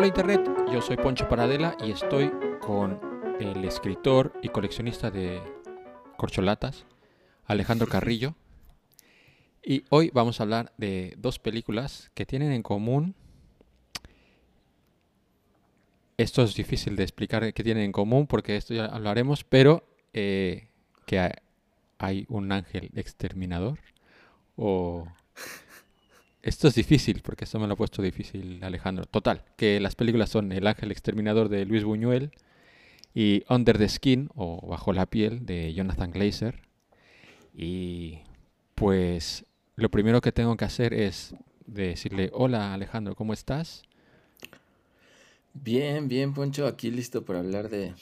Hola 0.00 0.06
Internet, 0.06 0.50
yo 0.72 0.80
soy 0.80 0.96
Poncho 0.96 1.28
Paradela 1.28 1.76
y 1.84 1.90
estoy 1.90 2.32
con 2.58 2.98
el 3.38 3.62
escritor 3.66 4.32
y 4.42 4.48
coleccionista 4.48 5.10
de 5.10 5.42
corcholatas, 6.16 6.86
Alejandro 7.44 7.86
Carrillo. 7.90 8.34
Y 9.62 9.84
hoy 9.90 10.10
vamos 10.14 10.40
a 10.40 10.44
hablar 10.44 10.72
de 10.78 11.12
dos 11.18 11.38
películas 11.38 12.10
que 12.14 12.24
tienen 12.24 12.50
en 12.52 12.62
común. 12.62 13.14
Esto 16.16 16.44
es 16.44 16.54
difícil 16.54 16.96
de 16.96 17.02
explicar 17.02 17.52
qué 17.52 17.62
tienen 17.62 17.84
en 17.84 17.92
común 17.92 18.26
porque 18.26 18.56
esto 18.56 18.72
ya 18.72 18.86
hablaremos, 18.86 19.44
pero 19.44 19.86
eh, 20.14 20.70
que 21.04 21.18
hay, 21.18 21.32
hay 21.98 22.24
un 22.30 22.52
ángel 22.52 22.90
exterminador 22.94 23.78
o 24.56 25.06
esto 26.42 26.68
es 26.68 26.74
difícil, 26.74 27.20
porque 27.22 27.44
esto 27.44 27.58
me 27.58 27.66
lo 27.66 27.74
ha 27.74 27.76
puesto 27.76 28.02
difícil 28.02 28.62
Alejandro. 28.62 29.04
Total, 29.04 29.44
que 29.56 29.80
las 29.80 29.94
películas 29.94 30.30
son 30.30 30.52
El 30.52 30.66
Ángel 30.66 30.90
Exterminador 30.90 31.48
de 31.48 31.66
Luis 31.66 31.84
Buñuel 31.84 32.30
y 33.14 33.44
Under 33.48 33.76
the 33.76 33.88
Skin 33.88 34.30
o 34.34 34.66
Bajo 34.66 34.92
la 34.92 35.06
Piel 35.06 35.44
de 35.44 35.74
Jonathan 35.74 36.10
Glazer. 36.10 36.60
Y 37.54 38.20
pues 38.74 39.44
lo 39.76 39.90
primero 39.90 40.20
que 40.20 40.32
tengo 40.32 40.56
que 40.56 40.64
hacer 40.64 40.94
es 40.94 41.34
decirle, 41.66 42.30
hola 42.32 42.72
Alejandro, 42.72 43.14
¿cómo 43.14 43.32
estás? 43.32 43.82
Bien, 45.52 46.08
bien, 46.08 46.32
Poncho, 46.32 46.66
aquí 46.66 46.90
listo 46.90 47.24
para 47.24 47.40
hablar 47.40 47.68
de 47.68 47.92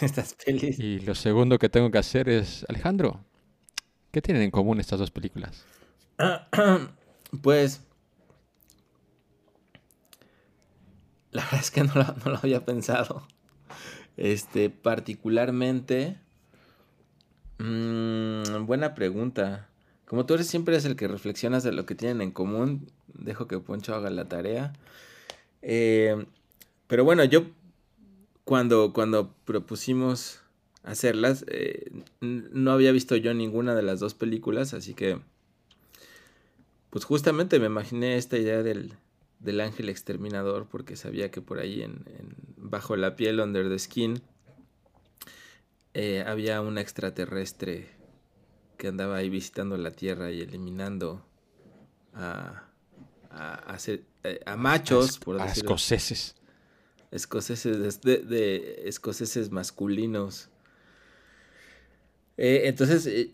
estas 0.00 0.34
pelis. 0.34 0.78
Y 0.78 1.00
lo 1.00 1.14
segundo 1.14 1.58
que 1.58 1.68
tengo 1.68 1.90
que 1.90 1.98
hacer 1.98 2.28
es, 2.28 2.64
Alejandro, 2.68 3.20
¿qué 4.12 4.22
tienen 4.22 4.44
en 4.44 4.50
común 4.50 4.80
estas 4.80 5.00
dos 5.00 5.10
películas? 5.10 5.64
Pues. 7.42 7.82
La 11.30 11.44
verdad 11.44 11.60
es 11.60 11.70
que 11.70 11.84
no 11.84 11.92
lo, 11.94 12.36
había 12.36 12.64
pensado. 12.64 13.26
Este, 14.16 14.70
particularmente. 14.70 16.16
Mmm, 17.58 18.66
buena 18.66 18.94
pregunta. 18.94 19.68
Como 20.06 20.24
tú 20.24 20.34
eres 20.34 20.46
siempre 20.46 20.76
es 20.76 20.86
el 20.86 20.96
que 20.96 21.06
reflexionas 21.06 21.62
de 21.64 21.72
lo 21.72 21.84
que 21.84 21.94
tienen 21.94 22.22
en 22.22 22.30
común, 22.30 22.90
dejo 23.08 23.46
que 23.46 23.58
Poncho 23.58 23.94
haga 23.94 24.08
la 24.08 24.26
tarea. 24.26 24.72
Eh, 25.60 26.24
pero 26.86 27.04
bueno, 27.04 27.24
yo 27.24 27.44
cuando, 28.44 28.94
cuando 28.94 29.34
propusimos 29.44 30.40
hacerlas, 30.82 31.44
eh, 31.48 31.92
no 32.20 32.70
había 32.70 32.92
visto 32.92 33.16
yo 33.16 33.34
ninguna 33.34 33.74
de 33.74 33.82
las 33.82 34.00
dos 34.00 34.14
películas, 34.14 34.72
así 34.72 34.94
que 34.94 35.20
pues 36.90 37.04
justamente 37.04 37.58
me 37.58 37.66
imaginé 37.66 38.16
esta 38.16 38.38
idea 38.38 38.62
del, 38.62 38.96
ángel 39.60 39.88
exterminador 39.88 40.66
porque 40.68 40.96
sabía 40.96 41.30
que 41.30 41.40
por 41.40 41.58
ahí 41.58 41.82
en, 41.82 42.04
bajo 42.56 42.96
la 42.96 43.16
piel, 43.16 43.40
under 43.40 43.68
the 43.68 43.78
skin, 43.78 44.22
eh, 45.94 46.24
había 46.26 46.60
un 46.60 46.78
extraterrestre 46.78 47.88
que 48.76 48.88
andaba 48.88 49.16
ahí 49.16 49.28
visitando 49.28 49.76
la 49.76 49.90
Tierra 49.90 50.30
y 50.30 50.40
eliminando 50.40 51.24
a, 52.14 52.68
a, 53.30 53.78
eh, 53.86 54.40
machos, 54.56 55.18
por 55.18 55.36
decirlo. 55.36 55.70
escoceses. 55.70 56.36
Escoceses, 57.10 58.00
de, 58.02 58.82
escoceses 58.84 59.50
masculinos. 59.50 60.48
Eh, 62.36 62.62
entonces, 62.64 63.30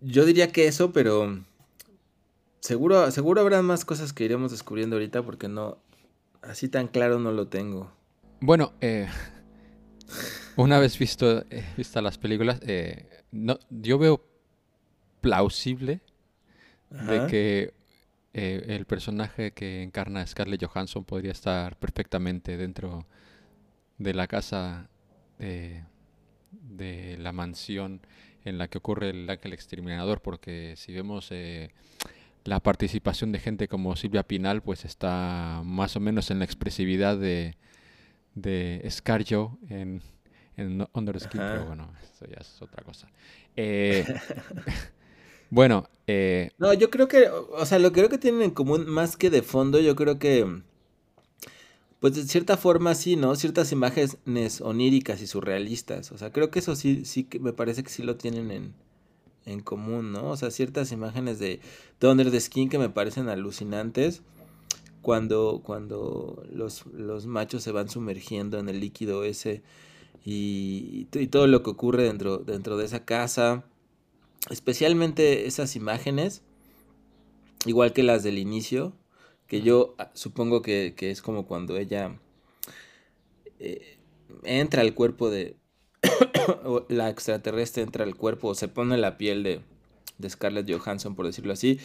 yo 0.00 0.24
diría 0.24 0.52
que 0.52 0.66
eso, 0.66 0.92
pero 0.92 1.44
Seguro, 2.60 3.10
seguro 3.10 3.40
habrá 3.40 3.62
más 3.62 3.84
cosas 3.84 4.12
que 4.12 4.24
iremos 4.24 4.50
descubriendo 4.50 4.96
ahorita 4.96 5.22
porque 5.22 5.48
no, 5.48 5.78
así 6.42 6.68
tan 6.68 6.88
claro 6.88 7.18
no 7.18 7.32
lo 7.32 7.48
tengo. 7.48 7.90
Bueno, 8.40 8.74
eh, 8.80 9.08
una 10.56 10.78
vez 10.78 10.98
visto 10.98 11.44
eh, 11.50 11.64
vistas 11.76 12.02
las 12.02 12.18
películas, 12.18 12.60
eh, 12.66 13.08
no, 13.32 13.58
yo 13.70 13.98
veo 13.98 14.24
plausible 15.20 16.00
de 16.90 17.26
que 17.28 17.74
el 18.32 18.84
personaje 18.84 19.52
que 19.52 19.82
encarna 19.82 20.26
Scarlett 20.26 20.64
Johansson 20.64 21.04
podría 21.04 21.32
estar 21.32 21.76
perfectamente 21.76 22.56
dentro 22.56 23.06
de 23.98 24.14
la 24.14 24.26
casa 24.26 24.88
de, 25.38 25.84
de 26.50 27.16
la 27.18 27.32
mansión 27.32 28.00
en 28.44 28.58
la 28.58 28.68
que 28.68 28.78
ocurre 28.78 29.10
el 29.10 29.28
ángel 29.28 29.52
exterminador, 29.52 30.20
porque 30.20 30.74
si 30.76 30.92
vemos 30.92 31.30
la 32.44 32.60
participación 32.60 33.32
de 33.32 33.38
gente 33.38 33.68
como 33.68 33.96
Silvia 33.96 34.22
Pinal 34.22 34.62
pues 34.62 34.84
está 34.84 35.62
más 35.64 35.96
o 35.96 36.00
menos 36.00 36.30
en 36.30 36.38
la 36.38 36.44
expresividad 36.44 37.18
de, 37.18 37.56
de 38.34 38.86
Scarjo 38.90 39.58
en, 39.68 40.02
en 40.56 40.86
Under 40.92 41.20
Skin, 41.20 41.40
pero 41.40 41.66
bueno, 41.66 41.92
eso 42.02 42.26
ya 42.26 42.38
es 42.40 42.60
otra 42.62 42.82
cosa. 42.82 43.08
Eh, 43.56 44.04
bueno, 45.50 45.88
eh, 46.06 46.50
no, 46.58 46.72
yo 46.74 46.90
creo 46.90 47.08
que, 47.08 47.28
o 47.28 47.66
sea, 47.66 47.78
lo 47.78 47.92
que 47.92 48.00
creo 48.00 48.08
que 48.08 48.18
tienen 48.18 48.42
en 48.42 48.50
común 48.50 48.86
más 48.88 49.16
que 49.16 49.30
de 49.30 49.42
fondo, 49.42 49.80
yo 49.80 49.94
creo 49.96 50.18
que, 50.18 50.62
pues 51.98 52.14
de 52.14 52.22
cierta 52.24 52.56
forma 52.56 52.94
sí, 52.94 53.16
¿no? 53.16 53.36
Ciertas 53.36 53.72
imágenes 53.72 54.60
oníricas 54.60 55.20
y 55.20 55.26
surrealistas, 55.26 56.12
o 56.12 56.18
sea, 56.18 56.32
creo 56.32 56.50
que 56.50 56.60
eso 56.60 56.74
sí, 56.74 57.04
sí 57.04 57.24
que 57.24 57.38
me 57.38 57.52
parece 57.52 57.82
que 57.82 57.90
sí 57.90 58.02
lo 58.02 58.16
tienen 58.16 58.50
en, 58.50 58.74
en 59.50 59.60
común, 59.60 60.12
¿no? 60.12 60.30
O 60.30 60.36
sea, 60.36 60.50
ciertas 60.50 60.92
imágenes 60.92 61.38
de 61.38 61.60
Thunder 61.98 62.30
the 62.30 62.40
Skin 62.40 62.68
que 62.68 62.78
me 62.78 62.88
parecen 62.88 63.28
alucinantes 63.28 64.22
cuando, 65.02 65.62
cuando 65.64 66.42
los, 66.50 66.86
los 66.86 67.26
machos 67.26 67.62
se 67.62 67.72
van 67.72 67.88
sumergiendo 67.88 68.58
en 68.58 68.68
el 68.68 68.80
líquido 68.80 69.24
ese 69.24 69.62
y, 70.24 71.08
y, 71.12 71.26
todo 71.28 71.46
lo 71.46 71.62
que 71.62 71.70
ocurre 71.70 72.04
dentro, 72.04 72.38
dentro 72.38 72.76
de 72.76 72.84
esa 72.84 73.04
casa. 73.04 73.64
Especialmente 74.50 75.46
esas 75.46 75.76
imágenes, 75.76 76.42
igual 77.66 77.92
que 77.92 78.02
las 78.02 78.22
del 78.22 78.38
inicio, 78.38 78.94
que 79.46 79.62
yo 79.62 79.96
supongo 80.14 80.62
que, 80.62 80.94
es 80.98 81.22
como 81.22 81.46
cuando 81.46 81.76
ella 81.76 82.18
eh, 83.58 83.98
entra 84.44 84.82
al 84.82 84.94
cuerpo 84.94 85.28
de, 85.28 85.56
la 86.88 87.10
extraterrestre 87.10 87.82
entra 87.82 88.04
al 88.04 88.16
cuerpo 88.16 88.48
o 88.48 88.54
se 88.54 88.68
pone 88.68 88.96
la 88.96 89.18
piel 89.18 89.42
de, 89.42 89.60
de 90.18 90.30
Scarlett 90.30 90.70
Johansson, 90.70 91.14
por 91.14 91.26
decirlo 91.26 91.52
así. 91.52 91.78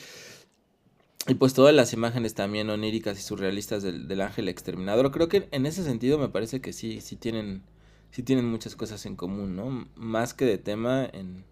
Y 1.27 1.35
pues 1.35 1.53
todas 1.53 1.73
las 1.73 1.91
imágenes 1.93 2.35
también 2.35 2.69
oníricas 2.69 3.17
y 3.17 3.21
surrealistas 3.21 3.81
del, 3.81 4.21
ángel 4.21 4.47
exterminador. 4.47 5.11
Creo 5.11 5.27
que 5.27 5.47
en 5.51 5.65
ese 5.65 5.83
sentido 5.83 6.19
me 6.19 6.29
parece 6.29 6.61
que 6.61 6.71
sí, 6.71 7.01
sí 7.01 7.15
tienen, 7.15 7.63
sí 8.11 8.21
tienen 8.21 8.45
muchas 8.45 8.75
cosas 8.75 9.05
en 9.07 9.15
común, 9.15 9.55
¿no? 9.55 9.87
Más 9.95 10.35
que 10.35 10.45
de 10.45 10.59
tema 10.59 11.09
en, 11.11 11.43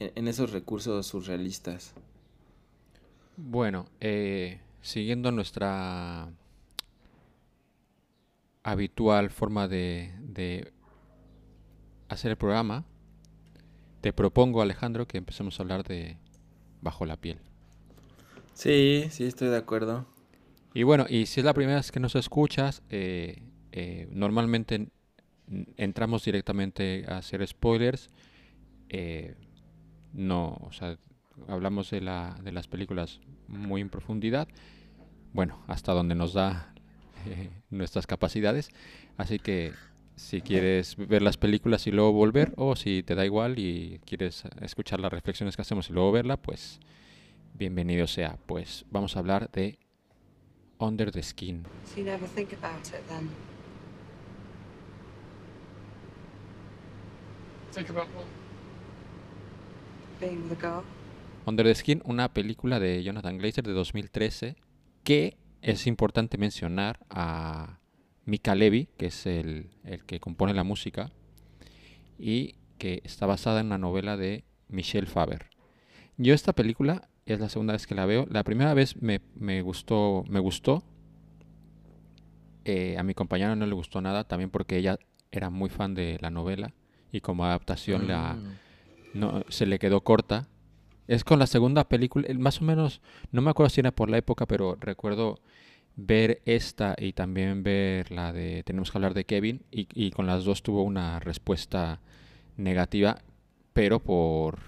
en 0.00 0.26
esos 0.26 0.50
recursos 0.50 1.06
surrealistas. 1.06 1.94
Bueno, 3.36 3.86
eh, 4.00 4.60
siguiendo 4.82 5.30
nuestra 5.30 6.28
habitual 8.64 9.30
forma 9.30 9.68
de 9.68 10.72
hacer 12.14 12.30
el 12.30 12.36
programa, 12.36 12.84
te 14.00 14.12
propongo, 14.12 14.62
Alejandro, 14.62 15.06
que 15.06 15.18
empecemos 15.18 15.58
a 15.58 15.62
hablar 15.62 15.84
de 15.84 16.16
Bajo 16.80 17.06
la 17.06 17.16
piel. 17.16 17.38
Sí, 18.52 19.06
sí, 19.10 19.24
estoy 19.24 19.48
de 19.48 19.56
acuerdo. 19.56 20.06
Y 20.74 20.82
bueno, 20.82 21.06
y 21.08 21.26
si 21.26 21.40
es 21.40 21.46
la 21.46 21.54
primera 21.54 21.76
vez 21.76 21.90
que 21.90 22.00
nos 22.00 22.14
escuchas, 22.14 22.82
eh, 22.90 23.42
eh, 23.72 24.08
normalmente 24.10 24.88
entramos 25.76 26.24
directamente 26.24 27.06
a 27.08 27.18
hacer 27.18 27.46
spoilers. 27.46 28.10
Eh, 28.90 29.34
no, 30.12 30.58
o 30.60 30.72
sea, 30.72 30.98
hablamos 31.48 31.90
de, 31.90 32.00
la, 32.00 32.36
de 32.42 32.52
las 32.52 32.68
películas 32.68 33.20
muy 33.48 33.80
en 33.80 33.88
profundidad. 33.88 34.48
Bueno, 35.32 35.62
hasta 35.66 35.92
donde 35.92 36.14
nos 36.14 36.34
da 36.34 36.74
nuestras 37.70 38.06
capacidades. 38.06 38.70
Así 39.16 39.38
que 39.38 39.72
si 40.16 40.40
quieres 40.40 40.96
ver 40.96 41.22
las 41.22 41.36
películas 41.36 41.86
y 41.86 41.90
luego 41.90 42.12
volver, 42.12 42.52
o 42.56 42.76
si 42.76 43.02
te 43.02 43.14
da 43.14 43.24
igual 43.24 43.58
y 43.58 44.00
quieres 44.04 44.44
escuchar 44.60 45.00
las 45.00 45.12
reflexiones 45.12 45.56
que 45.56 45.62
hacemos 45.62 45.90
y 45.90 45.92
luego 45.92 46.12
verla, 46.12 46.36
pues 46.36 46.80
bienvenido 47.54 48.06
sea. 48.06 48.38
Pues 48.46 48.84
vamos 48.90 49.16
a 49.16 49.18
hablar 49.20 49.50
de 49.50 49.78
Under 50.78 51.10
the 51.10 51.22
Skin. 51.22 51.64
Under 61.46 61.66
the 61.66 61.74
Skin, 61.74 62.02
una 62.04 62.32
película 62.32 62.78
de 62.78 63.02
Jonathan 63.02 63.38
Glazer 63.38 63.64
de 63.64 63.72
2013 63.72 64.56
que 65.02 65.36
es 65.60 65.86
importante 65.86 66.38
mencionar 66.38 66.98
a 67.10 67.78
Mika 68.26 68.54
Levy, 68.54 68.88
que 68.96 69.06
es 69.06 69.26
el, 69.26 69.68
que 70.06 70.20
compone 70.20 70.54
la 70.54 70.64
música, 70.64 71.10
y 72.18 72.54
que 72.78 73.00
está 73.04 73.26
basada 73.26 73.60
en 73.60 73.68
la 73.68 73.78
novela 73.78 74.16
de 74.16 74.44
Michel 74.68 75.06
Faber. 75.06 75.46
Yo 76.16 76.34
esta 76.34 76.52
película 76.52 77.08
es 77.26 77.40
la 77.40 77.48
segunda 77.48 77.72
vez 77.72 77.86
que 77.86 77.94
la 77.94 78.06
veo. 78.06 78.26
La 78.30 78.44
primera 78.44 78.74
vez 78.74 78.96
me, 79.00 79.20
gustó, 79.62 80.24
me 80.28 80.40
gustó, 80.40 80.82
Eh, 82.66 82.96
a 82.96 83.02
mi 83.02 83.12
compañera 83.12 83.54
no 83.56 83.66
le 83.66 83.74
gustó 83.74 84.00
nada, 84.00 84.24
también 84.24 84.48
porque 84.48 84.78
ella 84.78 84.98
era 85.30 85.50
muy 85.50 85.68
fan 85.68 85.94
de 85.94 86.16
la 86.22 86.30
novela 86.30 86.72
y 87.12 87.20
como 87.20 87.44
adaptación 87.44 88.08
la, 88.08 88.34
Mm. 88.34 89.18
no, 89.20 89.44
se 89.50 89.66
le 89.66 89.78
quedó 89.78 90.00
corta. 90.00 90.48
Es 91.06 91.24
con 91.24 91.38
la 91.38 91.46
segunda 91.46 91.84
película, 91.84 92.26
más 92.38 92.62
o 92.62 92.64
menos, 92.64 93.02
no 93.32 93.42
me 93.42 93.50
acuerdo 93.50 93.68
si 93.68 93.80
era 93.80 93.90
por 93.90 94.08
la 94.08 94.16
época, 94.16 94.46
pero 94.46 94.76
recuerdo 94.80 95.40
ver 95.96 96.42
esta 96.44 96.96
y 96.98 97.12
también 97.12 97.62
ver 97.62 98.10
la 98.10 98.32
de 98.32 98.62
Tenemos 98.64 98.90
que 98.90 98.98
hablar 98.98 99.14
de 99.14 99.24
Kevin 99.24 99.62
y, 99.70 99.88
y 99.94 100.10
con 100.10 100.26
las 100.26 100.44
dos 100.44 100.62
tuvo 100.62 100.82
una 100.82 101.20
respuesta 101.20 102.00
negativa, 102.56 103.18
pero 103.72 104.00
por 104.00 104.58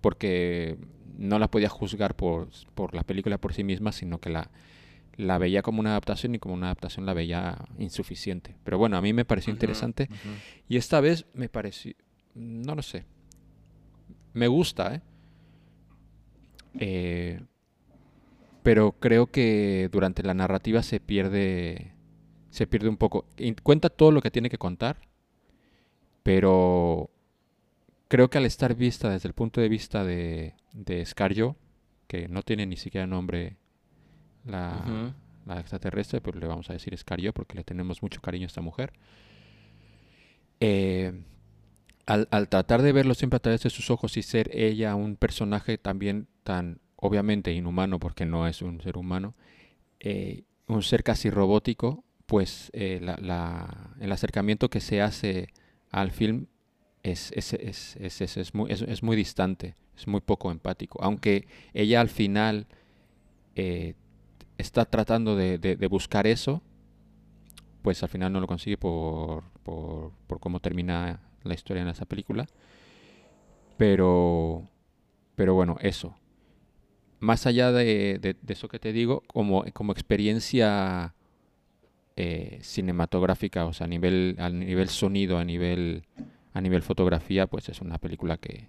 porque 0.00 0.78
no 1.18 1.38
la 1.38 1.50
podía 1.50 1.68
juzgar 1.68 2.14
por, 2.14 2.48
por 2.74 2.94
la 2.94 3.02
película 3.02 3.38
por 3.38 3.52
sí 3.52 3.64
misma, 3.64 3.92
sino 3.92 4.20
que 4.20 4.30
la, 4.30 4.50
la 5.16 5.36
veía 5.38 5.62
como 5.62 5.80
una 5.80 5.90
adaptación 5.90 6.34
y 6.34 6.38
como 6.38 6.54
una 6.54 6.66
adaptación 6.66 7.04
la 7.04 7.14
veía 7.14 7.58
insuficiente. 7.78 8.54
Pero 8.64 8.78
bueno, 8.78 8.96
a 8.96 9.02
mí 9.02 9.12
me 9.12 9.24
pareció 9.24 9.52
interesante 9.52 10.08
y 10.68 10.76
esta 10.76 11.00
vez 11.00 11.26
me 11.34 11.48
pareció, 11.48 11.94
no 12.34 12.74
lo 12.74 12.82
sé, 12.82 13.04
me 14.32 14.46
gusta, 14.46 14.94
¿eh? 14.94 15.02
Eh, 16.80 17.40
pero 18.68 18.92
creo 19.00 19.28
que 19.28 19.88
durante 19.90 20.22
la 20.22 20.34
narrativa 20.34 20.82
se 20.82 21.00
pierde, 21.00 21.94
se 22.50 22.66
pierde 22.66 22.90
un 22.90 22.98
poco. 22.98 23.24
Cuenta 23.62 23.88
todo 23.88 24.12
lo 24.12 24.20
que 24.20 24.30
tiene 24.30 24.50
que 24.50 24.58
contar, 24.58 25.08
pero 26.22 27.08
creo 28.08 28.28
que 28.28 28.36
al 28.36 28.44
estar 28.44 28.74
vista 28.74 29.08
desde 29.08 29.26
el 29.26 29.32
punto 29.32 29.62
de 29.62 29.70
vista 29.70 30.04
de, 30.04 30.52
de 30.74 31.02
Scarjo, 31.06 31.56
que 32.08 32.28
no 32.28 32.42
tiene 32.42 32.66
ni 32.66 32.76
siquiera 32.76 33.06
nombre 33.06 33.56
la, 34.44 35.14
la 35.46 35.60
extraterrestre, 35.60 36.20
pero 36.20 36.38
le 36.38 36.46
vamos 36.46 36.68
a 36.68 36.74
decir 36.74 36.94
Scarjo 36.94 37.32
porque 37.32 37.54
le 37.54 37.64
tenemos 37.64 38.02
mucho 38.02 38.20
cariño 38.20 38.44
a 38.44 38.48
esta 38.48 38.60
mujer. 38.60 38.92
Eh, 40.60 41.22
al, 42.04 42.28
al 42.30 42.50
tratar 42.50 42.82
de 42.82 42.92
verlo 42.92 43.14
siempre 43.14 43.38
a 43.38 43.40
través 43.40 43.62
de 43.62 43.70
sus 43.70 43.90
ojos 43.90 44.18
y 44.18 44.22
ser 44.22 44.50
ella 44.52 44.94
un 44.94 45.16
personaje 45.16 45.78
también 45.78 46.28
tan 46.42 46.82
obviamente 46.98 47.52
inhumano 47.52 47.98
porque 47.98 48.26
no 48.26 48.46
es 48.46 48.62
un 48.62 48.80
ser 48.82 48.96
humano, 48.96 49.34
eh, 50.00 50.44
un 50.66 50.82
ser 50.82 51.02
casi 51.04 51.30
robótico, 51.30 52.04
pues 52.26 52.70
eh, 52.74 53.00
la- 53.02 53.94
el 54.00 54.12
acercamiento 54.12 54.68
que 54.70 54.80
se 54.80 55.00
hace 55.02 55.48
al 55.90 56.10
film 56.10 56.46
es, 57.02 57.32
es, 57.32 57.54
es, 57.54 58.36
es, 58.36 58.54
muy, 58.54 58.70
muy 59.02 59.16
distante, 59.16 59.74
es 59.96 60.06
muy 60.06 60.20
poco 60.20 60.50
empático. 60.50 60.98
Aunque 61.02 61.46
ella 61.74 62.00
al 62.00 62.08
final 62.10 62.66
eh, 63.56 63.94
está 64.58 64.84
tratando 64.84 65.36
de, 65.36 65.58
de- 65.58 65.76
de 65.76 65.86
buscar 65.86 66.26
eso, 66.26 66.62
pues 67.82 68.02
al 68.02 68.08
final 68.08 68.32
no 68.32 68.40
lo 68.40 68.46
consigue 68.46 68.76
por, 68.76 69.44
por, 69.62 70.12
por 70.26 70.40
cómo 70.40 70.60
termina 70.60 71.20
la 71.44 71.54
historia 71.54 71.82
en 71.82 71.88
esa 71.88 72.04
película. 72.04 72.46
Pero, 73.76 74.68
pero 75.36 75.54
bueno, 75.54 75.76
eso. 75.80 76.16
Más 77.20 77.46
allá 77.46 77.72
de, 77.72 78.18
de- 78.20 78.36
de 78.40 78.52
eso 78.52 78.68
que 78.68 78.78
te 78.78 78.92
digo, 78.92 79.22
como, 79.26 79.64
como 79.72 79.92
experiencia 79.92 81.14
eh, 82.16 82.58
cinematográfica, 82.62 83.66
o 83.66 83.72
sea, 83.72 83.84
a 83.86 83.88
nivel, 83.88 84.36
a 84.38 84.50
nivel 84.50 84.88
sonido, 84.88 85.38
a 85.38 85.44
nivel, 85.44 86.02
a 86.52 86.60
nivel 86.60 86.82
fotografía, 86.82 87.46
pues 87.46 87.68
es 87.68 87.80
una 87.80 87.98
película 87.98 88.36
que, 88.38 88.68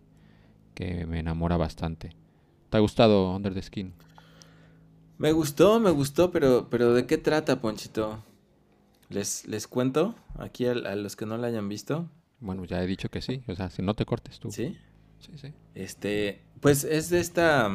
que 0.75 1.05
me 1.07 1.19
enamora 1.19 1.57
bastante. 1.57 2.11
¿Te 2.69 2.77
ha 2.77 2.81
gustado 2.81 3.35
Under 3.35 3.53
the 3.53 3.61
Skin? 3.61 3.93
Me 5.17 5.31
gustó, 5.33 5.79
me 5.79 5.91
gustó, 5.91 6.31
pero, 6.31 6.67
pero 6.69 6.93
¿de 6.93 7.05
qué 7.05 7.17
trata, 7.17 7.59
Ponchito? 7.61 8.23
¿Les, 9.09 9.47
les 9.47 9.67
cuento 9.67 10.15
aquí 10.37 10.65
a, 10.67 10.71
a 10.71 10.95
los 10.95 11.15
que 11.15 11.25
no 11.25 11.37
la 11.37 11.47
hayan 11.47 11.67
visto? 11.69 12.09
Bueno, 12.39 12.63
ya 12.65 12.81
he 12.81 12.87
dicho 12.87 13.09
que 13.09 13.21
sí, 13.21 13.43
o 13.47 13.55
sea, 13.55 13.69
si 13.69 13.81
no 13.81 13.93
te 13.95 14.05
cortes 14.05 14.39
tú. 14.39 14.49
¿Sí? 14.51 14.77
Sí, 15.19 15.31
sí. 15.35 15.53
Este, 15.75 16.41
pues 16.61 16.83
es 16.83 17.09
de 17.09 17.19
esta. 17.19 17.69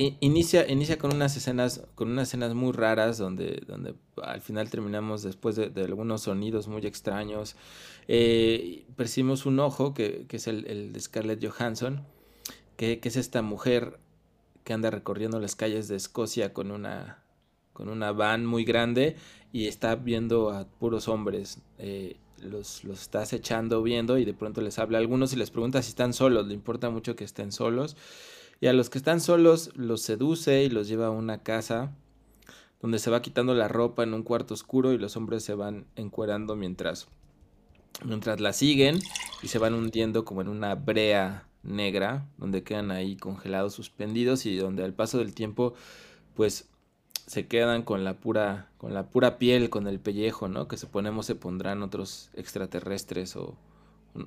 Inicia, 0.00 0.70
inicia 0.70 0.96
con 0.96 1.12
unas 1.12 1.36
escenas, 1.36 1.82
con 1.96 2.10
unas 2.10 2.28
escenas 2.28 2.54
muy 2.54 2.70
raras 2.72 3.18
donde, 3.18 3.62
donde 3.66 3.94
al 4.22 4.40
final 4.40 4.70
terminamos 4.70 5.24
después 5.24 5.56
de, 5.56 5.70
de 5.70 5.82
algunos 5.82 6.22
sonidos 6.22 6.68
muy 6.68 6.86
extraños. 6.86 7.56
Eh, 8.06 8.86
percibimos 8.94 9.44
un 9.44 9.58
ojo 9.58 9.94
que, 9.94 10.26
que 10.28 10.36
es 10.36 10.46
el, 10.46 10.66
el 10.66 10.92
de 10.92 11.00
Scarlett 11.00 11.44
Johansson, 11.44 12.04
que, 12.76 13.00
que 13.00 13.08
es 13.08 13.16
esta 13.16 13.42
mujer 13.42 13.98
que 14.62 14.72
anda 14.72 14.90
recorriendo 14.90 15.40
las 15.40 15.56
calles 15.56 15.88
de 15.88 15.96
Escocia 15.96 16.52
con 16.52 16.70
una, 16.70 17.24
con 17.72 17.88
una 17.88 18.12
van 18.12 18.46
muy 18.46 18.64
grande 18.64 19.16
y 19.52 19.66
está 19.66 19.96
viendo 19.96 20.50
a 20.50 20.68
puros 20.68 21.08
hombres. 21.08 21.60
eh, 21.78 22.16
los, 22.40 22.84
los 22.84 23.00
está 23.02 23.22
acechando, 23.22 23.82
viendo 23.82 24.16
y 24.16 24.24
de 24.24 24.32
pronto 24.32 24.60
les 24.60 24.78
habla 24.78 24.98
a 24.98 25.00
algunos 25.00 25.32
y 25.32 25.36
les 25.36 25.50
pregunta 25.50 25.82
si 25.82 25.88
están 25.88 26.12
solos. 26.12 26.46
Le 26.46 26.54
importa 26.54 26.88
mucho 26.88 27.16
que 27.16 27.24
estén 27.24 27.50
solos. 27.50 27.96
Y 28.60 28.66
a 28.66 28.72
los 28.72 28.90
que 28.90 28.98
están 28.98 29.20
solos 29.20 29.70
los 29.76 30.02
seduce 30.02 30.64
y 30.64 30.68
los 30.68 30.88
lleva 30.88 31.06
a 31.06 31.10
una 31.10 31.42
casa 31.42 31.92
donde 32.80 32.98
se 32.98 33.10
va 33.10 33.22
quitando 33.22 33.54
la 33.54 33.68
ropa 33.68 34.02
en 34.02 34.14
un 34.14 34.22
cuarto 34.22 34.54
oscuro 34.54 34.92
y 34.92 34.98
los 34.98 35.16
hombres 35.16 35.44
se 35.44 35.54
van 35.54 35.86
encuerando 35.96 36.56
mientras, 36.56 37.08
mientras 38.04 38.40
la 38.40 38.52
siguen 38.52 38.98
y 39.42 39.48
se 39.48 39.58
van 39.58 39.74
hundiendo 39.74 40.24
como 40.24 40.40
en 40.40 40.48
una 40.48 40.74
brea 40.74 41.48
negra 41.62 42.28
donde 42.36 42.62
quedan 42.62 42.90
ahí 42.90 43.16
congelados, 43.16 43.74
suspendidos 43.74 44.46
y 44.46 44.56
donde 44.56 44.84
al 44.84 44.94
paso 44.94 45.18
del 45.18 45.34
tiempo 45.34 45.74
pues 46.34 46.68
se 47.26 47.46
quedan 47.46 47.82
con 47.82 48.04
la 48.04 48.14
pura 48.14 48.70
con 48.78 48.94
la 48.94 49.10
pura 49.10 49.38
piel, 49.38 49.70
con 49.70 49.86
el 49.86 50.00
pellejo, 50.00 50.48
¿no? 50.48 50.66
Que 50.66 50.76
suponemos 50.76 51.26
se 51.26 51.34
pondrán 51.34 51.82
otros 51.82 52.30
extraterrestres 52.34 53.36
o, 53.36 53.56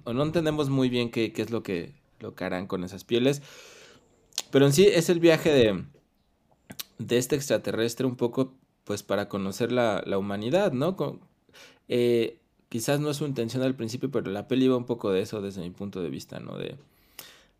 o 0.04 0.14
no 0.14 0.24
entendemos 0.24 0.70
muy 0.70 0.90
bien 0.90 1.10
qué, 1.10 1.32
qué 1.32 1.42
es 1.42 1.52
lo 1.52 1.64
que 1.64 1.94
lo 2.20 2.36
que 2.36 2.44
harán 2.44 2.68
con 2.68 2.84
esas 2.84 3.04
pieles. 3.04 3.42
Pero 4.52 4.66
en 4.66 4.74
sí 4.74 4.86
es 4.88 5.10
el 5.10 5.20
viaje 5.20 5.52
de, 5.52 5.84
de 6.98 7.18
este 7.18 7.36
extraterrestre 7.36 8.06
un 8.06 8.16
poco 8.16 8.54
pues 8.84 9.04
para 9.04 9.30
conocer 9.30 9.72
la, 9.72 10.04
la 10.06 10.18
humanidad, 10.18 10.72
¿no? 10.74 10.96
Con- 10.96 11.20
eh, 11.90 12.40
quizás 12.70 13.00
no 13.00 13.10
es 13.12 13.18
su 13.18 13.26
intención 13.26 13.64
al 13.64 13.76
principio, 13.76 14.12
pero 14.12 14.32
la 14.32 14.48
peli 14.48 14.68
va 14.68 14.78
un 14.78 14.86
poco 14.86 15.12
de 15.12 15.22
eso 15.22 15.42
desde 15.42 15.62
mi 15.62 15.72
punto 15.72 16.02
de 16.02 16.10
vista, 16.10 16.40
¿no? 16.40 16.58
De, 16.58 16.78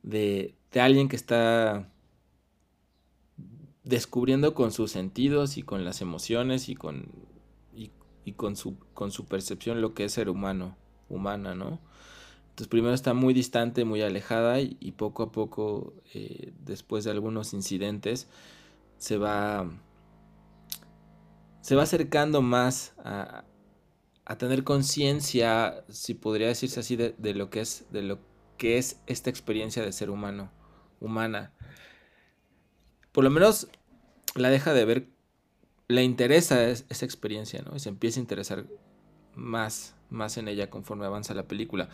de, 0.04 0.56
de 0.74 0.82
alguien 0.82 1.10
que 1.10 1.18
está 1.18 1.90
descubriendo 3.84 4.54
con 4.54 4.72
sus 4.72 4.92
sentidos 4.92 5.58
y 5.58 5.64
con 5.64 5.84
las 5.86 6.02
emociones 6.02 6.70
y 6.70 6.76
con, 6.76 7.08
y, 7.76 7.92
y 8.26 8.34
con, 8.34 8.56
su, 8.56 8.78
con 8.94 9.12
su 9.12 9.26
percepción 9.26 9.82
lo 9.82 9.94
que 9.94 10.06
es 10.06 10.14
ser 10.14 10.30
humano, 10.30 10.76
humana, 11.10 11.56
¿no? 11.56 11.80
Entonces 12.52 12.68
primero 12.68 12.94
está 12.94 13.14
muy 13.14 13.34
distante, 13.34 13.86
muy 13.86 14.02
alejada 14.02 14.62
y, 14.62 14.94
poco 14.98 15.24
a 15.24 15.32
poco, 15.32 15.94
eh, 16.14 16.54
después 16.66 17.04
de 17.06 17.12
algunos 17.12 17.54
incidentes, 17.54 18.28
se 18.98 19.18
va, 19.18 19.70
se 21.62 21.76
va 21.76 21.84
acercando 21.84 22.42
más 22.42 22.94
a, 23.04 23.44
a 24.26 24.38
tener 24.38 24.64
conciencia, 24.64 25.86
si 25.90 26.14
podría 26.16 26.48
decirse 26.48 26.80
así, 26.82 26.96
de, 26.96 27.16
de 27.18 27.34
lo 27.36 27.50
que 27.50 27.62
es, 27.62 27.86
de 27.92 28.04
lo 28.04 28.20
que 28.58 28.78
es 28.78 29.02
esta 29.08 29.30
experiencia 29.30 29.84
de 29.84 29.92
ser 29.92 30.10
humano, 30.10 30.52
humana. 31.00 31.54
Por 33.12 33.24
lo 33.24 33.30
menos 33.30 33.68
la 34.36 34.50
deja 34.50 34.74
de 34.74 34.86
ver, 34.86 35.08
le 35.88 36.04
interesa 36.04 36.66
es- 36.70 36.86
esa 36.90 37.06
experiencia, 37.06 37.62
¿no? 37.64 37.76
Y 37.76 37.80
se 37.80 37.90
empieza 37.90 38.20
a 38.20 38.24
interesar 38.24 38.66
más, 39.36 39.96
más 40.10 40.38
en 40.38 40.48
ella 40.48 40.70
conforme 40.70 41.06
avanza 41.06 41.34
la 41.34 41.48
película. 41.48 41.90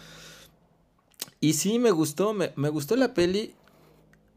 Y 1.39 1.53
sí, 1.53 1.79
me 1.79 1.91
gustó, 1.91 2.33
me, 2.33 2.51
me 2.55 2.69
gustó 2.69 2.95
la 2.95 3.13
peli, 3.13 3.53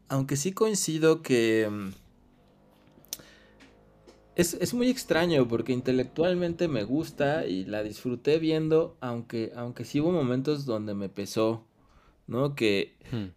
aunque 0.09 0.37
sí 0.37 0.53
coincido 0.53 1.21
que... 1.21 1.67
mm, 1.71 1.89
Es, 4.35 4.53
es 4.55 4.73
muy 4.73 4.89
extraño 4.89 5.47
porque 5.47 5.73
intelectualmente 5.73 6.67
me 6.67 6.83
gusta 6.83 7.45
y 7.45 7.65
la 7.65 7.83
disfruté 7.83 8.39
viendo, 8.39 8.95
aunque, 9.01 9.51
aunque 9.55 9.83
sí 9.85 9.99
hubo 9.99 10.11
momentos 10.11 10.65
donde 10.65 10.93
me 10.93 11.09
pesó, 11.09 11.65
¿no? 12.27 12.55
Que 12.55 12.95
Hmm. 13.11 13.31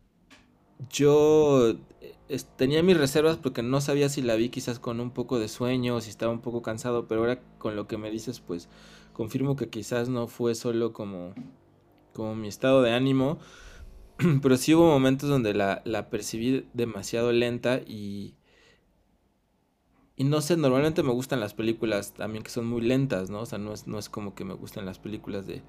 yo 0.91 1.71
eh, 2.01 2.15
es- 2.29 2.47
tenía 2.57 2.83
mis 2.83 2.97
reservas 2.97 3.37
porque 3.39 3.63
no 3.63 3.81
sabía 3.81 4.09
si 4.09 4.23
la 4.23 4.35
vi 4.37 4.49
quizás 4.51 4.79
con 4.79 5.01
un 5.01 5.11
poco 5.11 5.39
de 5.39 5.49
sueño 5.49 5.97
o 5.97 6.01
si 6.01 6.11
estaba 6.11 6.33
un 6.33 6.41
poco 6.41 6.63
cansado, 6.63 7.07
pero 7.09 7.21
ahora 7.21 7.41
con 7.59 7.77
lo 7.77 7.87
que 7.87 7.99
me 7.99 8.11
dices, 8.11 8.41
pues 8.41 8.69
confirmo 9.13 9.57
que 9.57 9.69
quizás 9.71 10.09
no 10.09 10.27
fue 10.29 10.55
solo 10.55 10.93
como, 10.93 11.35
como 12.15 12.35
mi 12.35 12.49
estado 12.49 12.81
de 12.83 12.93
ánimo, 12.93 13.39
pero 14.43 14.57
sí 14.57 14.75
hubo 14.75 14.87
momentos 14.87 15.29
donde 15.29 15.55
la, 15.55 15.83
la 15.85 16.09
percibí 16.09 16.67
demasiado 16.73 17.33
lenta 17.33 17.81
y, 17.87 18.35
y 20.17 20.25
no 20.25 20.41
sé, 20.41 20.57
normalmente 20.57 21.03
me 21.03 21.13
gustan 21.13 21.41
las 21.41 21.55
películas 21.55 22.15
también 22.15 22.45
que 22.45 22.51
son 22.51 22.67
muy 22.67 22.81
lentas, 22.81 23.31
¿no? 23.31 23.41
O 23.41 23.47
sea, 23.47 23.59
no 23.59 23.73
es, 23.73 23.87
no 23.87 23.99
es 23.99 24.09
como 24.09 24.35
que 24.35 24.45
me 24.45 24.55
gustan 24.55 24.87
las 24.87 24.99
películas 24.99 25.47
de 25.47 25.63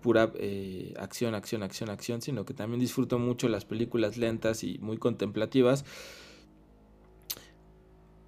pura 0.00 0.30
eh, 0.36 0.94
acción, 0.98 1.34
acción, 1.34 1.62
acción, 1.62 1.90
acción, 1.90 2.20
sino 2.22 2.44
que 2.44 2.54
también 2.54 2.78
disfruto 2.78 3.18
mucho 3.18 3.48
las 3.48 3.64
películas 3.64 4.16
lentas 4.16 4.62
y 4.62 4.78
muy 4.80 4.98
contemplativas. 4.98 5.84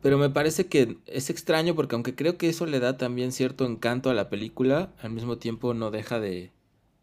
pero 0.02 0.18
me 0.18 0.30
parece 0.30 0.66
que 0.68 0.98
es 1.06 1.30
extraño 1.30 1.74
porque 1.74 1.94
aunque 1.96 2.14
creo 2.14 2.38
que 2.38 2.48
eso 2.48 2.64
le 2.66 2.80
da 2.80 2.96
también 2.96 3.32
cierto 3.32 3.66
encanto 3.66 4.08
a 4.10 4.14
la 4.14 4.30
película, 4.30 4.94
al 5.02 5.10
mismo 5.10 5.38
tiempo 5.38 5.74
no 5.74 5.90
deja 5.90 6.18
de, 6.20 6.52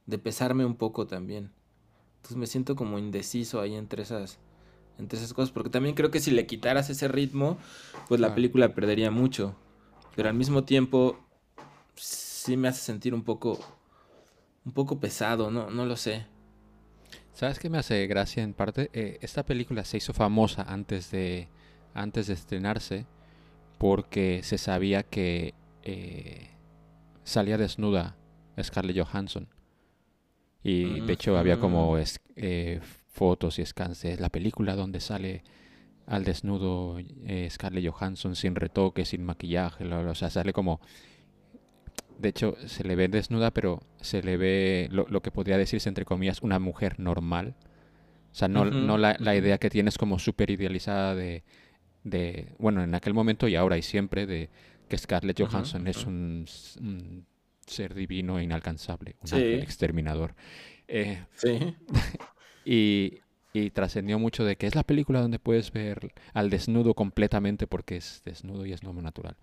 de 0.06 0.18
pesarme 0.18 0.66
un 0.66 0.76
poco 0.76 1.08
también. 1.08 1.52
Entonces 2.18 2.38
me 2.38 2.48
siento 2.48 2.76
como 2.76 3.00
indeciso 3.00 3.62
ahí 3.62 3.76
entre 3.76 4.04
esas, 4.04 4.40
entre 4.98 5.20
esas 5.20 5.34
cosas, 5.34 5.52
porque 5.52 5.70
también 5.70 5.96
creo 5.96 6.12
que 6.12 6.20
si 6.20 6.32
le 6.32 6.46
quitaras 6.46 6.90
ese 6.90 7.08
ritmo, 7.08 7.58
pues 8.08 8.22
la 8.22 8.34
película 8.34 8.74
perdería 8.74 9.12
mucho. 9.12 9.56
Pero 10.16 10.30
al 10.30 10.36
mismo 10.36 10.64
tiempo 10.64 11.20
sí 11.96 12.56
me 12.58 12.68
hace 12.68 12.82
sentir 12.82 13.14
un 13.14 13.24
poco, 13.24 13.60
un 14.66 14.72
poco 14.72 15.00
pesado, 15.00 15.52
no, 15.52 15.70
no 15.70 15.86
lo 15.86 15.96
sé. 15.96 16.26
¿Sabes 17.34 17.58
qué 17.58 17.70
me 17.70 17.80
hace 17.80 18.06
gracia 18.06 18.44
en 18.44 18.54
parte? 18.54 18.90
Eh, 18.94 19.18
esta 19.22 19.44
película 19.44 19.84
se 19.86 19.98
hizo 19.98 20.14
famosa 20.14 20.62
antes 20.62 21.10
de, 21.10 21.50
antes 21.94 22.28
de 22.28 22.34
estrenarse 22.34 23.06
porque 23.80 24.42
se 24.44 24.58
sabía 24.58 25.04
que 25.04 25.56
eh, 25.82 26.52
salía 27.24 27.58
desnuda 27.58 28.16
Scarlett 28.62 28.98
Johansson. 28.98 29.50
Y 30.64 31.02
de 31.02 31.14
hecho 31.14 31.38
había 31.38 31.60
como 31.60 31.98
eh, 32.36 32.80
fotos 33.12 33.60
y 33.60 33.66
scans 33.66 34.02
de 34.02 34.18
la 34.18 34.30
película 34.30 34.76
donde 34.76 35.00
sale 35.00 35.44
al 36.06 36.24
desnudo 36.24 36.98
Scarlett 37.50 37.90
Johansson 37.90 38.36
sin 38.36 38.56
retoque, 38.56 39.06
sin 39.06 39.24
maquillaje. 39.24 39.86
o 39.86 40.16
sea, 40.16 40.30
sale 40.30 40.54
como 40.54 40.80
de 42.20 42.30
hecho, 42.30 42.56
se 42.66 42.84
le 42.84 42.96
ve 42.96 43.08
desnuda, 43.08 43.52
pero 43.52 43.82
se 44.02 44.24
le 44.24 44.38
ve 44.38 44.88
lo, 44.92 45.22
que 45.22 45.32
podría 45.32 45.58
decirse, 45.58 45.90
entre 45.90 46.06
comillas, 46.06 46.42
una 46.42 46.60
mujer 46.60 47.00
normal. 47.00 47.56
O 48.32 48.36
sea, 48.36 48.48
no, 48.48 48.66
no 48.66 48.98
la, 48.98 49.16
la, 49.20 49.36
idea 49.36 49.58
que 49.58 49.70
tienes 49.70 49.98
como 49.98 50.18
súper 50.18 50.50
idealizada 50.50 51.16
de, 51.16 51.44
de, 52.04 52.54
bueno, 52.58 52.84
en 52.84 52.96
aquel 52.96 53.14
momento 53.14 53.48
y 53.48 53.56
ahora 53.56 53.78
y 53.78 53.82
siempre, 53.82 54.26
de 54.26 54.50
que 54.88 54.98
Scarlett 54.98 55.40
Johansson 55.40 55.88
es 55.88 56.06
un, 56.06 56.46
ser 57.66 57.94
divino 57.94 58.40
e 58.40 58.44
inalcanzable, 58.44 59.16
un 59.22 59.40
exterminador. 59.40 60.36
Eh, 60.88 61.24
sí. 61.36 61.76
y, 62.66 63.20
y 63.54 63.70
trascendió 63.70 64.20
mucho 64.20 64.44
de 64.44 64.56
que 64.56 64.68
es 64.68 64.76
la 64.76 64.84
película 64.84 65.22
donde 65.22 65.40
puedes 65.40 65.72
ver 65.72 66.14
al 66.34 66.50
desnudo 66.50 66.94
completamente 66.94 67.68
porque 67.68 67.98
es 67.98 68.22
desnudo 68.26 68.66
y 68.66 68.74
es 68.74 68.84
lo 68.84 68.94
natural. 68.94 69.36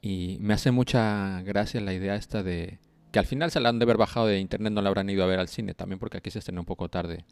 Y 0.00 0.38
me 0.40 0.54
hace 0.54 0.72
mucha 0.72 1.42
gracia 1.42 1.80
la 1.80 1.94
idea 1.94 2.16
esta 2.16 2.42
de 2.42 2.78
que 3.12 3.18
al 3.18 3.26
final 3.26 3.50
se 3.50 3.60
la 3.60 3.68
han 3.68 3.78
de 3.78 3.84
haber 3.84 3.98
bajado 3.98 4.26
de 4.26 4.40
internet, 4.40 4.72
no 4.72 4.82
la 4.82 4.88
habrán 4.88 5.08
ido 5.10 5.22
a 5.22 5.26
ver 5.26 5.38
al 5.38 5.48
cine 5.48 5.74
también 5.74 5.98
porque 5.98 6.18
aquí 6.18 6.30
se 6.30 6.40
estrenó 6.40 6.62
un 6.62 6.66
poco 6.66 6.88
tarde. 6.88 7.24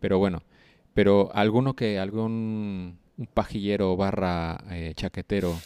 Pero 0.00 0.18
bueno, 0.18 0.42
pero 0.94 1.30
alguno 1.34 1.74
que, 1.74 1.98
algún 1.98 2.98
un 3.18 3.26
pajillero 3.26 3.96
barra 3.96 4.62
eh, 4.70 4.92
chaquetero 4.94 5.58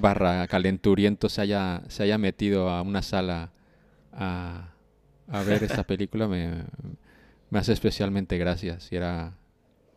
barra 0.00 0.46
calenturiento 0.48 1.28
se 1.28 1.42
haya, 1.42 1.82
se 1.88 2.02
haya 2.02 2.18
metido 2.18 2.70
a 2.70 2.82
una 2.82 3.02
sala 3.02 3.52
a, 4.12 4.72
a 5.28 5.42
ver 5.42 5.64
esta 5.64 5.82
película 5.86 6.28
me, 6.28 6.64
me, 7.50 7.58
hace 7.58 7.72
especialmente 7.72 8.38
gracia 8.38 8.80
si 8.80 8.96
era 8.96 9.36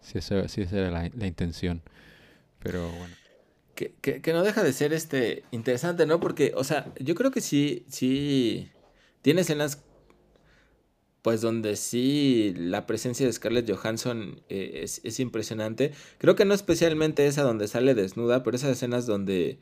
si 0.01 0.17
esa, 0.17 0.48
si 0.48 0.62
esa 0.62 0.77
era 0.77 0.91
la, 0.91 1.10
la 1.15 1.27
intención. 1.27 1.81
Pero 2.60 2.89
bueno. 2.89 3.15
Que, 3.75 4.22
no 4.31 4.43
deja 4.43 4.63
de 4.63 4.74
ser 4.74 4.93
este 4.93 5.43
interesante, 5.50 6.05
¿no? 6.05 6.20
Porque, 6.20 6.53
o 6.55 6.63
sea, 6.63 6.93
yo 7.00 7.15
creo 7.15 7.31
que 7.31 7.41
sí, 7.41 7.84
sí, 7.89 8.70
tiene 9.24 9.41
escenas, 9.41 9.84
pues 11.24 11.41
donde 11.41 11.75
sí 11.75 12.53
la 12.55 12.86
presencia 12.86 13.25
de 13.25 13.34
Scarlett 13.34 13.72
Johansson 13.72 14.41
eh, 14.50 14.81
es, 14.84 15.20
impresionante. 15.20 15.93
Creo 16.20 16.36
que 16.36 16.46
no 16.46 16.53
especialmente 16.53 17.25
esa 17.25 17.41
donde 17.41 17.67
sale 17.67 17.96
desnuda, 17.96 18.43
pero 18.43 18.55
esas 18.55 18.72
escenas 18.72 19.08
donde, 19.08 19.60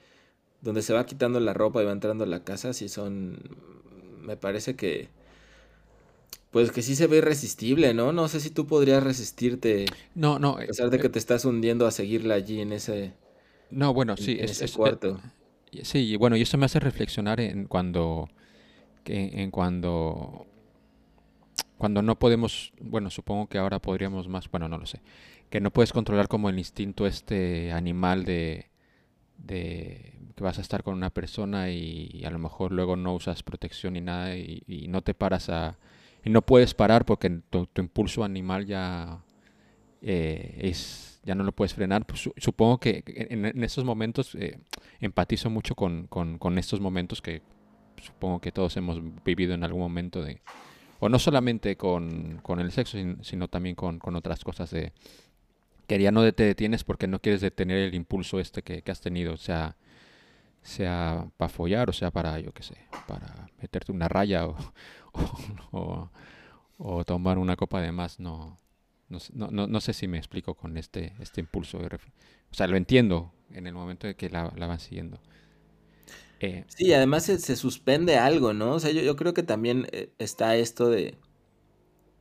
donde 0.61 0.81
se 0.81 0.93
va 0.93 1.05
quitando 1.05 1.39
la 1.39 1.53
ropa 1.53 1.81
y 1.81 1.85
va 1.85 1.91
entrando 1.91 2.23
a 2.23 2.27
la 2.27 2.43
casa, 2.43 2.73
sí 2.73 2.89
son, 2.89 3.39
me 4.21 4.37
parece 4.37 4.75
que, 4.75 5.09
pues 6.51 6.71
que 6.71 6.81
sí 6.81 6.95
se 6.95 7.07
ve 7.07 7.17
irresistible, 7.17 7.93
¿no? 7.93 8.11
No 8.11 8.27
sé 8.27 8.39
si 8.39 8.49
tú 8.49 8.67
podrías 8.67 9.03
resistirte. 9.03 9.85
No, 10.15 10.39
no. 10.39 10.57
A 10.57 10.65
pesar 10.65 10.89
de 10.89 10.97
eh, 10.97 10.99
que 10.99 11.09
te 11.09 11.19
estás 11.19 11.45
hundiendo 11.45 11.85
a 11.85 11.91
seguirla 11.91 12.35
allí 12.35 12.59
en 12.59 12.73
ese 12.73 13.13
no, 13.71 13.93
bueno, 13.93 14.17
sí, 14.17 14.37
es, 14.39 14.61
ese 14.61 14.75
cuarto. 14.75 15.19
Eh, 15.71 15.85
sí, 15.85 16.15
bueno, 16.15 16.35
y 16.35 16.41
eso 16.41 16.57
me 16.57 16.65
hace 16.65 16.79
reflexionar 16.79 17.39
en 17.39 17.65
cuando, 17.65 18.29
en 19.05 19.51
cuando, 19.51 20.47
cuando 21.77 22.01
no 22.01 22.17
podemos, 22.17 22.73
bueno, 22.81 23.09
supongo 23.09 23.47
que 23.47 23.57
ahora 23.57 23.79
podríamos 23.79 24.27
más, 24.27 24.49
bueno, 24.49 24.67
no 24.67 24.77
lo 24.77 24.85
sé, 24.85 25.01
que 25.49 25.61
no 25.61 25.71
puedes 25.71 25.93
controlar 25.93 26.27
como 26.27 26.49
el 26.49 26.57
instinto 26.57 27.05
este 27.05 27.71
animal 27.71 28.25
de, 28.25 28.69
de 29.37 30.13
que 30.39 30.45
vas 30.45 30.57
a 30.57 30.61
estar 30.61 30.83
con 30.83 30.95
una 30.95 31.09
persona 31.09 31.69
y, 31.69 32.23
a 32.25 32.31
lo 32.31 32.39
mejor 32.39 32.71
luego 32.71 32.95
no 32.95 33.13
usas 33.13 33.43
protección 33.43 33.93
ni 33.93 34.01
nada 34.01 34.35
y, 34.37 34.87
no 34.89 35.01
te 35.01 35.13
paras 35.13 35.49
a, 35.49 35.77
y 36.23 36.29
no 36.29 36.41
puedes 36.41 36.73
parar 36.73 37.05
porque 37.05 37.29
tu, 37.49 37.67
impulso 37.77 38.23
animal 38.23 38.65
ya 38.65 39.19
eh, 40.01 40.57
es 40.61 41.09
ya 41.23 41.35
no 41.35 41.43
lo 41.43 41.51
puedes 41.51 41.73
frenar. 41.73 42.05
Pues, 42.05 42.29
supongo 42.37 42.79
que 42.79 43.03
en, 43.05 43.63
estos 43.63 43.83
momentos 43.83 44.33
eh, 44.35 44.57
empatizo 44.99 45.49
mucho 45.49 45.75
con, 45.75 46.07
estos 46.57 46.79
momentos 46.79 47.21
que 47.21 47.41
supongo 48.01 48.39
que 48.39 48.51
todos 48.51 48.77
hemos 48.77 48.99
vivido 49.23 49.53
en 49.53 49.63
algún 49.63 49.81
momento 49.81 50.23
de... 50.23 50.41
O 51.01 51.07
no 51.07 51.19
solamente 51.19 51.77
con, 51.77 52.41
el 52.59 52.71
sexo, 52.71 52.97
sino 53.21 53.47
también 53.47 53.75
con, 53.75 53.99
otras 54.15 54.43
cosas 54.43 54.71
de... 54.71 54.91
Que 55.85 55.99
ya 56.01 56.11
no 56.11 56.31
te 56.31 56.43
detienes 56.43 56.83
porque 56.83 57.07
no 57.07 57.19
quieres 57.19 57.41
detener 57.41 57.77
el 57.77 57.95
impulso 57.95 58.39
este 58.39 58.61
que, 58.61 58.83
has 58.89 59.01
tenido, 59.01 59.33
o 59.33 59.37
sea, 59.37 59.75
sea 60.61 61.27
para 61.37 61.49
follar 61.49 61.89
o 61.89 61.93
sea 61.93 62.11
para, 62.11 62.39
yo 62.39 62.53
qué 62.53 62.63
sé, 62.63 62.77
para 63.07 63.49
meterte 63.61 63.91
una 63.91 64.07
raya 64.07 64.45
o, 64.45 64.57
o 66.79 67.03
tomar 67.05 67.37
una 67.37 67.55
copa 67.55 67.81
de 67.81 67.91
más, 67.91 68.19
no, 68.19 68.57
no, 69.09 69.19
no, 69.51 69.67
no, 69.67 69.81
sé 69.81 69.93
si 69.93 70.07
me 70.07 70.17
explico 70.17 70.53
con 70.53 70.77
este, 70.77 71.13
este 71.19 71.41
impulso. 71.41 71.79
O 71.79 72.53
sea, 72.53 72.67
lo 72.67 72.77
entiendo 72.77 73.33
en 73.51 73.67
el 73.67 73.73
momento 73.73 74.07
de 74.07 74.15
que 74.15 74.29
la, 74.29 74.53
la 74.55 74.67
van 74.67 74.79
siguiendo. 74.79 75.19
Eh, 76.39 76.63
sí, 76.67 76.93
además 76.93 77.23
se, 77.23 77.55
suspende 77.55 78.17
algo, 78.17 78.53
¿no? 78.53 78.75
O 78.75 78.79
sea, 78.79 78.91
yo, 78.91 79.01
yo 79.01 79.15
creo 79.15 79.33
que 79.33 79.43
también 79.43 79.87
eh, 79.91 80.13
está 80.19 80.55
esto 80.55 80.89
de 80.89 81.17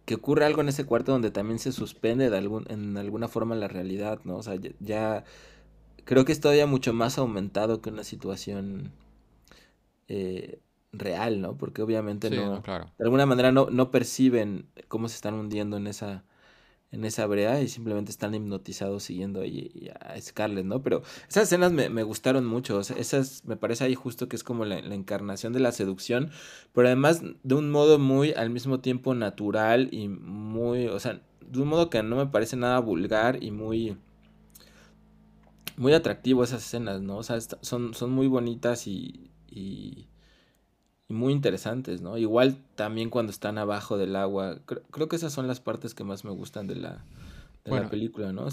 que 0.07 0.15
ocurre 0.15 0.47
algo 0.47 0.63
en 0.63 0.71
ese 0.71 0.87
cuarto 0.87 1.13
donde 1.13 1.31
también 1.31 1.59
se 1.59 1.71
suspende 1.71 2.31
de 2.31 2.39
en 2.69 2.97
alguna 2.97 3.29
forma 3.29 3.55
la 3.55 3.69
realidad, 3.69 4.21
¿no? 4.25 4.39
O 4.39 4.43
sea, 4.43 4.55
ya, 4.81 5.25
creo 6.09 6.25
que 6.25 6.33
es 6.33 6.41
todavía 6.41 6.67
mucho 6.67 6.95
más 6.95 7.19
aumentado 7.19 7.83
que 7.83 7.91
una 7.91 8.03
situación 8.03 8.93
eh, 10.09 10.59
real, 10.91 11.43
¿no? 11.43 11.59
Porque 11.59 11.83
obviamente 11.83 12.31
no, 12.31 12.63
claro. 12.63 12.91
de 12.99 13.05
alguna 13.05 13.27
manera 13.27 13.53
no, 13.53 13.69
no 13.69 13.91
perciben 13.91 14.65
cómo 14.89 15.11
se 15.11 15.17
están 15.17 15.35
hundiendo 15.35 15.77
en 15.77 15.87
esa 15.87 16.25
en 16.93 17.05
esa 17.05 17.27
brea 17.27 17.61
y 17.61 17.69
simplemente 17.69 18.11
están 18.11 18.35
hipnotizados 18.35 19.03
siguiendo 19.03 19.43
ahí 19.43 19.91
a 20.01 20.19
Scarlett, 20.19 20.65
¿no? 20.65 20.83
Pero 20.83 21.03
esas 21.29 21.43
escenas 21.43 21.73
me, 21.73 22.03
gustaron 22.03 22.47
mucho, 22.47 22.81
esas 22.81 23.45
me 23.45 23.59
parece 23.59 23.85
ahí 23.85 23.95
justo 23.95 24.31
que 24.31 24.37
es 24.37 24.43
como 24.43 24.65
la, 24.65 24.79
encarnación 24.79 25.53
de 25.53 25.61
la 25.61 25.73
seducción, 25.73 26.31
pero 26.73 26.87
además 26.87 27.23
de 27.43 27.55
un 27.55 27.71
modo 27.71 27.99
muy 27.99 28.33
al 28.33 28.49
mismo 28.49 28.81
tiempo 28.81 29.15
natural 29.15 29.91
y 29.93 30.09
muy, 30.09 30.87
o 30.87 30.99
sea, 30.99 31.21
de 31.47 31.61
un 31.61 31.69
modo 31.69 31.91
que 31.91 32.03
no 32.03 32.17
me 32.17 32.29
parece 32.29 32.57
nada 32.57 32.79
vulgar 32.79 33.43
y 33.43 33.51
muy 33.51 33.99
muy 35.79 35.95
atractivo 35.95 36.45
esas 36.45 36.65
escenas, 36.65 37.01
¿no? 37.01 37.19
O 37.19 37.23
sea, 37.23 37.41
son, 37.41 37.95
son 37.95 38.11
muy 38.11 38.27
bonitas 38.27 38.87
y, 38.87 39.31
y 39.49 40.09
y 41.09 41.15
muy 41.15 41.33
interesantes, 41.33 42.03
¿no? 42.03 42.19
Igual 42.19 42.59
también 42.75 43.09
cuando 43.09 43.31
están 43.33 43.57
abajo 43.57 43.97
del 43.97 44.15
agua. 44.15 44.61
Creo, 44.67 45.09
que 45.09 45.17
esas 45.17 45.33
son 45.33 45.47
las 45.47 45.61
partes 45.61 45.95
que 45.95 46.05
más 46.05 46.25
me 46.25 46.31
gustan 46.31 46.67
de 46.67 46.77
la, 46.77 47.05
de 47.65 47.71
la 47.71 47.89
película, 47.89 48.31
¿no? 48.33 48.47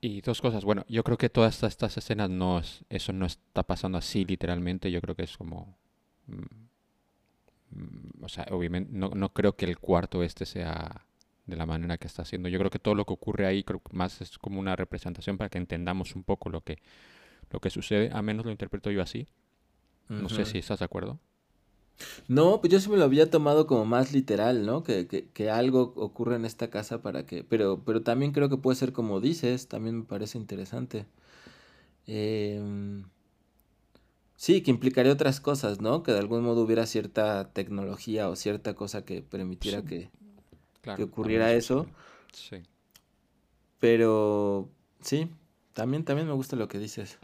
Y 0.00 0.20
dos 0.22 0.40
cosas. 0.40 0.64
Bueno, 0.64 0.84
yo 0.88 1.04
creo 1.04 1.16
que 1.16 1.30
todas 1.30 1.62
estas, 1.62 1.96
escenas 1.96 2.28
no 2.28 2.58
es, 2.58 2.84
eso 2.88 3.12
no 3.12 3.26
está 3.26 3.62
pasando 3.62 3.98
así 3.98 4.24
literalmente. 4.24 4.90
Yo 4.90 5.00
creo 5.00 5.14
que 5.14 5.22
es 5.22 5.36
como. 5.36 5.78
Mm, 6.26 8.24
o 8.24 8.28
sea, 8.28 8.48
obviamente 8.50 8.90
no, 8.92 9.10
no 9.10 9.32
creo 9.32 9.54
que 9.54 9.66
el 9.66 9.78
cuarto 9.78 10.24
este 10.24 10.44
sea 10.44 11.06
de 11.50 11.56
la 11.56 11.66
manera 11.66 11.98
que 11.98 12.06
está 12.06 12.22
haciendo. 12.22 12.48
Yo 12.48 12.58
creo 12.58 12.70
que 12.70 12.78
todo 12.78 12.94
lo 12.94 13.04
que 13.04 13.12
ocurre 13.12 13.46
ahí 13.46 13.64
creo 13.64 13.80
que 13.80 13.96
más 13.96 14.20
es 14.20 14.38
como 14.38 14.60
una 14.60 14.76
representación 14.76 15.36
para 15.36 15.50
que 15.50 15.58
entendamos 15.58 16.14
un 16.14 16.22
poco 16.22 16.48
lo 16.48 16.62
que, 16.62 16.78
lo 17.50 17.60
que 17.60 17.70
sucede. 17.70 18.10
A 18.12 18.22
menos 18.22 18.46
lo 18.46 18.50
interpreto 18.50 18.90
yo 18.90 19.02
así. 19.02 19.26
No 20.08 20.28
sé 20.28 20.44
si 20.44 20.58
estás 20.58 20.80
de 20.80 20.84
acuerdo. 20.86 21.20
No, 22.28 22.60
pues 22.60 22.72
yo 22.72 22.80
sí 22.80 22.88
me 22.88 22.96
lo 22.96 23.04
había 23.04 23.30
tomado 23.30 23.66
como 23.66 23.84
más 23.84 24.12
literal, 24.12 24.64
¿no? 24.64 24.82
Que, 24.82 25.06
que, 25.06 25.28
que, 25.28 25.50
algo 25.50 25.92
ocurre 25.96 26.36
en 26.36 26.44
esta 26.44 26.70
casa 26.70 27.02
para 27.02 27.26
que... 27.26 27.44
Pero, 27.44 27.82
pero 27.84 28.02
también 28.02 28.32
creo 28.32 28.48
que 28.48 28.56
puede 28.56 28.76
ser 28.76 28.92
como 28.92 29.20
dices, 29.20 29.68
también 29.68 29.98
me 29.98 30.04
parece 30.04 30.38
interesante. 30.38 31.06
Em, 32.06 33.04
sí, 34.36 34.62
que 34.62 34.70
implicaría 34.70 35.12
otras 35.12 35.40
cosas, 35.40 35.80
¿no? 35.80 36.02
Que 36.02 36.12
de 36.12 36.18
algún 36.18 36.42
modo 36.42 36.62
hubiera 36.62 36.86
cierta 36.86 37.52
tecnología 37.52 38.28
o 38.28 38.36
cierta 38.36 38.74
cosa 38.74 39.04
que 39.04 39.22
permitiera 39.22 39.84
que, 39.84 40.10
que 40.82 41.02
ocurriera 41.02 41.52
eso. 41.52 41.86
Sí. 42.32 42.62
Pero, 43.78 44.68
sí, 45.00 45.30
También, 45.72 46.04
también 46.04 46.26
me 46.28 46.34
gusta 46.34 46.56
lo 46.56 46.68
que 46.68 46.78
dices. 46.78 47.18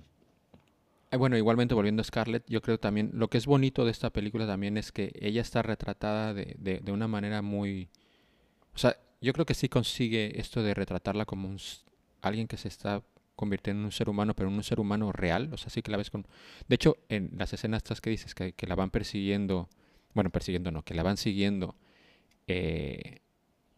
Eh, 1.11 1.17
bueno, 1.17 1.37
igualmente 1.37 1.75
volviendo 1.75 2.01
a 2.01 2.05
Scarlett, 2.05 2.45
yo 2.49 2.63
creo 2.63 2.79
también, 2.79 3.11
lo 3.15 3.29
que 3.29 3.39
es 3.39 3.47
bonito 3.47 3.85
de 3.85 3.91
esta 3.91 4.11
película 4.11 4.47
también 4.47 4.77
es 4.77 4.93
que 4.93 5.13
ella 5.21 5.41
está 5.41 5.63
retratada 5.63 6.35
de, 6.35 6.57
de, 6.59 6.81
de 6.81 6.93
una 6.93 7.09
manera 7.09 7.43
muy... 7.43 7.89
O 8.75 8.79
sea, 8.79 8.97
yo 9.21 9.33
creo 9.33 9.47
que 9.47 9.55
sí 9.55 9.69
consigue 9.69 10.41
esto 10.41 10.63
de 10.63 10.75
retratarla 10.75 11.25
como 11.25 11.49
un, 11.49 11.59
alguien 12.23 12.49
que 12.49 12.57
se 12.57 12.69
está 12.69 13.03
convirtiendo 13.37 13.81
en 13.81 13.87
un 13.87 13.93
ser 13.93 14.09
humano, 14.09 14.35
pero 14.35 14.49
en 14.49 14.57
un 14.57 14.65
ser 14.65 14.81
humano 14.81 15.13
real, 15.13 15.51
o 15.53 15.57
sea, 15.57 15.71
sí 15.71 15.83
que 15.83 15.91
la 15.91 15.99
ves 15.99 16.11
con... 16.11 16.27
De 16.69 16.75
hecho, 16.75 16.97
en 17.09 17.31
las 17.37 17.53
escenas 17.53 17.79
estas 17.79 18.01
que 18.01 18.11
dices, 18.11 18.35
que, 18.35 18.53
que 18.53 18.67
la 18.67 18.75
van 18.75 18.91
persiguiendo, 18.91 19.69
bueno, 20.15 20.31
persiguiendo 20.31 20.71
no, 20.71 20.83
que 20.83 20.95
la 20.95 21.03
van 21.03 21.17
siguiendo 21.19 21.77
eh, 22.47 23.21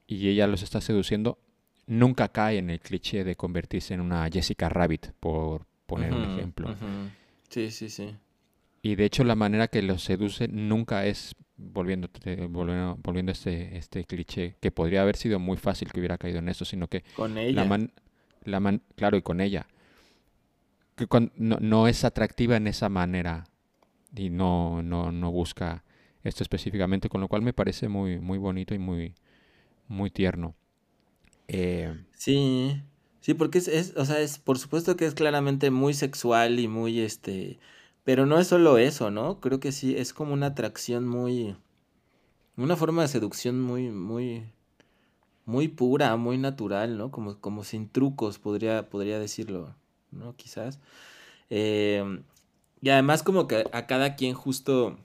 y 0.08 0.28
ella 0.28 0.46
los 0.46 0.62
está 0.62 0.80
seduciendo, 0.80 1.38
nunca 1.86 2.28
cae 2.28 2.58
en 2.58 2.70
el 2.70 2.80
cliché 2.80 3.22
de 3.22 3.36
convertirse 3.36 3.94
en 3.94 4.00
una 4.00 4.28
Jessica 4.28 4.68
Rabbit, 4.68 5.08
por 5.20 5.66
poner 5.86 6.12
un 6.12 6.24
ejemplo. 6.24 6.74
Sí, 7.48 7.70
sí, 7.70 7.90
sí. 7.90 8.16
Y 8.82 8.96
de 8.96 9.04
hecho 9.04 9.22
la 9.22 9.34
manera 9.34 9.68
que 9.68 9.82
los 9.82 10.02
seduce 10.02 10.48
nunca 10.48 11.06
es 11.06 11.36
volviendo, 11.56 12.08
volviendo, 12.48 13.32
este, 13.32 13.76
este 13.76 14.04
cliché, 14.04 14.56
que 14.60 14.70
podría 14.70 15.02
haber 15.02 15.16
sido 15.16 15.38
muy 15.38 15.58
fácil 15.58 15.92
que 15.92 16.00
hubiera 16.00 16.16
caído 16.16 16.38
en 16.38 16.48
eso, 16.48 16.64
sino 16.64 16.88
que... 16.88 17.02
Con 17.14 17.36
ella. 17.36 17.64
La 17.64 17.88
la 18.44 18.60
man, 18.60 18.82
claro, 18.96 19.18
y 19.18 19.22
con 19.22 19.40
ella. 19.40 19.66
Que 20.96 21.06
no, 21.36 21.58
no, 21.60 21.86
es 21.86 22.04
atractiva 22.04 22.56
en 22.56 22.66
esa 22.66 22.88
manera 22.88 23.44
y 24.16 24.30
no, 24.30 24.82
no, 24.82 25.12
no 25.12 25.30
busca 25.30 25.84
esto 26.22 26.42
específicamente, 26.42 27.08
con 27.08 27.20
lo 27.20 27.28
cual 27.28 27.42
me 27.42 27.52
parece 27.52 27.88
muy, 27.88 28.18
muy 28.18 28.38
bonito 28.38 28.74
y 28.74 28.78
muy, 28.78 29.14
muy 29.88 30.10
tierno. 30.10 30.54
Eh, 31.48 31.96
sí, 32.14 32.82
sí, 33.20 33.34
porque 33.34 33.58
es, 33.58 33.68
es, 33.68 33.94
o 33.96 34.04
sea, 34.04 34.20
es, 34.20 34.38
por 34.38 34.58
supuesto 34.58 34.96
que 34.96 35.06
es 35.06 35.14
claramente 35.14 35.70
muy 35.70 35.94
sexual 35.94 36.60
y 36.60 36.68
muy, 36.68 37.00
este, 37.00 37.58
pero 38.04 38.26
no 38.26 38.38
es 38.38 38.46
solo 38.46 38.78
eso, 38.78 39.10
¿no? 39.10 39.40
Creo 39.40 39.60
que 39.60 39.72
sí, 39.72 39.96
es 39.96 40.12
como 40.12 40.34
una 40.34 40.46
atracción 40.46 41.08
muy, 41.08 41.56
una 42.56 42.76
forma 42.76 43.02
de 43.02 43.08
seducción 43.08 43.60
muy, 43.60 43.88
muy, 43.90 44.44
muy 45.46 45.68
pura, 45.68 46.16
muy 46.16 46.38
natural, 46.38 46.98
¿no? 46.98 47.10
Como, 47.10 47.40
como 47.40 47.64
sin 47.64 47.88
trucos, 47.88 48.38
podría, 48.38 48.88
podría 48.90 49.18
decirlo, 49.18 49.74
¿no? 50.10 50.36
Quizás. 50.36 50.78
Em, 51.50 52.22
y 52.82 52.90
además 52.90 53.22
como 53.22 53.48
que 53.48 53.64
a 53.72 53.86
cada 53.86 54.16
quien 54.16 54.34
justo 54.34 54.98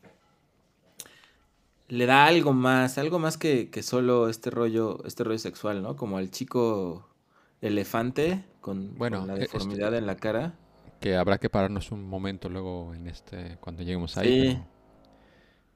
le 1.87 2.05
da 2.05 2.25
algo 2.25 2.53
más, 2.53 2.97
algo 2.97 3.19
más 3.19 3.37
que, 3.37 3.69
que 3.69 3.83
solo 3.83 4.29
este 4.29 4.49
rollo, 4.49 5.03
este 5.05 5.23
rollo 5.23 5.39
sexual, 5.39 5.81
¿no? 5.81 5.95
Como 5.95 6.17
al 6.17 6.31
chico 6.31 7.09
elefante 7.61 8.43
con, 8.61 8.95
bueno, 8.95 9.25
la 9.25 9.35
e, 9.35 9.39
deformidad 9.39 9.93
en 9.95 10.05
la 10.05 10.15
cara. 10.15 10.55
Que 10.99 11.15
habrá 11.15 11.37
que 11.37 11.49
pararnos 11.49 11.91
un 11.91 12.07
momento 12.07 12.49
luego 12.49 12.93
en 12.93 13.07
este, 13.07 13.57
cuando 13.59 13.83
lleguemos 13.83 14.17
ahí. 14.17 14.51
Sí. 14.51 14.59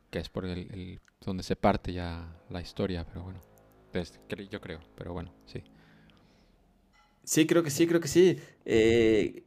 que 0.09 0.19
es 0.19 0.29
por 0.29 0.45
el, 0.45 0.71
el, 0.71 1.01
donde 1.21 1.43
se 1.43 1.55
parte 1.55 1.93
ya 1.93 2.35
la 2.49 2.61
historia, 2.61 3.05
pero 3.05 3.23
bueno 3.23 3.41
yo 4.49 4.61
creo, 4.61 4.79
pero 4.95 5.13
bueno, 5.13 5.33
sí. 5.45 5.63
Sí, 7.23 7.45
creo 7.45 7.63
que 7.63 7.71
sí, 7.71 7.87
creo 7.87 7.99
que 7.99 8.07
sí. 8.07 8.39
Eh, 8.65 9.43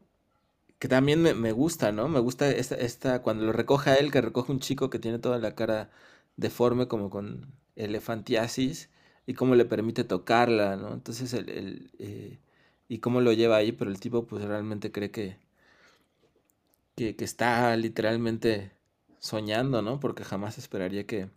que 0.78 0.88
también 0.88 1.22
me, 1.22 1.52
gusta, 1.52 1.92
¿no? 1.92 2.08
Me 2.08 2.20
gusta 2.20 2.50
esta, 2.50 2.74
esta, 2.74 3.22
cuando 3.22 3.44
lo 3.44 3.52
recoge 3.52 3.90
a 3.90 3.94
él, 3.96 4.10
que 4.10 4.20
recoge 4.20 4.52
un 4.52 4.60
chico 4.60 4.90
que 4.90 4.98
tiene 4.98 5.18
toda 5.18 5.38
la 5.38 5.54
cara 5.54 5.90
deforme, 6.36 6.88
como 6.88 7.10
con 7.10 7.52
elefantiasis, 7.76 8.90
y 9.26 9.34
cómo 9.34 9.54
le 9.54 9.64
permite 9.64 10.04
tocarla, 10.04 10.76
¿no? 10.76 10.92
Entonces, 10.92 11.32
el, 11.34 11.90
eh, 11.98 12.38
y 12.88 12.98
cómo 12.98 13.20
lo 13.20 13.32
lleva 13.32 13.56
ahí, 13.56 13.72
pero 13.72 13.90
el 13.90 14.00
tipo 14.00 14.26
pues 14.26 14.44
realmente 14.44 14.90
cree 14.90 15.10
que, 15.10 15.36
que, 16.96 17.14
que 17.14 17.24
está 17.24 17.76
literalmente 17.76 18.72
soñando, 19.20 19.82
¿no? 19.82 20.00
Porque 20.00 20.24
jamás 20.24 20.58
esperaría 20.58 21.06
que, 21.06 21.28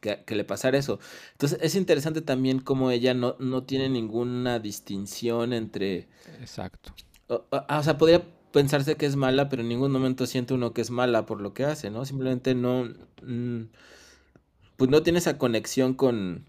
que, 0.00 0.34
le 0.34 0.44
pasara 0.44 0.78
eso. 0.78 0.98
Entonces 1.32 1.58
es 1.60 1.74
interesante 1.74 2.22
también 2.22 2.60
cómo 2.60 2.90
ella 2.90 3.14
no, 3.14 3.36
no 3.38 3.64
tiene 3.64 3.88
ninguna 3.88 4.58
distinción 4.58 5.52
entre... 5.52 6.08
Exacto. 6.40 6.94
O, 7.28 7.44
o, 7.50 7.82
sea, 7.82 7.98
podría 7.98 8.22
pensarse 8.52 8.96
que 8.96 9.06
es 9.06 9.16
mala, 9.16 9.48
pero 9.48 9.62
en 9.62 9.68
ningún 9.68 9.92
momento 9.92 10.26
siente 10.26 10.54
uno 10.54 10.72
que 10.72 10.82
es 10.82 10.90
mala 10.90 11.26
por 11.26 11.40
lo 11.40 11.54
que 11.54 11.64
hace, 11.64 11.90
¿no? 11.90 12.04
Simplemente 12.04 12.54
no... 12.54 12.84
Mm, 13.22 13.64
pues 14.76 14.90
no 14.90 15.02
tiene 15.02 15.18
esa 15.18 15.38
conexión 15.38 15.94
con, 15.94 16.46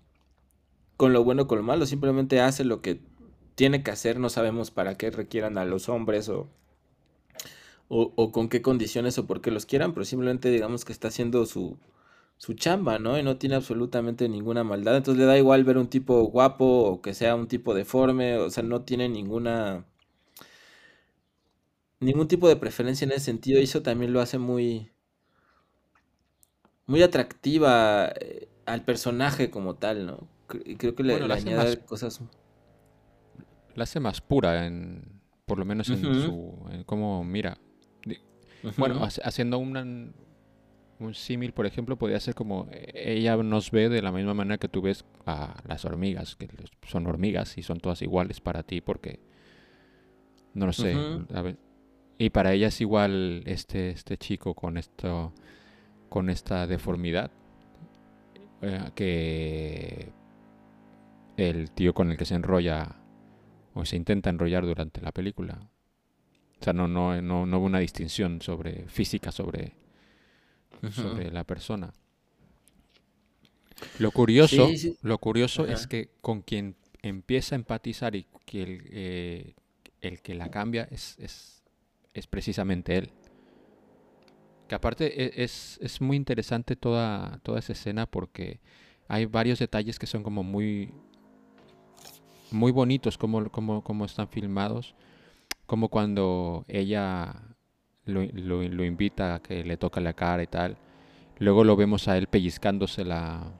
con 0.97 1.13
lo 1.13 1.23
bueno 1.23 1.47
con 1.47 1.59
lo 1.59 1.63
malo, 1.63 1.85
simplemente 1.85 2.41
hace 2.41 2.65
lo 2.65 2.81
que 2.81 3.01
tiene 3.55 3.83
que 3.83 3.91
hacer, 3.91 4.19
no 4.19 4.29
sabemos 4.29 4.71
para 4.71 4.97
qué 4.97 5.11
requieran 5.11 5.57
a 5.57 5.65
los 5.65 5.89
hombres 5.89 6.29
o, 6.29 6.49
o, 7.87 8.13
o, 8.15 8.31
con 8.31 8.49
qué 8.49 8.61
condiciones 8.61 9.17
o 9.17 9.27
por 9.27 9.41
qué 9.41 9.51
los 9.51 9.65
quieran, 9.65 9.93
pero 9.93 10.05
simplemente 10.05 10.49
digamos 10.49 10.85
que 10.85 10.91
está 10.93 11.07
haciendo 11.09 11.45
su, 11.45 11.77
su 12.37 12.53
chamba, 12.55 12.99
¿no? 12.99 13.19
Y 13.19 13.23
no 13.23 13.37
tiene 13.37 13.55
absolutamente 13.55 14.29
ninguna 14.29 14.63
maldad. 14.63 14.97
Entonces 14.97 15.19
le 15.19 15.25
da 15.27 15.37
igual 15.37 15.63
ver 15.65 15.77
un 15.77 15.89
tipo 15.89 16.23
guapo 16.25 16.65
o 16.65 17.01
que 17.01 17.13
sea 17.13 17.35
un 17.35 17.47
tipo 17.47 17.73
deforme, 17.73 18.37
o 18.37 18.49
sea, 18.51 18.63
no 18.63 18.83
tiene 18.83 19.09
ninguna 19.09 19.85
ningún 21.99 22.27
tipo 22.29 22.47
de 22.47 22.55
preferencia 22.55 23.03
en 23.05 23.11
ese 23.11 23.25
sentido 23.25 23.59
y 23.59 23.63
eso 23.63 23.81
también 23.81 24.13
lo 24.13 24.21
hace 24.21 24.37
muy 24.37 24.91
muy 26.87 27.01
atractiva 27.01 28.11
eh, 28.19 28.47
al 28.65 28.83
personaje 28.83 29.49
como 29.49 29.75
tal, 29.75 30.05
¿no? 30.05 30.27
Y 30.63 30.75
creo 30.75 30.95
que 30.95 31.03
le, 31.03 31.15
añade 31.15 31.77
cosas 31.79 32.21
la 33.73 33.83
hace 33.83 33.99
más 33.99 34.21
pura 34.21 34.65
en 34.67 35.21
por 35.45 35.59
lo 35.59 35.65
menos 35.65 35.89
en 35.89 36.01
su 36.01 36.55
en 36.71 36.83
cómo 36.83 37.23
mira. 37.23 37.57
Bueno, 38.77 39.07
haciendo 39.23 39.59
una 39.59 39.85
un 40.97 41.13
símil, 41.13 41.51
por 41.51 41.65
ejemplo, 41.65 41.97
podría 41.97 42.19
ser 42.19 42.35
como 42.35 42.67
eh, 42.71 43.15
ella 43.17 43.35
nos 43.37 43.69
ve 43.69 43.89
de 43.89 44.01
la 44.01 44.11
misma 44.11 44.33
manera 44.33 44.57
que 44.57 44.69
tú 44.69 44.81
ves 44.81 45.05
a 45.25 45.61
las 45.67 45.85
hormigas, 45.85 46.35
que 46.35 46.47
son 46.87 47.05
hormigas 47.05 47.57
y 47.57 47.63
son 47.63 47.79
todas 47.79 48.01
iguales 48.01 48.39
para 48.39 48.63
ti 48.63 48.81
porque 48.81 49.19
no 50.53 50.65
lo 50.65 50.73
sé. 50.73 50.95
y 52.17 52.29
para 52.29 52.53
ella 52.53 52.67
es 52.67 52.79
igual 52.79 53.43
este, 53.45 53.89
este 53.89 54.17
chico 54.17 54.53
con 54.53 54.77
esto 54.77 55.33
con 56.15 56.29
esta 56.29 56.65
deformidad 56.65 57.29
eh, 58.61 58.89
que 58.95 60.13
el 61.35 61.71
tío 61.71 61.93
con 61.93 62.09
el 62.09 62.15
que 62.15 62.23
se 62.23 62.35
enrolla 62.35 62.95
o 63.73 63.83
se 63.83 63.97
intenta 63.97 64.29
enrollar 64.29 64.65
durante 64.65 65.01
la 65.01 65.11
película. 65.11 65.67
O 66.61 66.63
sea, 66.63 66.71
no, 66.71 66.87
no, 66.87 67.21
no, 67.21 67.45
no 67.45 67.57
hubo 67.57 67.65
una 67.65 67.79
distinción 67.79 68.41
sobre 68.41 68.87
física 68.87 69.33
sobre 69.33 69.73
sobre 70.89 71.31
la 71.31 71.43
persona. 71.43 71.93
Lo 73.99 74.11
curioso, 74.11 74.69
Lo 75.01 75.17
curioso 75.17 75.67
es 75.67 75.85
que 75.85 76.11
con 76.21 76.43
quien 76.43 76.77
empieza 77.01 77.55
a 77.55 77.57
empatizar 77.57 78.15
y 78.15 78.25
que 78.45 78.63
el, 78.63 78.83
eh, 78.89 79.53
el 79.99 80.21
que 80.21 80.33
la 80.33 80.49
cambia 80.49 80.87
es, 80.89 81.17
es, 81.19 81.61
es, 82.13 82.25
precisamente 82.25 82.95
él. 82.95 83.11
Que 84.67 84.75
aparte 84.75 85.23
e, 85.23 85.43
es, 85.43 85.79
es, 85.81 86.01
muy 86.01 86.17
interesante 86.17 86.75
toda, 86.75 87.39
toda 87.43 87.59
esa 87.59 87.73
escena 87.73 88.05
porque 88.05 88.59
hay 89.07 89.25
varios 89.25 89.59
detalles 89.59 89.99
que 89.99 90.07
son 90.07 90.23
como 90.23 90.43
muy, 90.43 90.91
muy 92.51 92.71
bonitos 92.71 93.17
como, 93.17 93.49
como, 93.49 93.83
como 93.83 94.05
están 94.05 94.27
filmados. 94.27 94.95
Como 95.65 95.89
cuando 95.89 96.65
ella 96.67 97.35
lo, 98.05 98.23
lo, 98.23 98.85
invita 98.85 99.35
a 99.35 99.41
que 99.41 99.63
le 99.63 99.77
toque 99.77 99.99
la 100.01 100.13
cara 100.13 100.43
y 100.43 100.47
tal. 100.47 100.77
Luego 101.39 101.63
lo 101.63 101.75
vemos 101.75 102.07
a 102.07 102.17
él 102.17 102.27
pellizcándose 102.27 103.03
la, 103.03 103.51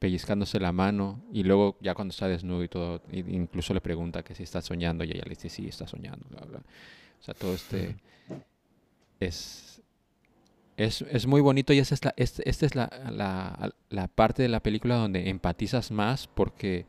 pellizcándose 0.00 0.58
la 0.58 0.72
mano 0.72 1.22
y 1.30 1.44
luego 1.44 1.76
ya 1.80 1.94
cuando 1.94 2.12
está 2.12 2.26
desnudo 2.26 2.64
y 2.64 2.68
todo, 2.68 3.02
incluso 3.12 3.74
le 3.74 3.80
pregunta 3.82 4.22
que 4.22 4.34
si 4.34 4.42
está 4.42 4.60
soñando 4.62 5.04
y 5.04 5.12
ella 5.12 5.22
le 5.24 5.30
dice 5.30 5.48
sí, 5.48 5.68
está 5.68 5.86
soñando. 5.86 6.26
O 6.26 7.22
sea, 7.22 7.34
todo 7.34 7.54
este 7.54 7.96
es, 9.20 9.69
es, 10.84 11.02
es 11.02 11.26
muy 11.26 11.40
bonito 11.40 11.72
y 11.72 11.78
esta 11.78 11.94
es, 11.94 12.04
la, 12.04 12.14
es 12.16 12.74
la, 12.74 13.72
la, 13.90 14.08
parte 14.08 14.42
de 14.42 14.48
la 14.48 14.60
película 14.60 14.96
donde 14.96 15.28
empatizas 15.28 15.90
más 15.90 16.26
porque 16.26 16.86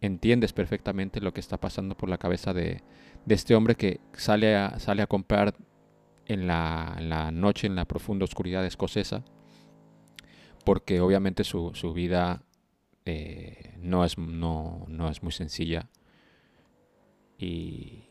entiendes 0.00 0.52
perfectamente 0.52 1.20
lo 1.20 1.32
que 1.32 1.40
está 1.40 1.58
pasando 1.58 1.96
por 1.96 2.08
la 2.08 2.18
cabeza 2.18 2.52
de, 2.52 2.82
de 3.26 3.34
este 3.34 3.54
hombre 3.54 3.74
que 3.74 4.00
sale 4.12 4.56
a, 4.56 4.78
sale 4.78 5.02
a 5.02 5.06
comprar 5.06 5.54
en 6.26 6.46
la, 6.46 7.30
noche, 7.32 7.66
en 7.66 7.74
la 7.74 7.86
profunda 7.86 8.24
oscuridad 8.24 8.64
escocesa, 8.64 9.24
porque 10.64 11.00
obviamente 11.00 11.42
su, 11.42 11.72
vida 11.92 12.44
eh, 13.04 13.74
no, 13.80 14.04
es, 14.04 14.16
no, 14.16 14.86
es 15.10 15.22
muy 15.22 15.32
sencilla. 15.32 15.88
Y, 17.38 18.04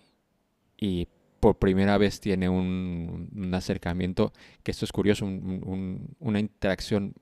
por 1.40 1.58
primera 1.58 1.98
vez 1.98 2.20
tiene 2.20 2.50
un, 2.50 3.52
acercamiento, 3.54 4.34
que 4.64 4.72
esto 4.72 4.86
es 4.86 4.92
curioso, 4.92 5.26
una 5.26 6.40
interacción, 6.40 7.14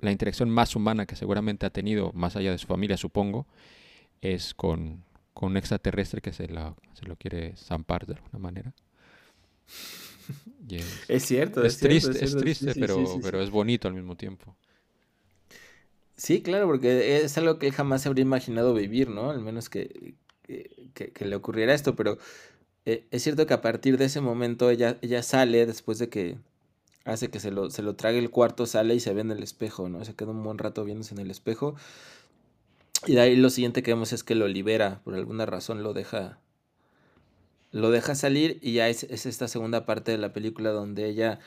la 0.00 0.12
interacción 0.12 0.50
más 0.50 0.76
humana 0.76 1.06
que 1.06 1.16
seguramente 1.16 1.66
ha 1.66 1.70
tenido, 1.70 2.12
más 2.12 2.36
allá 2.36 2.50
de 2.50 2.58
su 2.58 2.66
familia, 2.66 2.96
supongo, 2.96 3.46
es 4.20 4.54
con, 4.54 5.04
con 5.34 5.50
un 5.50 5.56
extraterrestre 5.56 6.20
que 6.20 6.32
se, 6.32 6.46
se 6.46 7.06
lo 7.06 7.16
quiere 7.16 7.56
zampar 7.56 8.06
de 8.06 8.14
alguna 8.14 8.38
manera. 8.38 8.72
es, 11.08 11.24
cierto, 11.24 11.64
es, 11.64 11.78
triste, 11.78 12.24
es, 12.24 12.36
triste, 12.36 12.74
pero, 12.78 13.18
pero 13.22 13.42
es 13.42 13.50
bonito 13.50 13.88
al 13.88 13.94
mismo 13.94 14.16
tiempo. 14.16 14.56
Sí, 16.16 16.42
claro, 16.42 16.66
porque 16.66 17.22
es 17.24 17.38
algo 17.38 17.58
que 17.58 17.66
él 17.66 17.72
jamás 17.72 18.02
se 18.02 18.08
habría 18.08 18.22
imaginado 18.22 18.74
vivir, 18.74 19.08
¿no? 19.08 19.30
Al 19.30 19.40
menos 19.40 19.70
que, 19.70 20.14
que, 20.94 21.24
le 21.24 21.36
ocurriera 21.36 21.72
esto, 21.72 21.96
pero 21.96 22.18
eh, 22.86 23.06
es 23.10 23.22
cierto 23.22 23.46
que 23.46 23.54
a 23.54 23.60
partir 23.60 23.98
de 23.98 24.06
ese 24.06 24.20
momento 24.20 24.70
ella, 24.70 24.98
ella 25.02 25.22
sale 25.22 25.66
después 25.66 25.98
de 25.98 26.08
que 26.08 26.38
hace 27.04 27.30
que 27.30 27.40
se 27.40 27.50
lo, 27.50 27.70
se 27.70 27.82
lo 27.82 27.96
trague 27.96 28.18
el 28.18 28.30
cuarto, 28.30 28.66
sale 28.66 28.94
y 28.94 29.00
se 29.00 29.12
ve 29.14 29.20
en 29.22 29.30
el 29.30 29.42
espejo, 29.42 29.88
¿no? 29.88 30.04
Se 30.04 30.14
queda 30.14 30.30
un 30.30 30.42
buen 30.42 30.58
rato 30.58 30.84
viéndose 30.84 31.14
en 31.14 31.20
el 31.20 31.30
espejo. 31.30 31.74
Y 33.06 33.14
de 33.14 33.20
ahí 33.20 33.36
lo 33.36 33.50
siguiente 33.50 33.82
que 33.82 33.92
vemos 33.92 34.12
es 34.12 34.24
que 34.24 34.34
lo 34.34 34.48
libera, 34.48 35.00
por 35.04 35.14
alguna 35.14 35.46
razón 35.46 35.82
lo 35.82 35.94
deja 35.94 36.38
lo 37.72 37.90
deja 37.90 38.14
salir 38.14 38.58
y 38.62 38.74
ya 38.74 38.88
es, 38.88 39.04
esta 39.04 39.46
segunda 39.48 39.86
parte 39.86 40.10
de 40.10 40.18
la 40.18 40.32
película 40.32 40.70
donde 40.70 41.08
ella 41.08 41.38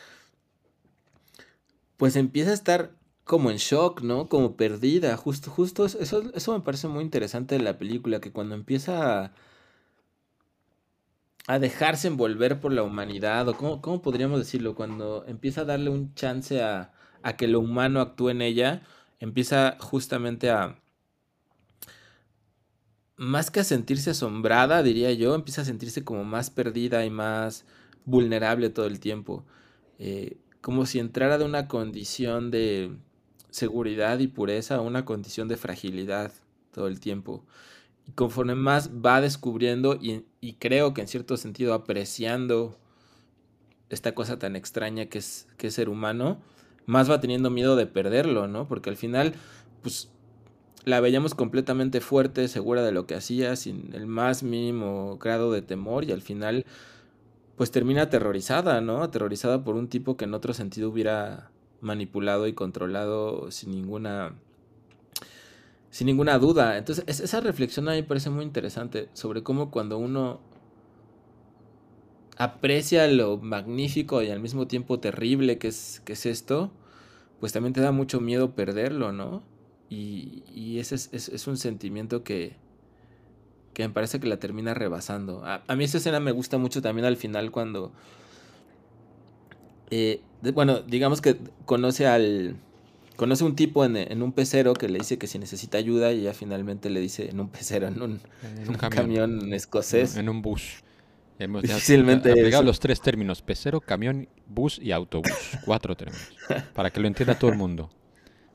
pues 1.97 2.15
empieza 2.15 2.51
a 2.51 2.53
estar 2.53 2.95
como 3.23 3.51
en 3.51 3.57
shock, 3.57 4.01
¿no? 4.01 4.27
Como 4.27 4.55
perdida. 4.57 5.15
Justo, 5.17 5.49
justo 5.51 5.85
eso, 5.85 5.99
eso 6.33 6.53
me 6.53 6.63
parece 6.63 6.87
muy 6.87 7.03
interesante 7.03 7.57
de 7.57 7.63
la 7.63 7.77
película, 7.77 8.19
que 8.19 8.31
cuando 8.31 8.55
empieza 8.55 9.25
a, 9.25 9.33
a 11.47 11.59
dejarse 11.59 12.07
envolver 12.07 12.59
por 12.59 12.71
la 12.73 12.83
humanidad, 12.83 13.47
o 13.49 13.57
cómo, 13.57 13.81
cómo, 13.81 14.01
podríamos 14.01 14.39
decirlo, 14.39 14.75
cuando 14.75 15.25
empieza 15.27 15.61
a 15.61 15.65
darle 15.65 15.89
un 15.89 16.13
chance 16.15 16.61
a, 16.61 16.93
a 17.21 17.35
que 17.35 17.47
lo 17.47 17.59
humano 17.59 18.01
actúe 18.01 18.29
en 18.29 18.41
ella, 18.41 18.83
empieza 19.19 19.77
justamente 19.79 20.49
a, 20.49 20.77
más 23.15 23.51
que 23.51 23.59
a 23.61 23.63
sentirse 23.63 24.11
asombrada, 24.11 24.83
diría 24.83 25.11
yo, 25.13 25.35
empieza 25.35 25.61
a 25.61 25.65
sentirse 25.65 26.03
como 26.03 26.23
más 26.23 26.49
perdida 26.49 27.05
y 27.05 27.09
más 27.09 27.65
vulnerable 28.05 28.69
todo 28.69 28.87
el 28.87 28.99
tiempo. 28.99 29.45
Eh, 29.99 30.37
como 30.61 30.85
si 30.85 30.99
entrara 30.99 31.37
de 31.37 31.45
una 31.45 31.67
condición 31.67 32.51
de 32.51 32.95
seguridad 33.49 34.19
y 34.19 34.27
pureza 34.27 34.75
a 34.75 34.81
una 34.81 35.05
condición 35.05 35.47
de 35.47 35.57
fragilidad 35.57 36.31
todo 36.71 36.87
el 36.87 36.99
tiempo. 36.99 37.45
Y 38.07 38.11
conforme 38.11 38.55
más 38.55 38.89
va 38.89 39.21
descubriendo 39.21 39.97
y, 39.99 40.23
creo 40.59 40.93
que 40.93 41.01
en 41.01 41.07
cierto 41.07 41.37
sentido 41.37 41.73
apreciando 41.73 42.77
esta 43.89 44.13
cosa 44.13 44.39
tan 44.39 44.55
extraña 44.55 45.05
que 45.05 45.19
es, 45.19 45.47
que 45.57 45.67
es 45.67 45.73
ser 45.73 45.89
humano, 45.89 46.41
más 46.85 47.09
va 47.09 47.21
teniendo 47.21 47.49
miedo 47.49 47.75
de 47.75 47.85
perderlo, 47.85 48.47
¿no? 48.47 48.67
Porque 48.67 48.89
al 48.89 48.97
final, 48.97 49.35
pues 49.81 50.09
la 50.85 50.99
veíamos 50.99 51.33
completamente 51.33 52.01
fuerte, 52.01 52.47
segura 52.47 52.83
de 52.83 52.91
lo 52.91 53.05
que 53.07 53.15
hacía, 53.15 53.55
sin 53.55 53.93
el 53.93 54.05
más 54.05 54.43
mínimo 54.43 55.17
grado 55.17 55.51
de 55.51 55.61
temor 55.61 56.03
y 56.03 56.11
al 56.11 56.21
final 56.21 56.65
pues 57.55 57.71
termina 57.71 58.03
aterrorizada, 58.03 58.81
¿no? 58.81 59.03
Aterrorizada 59.03 59.63
por 59.63 59.75
un 59.75 59.87
tipo 59.87 60.17
que 60.17 60.25
en 60.25 60.33
otro 60.33 60.53
sentido 60.53 60.89
hubiera 60.89 61.51
manipulado 61.81 62.47
y 62.47 62.53
controlado 62.53 63.51
sin 63.51 63.71
ninguna 63.71 64.33
sin 65.93 66.07
ninguna 66.07 66.39
duda. 66.39 66.79
Entonces, 66.79 67.05
esa 67.07 67.39
reflexión 67.39 67.87
a 67.87 67.91
mí 67.91 67.97
me 67.97 68.03
parece 68.03 68.31
muy 68.31 68.43
interesante 68.43 69.09
sobre 69.13 69.43
cómo 69.43 69.69
cuando 69.69 69.99
uno 69.99 70.39
aprecia 72.35 73.07
lo 73.07 73.37
magnífico 73.37 74.23
y 74.23 74.31
al 74.31 74.39
mismo 74.39 74.65
tiempo 74.65 74.99
terrible 74.99 75.59
que 75.59 75.67
es, 75.67 76.01
que 76.03 76.13
es 76.13 76.25
esto, 76.25 76.71
pues 77.39 77.53
también 77.53 77.73
te 77.73 77.81
da 77.81 77.91
mucho 77.91 78.19
miedo 78.21 78.55
perderlo, 78.55 79.11
¿no? 79.11 79.43
Y, 79.87 80.79
ese 80.79 80.95
es, 80.95 81.47
un 81.47 81.57
sentimiento 81.57 82.23
que, 82.23 82.55
que 83.75 83.87
me 83.87 83.93
parece 83.93 84.19
que 84.19 84.27
la 84.27 84.37
termina 84.37 84.73
rebasando. 84.73 85.43
A, 85.45 85.75
mí 85.75 85.83
esa 85.83 85.99
escena 85.99 86.19
me 86.19 86.31
gusta 86.31 86.57
mucho 86.57 86.81
también 86.81 87.05
al 87.05 87.17
final 87.17 87.51
cuando... 87.51 87.91
Eh, 89.91 90.21
bueno, 90.55 90.79
digamos 90.79 91.21
que 91.21 91.37
conoce 91.65 92.07
al... 92.07 92.55
Conoce 93.15 93.43
un 93.43 93.55
tipo 93.55 93.85
en, 93.85 94.23
un 94.23 94.31
pecero 94.31 94.73
que 94.73 94.89
le 94.89 94.99
dice 94.99 95.17
que 95.17 95.27
si 95.27 95.37
necesita 95.37 95.77
ayuda 95.77 96.11
y 96.11 96.21
ella 96.21 96.33
finalmente 96.33 96.89
le 96.89 96.99
dice 96.99 97.29
en 97.29 97.39
un 97.39 97.49
pecero, 97.49 97.87
en 97.87 98.01
un, 98.01 98.19
camión. 98.89 99.53
escocés. 99.53 100.17
En, 100.17 100.29
un 100.29 100.41
bus. 100.41 100.83
Hemos 101.37 101.61
Difícilmente 101.61 102.31
aplicado 102.31 102.63
los 102.63 102.79
tres 102.79 103.01
términos, 103.01 103.41
pecero, 103.41 103.81
camión, 103.81 104.27
bus 104.47 104.79
y 104.79 104.91
autobús. 104.91 105.31
Cuatro 105.65 105.95
términos. 105.95 106.33
Para 106.73 106.89
que 106.89 106.99
lo 106.99 107.07
entienda 107.07 107.37
todo 107.37 107.51
el 107.51 107.57
mundo. 107.57 107.89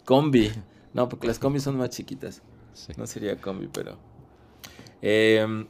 Combi. 0.04 0.50
No, 0.94 1.06
porque 1.06 1.26
las 1.26 1.38
combis 1.38 1.62
son 1.62 1.76
más 1.76 1.90
chiquitas. 1.90 2.42
No 2.96 3.06
sería 3.06 3.36
combi, 3.36 3.68
pero. 3.68 3.98
Em, 5.02 5.68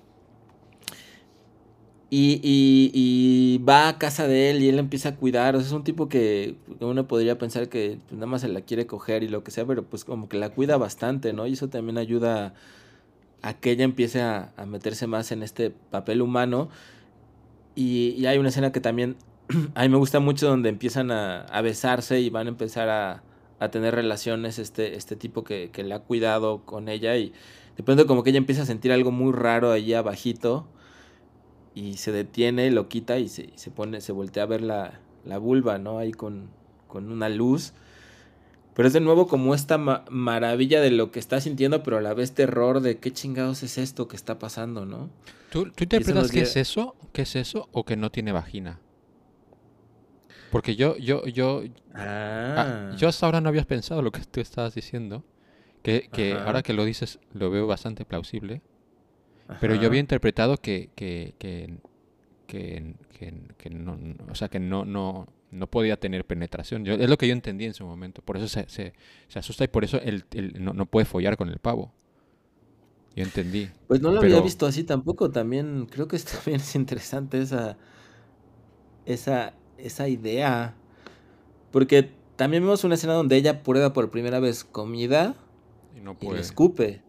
y, 2.10 3.62
va 3.68 3.88
a 3.88 3.98
casa 3.98 4.26
de 4.26 4.50
él 4.50 4.62
y 4.62 4.68
él 4.68 4.78
empieza 4.78 5.10
a 5.10 5.16
cuidar. 5.16 5.56
O 5.56 5.60
sea, 5.60 5.66
es 5.66 5.72
un 5.72 5.84
tipo 5.84 6.08
que 6.08 6.56
uno 6.80 7.06
podría 7.06 7.38
pensar 7.38 7.68
que 7.68 7.98
pues, 8.06 8.14
nada 8.14 8.26
más 8.26 8.40
se 8.42 8.48
la 8.48 8.62
quiere 8.62 8.86
coger 8.86 9.22
y 9.22 9.28
lo 9.28 9.44
que 9.44 9.50
sea, 9.50 9.66
pero 9.66 9.84
pues 9.84 10.04
como 10.04 10.28
que 10.28 10.38
la 10.38 10.50
cuida 10.50 10.76
bastante, 10.76 11.32
¿no? 11.32 11.46
Y 11.46 11.52
eso 11.54 11.68
también 11.68 11.98
ayuda 11.98 12.54
a, 13.42 13.54
que 13.54 13.72
ella 13.72 13.84
empiece 13.84 14.22
a, 14.22 14.52
meterse 14.66 15.06
más 15.06 15.32
en 15.32 15.42
este 15.42 15.70
papel 15.70 16.22
humano. 16.22 16.70
Y, 17.74 18.24
hay 18.26 18.38
una 18.38 18.48
escena 18.50 18.72
que 18.72 18.80
también 18.80 19.16
a 19.74 19.82
mí 19.82 19.88
me 19.88 19.98
gusta 19.98 20.20
mucho 20.20 20.48
donde 20.48 20.68
empiezan 20.68 21.10
a, 21.10 21.42
a 21.42 21.60
besarse 21.62 22.20
y 22.20 22.30
van 22.30 22.46
a 22.46 22.50
empezar 22.50 22.88
a, 22.88 23.22
tener 23.72 23.92
relaciones 23.92 24.60
este, 24.60 24.96
este 24.96 25.16
tipo 25.16 25.42
que, 25.42 25.70
que, 25.72 25.82
le 25.82 25.92
ha 25.92 25.98
cuidado 25.98 26.64
con 26.64 26.88
ella 26.88 27.16
y 27.16 27.32
de 27.76 27.82
pronto 27.82 28.06
como 28.06 28.22
que 28.22 28.30
ella 28.30 28.38
empieza 28.38 28.62
a 28.62 28.66
sentir 28.66 28.92
algo 28.92 29.10
muy 29.10 29.32
raro 29.32 29.72
allí 29.72 29.94
abajito 29.94 30.68
y 31.74 31.94
se 31.94 32.12
detiene, 32.12 32.70
lo 32.70 32.88
quita 32.88 33.18
y 33.18 33.28
se, 33.28 33.50
se 33.54 33.70
pone, 33.70 34.00
se 34.00 34.12
voltea 34.12 34.44
a 34.44 34.46
ver 34.46 34.62
la, 34.62 35.00
la 35.24 35.38
vulva, 35.38 35.78
¿no? 35.78 35.98
Ahí 35.98 36.12
con, 36.12 36.48
con, 36.86 37.10
una 37.10 37.28
luz. 37.28 37.72
Pero 38.74 38.86
es 38.86 38.94
de 38.94 39.00
nuevo 39.00 39.26
como 39.26 39.54
esta 39.54 39.76
maravilla 39.78 40.80
de 40.80 40.90
lo 40.90 41.10
que 41.10 41.18
está 41.18 41.40
sintiendo, 41.40 41.82
pero 41.82 41.98
a 41.98 42.00
la 42.00 42.14
vez 42.14 42.32
terror 42.32 42.80
de 42.80 42.98
qué 42.98 43.12
chingados 43.12 43.62
es 43.62 43.76
esto 43.76 44.06
que 44.06 44.16
está 44.16 44.38
pasando, 44.38 44.86
¿no? 44.86 45.10
¿Tú, 45.50 45.70
tú 45.72 45.84
interpretas 45.84 46.30
que 46.30 46.42
es 46.42 46.56
eso? 46.56 46.94
¿Qué 47.12 47.22
es 47.22 47.34
eso? 47.36 47.68
¿O 47.72 47.84
que 47.84 47.96
no 47.96 48.10
tiene 48.10 48.32
vagina? 48.32 48.80
Porque 50.50 50.76
yo, 50.76 50.96
yo, 50.96 51.26
yo, 51.26 51.62
ah. 51.94 52.92
yo 52.96 53.08
hasta 53.08 53.26
ahora 53.26 53.40
no 53.40 53.48
habías 53.48 53.66
pensado 53.66 54.02
lo 54.02 54.12
que 54.12 54.20
tú 54.20 54.40
estabas 54.40 54.74
diciendo, 54.74 55.24
que, 55.82 56.08
que 56.12 56.32
ahora 56.32 56.62
que 56.62 56.72
lo 56.72 56.84
dices 56.84 57.18
lo 57.32 57.50
veo 57.50 57.66
bastante 57.66 58.04
plausible, 58.04 58.62
pero 59.60 59.74
yo 59.74 59.86
había 59.86 60.00
interpretado 60.00 60.56
que, 60.58 60.90
que, 60.94 61.34
que, 61.38 61.78
que, 62.46 63.70
no, 63.70 63.98
o 64.30 64.34
sea, 64.34 64.48
que 64.48 64.60
no, 64.60 64.84
no, 64.84 65.26
no 65.50 65.66
podía 65.68 65.98
tener 65.98 66.24
penetración. 66.24 66.84
Yo, 66.84 66.94
es 66.94 67.08
lo 67.08 67.16
que 67.18 67.26
yo 67.26 67.32
entendí 67.32 67.64
en 67.64 67.74
su 67.74 67.86
momento, 67.86 68.22
por 68.22 68.36
eso 68.36 68.48
se, 68.48 68.68
se, 68.68 68.92
se 69.28 69.38
asusta 69.38 69.64
y 69.64 69.68
por 69.68 69.84
eso 69.84 70.00
él, 70.02 70.24
no, 70.58 70.72
no, 70.72 70.86
puede 70.86 71.04
follar 71.04 71.36
con 71.36 71.48
el 71.48 71.58
pavo. 71.58 71.92
Yo 73.16 73.24
entendí. 73.24 73.68
Pues 73.88 74.00
no 74.00 74.12
lo 74.12 74.20
había 74.20 74.40
visto 74.40 74.66
así 74.66 74.84
tampoco, 74.84 75.30
también 75.30 75.86
creo 75.90 76.08
que 76.08 76.18
también 76.18 76.60
es 76.60 76.74
interesante 76.74 77.40
esa, 77.40 77.76
esa, 79.06 79.54
esa 79.76 80.08
idea. 80.08 80.74
Porque 81.72 82.10
también 82.36 82.62
vemos 82.62 82.84
una 82.84 82.94
escena 82.94 83.14
donde 83.14 83.36
ella 83.36 83.62
prueba 83.62 83.92
por 83.92 84.10
primera 84.10 84.40
vez 84.40 84.64
comida 84.64 85.34
y, 85.96 86.00
no 86.00 86.16
puede. 86.16 86.40
escupe. 86.40 87.02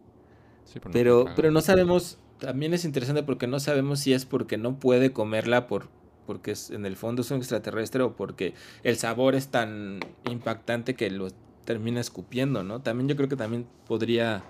pero, 0.92 1.24
no 1.28 1.34
pero, 1.36 1.50
no 1.50 1.60
sabemos, 1.60 2.18
también 2.40 2.74
es 2.74 2.84
interesante 2.84 3.22
porque 3.22 3.46
no 3.46 3.60
sabemos 3.60 4.00
si 4.00 4.12
es 4.12 4.24
porque 4.24 4.58
no 4.58 4.78
puede 4.78 5.12
comerla 5.12 5.66
por, 5.66 5.88
porque 6.26 6.52
es, 6.52 6.70
en 6.70 6.86
el 6.86 6.96
fondo 6.96 7.22
es 7.22 7.30
un 7.30 7.38
extraterrestre 7.38 8.02
o 8.02 8.16
porque 8.16 8.54
el 8.82 8.96
sabor 8.96 9.34
es 9.34 9.48
tan 9.48 10.00
impactante 10.28 10.94
que 10.94 11.10
lo 11.10 11.28
termina 11.64 12.00
escupiendo, 12.00 12.64
¿no? 12.64 12.80
También 12.80 13.08
yo 13.08 13.16
creo 13.16 13.28
que 13.28 13.36
también 13.36 13.66
podría... 13.86 14.42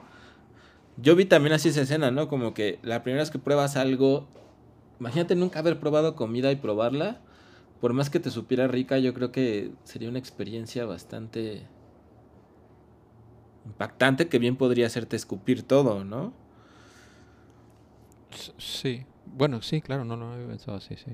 Yo 0.97 1.17
vi 1.17 1.25
también 1.25 1.53
así 1.53 1.69
esa 1.69 1.83
escena, 1.83 2.11
¿no? 2.11 2.29
Como 2.29 2.55
que 2.55 2.79
la 2.83 3.03
primera 3.03 3.23
vez 3.23 3.31
que 3.31 3.39
pruebas 3.39 3.77
algo, 3.77 4.27
imagínate 4.99 5.35
nunca 5.35 5.59
haber 5.59 5.81
probado 5.81 6.15
comida 6.15 6.51
y 6.53 6.57
probarla 6.57 7.21
por 7.81 7.95
más 7.95 8.11
que 8.11 8.21
te 8.21 8.31
supiera 8.31 8.69
rica, 8.69 8.99
yo 8.99 9.15
creo 9.15 9.33
que 9.33 9.73
sería 9.85 10.11
una 10.11 10.19
experiencia 10.19 10.85
bastante 10.85 11.63
impactante 13.65 14.29
que 14.29 14.39
bien 14.39 14.57
podría 14.57 14.87
hacerte 14.87 15.17
escupir 15.17 15.63
todo, 15.63 16.05
¿no? 16.05 16.35
Sí, 18.59 19.05
bueno, 19.27 19.63
sí, 19.63 19.81
claro, 19.81 20.05
no, 20.05 20.17
no 20.17 20.33
había 20.33 20.47
pensado 20.47 20.77
así, 20.77 20.97
sí. 20.97 21.13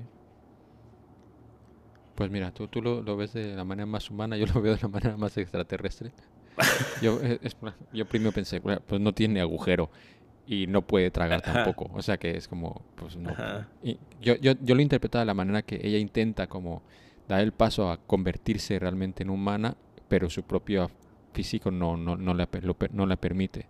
Pues 2.15 2.31
mira, 2.31 2.51
tú, 2.51 2.67
tú 2.67 2.81
lo, 2.81 3.15
ves 3.15 3.33
de 3.33 3.55
la 3.55 3.63
manera 3.63 3.85
más 3.85 4.09
humana, 4.09 4.37
yo 4.37 4.45
lo 4.53 4.61
veo 4.61 4.75
de 4.75 4.81
la 4.81 4.87
manera 4.87 5.17
más 5.17 5.37
extraterrestre. 5.37 6.11
yo, 7.01 7.19
yo 7.93 8.05
primero 8.05 8.31
pensé, 8.31 8.59
pues 8.59 8.99
no 8.99 9.13
tiene 9.13 9.41
agujero 9.41 9.91
y 10.47 10.65
no 10.65 10.81
puede 10.81 11.11
tragar 11.11 11.41
tampoco. 11.41 11.91
O 11.93 12.01
sea 12.01 12.17
que 12.17 12.31
es 12.31 12.47
como, 12.47 12.81
pues 12.95 13.15
no. 13.17 13.35
Y 13.83 13.99
yo, 14.21 14.35
yo, 14.37 14.53
yo 14.61 14.73
lo 14.73 14.81
interpretaba 14.81 15.21
de 15.21 15.27
la 15.27 15.33
manera 15.33 15.61
que 15.61 15.79
ella 15.83 15.99
intenta 15.99 16.47
como 16.47 16.81
dar 17.27 17.41
el 17.41 17.51
paso 17.51 17.91
a 17.91 17.97
convertirse 17.97 18.79
realmente 18.79 19.23
en 19.23 19.29
humana, 19.29 19.75
pero 20.07 20.29
su 20.29 20.43
propio 20.43 20.89
físico 21.33 21.69
no, 21.69 21.97
no, 21.97 22.15
no, 22.15 22.33
la, 22.33 22.47
no 22.93 23.05
la 23.05 23.17
permite. 23.17 23.67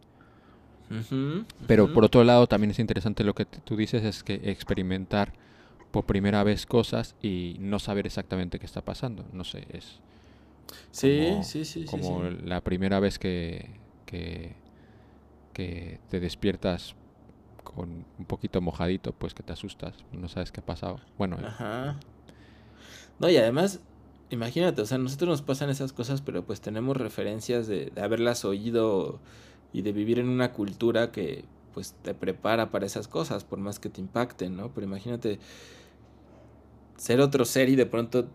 Pero 1.68 1.94
por 1.94 2.06
otro 2.06 2.24
lado, 2.24 2.48
también 2.48 2.72
es 2.72 2.80
interesante 2.80 3.24
lo 3.24 3.36
que 3.36 3.46
tú 3.46 3.76
dices, 3.76 4.04
es 4.04 4.24
que 4.24 4.36
experimentar 4.44 5.34
por 5.92 6.06
primera 6.06 6.44
vez 6.44 6.66
cosas 6.66 7.16
y 7.22 7.56
no 7.60 7.80
saber 7.80 8.06
exactamente 8.06 8.60
qué 8.60 8.66
está 8.66 8.82
pasando. 8.82 9.26
No 9.34 9.44
sé, 9.44 9.66
es... 9.70 10.00
Sí, 10.92 11.38
sí, 11.44 11.64
sí. 11.66 11.86
Como 11.86 12.24
la 12.24 12.62
primera 12.62 13.00
vez 13.00 13.20
que, 13.20 13.70
que, 14.06 14.56
que 15.54 16.00
te 16.10 16.20
despiertas 16.20 16.96
con 17.64 18.06
un 18.18 18.26
poquito 18.26 18.60
mojadito, 18.62 19.14
pues 19.14 19.34
que 19.34 19.44
te 19.44 19.54
asustas, 19.54 19.94
no 20.12 20.28
sabes 20.28 20.52
qué 20.52 20.60
ha 20.60 20.66
pasado. 20.66 21.00
Bueno. 21.18 21.38
Ajá. 21.44 21.98
No, 23.20 23.30
y 23.30 23.38
además, 23.38 23.80
imagínate, 24.30 24.82
o 24.82 24.86
sea, 24.86 24.98
a 24.98 25.00
nosotros 25.00 25.30
nos 25.30 25.42
pasan 25.42 25.70
esas 25.70 25.94
cosas, 25.94 26.22
pero 26.22 26.44
pues 26.46 26.60
tenemos 26.60 26.98
referencias 26.98 27.68
de, 27.68 27.92
de 27.94 28.02
haberlas 28.02 28.46
oído 28.46 29.20
y 29.74 29.82
de 29.82 29.92
vivir 29.92 30.20
en 30.20 30.30
una 30.30 30.54
cultura 30.54 31.12
que 31.12 31.46
pues 31.74 31.94
te 32.02 32.14
prepara 32.14 32.72
para 32.72 32.86
esas 32.86 33.08
cosas, 33.08 33.44
por 33.44 33.60
más 33.60 33.80
que 33.80 33.90
te 33.90 34.02
impacten, 34.02 34.58
¿no? 34.58 34.72
Pero 34.74 34.88
imagínate 34.88 35.40
ser 36.98 37.22
otro 37.22 37.46
ser 37.46 37.70
y 37.70 37.76
de 37.76 37.86
pronto 37.86 38.28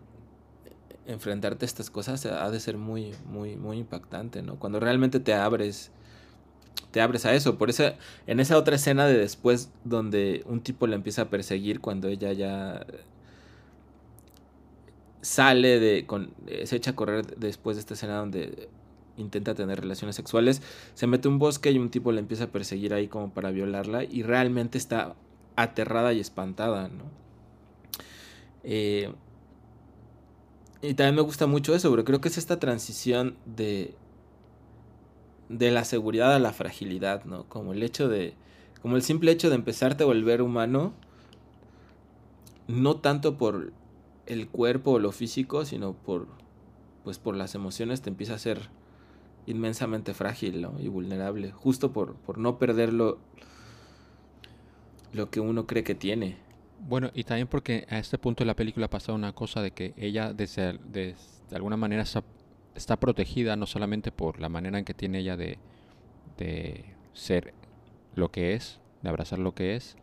enfrentarte 1.05 1.65
a 1.65 1.67
estas 1.67 1.89
cosas 1.89 2.25
ha 2.25 2.49
de 2.49 2.59
ser 2.59 2.77
muy, 2.77 3.11
muy, 3.25 3.57
muy 3.57 3.77
impactante, 3.77 4.41
¿no? 4.41 4.57
Cuando 4.57 4.79
realmente 4.79 5.19
te 5.19 5.33
abres, 5.33 5.91
te 6.91 7.01
abres 7.01 7.25
a 7.25 7.33
eso. 7.33 7.57
Por 7.57 7.69
eso, 7.69 7.83
en 8.27 8.39
esa 8.39 8.57
otra 8.57 8.75
escena 8.75 9.05
de 9.05 9.17
después, 9.17 9.69
donde 9.83 10.43
un 10.45 10.61
tipo 10.61 10.87
le 10.87 10.95
empieza 10.95 11.23
a 11.23 11.29
perseguir 11.29 11.81
cuando 11.81 12.07
ella 12.07 12.31
ya 12.31 12.85
sale 15.21 15.79
de, 15.79 16.05
con, 16.05 16.33
se 16.65 16.75
echa 16.75 16.91
a 16.91 16.95
correr 16.95 17.37
después 17.37 17.77
de 17.77 17.81
esta 17.81 17.93
escena 17.93 18.17
donde 18.17 18.69
intenta 19.17 19.53
tener 19.55 19.79
relaciones 19.79 20.15
sexuales, 20.15 20.61
se 20.93 21.07
mete 21.07 21.27
un 21.27 21.39
bosque 21.39 21.71
y 21.71 21.77
un 21.77 21.89
tipo 21.89 22.11
le 22.11 22.19
empieza 22.19 22.45
a 22.45 22.47
perseguir 22.47 22.93
ahí 22.93 23.07
como 23.07 23.33
para 23.33 23.51
violarla 23.51 24.03
y 24.03 24.23
realmente 24.23 24.77
está 24.77 25.15
aterrada 25.55 26.13
y 26.13 26.19
espantada, 26.19 26.87
¿no? 26.87 27.03
Eh, 28.63 29.13
y 30.81 30.93
también 30.95 31.15
me 31.15 31.21
gusta 31.21 31.47
mucho 31.47 31.75
eso, 31.75 31.89
pero 31.91 32.03
creo 32.03 32.21
que 32.21 32.27
es 32.27 32.37
esta 32.37 32.59
transición 32.59 33.37
de, 33.45 33.95
de 35.49 35.71
la 35.71 35.85
seguridad 35.85 36.33
a 36.33 36.39
la 36.39 36.51
fragilidad, 36.51 37.23
¿no? 37.25 37.47
Como 37.47 37.73
el 37.73 37.83
hecho 37.83 38.09
de, 38.09 38.33
como 38.81 38.97
el 38.97 39.01
simple 39.01 39.31
hecho 39.31 39.49
de 39.49 39.55
empezarte 39.55 40.03
a 40.03 40.07
volver 40.07 40.41
humano, 40.41 40.93
no 42.67 42.97
tanto 42.97 43.37
por 43.37 43.71
el 44.25 44.47
cuerpo 44.47 44.91
o 44.91 44.99
lo 44.99 45.11
físico, 45.11 45.65
sino 45.65 45.93
por, 45.93 46.27
pues 47.03 47.17
por 47.17 47.35
las 47.35 47.55
emociones 47.55 48.01
te 48.01 48.09
empieza 48.09 48.33
a 48.33 48.39
ser 48.39 48.69
inmensamente 49.45 50.13
frágil 50.13 50.61
¿no? 50.61 50.75
y 50.79 50.87
vulnerable, 50.87 51.51
justo 51.51 51.91
por, 51.91 52.15
por 52.15 52.37
no 52.37 52.57
perder 52.57 52.93
lo, 52.93 53.19
lo 55.13 55.29
que 55.29 55.39
uno 55.39 55.65
cree 55.65 55.83
que 55.83 55.95
tiene. 55.95 56.37
Bueno, 56.79 57.11
y 57.13 57.23
también 57.23 57.47
porque 57.47 57.85
a 57.89 57.97
este 57.97 58.17
punto 58.17 58.43
de 58.43 58.47
la 58.47 58.55
película 58.55 58.89
pasa 58.89 59.13
una 59.13 59.33
cosa 59.33 59.61
de 59.61 59.71
que 59.71 59.93
ella 59.95 60.33
desde, 60.33 60.73
de 60.73 61.15
alguna 61.51 61.77
manera 61.77 62.03
está, 62.75 62.99
protegida 62.99 63.55
no 63.55 63.65
solamente 63.65 64.11
por 64.11 64.39
la 64.39 64.49
manera 64.49 64.79
en 64.79 64.85
que 64.85 64.93
tiene 64.93 65.19
ella 65.19 65.37
de, 65.37 65.59
de 66.37 66.83
ser 67.13 67.53
lo 68.15 68.31
que 68.31 68.53
es, 68.53 68.81
de 69.01 69.09
abrazar 69.09 69.39
lo 69.39 69.53
que 69.53 69.75
es, 69.75 69.95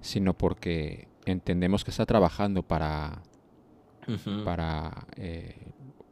sino 0.00 0.34
porque 0.34 1.06
entendemos 1.24 1.84
que 1.84 1.90
está 1.90 2.06
trabajando 2.06 2.62
para, 2.62 3.22
para 4.44 5.06
eh, 5.16 5.54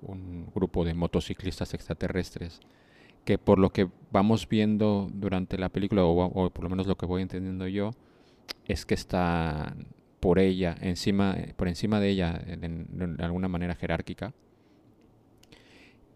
un 0.06 0.50
grupo 0.54 0.84
de 0.84 0.94
motociclistas 0.94 1.74
extraterrestres 1.74 2.60
que 3.26 3.38
por 3.38 3.58
lo 3.58 3.70
que 3.70 3.90
vamos 4.12 4.48
viendo 4.48 5.08
durante 5.12 5.58
la 5.58 5.68
película, 5.68 6.04
o, 6.04 6.50
por 6.50 6.62
lo 6.62 6.70
menos 6.70 6.86
lo 6.86 6.96
que 6.96 7.06
voy 7.06 7.22
entendiendo 7.22 7.66
yo, 7.66 7.90
es 8.66 8.86
que 8.86 8.94
están 8.94 9.88
por 10.20 10.38
ella, 10.38 10.76
encima, 10.80 11.36
por 11.56 11.66
encima 11.66 11.98
de 11.98 12.08
ella, 12.08 12.32
de 12.32 13.24
alguna 13.24 13.48
manera 13.48 13.74
jerárquica. 13.74 14.32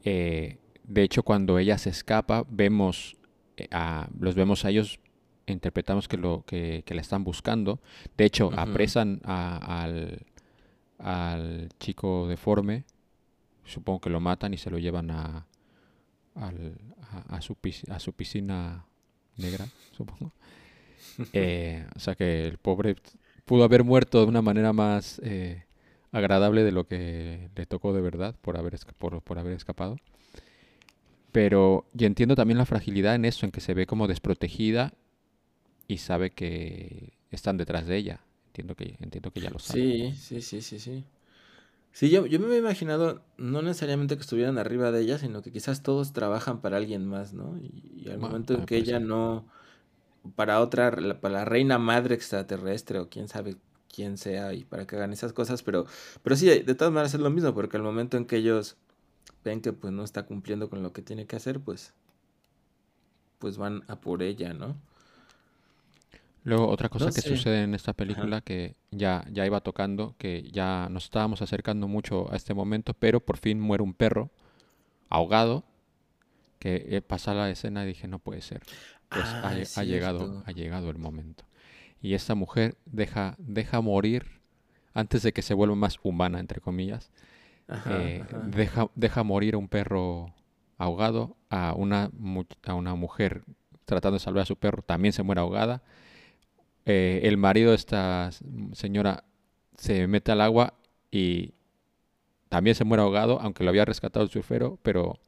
Eh, 0.05 0.59
de 0.85 1.03
hecho, 1.03 1.25
cuando 1.25 1.59
ella 1.59 1.79
se 1.79 1.91
escapa, 1.91 2.47
vemos 2.49 3.17
eh, 3.57 3.67
a, 3.73 4.09
los 4.19 4.37
vemos 4.37 4.65
a 4.65 4.71
ellos, 4.71 5.01
interpretamos 5.47 6.07
que 6.07 6.17
lo 6.17 6.45
que, 6.47 6.85
la 6.89 7.01
están 7.01 7.25
buscando. 7.25 7.81
De 8.17 8.25
hecho, 8.25 8.51
apresan 8.57 9.21
al, 9.25 10.25
al 10.99 11.69
chico 11.81 12.29
deforme, 12.29 12.85
supongo 13.71 14.01
que 14.01 14.11
lo 14.11 14.21
matan 14.21 14.55
y 14.55 14.59
se 14.59 14.71
lo 14.71 14.79
llevan 14.79 15.11
a, 15.11 15.47
a, 16.35 17.41
su, 17.41 17.57
a 17.89 18.01
su 18.01 18.13
piscina 18.13 18.85
negra, 19.37 19.67
supongo. 19.93 20.33
Eh, 21.33 21.87
o 21.95 22.01
sea 22.01 22.15
que 22.15 22.47
el 22.47 22.59
pobre 22.59 22.97
pudo 23.45 23.65
haber 23.65 23.85
muerto 23.85 24.21
de 24.21 24.27
una 24.27 24.43
manera 24.43 24.73
más 24.73 25.21
eh, 25.25 25.65
agradable 26.13 26.63
de 26.63 26.73
lo 26.73 26.87
que 26.87 27.51
le 27.55 27.67
tocó 27.67 27.93
de 27.93 28.01
verdad 28.01 28.35
por 28.41 28.57
haber, 28.57 28.79
por, 28.99 29.23
por 29.23 29.39
haber 29.39 29.55
escapado. 29.55 29.97
Pero 31.33 31.87
yo 31.93 32.07
entiendo 32.07 32.35
también 32.35 32.59
la 32.59 32.67
fragilidad 32.67 33.15
en 33.15 33.25
eso, 33.25 33.47
en 33.47 33.53
que 33.53 33.61
se 33.61 33.75
ve 33.75 33.87
como 33.87 34.09
desprotegida 34.09 34.93
y 35.87 35.99
sabe 35.99 36.31
que 36.31 37.13
están 37.31 37.57
detrás 37.57 37.87
de 37.87 37.97
ella. 37.97 38.21
Entiendo 38.49 38.75
que, 38.75 38.97
entiendo 39.01 39.31
que 39.31 39.41
ya 39.41 39.51
lo 39.51 39.61
sabe. 39.61 39.81
Sí, 39.81 40.15
sí, 40.17 40.43
sí, 40.43 40.61
sí, 40.61 40.79
sí. 40.81 41.05
Sí, 41.93 42.09
yo, 42.09 42.27
yo 42.27 42.39
me 42.39 42.47
había 42.47 42.59
imaginado 42.59 43.21
no 43.37 43.63
necesariamente 43.63 44.17
que 44.17 44.23
estuvieran 44.23 44.59
arriba 44.59 44.93
de 44.93 45.01
ella, 45.03 45.19
sino 45.19 45.43
que 45.43 45.51
quizás 45.51 45.83
todos 45.83 46.13
trabajan 46.13 46.61
para 46.61 46.77
alguien 46.77 47.07
más, 47.07 47.33
¿no? 47.33 47.59
Y, 47.59 48.09
al 48.09 48.19
momento 48.19 48.55
en 48.55 48.65
que 48.65 48.77
ella 48.77 49.01
no 49.01 49.47
para 50.37 50.61
otra, 50.61 50.91
para 51.21 51.35
la 51.35 51.45
reina 51.45 51.79
madre 51.79 52.15
extraterrestre 52.15 52.99
o 52.99 53.09
quién 53.09 53.29
sabe 53.29 53.57
quién 53.93 54.19
sea 54.19 54.53
y 54.55 54.65
para 54.65 54.87
que 54.87 54.97
hagan 54.97 55.13
esas 55.13 55.33
cosas, 55.33 55.63
pero, 55.63 55.87
pero 56.23 56.37
sí, 56.37 56.47
de 56.47 56.75
todas 56.75 56.93
maneras 56.93 57.15
es 57.15 57.21
lo 57.21 57.31
mismo, 57.31 57.55
porque 57.55 57.77
al 57.77 57.83
momento 57.83 58.17
en 58.17 58.25
que 58.25 58.37
ellos 58.37 58.77
ven 59.45 59.61
que 59.61 59.73
pues 59.73 59.93
no 59.93 60.05
está 60.05 60.27
cumpliendo 60.27 60.71
con 60.71 60.83
lo 60.83 60.93
que 60.93 61.03
tiene 61.03 61.27
que 61.27 61.37
hacer, 61.37 61.61
pues, 61.61 61.93
pues 63.39 63.59
van 63.59 63.83
a 63.89 64.01
por 64.01 64.23
ella, 64.23 64.55
¿no? 64.55 64.77
Luego, 66.43 66.69
otra 66.69 66.89
cosa 66.89 67.11
que 67.13 67.21
sucede 67.21 67.63
en 67.63 67.75
esta 67.75 67.93
película 67.93 68.41
que 68.41 68.77
ya, 68.91 69.25
ya 69.31 69.45
iba 69.45 69.61
tocando, 69.61 70.15
que 70.17 70.49
ya 70.51 70.89
nos 70.91 71.05
estábamos 71.05 71.43
acercando 71.43 71.87
mucho 71.87 72.33
a 72.33 72.37
este 72.37 72.55
momento, 72.55 72.95
pero 72.95 73.21
por 73.21 73.37
fin 73.37 73.61
muere 73.61 73.83
un 73.83 73.93
perro 73.93 74.31
ahogado, 75.11 75.65
que 76.59 76.87
eh, 76.89 77.03
pasa 77.03 77.35
la 77.35 77.51
escena 77.51 77.85
y 77.85 77.89
dije, 77.89 78.09
no 78.09 78.19
puede 78.19 78.43
ser 78.43 78.63
pues 79.11 79.25
ah, 79.27 79.55
ha, 79.77 79.85
llegado, 79.85 80.43
ha 80.47 80.53
llegado 80.53 80.89
el 80.89 80.99
momento. 80.99 81.45
Y 82.01 82.15
esta 82.15 82.35
mujer 82.35 82.77
deja, 82.87 83.35
deja 83.39 83.81
morir, 83.81 84.41
antes 84.95 85.23
de 85.23 85.33
que 85.33 85.43
se 85.43 85.53
vuelva 85.53 85.75
más 85.75 85.99
humana, 86.03 86.41
entre 86.41 86.61
comillas, 86.61 87.11
eh, 87.87 88.25
Deja, 88.47 88.89
deja 88.97 89.23
morir 89.23 89.55
a 89.55 89.59
un 89.59 89.69
perro 89.69 90.35
ahogado, 90.77 91.37
a 91.51 91.75
una, 91.75 92.11
a 92.65 92.75
una 92.75 92.95
mujer 92.97 93.45
tratando 93.85 94.15
de 94.15 94.25
salvar 94.25 94.43
a 94.43 94.47
su 94.47 94.57
perro, 94.57 94.83
también 94.83 95.13
se 95.13 95.23
muere 95.23 95.41
ahogada. 95.41 95.83
Eh, 96.91 97.21
el 97.29 97.37
marido 97.37 97.71
de 97.71 97.77
esta 97.77 98.31
señora 98.73 99.23
se 99.77 100.09
mete 100.09 100.33
al 100.33 100.41
agua 100.41 100.75
y 101.11 101.55
también 102.49 102.77
se 102.77 102.85
muere 102.85 103.03
ahogado, 103.03 103.41
aunque 103.41 103.65
lo 103.65 103.71
había 103.71 103.85
rescatado 103.85 104.25
el 104.25 104.31
surfero, 104.31 104.79
pero 104.83 105.19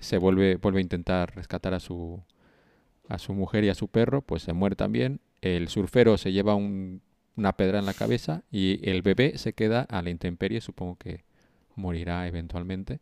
se 0.00 0.18
vuelve, 0.18 0.56
vuelve 0.56 0.80
a 0.80 0.82
intentar 0.82 1.34
rescatar 1.36 1.74
a 1.74 1.80
su, 1.80 2.22
a 3.08 3.18
su 3.18 3.34
mujer 3.34 3.64
y 3.64 3.70
a 3.70 3.74
su 3.76 3.88
perro, 3.88 4.22
pues 4.22 4.42
se 4.42 4.52
muere 4.54 4.76
también. 4.76 5.20
El 5.42 5.68
surfero 5.68 6.18
se 6.18 6.32
lleva 6.32 6.56
una 6.56 7.52
pedra 7.56 7.80
en 7.80 7.86
la 7.86 7.94
cabeza 7.94 8.44
y 8.50 8.80
el 8.88 9.02
bebé 9.02 9.38
se 9.38 9.54
queda 9.54 9.82
a 9.82 10.02
la 10.02 10.10
intemperie, 10.10 10.60
supongo 10.60 10.96
que 10.98 11.24
morirá 11.76 12.26
eventualmente. 12.28 13.00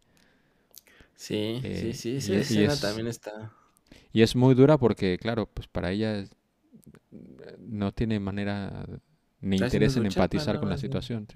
Sí, 1.17 1.63
sí, 1.73 1.93
eh, 1.93 1.95
sí, 1.95 2.17
esa 2.17 2.39
escena 2.39 2.77
también 2.79 3.07
está. 3.09 3.53
Y 4.13 4.23
es 4.23 4.37
muy 4.37 4.55
dura 4.55 4.79
porque, 4.79 5.19
claro, 5.19 5.47
pues 5.47 5.69
para 5.69 5.91
ella 5.91 6.25
no 7.59 7.93
tiene 7.93 8.21
manera 8.21 8.87
ni 9.41 9.57
interés 9.57 9.97
en 9.97 10.07
empatizar 10.07 10.59
con 10.59 10.69
la 10.69 10.79
situación. 10.79 11.27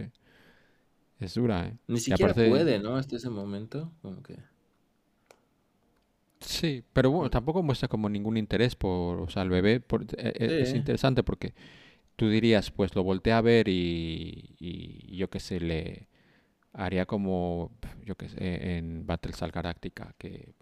Es 1.21 1.35
dura, 1.35 1.67
¿eh? 1.67 1.77
Ni 1.89 1.99
siquiera 1.99 2.33
puede, 2.33 2.79
¿no? 2.79 2.97
Hasta 2.97 3.17
ese 3.17 3.31
momento, 3.31 3.93
como 4.03 4.23
que... 4.23 4.37
Sí, 6.41 6.85
pero 6.93 7.11
bueno, 7.11 7.31
tampoco 7.31 7.63
muestra 7.65 7.89
como 7.89 8.09
ningún 8.09 8.37
interés 8.37 8.77
por, 8.77 9.21
o 9.21 9.29
sea, 9.29 9.43
el 9.43 9.51
bebé 9.51 9.81
por, 9.81 10.03
e, 10.17 10.33
e, 10.39 10.63
es, 10.63 10.73
interesante 10.73 11.25
porque 11.25 11.53
tú 12.15 12.29
dirías, 12.29 12.71
pues 12.71 12.95
lo 12.95 13.03
volteé 13.03 13.33
a 13.33 13.41
ver 13.41 13.67
y, 13.69 14.55
y 14.61 15.17
yo 15.17 15.29
qué 15.29 15.41
sé, 15.41 15.59
le 15.59 16.07
haría 16.73 17.07
como, 17.07 17.73
yo 18.05 18.15
qué 18.15 18.29
sé, 18.29 18.77
en 18.77 19.05
Battlestar 19.05 19.51
Galactica, 19.51 20.15
que 20.17 20.55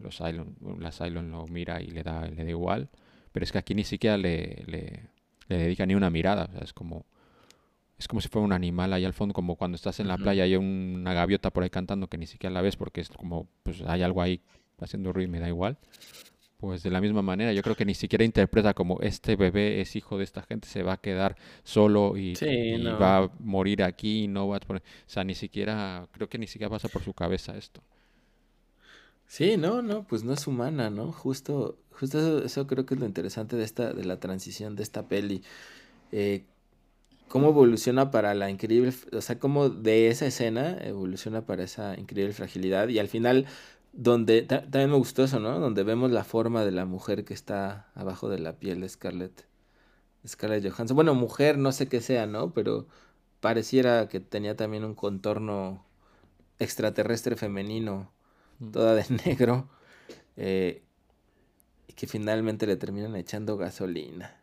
los 0.00 0.18
Cylon, 0.18 0.56
la 0.78 0.92
Cylon 0.92 1.30
lo 1.30 1.46
mira 1.46 1.80
y 1.80 1.86
le 1.88 2.02
da, 2.02 2.26
le 2.28 2.44
da 2.44 2.50
igual, 2.50 2.90
pero 3.34 3.42
es 3.42 3.50
que 3.50 3.58
aquí 3.58 3.74
ni 3.74 3.82
siquiera 3.82 4.16
le, 4.16 4.62
le, 4.68 5.10
le 5.48 5.58
dedica 5.58 5.84
ni 5.84 5.96
una 5.96 6.08
mirada, 6.08 6.44
o 6.44 6.52
sea, 6.52 6.60
es 6.62 6.72
como 6.72 7.04
es 7.98 8.06
como 8.06 8.20
si 8.20 8.28
fuera 8.28 8.44
un 8.44 8.52
animal 8.52 8.92
ahí 8.92 9.04
al 9.04 9.12
fondo, 9.12 9.34
como 9.34 9.56
cuando 9.56 9.74
estás 9.74 9.98
en 9.98 10.06
la 10.06 10.16
playa 10.16 10.46
y 10.46 10.52
hay 10.52 10.56
una 10.56 11.12
gaviota 11.14 11.50
por 11.50 11.64
ahí 11.64 11.70
cantando 11.70 12.08
que 12.08 12.16
ni 12.16 12.26
siquiera 12.26 12.54
la 12.54 12.62
ves 12.62 12.76
porque 12.76 13.00
es 13.00 13.08
como, 13.08 13.48
pues 13.64 13.82
hay 13.82 14.02
algo 14.02 14.22
ahí 14.22 14.40
haciendo 14.80 15.12
ruido 15.12 15.28
y 15.28 15.32
me 15.32 15.40
da 15.40 15.48
igual. 15.48 15.78
pues 16.58 16.82
de 16.82 16.90
la 16.90 17.00
misma 17.00 17.22
manera. 17.22 17.52
Yo 17.52 17.62
creo 17.62 17.74
que 17.74 17.84
ni 17.84 17.94
siquiera 17.94 18.24
interpreta 18.24 18.72
como 18.72 19.00
este 19.00 19.36
bebé 19.36 19.80
es 19.80 19.96
hijo 19.96 20.16
de 20.16 20.24
esta 20.24 20.42
gente, 20.42 20.68
se 20.68 20.82
va 20.82 20.94
a 20.94 21.00
quedar 21.00 21.36
solo 21.64 22.16
y, 22.16 22.34
va 23.00 23.18
a 23.18 23.30
morir 23.40 23.82
aquí 23.82 24.24
y 24.24 24.28
no 24.28 24.48
va 24.48 24.56
a 24.56 24.60
O 24.72 24.80
sea, 25.06 25.24
ni 25.24 25.34
siquiera, 25.34 26.08
creo 26.12 26.28
que 26.28 26.38
ni 26.38 26.46
siquiera 26.46 26.70
pasa 26.70 26.88
por 26.88 27.02
su 27.02 27.14
cabeza 27.14 27.56
esto. 27.56 27.82
Sí, 29.26 29.56
no, 29.56 29.82
no, 29.82 30.04
pues 30.04 30.22
no 30.22 30.32
es 30.32 30.46
humana, 30.46 30.90
¿no? 30.90 31.10
Justo, 31.10 31.78
justo 31.98 32.44
eso, 32.44 32.66
creo 32.66 32.86
que 32.86 32.94
es 32.94 33.00
lo 33.00 33.06
interesante 33.06 33.56
de 33.56 33.64
esta, 33.64 33.92
de 33.92 34.04
la 34.04 34.20
transición 34.20 34.76
de 34.76 34.82
esta 34.82 35.08
peli. 35.08 35.42
Eh, 36.12 36.44
cómo 37.28 37.48
evoluciona 37.48 38.10
para 38.10 38.34
la 38.34 38.50
increíble, 38.50 38.92
o 39.12 39.20
sea, 39.20 39.38
cómo 39.38 39.68
de 39.68 40.08
esa 40.08 40.26
escena 40.26 40.78
evoluciona 40.82 41.46
para 41.46 41.64
esa 41.64 41.98
increíble 41.98 42.32
fragilidad 42.32 42.88
y 42.88 42.98
al 42.98 43.08
final 43.08 43.46
donde 43.92 44.42
también 44.42 44.90
me 44.90 44.96
gustó 44.96 45.24
eso, 45.24 45.38
¿no? 45.40 45.58
Donde 45.60 45.84
vemos 45.84 46.10
la 46.10 46.24
forma 46.24 46.64
de 46.64 46.72
la 46.72 46.84
mujer 46.84 47.24
que 47.24 47.34
está 47.34 47.88
abajo 47.94 48.28
de 48.28 48.38
la 48.40 48.54
piel 48.58 48.80
de 48.80 48.88
Scarlett, 48.88 49.46
Scarlett 50.26 50.68
Johansson. 50.68 50.96
Bueno, 50.96 51.14
mujer, 51.14 51.58
no 51.58 51.72
sé 51.72 51.88
qué 51.88 52.00
sea, 52.00 52.26
¿no? 52.26 52.52
Pero 52.52 52.86
pareciera 53.40 54.08
que 54.08 54.20
tenía 54.20 54.56
también 54.56 54.84
un 54.84 54.94
contorno 54.94 55.84
extraterrestre 56.58 57.36
femenino, 57.36 58.10
mm. 58.60 58.70
toda 58.70 58.94
de 58.94 59.04
negro, 59.26 59.68
eh, 60.36 60.83
que 61.94 62.06
finalmente 62.06 62.66
le 62.66 62.76
terminan 62.76 63.16
echando 63.16 63.56
gasolina. 63.56 64.40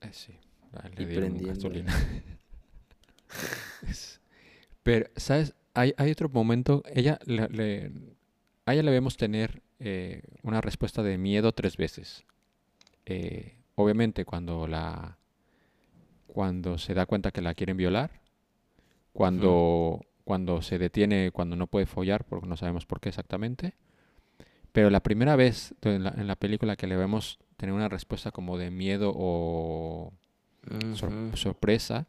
Eh, 0.00 0.10
sí, 0.12 0.34
le 0.96 1.06
dieron 1.06 1.38
gasolina. 1.38 1.92
Pero, 4.82 5.08
¿sabes? 5.16 5.54
hay, 5.74 5.94
hay 5.96 6.10
otro 6.10 6.28
momento, 6.28 6.82
ella 6.86 7.18
le, 7.24 7.90
a 8.66 8.72
ella 8.74 8.82
le 8.82 8.90
vemos 8.90 9.16
tener 9.16 9.62
eh, 9.80 10.22
una 10.42 10.60
respuesta 10.60 11.02
de 11.02 11.18
miedo 11.18 11.52
tres 11.52 11.76
veces. 11.76 12.24
Eh, 13.06 13.56
obviamente 13.74 14.24
cuando 14.24 14.66
la 14.66 15.18
cuando 16.26 16.78
se 16.78 16.94
da 16.94 17.04
cuenta 17.06 17.30
que 17.30 17.42
la 17.42 17.54
quieren 17.54 17.76
violar, 17.76 18.22
cuando, 19.12 20.00
cuando 20.24 20.62
se 20.62 20.78
detiene, 20.78 21.30
cuando 21.30 21.56
no 21.56 21.66
puede 21.66 21.84
follar, 21.84 22.24
porque 22.24 22.46
no 22.46 22.56
sabemos 22.56 22.86
por 22.86 23.00
qué 23.00 23.10
exactamente. 23.10 23.74
Pero 24.72 24.90
la 24.90 25.00
primera 25.00 25.36
vez 25.36 25.74
en 25.82 26.26
la, 26.26 26.36
película 26.36 26.76
que 26.76 26.86
le 26.86 26.96
vemos 26.96 27.38
tener 27.56 27.74
una 27.74 27.88
respuesta 27.88 28.30
como 28.30 28.56
de 28.56 28.70
miedo 28.70 29.12
o 29.14 30.12
sorpresa 31.34 32.06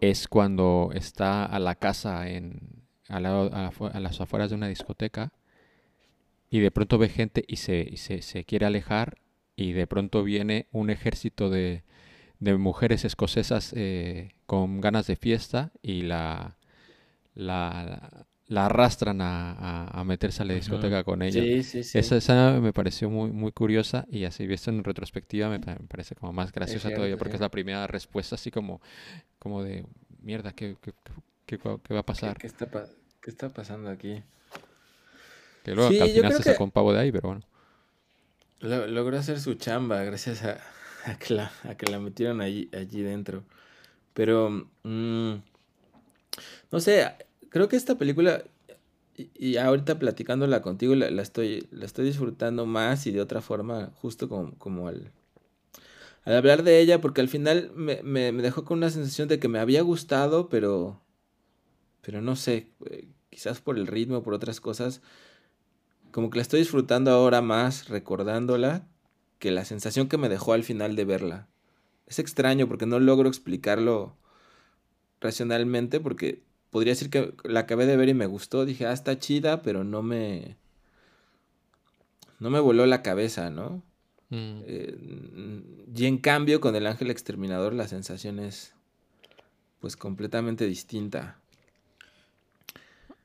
es 0.00 0.28
cuando 0.28 0.90
está 0.94 1.44
a 1.44 1.58
la 1.58 1.74
casa 1.74 2.28
en, 2.28 2.84
a, 3.08 3.20
las 3.20 4.20
afueras 4.20 4.50
de 4.50 4.56
una 4.56 4.68
discoteca 4.68 5.32
y 6.50 6.60
de 6.60 6.70
pronto 6.70 6.98
ve 6.98 7.08
gente 7.08 7.44
y 7.46 7.56
se, 7.56 7.96
se, 7.96 8.44
quiere 8.44 8.66
alejar 8.66 9.18
y 9.56 9.72
de 9.72 9.86
pronto 9.86 10.22
viene 10.22 10.66
un 10.70 10.90
ejército 10.90 11.50
de, 11.50 11.82
de 12.38 12.56
mujeres 12.56 13.04
escocesas 13.04 13.72
eh, 13.76 14.32
con 14.46 14.80
ganas 14.80 15.06
de 15.06 15.16
fiesta 15.16 15.72
y 15.82 16.02
la, 16.02 16.56
la, 17.34 18.25
la 18.48 18.66
arrastran 18.66 19.20
a, 19.20 19.88
a, 19.88 20.04
meterse 20.04 20.42
a 20.42 20.44
la 20.46 20.54
discoteca 20.54 21.02
con 21.02 21.22
ella. 21.22 21.42
Esa 21.42 22.16
escena 22.16 22.60
me 22.60 22.72
pareció 22.72 23.10
muy, 23.10 23.30
muy 23.30 23.50
curiosa 23.50 24.06
y 24.10 24.24
así 24.24 24.46
visto 24.46 24.70
en 24.70 24.84
retrospectiva 24.84 25.48
me, 25.48 25.58
parece 25.58 26.14
como 26.14 26.32
más 26.32 26.52
graciosa 26.52 26.90
todavía 26.90 27.16
porque 27.16 27.34
es 27.34 27.40
la 27.40 27.50
primera 27.50 27.86
respuesta 27.86 28.36
así 28.36 28.50
como, 28.50 28.80
como 29.38 29.64
de 29.64 29.84
mierda, 30.22 30.52
¿qué, 30.52 30.76
qué, 30.80 30.92
qué, 31.44 31.58
qué 31.58 31.94
va 31.94 32.00
a 32.00 32.06
pasar? 32.06 32.38
¿Qué, 32.38 32.46
está, 32.46 32.66
¿Qué, 33.20 33.30
está, 33.30 33.48
pasando 33.48 33.90
aquí? 33.90 34.22
Que 35.64 35.74
luego 35.74 35.90
al 36.02 36.10
final 36.10 36.32
se 36.34 36.42
sacó 36.44 36.64
un 36.64 36.70
pavo 36.70 36.92
de 36.92 37.00
ahí, 37.00 37.10
pero 37.10 37.28
bueno. 37.28 37.42
logró 38.60 39.18
hacer 39.18 39.40
su 39.40 39.54
chamba 39.54 40.04
gracias 40.04 40.44
a, 40.44 40.60
a, 41.04 41.18
que, 41.18 41.34
la, 41.34 41.50
a 41.64 41.74
que 41.74 41.90
la 41.90 41.98
metieron 41.98 42.40
allí, 42.40 42.70
allí 42.72 43.02
dentro. 43.02 43.42
Pero, 44.14 44.68
mm, 44.84 45.34
no 46.70 46.80
sé, 46.80 47.12
creo 47.56 47.70
que 47.70 47.76
esta 47.76 47.96
película, 47.96 48.44
y, 49.16 49.56
ahorita 49.56 49.98
platicándola 49.98 50.60
contigo, 50.60 50.94
la, 50.94 51.22
estoy, 51.22 51.66
la 51.70 51.86
estoy 51.86 52.04
disfrutando 52.04 52.66
más 52.66 53.06
y 53.06 53.12
de 53.12 53.22
otra 53.22 53.40
forma, 53.40 53.92
justo 53.94 54.28
como, 54.28 54.52
como 54.58 54.88
al, 54.88 55.10
al 56.26 56.36
hablar 56.36 56.64
de 56.64 56.80
ella, 56.80 57.00
porque 57.00 57.22
al 57.22 57.28
final 57.28 57.72
me, 57.74 58.02
me, 58.02 58.30
dejó 58.30 58.66
con 58.66 58.76
una 58.76 58.90
sensación 58.90 59.26
de 59.28 59.38
que 59.38 59.48
me 59.48 59.58
había 59.58 59.80
gustado, 59.80 60.50
pero, 60.50 61.00
pero 62.02 62.20
no 62.20 62.36
sé, 62.36 62.68
eh, 62.90 63.08
quizás 63.30 63.62
por 63.62 63.78
el 63.78 63.86
ritmo, 63.86 64.22
por 64.22 64.34
otras 64.34 64.60
cosas, 64.60 65.00
como 66.10 66.28
que 66.28 66.36
la 66.36 66.42
estoy 66.42 66.60
disfrutando 66.60 67.10
ahora 67.10 67.40
más 67.40 67.88
recordándola 67.88 68.86
que 69.38 69.50
la 69.50 69.64
sensación 69.64 70.10
que 70.10 70.18
me 70.18 70.28
dejó 70.28 70.52
al 70.52 70.62
final 70.62 70.94
de 70.94 71.06
verla. 71.06 71.48
Es 72.06 72.18
extraño 72.18 72.68
porque 72.68 72.84
no 72.84 73.00
logro 73.00 73.30
explicarlo 73.30 74.14
racionalmente 75.22 76.00
porque 76.00 76.44
podría 76.76 76.92
decir 76.92 77.08
que 77.08 77.32
la 77.44 77.60
acabé 77.60 77.86
de 77.86 77.96
ver 77.96 78.10
y 78.10 78.12
me 78.12 78.26
gustó. 78.26 78.66
Dije, 78.66 78.84
ah, 78.84 78.92
está 78.92 79.18
chida, 79.18 79.62
pero 79.62 79.82
no 79.82 80.02
me. 80.02 80.58
No 82.38 82.50
me 82.50 82.60
voló 82.60 82.84
la 82.84 83.00
cabeza, 83.00 83.48
¿no? 83.48 83.82
Mm. 84.28 84.60
Eh, 84.66 85.62
y 85.94 86.04
en 86.04 86.18
cambio, 86.18 86.60
con 86.60 86.76
el 86.76 86.86
ángel 86.86 87.10
exterminador, 87.10 87.72
la 87.72 87.88
sensación 87.88 88.40
es. 88.40 88.74
Pues 89.80 89.96
completamente 89.96 90.66
distinta. 90.66 91.38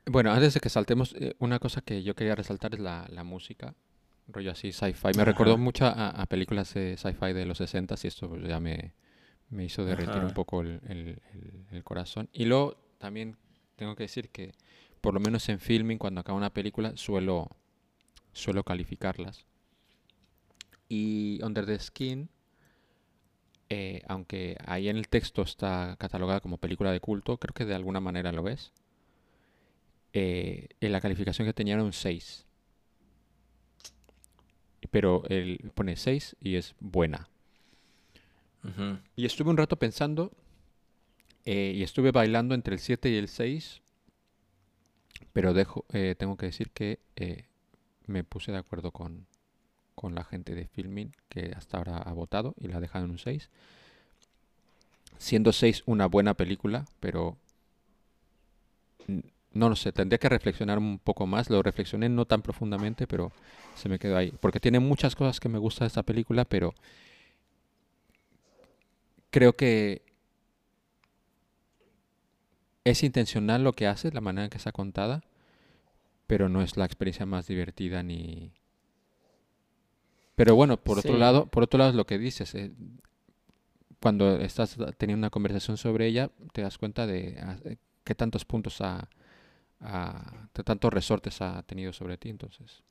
Bueno, 0.06 0.32
antes 0.32 0.54
de 0.54 0.60
que 0.60 0.70
saltemos, 0.70 1.14
eh, 1.18 1.34
una 1.38 1.58
cosa 1.58 1.82
que 1.82 2.02
yo 2.02 2.14
quería 2.14 2.34
resaltar 2.34 2.72
es 2.72 2.80
la, 2.80 3.22
música. 3.22 3.74
Rollo 4.28 4.52
así, 4.52 4.72
sci-fi. 4.72 5.08
Me 5.14 5.26
recordó 5.26 5.58
mucho 5.58 5.84
a, 5.84 6.24
películas 6.24 6.72
de 6.72 6.96
sci-fi 6.96 7.34
de 7.34 7.44
los 7.44 7.58
60 7.58 7.96
y 8.02 8.06
esto 8.06 8.30
pues, 8.30 8.48
ya 8.48 8.60
me, 8.60 8.94
hizo 9.58 9.84
derretir 9.84 10.24
un 10.24 10.32
poco 10.32 10.62
el, 10.62 11.20
el, 11.70 11.84
corazón. 11.84 12.30
Y 12.32 12.46
luego 12.46 12.78
también 13.02 13.36
tengo 13.74 13.96
que 13.96 14.04
decir 14.04 14.28
que, 14.28 14.54
por 15.00 15.12
lo 15.12 15.18
menos 15.18 15.48
en 15.48 15.58
filming, 15.58 15.98
cuando 15.98 16.20
acaba 16.20 16.38
una 16.38 16.54
película, 16.54 16.96
suelo, 16.96 17.50
suelo 18.32 18.62
calificarlas. 18.62 19.44
Y 20.88 21.40
Under 21.42 21.66
the 21.66 21.76
Skin, 21.80 22.28
eh, 23.68 24.02
aunque 24.06 24.56
ahí 24.64 24.88
en 24.88 24.96
el 24.96 25.08
texto 25.08 25.42
está 25.42 25.96
catalogada 25.98 26.38
como 26.38 26.58
película 26.58 26.92
de 26.92 27.00
culto, 27.00 27.38
creo 27.38 27.52
que 27.52 27.64
de 27.64 27.74
alguna 27.74 27.98
manera 27.98 28.30
lo 28.30 28.48
es. 28.48 28.70
Eh, 30.12 30.68
en 30.80 30.92
la 30.92 31.00
calificación 31.00 31.48
que 31.48 31.54
tenía 31.54 31.74
era 31.74 31.82
un 31.82 31.92
6. 31.92 32.46
Pero 34.92 35.24
él 35.28 35.72
pone 35.74 35.96
6 35.96 36.36
y 36.40 36.54
es 36.54 36.76
buena. 36.78 37.28
Y 39.16 39.26
estuve 39.26 39.50
un 39.50 39.56
rato 39.56 39.76
pensando 39.76 40.30
eh, 41.44 41.72
y 41.74 41.82
estuve 41.82 42.12
bailando 42.12 42.54
entre 42.54 42.74
el 42.74 42.80
7 42.80 43.10
y 43.10 43.16
el 43.16 43.28
6. 43.28 43.80
Pero 45.32 45.54
dejo, 45.54 45.84
eh, 45.92 46.14
tengo 46.18 46.36
que 46.36 46.46
decir 46.46 46.70
que 46.70 46.98
eh, 47.16 47.44
me 48.06 48.24
puse 48.24 48.52
de 48.52 48.58
acuerdo 48.58 48.90
con, 48.90 49.26
con 49.94 50.14
la 50.14 50.24
gente 50.24 50.54
de 50.54 50.66
Filmin, 50.66 51.14
que 51.28 51.52
hasta 51.56 51.78
ahora 51.78 51.98
ha 51.98 52.12
votado 52.12 52.54
y 52.58 52.68
la 52.68 52.76
ha 52.76 52.80
dejado 52.80 53.04
en 53.04 53.12
un 53.12 53.18
6. 53.18 53.48
Siendo 55.18 55.52
6 55.52 55.84
una 55.86 56.06
buena 56.06 56.34
película, 56.34 56.84
pero 57.00 57.36
no 59.54 59.68
lo 59.68 59.76
sé, 59.76 59.92
tendría 59.92 60.18
que 60.18 60.28
reflexionar 60.28 60.78
un 60.78 60.98
poco 60.98 61.26
más. 61.26 61.50
Lo 61.50 61.62
reflexioné 61.62 62.08
no 62.08 62.24
tan 62.26 62.42
profundamente, 62.42 63.06
pero 63.06 63.32
se 63.74 63.88
me 63.88 63.98
quedó 63.98 64.16
ahí. 64.16 64.32
Porque 64.40 64.60
tiene 64.60 64.80
muchas 64.80 65.14
cosas 65.14 65.40
que 65.40 65.48
me 65.48 65.58
gusta 65.58 65.84
de 65.84 65.88
esta 65.88 66.02
película, 66.02 66.44
pero 66.44 66.74
creo 69.30 69.54
que 69.54 70.02
es 72.84 73.02
intencional 73.02 73.62
lo 73.62 73.72
que 73.72 73.86
hace, 73.86 74.10
la 74.12 74.20
manera 74.20 74.44
en 74.44 74.50
que 74.50 74.58
está 74.58 74.72
contada, 74.72 75.22
pero 76.26 76.48
no 76.48 76.62
es 76.62 76.76
la 76.76 76.84
experiencia 76.84 77.26
más 77.26 77.46
divertida 77.46 78.02
ni... 78.02 78.52
Pero 80.34 80.54
bueno, 80.54 80.78
por 80.78 80.98
otro 80.98 81.18
lado, 81.18 81.46
por 81.46 81.62
otro 81.62 81.78
lado 81.78 81.90
es 81.90 81.96
lo 81.96 82.06
que 82.06 82.18
dices. 82.18 82.54
Eh, 82.54 82.72
cuando 84.00 84.40
estás 84.40 84.76
teniendo 84.96 85.18
una 85.18 85.30
conversación 85.30 85.76
sobre 85.76 86.06
ella, 86.06 86.30
te 86.52 86.62
das 86.62 86.78
cuenta 86.78 87.06
de 87.06 87.38
ah, 87.40 87.56
eh, 87.64 87.76
qué 88.02 88.14
tantos 88.14 88.44
puntos 88.44 88.80
ha, 88.80 89.08
qué 90.52 90.64
tantos 90.64 90.92
resortes 90.92 91.40
ha 91.42 91.62
tenido 91.62 91.92
sobre 91.92 92.16
ti, 92.16 92.30
entonces. 92.30 92.82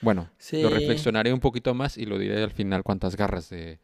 Bueno, 0.00 0.28
lo 0.52 0.68
reflexionaré 0.68 1.32
un 1.32 1.40
poquito 1.40 1.74
más 1.74 1.96
y 1.96 2.06
lo 2.06 2.18
diré 2.18 2.42
al 2.42 2.50
final 2.50 2.82
cuántas 2.82 3.16
garras 3.16 3.48
de, 3.48 3.78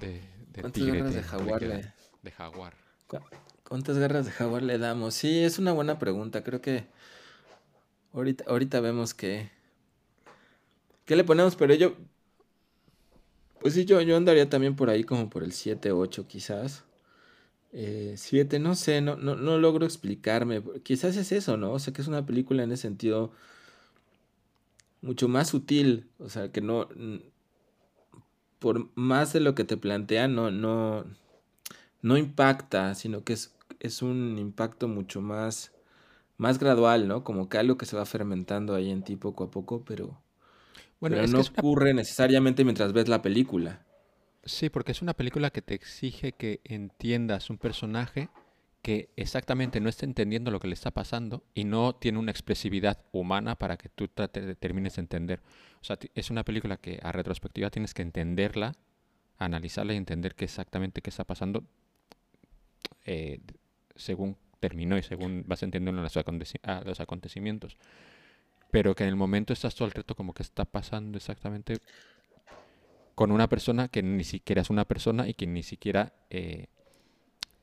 de, 0.00 0.20
¿Cuántas 0.60 0.84
garras 0.84 1.14
de 1.14 1.22
jaguar 1.22 1.60
De 2.22 2.30
jaguar. 2.32 2.74
¿Cuántas 3.68 3.98
garras 3.98 4.26
de 4.26 4.32
jaguar 4.32 4.62
le 4.62 4.78
damos? 4.78 5.14
Sí, 5.14 5.40
es 5.42 5.58
una 5.58 5.72
buena 5.72 5.98
pregunta. 5.98 6.44
Creo 6.44 6.60
que 6.60 6.86
ahorita, 8.12 8.44
ahorita 8.46 8.80
vemos 8.80 9.12
que... 9.14 9.50
¿Qué 11.04 11.16
le 11.16 11.24
ponemos? 11.24 11.56
Pero 11.56 11.74
yo... 11.74 11.94
Pues 13.60 13.74
sí, 13.74 13.84
yo, 13.84 14.00
yo 14.02 14.16
andaría 14.16 14.48
también 14.48 14.76
por 14.76 14.90
ahí 14.90 15.02
como 15.02 15.28
por 15.28 15.42
el 15.42 15.52
7, 15.52 15.90
8 15.90 16.28
quizás. 16.28 16.84
7, 17.72 18.56
eh, 18.56 18.60
no 18.60 18.74
sé, 18.76 19.00
no, 19.00 19.16
no, 19.16 19.34
no 19.34 19.58
logro 19.58 19.84
explicarme. 19.84 20.62
Quizás 20.84 21.16
es 21.16 21.32
eso, 21.32 21.56
¿no? 21.56 21.72
O 21.72 21.78
sea 21.78 21.92
que 21.92 22.02
es 22.02 22.08
una 22.08 22.24
película 22.24 22.62
en 22.62 22.70
ese 22.70 22.82
sentido 22.82 23.32
mucho 25.02 25.28
más 25.28 25.48
sutil, 25.48 26.08
o 26.18 26.28
sea, 26.28 26.50
que 26.52 26.60
no, 26.60 26.88
por 28.58 28.90
más 28.94 29.32
de 29.32 29.40
lo 29.40 29.54
que 29.54 29.64
te 29.64 29.76
plantea, 29.76 30.28
no, 30.28 30.50
no, 30.50 31.04
no 32.02 32.16
impacta, 32.16 32.94
sino 32.94 33.22
que 33.24 33.34
es, 33.34 33.55
es 33.80 34.02
un 34.02 34.38
impacto 34.38 34.88
mucho 34.88 35.20
más, 35.20 35.72
más 36.36 36.58
gradual, 36.58 37.08
¿no? 37.08 37.24
Como 37.24 37.48
que 37.48 37.58
algo 37.58 37.76
que 37.76 37.86
se 37.86 37.96
va 37.96 38.06
fermentando 38.06 38.74
ahí 38.74 38.90
en 38.90 39.02
ti 39.02 39.16
poco 39.16 39.44
a 39.44 39.50
poco, 39.50 39.84
pero, 39.84 40.20
bueno, 41.00 41.24
no 41.26 41.40
ocurre 41.40 41.94
necesariamente 41.94 42.64
mientras 42.64 42.92
ves 42.92 43.08
la 43.08 43.22
película. 43.22 43.84
Sí, 44.44 44.70
porque 44.70 44.92
es 44.92 45.02
una 45.02 45.14
película 45.14 45.50
que 45.50 45.62
te 45.62 45.74
exige 45.74 46.32
que 46.32 46.60
entiendas 46.64 47.50
un 47.50 47.58
personaje 47.58 48.28
que 48.86 49.10
exactamente 49.16 49.80
no 49.80 49.88
está 49.88 50.06
entendiendo 50.06 50.52
lo 50.52 50.60
que 50.60 50.68
le 50.68 50.74
está 50.74 50.92
pasando 50.92 51.42
y 51.54 51.64
no 51.64 51.96
tiene 51.96 52.20
una 52.20 52.30
expresividad 52.30 53.02
humana 53.10 53.56
para 53.56 53.76
que 53.76 53.88
tú 53.88 54.06
trates 54.06 54.46
de 54.46 54.54
termines 54.54 54.94
de 54.94 55.00
entender. 55.00 55.40
O 55.80 55.84
sea, 55.84 55.98
es 56.14 56.30
una 56.30 56.44
película 56.44 56.76
que 56.76 57.00
a 57.02 57.10
retrospectiva 57.10 57.70
tienes 57.70 57.94
que 57.94 58.02
entenderla, 58.02 58.76
analizarla 59.38 59.94
y 59.94 59.96
entender 59.96 60.36
qué 60.36 60.44
exactamente 60.44 61.02
qué 61.02 61.10
está 61.10 61.24
pasando 61.24 61.64
eh, 63.04 63.40
según 63.94 64.36
terminó 64.60 64.96
y 64.98 65.02
según 65.02 65.44
vas 65.46 65.62
entendiendo 65.62 66.02
los, 66.02 66.14
los 66.84 67.00
acontecimientos. 67.00 67.76
Pero 68.70 68.94
que 68.94 69.04
en 69.04 69.10
el 69.10 69.16
momento 69.16 69.52
estás 69.52 69.74
todo 69.74 69.86
el 69.86 69.92
reto 69.92 70.14
como 70.14 70.34
que 70.34 70.42
está 70.42 70.64
pasando 70.64 71.16
exactamente 71.16 71.78
con 73.14 73.32
una 73.32 73.48
persona 73.48 73.88
que 73.88 74.02
ni 74.02 74.24
siquiera 74.24 74.62
es 74.62 74.70
una 74.70 74.84
persona 74.84 75.26
y 75.26 75.34
que 75.34 75.46
ni 75.46 75.62
siquiera 75.62 76.12
eh, 76.28 76.66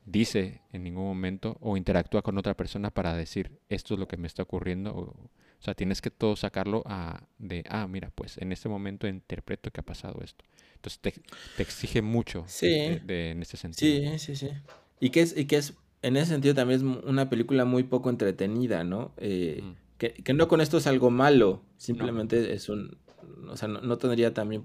dice 0.04 0.62
en 0.72 0.82
ningún 0.82 1.04
momento 1.04 1.56
o 1.60 1.76
interactúa 1.76 2.22
con 2.22 2.36
otra 2.38 2.54
persona 2.54 2.90
para 2.90 3.14
decir 3.14 3.52
esto 3.68 3.94
es 3.94 4.00
lo 4.00 4.08
que 4.08 4.16
me 4.16 4.26
está 4.26 4.42
ocurriendo. 4.42 4.94
O, 4.96 5.30
sea, 5.60 5.74
tienes 5.74 6.02
que 6.02 6.10
todo 6.10 6.36
sacarlo 6.36 6.82
a, 6.86 7.22
de, 7.38 7.64
ah, 7.68 7.86
mira, 7.86 8.10
pues 8.14 8.36
en 8.38 8.52
este 8.52 8.68
momento 8.68 9.06
interpreto 9.06 9.70
que 9.70 9.80
ha 9.80 9.84
pasado 9.84 10.20
esto. 10.22 10.44
Entonces 10.74 11.00
te, 11.00 11.14
exige 11.62 12.02
mucho 12.02 12.44
en 12.60 13.40
ese 13.40 13.56
sentido. 13.56 14.10
Sí, 14.10 14.18
sí, 14.18 14.36
sí. 14.36 14.50
Y 15.00 15.10
que, 15.10 15.22
es, 15.22 15.36
y 15.36 15.46
que 15.46 15.56
es, 15.56 15.74
en 16.02 16.16
ese 16.16 16.32
sentido 16.32 16.54
también 16.54 16.80
es 16.80 17.04
una 17.04 17.28
película 17.28 17.64
muy 17.64 17.82
poco 17.84 18.10
entretenida, 18.10 18.84
¿no? 18.84 19.12
Eh, 19.18 19.62
que, 19.98 20.12
que, 20.14 20.34
no 20.34 20.48
con 20.48 20.60
esto 20.60 20.78
es 20.78 20.86
algo 20.86 21.10
malo, 21.10 21.62
simplemente 21.76 22.52
es 22.52 22.68
un, 22.68 22.96
o 23.48 23.56
sea, 23.56 23.68
no, 23.68 23.98
tendría 23.98 24.34
también, 24.34 24.64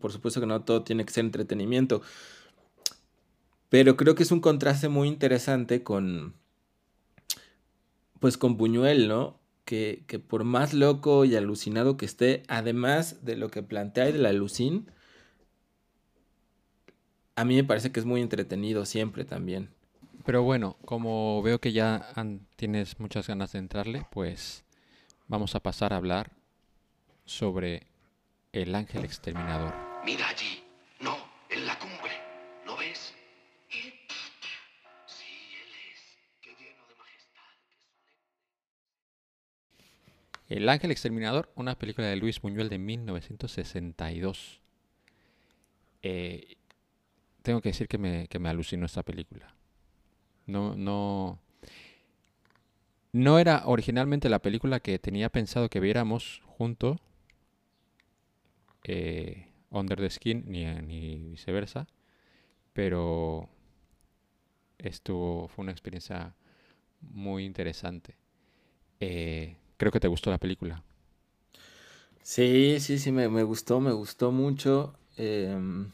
por 0.00 0.12
supuesto 0.12 0.40
que 0.40 0.46
no 0.46 0.62
todo 0.62 0.82
tiene 0.82 1.04
que 1.04 1.12
ser 1.12 1.24
entretenimiento, 1.24 2.02
pero 3.68 3.96
creo 3.96 4.14
que 4.14 4.22
es 4.22 4.32
un 4.32 4.40
contraste 4.40 4.88
muy 4.88 5.08
interesante 5.08 5.82
con, 5.82 6.34
pues 8.20 8.38
con 8.38 8.56
Buñuel, 8.56 9.08
¿no? 9.08 9.40
Que, 9.64 10.04
por 10.28 10.44
más 10.44 10.74
loco 10.74 11.24
y 11.24 11.34
alucinado 11.36 11.96
que 11.96 12.06
esté, 12.06 12.42
además 12.48 13.24
de 13.24 13.36
lo 13.36 13.48
que 13.48 13.62
plantea 13.62 14.08
y 14.08 14.12
de 14.12 14.18
la 14.18 14.28
alucin, 14.28 14.90
a 17.36 17.44
mí 17.44 17.56
me 17.56 17.64
parece 17.64 17.90
que 17.90 18.00
es 18.00 18.06
muy 18.06 18.20
entretenido 18.20 18.86
siempre 18.86 19.24
también. 19.24 19.70
Pero 20.24 20.42
bueno, 20.42 20.76
como 20.84 21.42
veo 21.42 21.60
que 21.60 21.72
ya 21.72 22.08
tienes 22.56 22.98
muchas 22.98 23.26
ganas 23.26 23.52
de 23.52 23.58
entrarle, 23.58 24.06
pues 24.10 24.64
vamos 25.28 25.54
a 25.54 25.60
pasar 25.60 25.92
a 25.92 25.96
hablar 25.96 26.32
sobre 27.24 27.86
el 28.52 28.74
ángel 28.74 29.04
exterminador. 29.04 29.74
Mira 30.04 30.28
allí. 30.28 30.62
No, 31.00 31.16
en 31.50 31.66
la 31.66 31.78
cumbre. 31.78 32.12
¿Lo 32.64 32.76
ves? 32.76 33.14
Sí, 33.68 33.92
él 35.52 35.68
es. 35.92 36.18
Qué 36.40 36.50
lleno 36.50 36.86
de 36.88 36.94
majestad. 36.94 37.42
El 40.48 40.68
ángel 40.68 40.90
exterminador, 40.90 41.52
una 41.56 41.78
película 41.78 42.06
de 42.06 42.16
Luis 42.16 42.40
Buñuel 42.40 42.68
de 42.68 42.78
1962. 42.78 44.60
Eh, 46.02 46.56
tengo 47.44 47.60
que 47.60 47.68
decir 47.68 47.88
que 47.88 47.98
me, 47.98 48.26
que 48.26 48.38
me 48.38 48.48
alucinó 48.48 48.86
esta 48.86 49.02
película. 49.02 49.54
No, 50.46 50.74
no, 50.74 51.38
no 53.12 53.38
era 53.38 53.62
originalmente 53.66 54.30
la 54.30 54.40
película 54.40 54.80
que 54.80 54.98
tenía 54.98 55.28
pensado 55.28 55.68
que 55.68 55.78
viéramos 55.78 56.42
junto, 56.46 56.98
eh, 58.84 59.52
Under 59.70 59.98
the 60.00 60.08
Skin, 60.08 60.44
ni, 60.46 60.64
ni 60.64 61.30
viceversa, 61.30 61.86
pero 62.72 63.50
esto 64.78 65.46
fue 65.54 65.64
una 65.64 65.72
experiencia 65.72 66.34
muy 67.02 67.44
interesante. 67.44 68.16
Eh, 69.00 69.58
creo 69.76 69.92
que 69.92 70.00
te 70.00 70.08
gustó 70.08 70.30
la 70.30 70.38
película. 70.38 70.82
Sí, 72.22 72.80
sí, 72.80 72.98
sí, 72.98 73.12
me, 73.12 73.26
gustó, 73.42 73.80
me 73.80 73.92
gustó 73.92 74.32
mucho. 74.32 74.94
Em, 75.18 75.90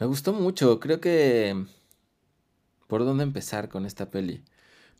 me 0.00 0.06
gustó 0.06 0.32
mucho, 0.32 0.80
creo 0.80 1.00
que... 1.00 1.64
¿Por 2.86 3.04
dónde 3.04 3.22
empezar 3.22 3.68
con 3.68 3.86
esta 3.86 4.10
peli? 4.10 4.42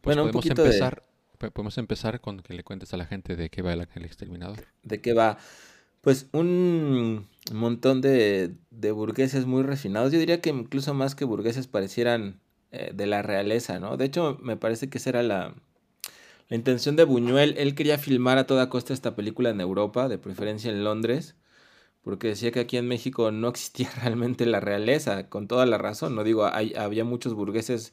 Pues 0.01 0.17
bueno, 0.17 0.31
podemos 0.31 0.47
empezar, 0.47 1.03
podemos 1.39 1.79
empezar 1.79 2.21
con 2.21 2.41
que 2.41 2.55
le 2.55 2.63
cuentes 2.63 2.95
a 2.95 2.97
la 2.97 3.07
gente 3.07 3.35
de 3.35 3.51
qué 3.51 3.63
va 3.63 3.73
el 3.73 3.81
ángel 3.81 4.05
exterminador. 4.05 4.59
¿De 4.85 5.01
qué 5.01 5.13
va? 5.13 5.39
Pues 6.03 6.29
un 6.33 7.27
montón 7.53 8.01
de, 8.01 8.55
burgueses 8.71 9.47
muy 9.47 9.65
refinados. 9.65 10.13
Yo 10.13 10.21
diría 10.21 10.41
que 10.41 10.51
incluso 10.51 10.95
más 10.95 11.17
que 11.17 11.25
burgueses 11.25 11.67
parecieran 11.67 12.39
eh, 12.71 12.93
de 12.95 13.07
la 13.07 13.23
realeza, 13.23 13.81
¿no? 13.81 13.97
De 13.97 14.05
hecho, 14.05 14.39
me 14.41 14.57
parece 14.57 14.89
que 14.89 14.99
esa 14.99 15.11
era 15.11 15.23
la, 15.25 15.55
la 16.49 16.57
intención 16.57 16.95
de 16.95 17.05
Buñuel. 17.05 17.55
Él 17.59 17.75
quería 17.75 17.99
filmar 17.99 18.39
a 18.39 18.47
toda 18.47 18.69
costa 18.69 18.95
esta 18.95 19.17
película 19.17 19.51
en 19.51 19.61
Europa, 19.61 20.09
de 20.09 20.19
preferencia 20.19 20.71
en 20.71 20.85
Londres 20.85 21.35
porque 22.03 22.29
decía 22.29 22.51
que 22.51 22.61
aquí 22.61 22.77
en 22.77 22.89
México 22.89 23.31
no 23.31 23.49
existía 23.49 23.91
realmente 24.03 24.47
la 24.47 24.61
realeza, 24.61 25.29
con 25.29 25.49
toda 25.49 25.67
la 25.67 25.79
razón, 25.79 26.15
no 26.15 26.25
digo, 26.25 26.47
hay, 26.47 26.75
había 26.75 27.05
muchos 27.05 27.35
burgueses, 27.35 27.93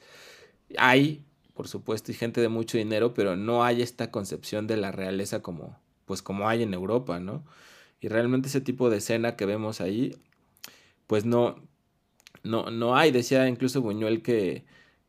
hay, 0.77 1.25
por 1.53 1.67
supuesto, 1.67 2.11
y 2.11 2.15
gente 2.15 2.41
de 2.41 2.49
mucho 2.49 2.77
dinero, 2.77 3.13
pero 3.13 3.35
no 3.35 3.63
hay 3.63 3.81
esta 3.81 4.11
concepción 4.11 4.67
de 4.67 4.77
la 4.77 4.91
realeza 4.91 5.41
como, 5.41 5.79
pues 6.05 6.21
como 6.21 6.49
hay 6.49 6.63
en 6.63 6.73
Europa, 6.73 7.19
¿no? 7.19 7.43
Y 7.99 8.09
realmente 8.09 8.47
ese 8.47 8.61
tipo 8.61 8.89
de 8.89 8.97
escena 8.97 9.35
que 9.35 9.45
vemos 9.45 9.81
ahí, 9.81 10.15
pues 11.07 11.25
no, 11.25 11.55
no, 12.43 12.69
no 12.71 12.95
hay, 12.95 13.11
decía 13.11 13.47
incluso 13.47 13.81
Buñuel 13.81 14.21
que 14.21 14.65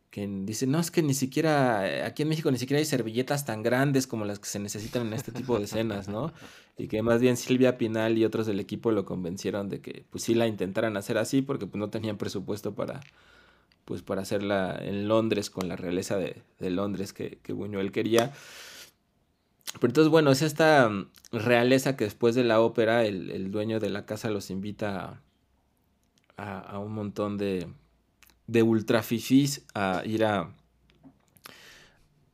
que 0.09 0.27
dice, 0.27 0.65
no, 0.65 0.79
es 0.79 0.89
que 0.89 1.03
ni 1.03 1.13
siquiera, 1.13 1.87
eh, 1.87 2.03
aquí 2.03 2.23
en 2.23 2.29
México 2.29 2.49
ni 2.49 2.57
siquiera 2.57 2.79
hay 2.79 2.85
servilletas 2.85 3.45
tan 3.45 3.61
grandes 3.61 4.07
como 4.07 4.25
las 4.25 4.39
que 4.39 4.49
se 4.49 4.59
necesitan 4.59 5.07
en 5.07 5.13
este 5.13 5.31
tipo 5.31 5.57
de 5.57 5.65
escenas, 5.65 6.07
¿no? 6.07 6.33
Y 6.77 6.87
que 6.87 7.03
más 7.03 7.21
bien 7.21 7.37
Silvia 7.37 7.77
Pinal 7.77 8.17
y 8.17 8.25
otros 8.25 8.47
del 8.47 8.59
equipo 8.59 8.91
lo 8.91 9.05
convencieron 9.05 9.69
de 9.69 9.81
que 9.81 10.05
pues 10.09 10.23
sí 10.23 10.33
la 10.33 10.47
intentaran 10.47 10.97
hacer 10.97 11.17
así 11.17 11.41
porque 11.41 11.67
pues 11.67 11.79
no 11.79 11.89
tenían 11.89 12.17
presupuesto 12.17 12.73
para, 12.73 13.01
pues 13.85 14.01
para 14.01 14.23
hacerla 14.23 14.79
en 14.81 15.07
Londres 15.07 15.51
con 15.51 15.67
la 15.67 15.75
realeza 15.75 16.17
de, 16.17 16.41
Londres 16.59 17.13
que, 17.13 17.37
que 17.43 17.53
Buñuel 17.53 17.91
quería. 17.91 18.33
Pero 19.73 19.87
entonces, 19.91 20.09
bueno, 20.09 20.31
es 20.31 20.41
esta 20.41 20.89
mm, 20.89 21.09
realeza 21.33 21.95
que 21.95 22.05
después 22.05 22.33
de 22.33 22.43
la 22.43 22.61
ópera 22.61 23.05
el, 23.05 23.51
dueño 23.51 23.79
de 23.79 23.91
la 23.91 24.07
casa 24.07 24.31
los 24.31 24.49
invita 24.49 25.21
a 26.37 26.79
un 26.79 26.93
montón 26.93 27.37
de, 27.37 27.67
de 28.49 28.63
ultra 28.63 29.03
fifís 29.03 29.61
a 29.75 30.01
ir 30.05 30.25
a, 30.25 30.51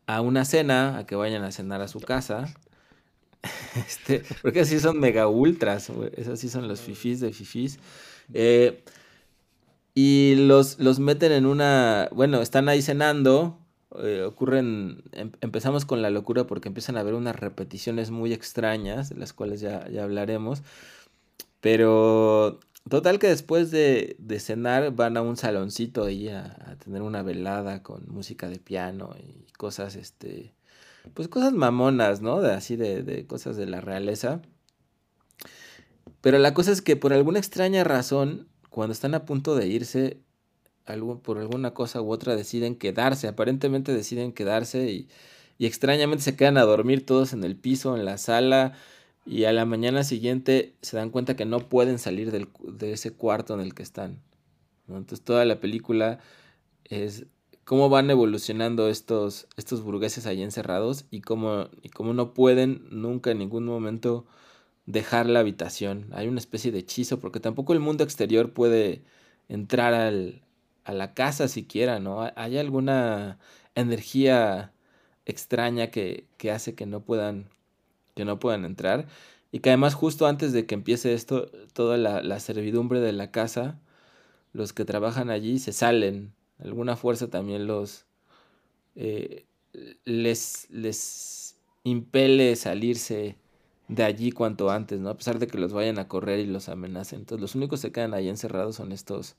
a 0.08 0.22
una 0.22 0.46
cena, 0.46 1.00
a 1.00 1.06
que 1.06 1.16
vayan 1.16 1.44
a 1.44 1.52
cenar 1.52 1.82
a 1.82 1.88
su 1.88 2.00
casa. 2.00 2.54
Este, 3.76 4.24
porque 4.42 4.62
así 4.62 4.80
son 4.80 5.00
mega 5.00 5.28
ultras, 5.28 5.92
esos 6.16 6.40
sí 6.40 6.50
son 6.50 6.68
los 6.68 6.82
fifís 6.82 7.20
de 7.20 7.32
fifís. 7.32 7.78
Eh, 8.34 8.84
y 9.94 10.36
los, 10.48 10.80
los 10.80 11.00
meten 11.00 11.32
en 11.32 11.46
una, 11.46 12.10
bueno, 12.12 12.42
están 12.42 12.70
ahí 12.70 12.82
cenando, 12.82 13.60
eh, 14.02 14.24
ocurren, 14.24 15.04
em, 15.12 15.32
empezamos 15.42 15.86
con 15.86 16.02
la 16.02 16.10
locura 16.10 16.48
porque 16.48 16.70
empiezan 16.70 16.98
a 16.98 17.02
haber 17.02 17.14
unas 17.14 17.36
repeticiones 17.36 18.10
muy 18.10 18.34
extrañas, 18.34 19.10
de 19.10 19.18
las 19.18 19.34
cuales 19.34 19.62
ya, 19.62 19.88
ya 19.90 20.04
hablaremos, 20.04 20.64
pero 21.62 22.60
Total 22.90 23.18
que 23.18 23.28
después 23.28 23.72
de, 23.72 24.16
cenar 24.40 24.92
van 24.96 25.18
a 25.18 25.24
un 25.24 25.38
saloncito 25.38 26.04
ahí 26.04 26.30
a, 26.30 26.78
tener 26.84 27.02
una 27.02 27.24
velada 27.24 27.82
con 27.82 28.06
música 28.08 28.48
de 28.48 28.60
piano 28.60 29.16
y 29.20 29.52
cosas, 29.54 29.96
este, 29.96 30.54
pues 31.16 31.28
cosas 31.28 31.54
mamonas, 31.54 32.22
¿no? 32.22 32.42
De, 32.42 32.54
así 32.54 32.76
de, 32.76 33.02
de 33.02 33.26
cosas 33.26 33.58
de 33.58 33.66
la 33.66 33.82
realeza. 33.82 34.42
Pero 36.22 36.38
la 36.38 36.54
cosa 36.54 36.72
es 36.72 36.84
que 36.84 36.96
por 36.96 37.12
alguna 37.12 37.40
extraña 37.40 37.84
razón, 37.84 38.48
cuando 38.70 38.94
están 38.94 39.16
a 39.16 39.26
punto 39.26 39.56
de 39.56 39.68
irse, 39.68 40.20
algo, 40.86 41.20
por 41.24 41.40
alguna 41.40 41.74
cosa 41.74 42.02
u 42.02 42.12
otra 42.12 42.36
deciden 42.36 42.76
quedarse, 42.76 43.28
aparentemente 43.28 43.94
deciden 43.94 44.32
quedarse 44.32 44.92
y, 44.92 45.10
y 45.58 45.66
extrañamente 45.66 46.24
se 46.24 46.36
quedan 46.36 46.58
a 46.58 46.64
dormir 46.64 47.04
todos 47.04 47.34
en 47.34 47.44
el 47.44 47.56
piso, 47.56 47.98
en 47.98 48.06
la 48.06 48.20
sala 48.20 48.74
y 49.26 49.46
a 49.46 49.54
la 49.54 49.66
mañana 49.66 50.04
siguiente 50.04 50.76
se 50.82 50.98
dan 50.98 51.10
cuenta 51.10 51.36
que 51.36 51.46
no 51.46 51.68
pueden 51.70 52.00
salir 52.00 52.32
de 52.32 52.92
ese 52.92 53.12
cuarto 53.12 53.54
en 53.54 53.62
el 53.62 53.74
que 53.74 53.84
están. 53.84 54.22
Entonces 54.88 55.22
toda 55.22 55.46
la 55.46 55.60
película 55.60 56.20
es 56.84 57.26
cómo 57.64 57.90
van 57.90 58.10
evolucionando 58.12 58.88
estos, 58.88 59.48
estos 59.58 59.82
burgueses 59.82 60.28
ahí 60.28 60.44
encerrados 60.44 61.06
y 61.12 61.22
cómo, 61.22 61.70
y 61.82 61.90
cómo 61.90 62.14
no 62.14 62.34
pueden 62.34 62.88
nunca 62.92 63.32
en 63.32 63.40
ningún 63.40 63.66
momento 63.66 64.26
dejar 64.86 65.26
la 65.26 65.40
habitación. 65.40 66.08
Hay 66.14 66.28
una 66.28 66.40
especie 66.40 66.72
de 66.72 66.80
hechizo, 66.80 67.20
porque 67.20 67.40
tampoco 67.40 67.74
el 67.74 67.80
mundo 67.80 68.04
exterior 68.04 68.54
puede 68.54 69.04
entrar 69.50 69.94
al, 69.96 70.44
a 70.84 70.94
la 70.94 71.14
casa 71.16 71.48
siquiera, 71.48 72.00
¿no? 72.00 72.32
Hay 72.36 72.58
alguna 72.58 73.40
energía 73.74 74.74
extraña 75.26 75.88
que, 75.88 76.28
que 76.38 76.52
hace 76.52 76.76
que 76.76 76.86
no 76.86 77.02
puedan 77.02 77.50
que 78.16 78.26
no 78.26 78.40
puedan 78.40 78.66
entrar 78.66 79.08
y 79.52 79.60
que 79.60 79.70
además 79.70 79.94
justo 79.94 80.28
antes 80.28 80.54
de 80.54 80.66
que 80.66 80.76
empiece 80.76 81.14
esto 81.14 81.52
toda 81.74 81.98
la, 81.98 82.22
la 82.24 82.40
servidumbre 82.40 83.00
de 83.00 83.14
la 83.14 83.32
casa 83.32 83.80
los 84.54 84.74
que 84.74 84.86
trabajan 84.86 85.30
allí 85.30 85.60
se 85.60 85.74
salen 85.74 86.34
alguna 86.60 86.96
fuerza 86.96 87.30
también 87.30 87.68
los 87.68 88.06
eh, 88.96 89.46
les 90.06 90.68
les 90.70 91.58
impele 91.84 92.56
salirse 92.56 93.38
de 93.88 94.04
allí 94.04 94.32
cuanto 94.32 94.72
antes, 94.72 95.00
¿no? 95.00 95.10
A 95.10 95.18
pesar 95.18 95.40
de 95.40 95.48
que 95.48 95.58
los 95.58 95.74
vayan 95.74 96.00
a 96.00 96.08
correr 96.08 96.40
y 96.40 96.48
los 96.48 96.70
amenacen. 96.70 97.20
Entonces, 97.20 97.42
los 97.42 97.56
únicos 97.56 97.82
que 97.82 97.92
quedan 97.92 98.14
ahí 98.14 98.30
encerrados 98.30 98.76
son 98.76 98.92
estos. 98.92 99.36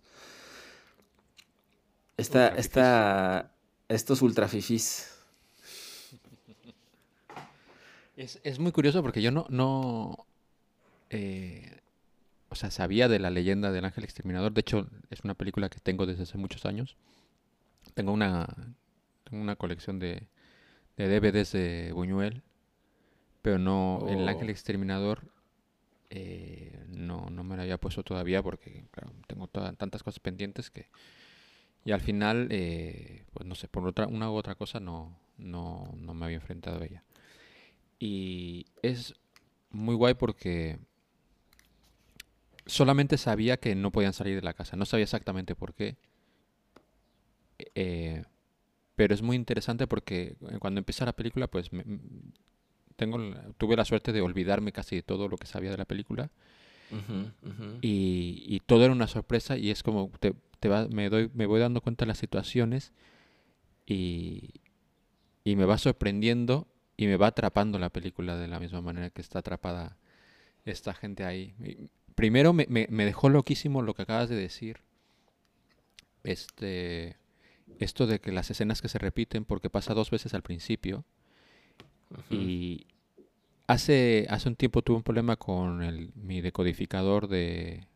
Esta, 2.17 2.49
esta, 2.49 3.53
estos 3.89 4.23
ultrafifís. 4.23 5.16
Es, 8.17 8.41
es, 8.45 8.59
muy 8.59 8.73
curioso 8.73 9.03
porque 9.03 9.23
yo 9.23 9.31
no, 9.31 9.47
no 9.51 10.27
eh, 11.11 11.81
o 12.49 12.55
sea, 12.55 12.71
sabía 12.71 13.09
de 13.09 13.19
la 13.19 13.31
leyenda 13.31 13.73
del 13.73 13.85
ángel 13.85 14.05
exterminador. 14.05 14.53
De 14.53 14.61
hecho, 14.61 14.89
es 15.11 15.21
una 15.21 15.35
película 15.35 15.69
que 15.69 15.81
tengo 15.81 16.07
desde 16.07 16.23
hace 16.23 16.39
muchos 16.39 16.65
años. 16.65 16.97
Tengo 17.95 18.13
una, 18.13 18.47
tengo 19.25 19.43
una 19.43 19.57
colección 19.57 19.99
de, 19.99 20.29
de 20.97 21.21
DVDs 21.21 21.53
de 21.53 21.93
Buñuel 21.93 22.43
pero 23.47 23.61
no, 23.61 24.05
el 24.09 24.29
ángel 24.29 24.49
oh. 24.49 24.51
exterminador 24.51 25.21
eh, 26.11 26.85
no, 26.89 27.31
no 27.31 27.45
me 27.45 27.55
lo 27.55 27.63
había 27.63 27.79
puesto 27.79 28.03
todavía 28.03 28.43
porque 28.43 28.87
tengo 29.29 29.47
tantas 29.47 30.03
cosas 30.03 30.19
pendientes 30.19 30.69
que... 30.69 30.89
Y 31.85 31.93
al 31.93 32.01
final, 32.01 32.49
eh, 32.51 33.23
pues 33.33 33.47
no 33.47 33.55
sé, 33.55 33.69
por 33.69 33.87
otra, 33.87 34.09
una 34.09 34.33
u 34.33 34.35
otra 34.35 34.57
cosa 34.57 34.81
no, 34.81 35.17
no, 35.39 35.95
no 35.97 36.13
me 36.13 36.25
había 36.25 36.39
enfrentado 36.39 36.83
a 36.83 36.87
ella. 36.87 37.05
Y 37.99 38.67
es 38.83 39.15
muy 39.71 39.95
guay 39.95 40.15
porque 40.15 40.79
solamente 42.67 43.17
sabía 43.17 43.57
que 43.57 43.75
no 43.75 43.93
podían 43.93 44.13
salir 44.13 44.37
de 44.37 44.43
la 44.43 44.55
casa. 44.55 44.77
No 44.77 44.85
sabía 44.85 45.05
exactamente 45.05 45.55
por 45.55 45.75
qué. 45.75 45.97
Eh, 47.75 48.25
pero 48.97 49.15
es 49.15 49.23
muy 49.23 49.37
interesante 49.37 49.87
porque 49.87 50.37
cuando 50.59 50.79
empieza 50.79 51.05
la 51.05 51.15
película, 51.15 51.47
pues 51.47 51.73
me, 51.73 51.85
tengo, 52.97 53.19
tuve 53.59 53.77
la 53.77 53.85
suerte 53.85 54.13
de 54.13 54.21
olvidarme 54.21 54.73
casi 54.73 54.97
de 54.97 55.03
todo 55.03 55.29
lo 55.29 55.37
que 55.37 55.47
sabía 55.47 55.71
de 55.71 55.77
la 55.77 55.85
película. 55.85 56.31
Y, 57.83 58.61
todo 58.67 58.85
era 58.85 58.93
una 58.93 59.09
sorpresa 59.09 59.57
y 59.59 59.71
es 59.71 59.83
como 59.83 60.11
te, 60.21 60.35
me, 60.91 61.09
doy, 61.09 61.31
me 61.35 61.47
voy 61.47 61.61
dando 61.61 61.81
cuenta 61.81 62.05
de 62.05 62.09
las 62.09 62.19
situaciones 62.19 62.93
y, 63.87 64.51
y 65.45 65.57
me 65.57 65.65
va 65.65 65.79
sorprendiendo 65.79 66.69
y 66.97 67.07
me 67.07 67.17
va 67.17 67.29
atrapando 67.29 67.79
la 67.79 67.91
película 67.91 68.37
de 68.37 68.49
la 68.49 68.59
misma 68.59 68.81
manera 68.81 69.11
que 69.11 69.21
está 69.21 69.41
atrapada 69.41 69.97
esta 70.65 70.95
gente 70.95 71.25
ahí. 71.25 71.55
primero 72.15 72.53
me, 72.53 72.67
me, 72.69 72.87
me, 72.91 73.05
dejó 73.05 73.29
loquísimo 73.29 73.83
lo 73.83 73.95
que 73.95 74.03
acabas 74.03 74.29
de 74.29 74.37
decir. 74.37 74.81
Este, 76.25 77.17
esto 77.79 78.07
de 78.07 78.21
que 78.21 78.33
las 78.33 78.51
escenas 78.51 78.83
que 78.83 78.89
se 78.89 78.99
repiten, 78.99 79.45
porque 79.45 79.71
pasa 79.71 79.95
dos 79.95 80.11
veces 80.11 80.35
al 80.35 80.43
principio, 80.43 81.05
y 82.31 82.87
hace, 83.67 84.27
hace 84.31 84.49
un 84.49 84.57
tiempo 84.57 84.83
tuve 84.83 84.99
un 84.99 85.03
problema 85.03 85.37
con 85.37 85.83
el, 85.83 86.13
mi 86.15 86.41
decodificador 86.41 87.29
de, 87.29 87.87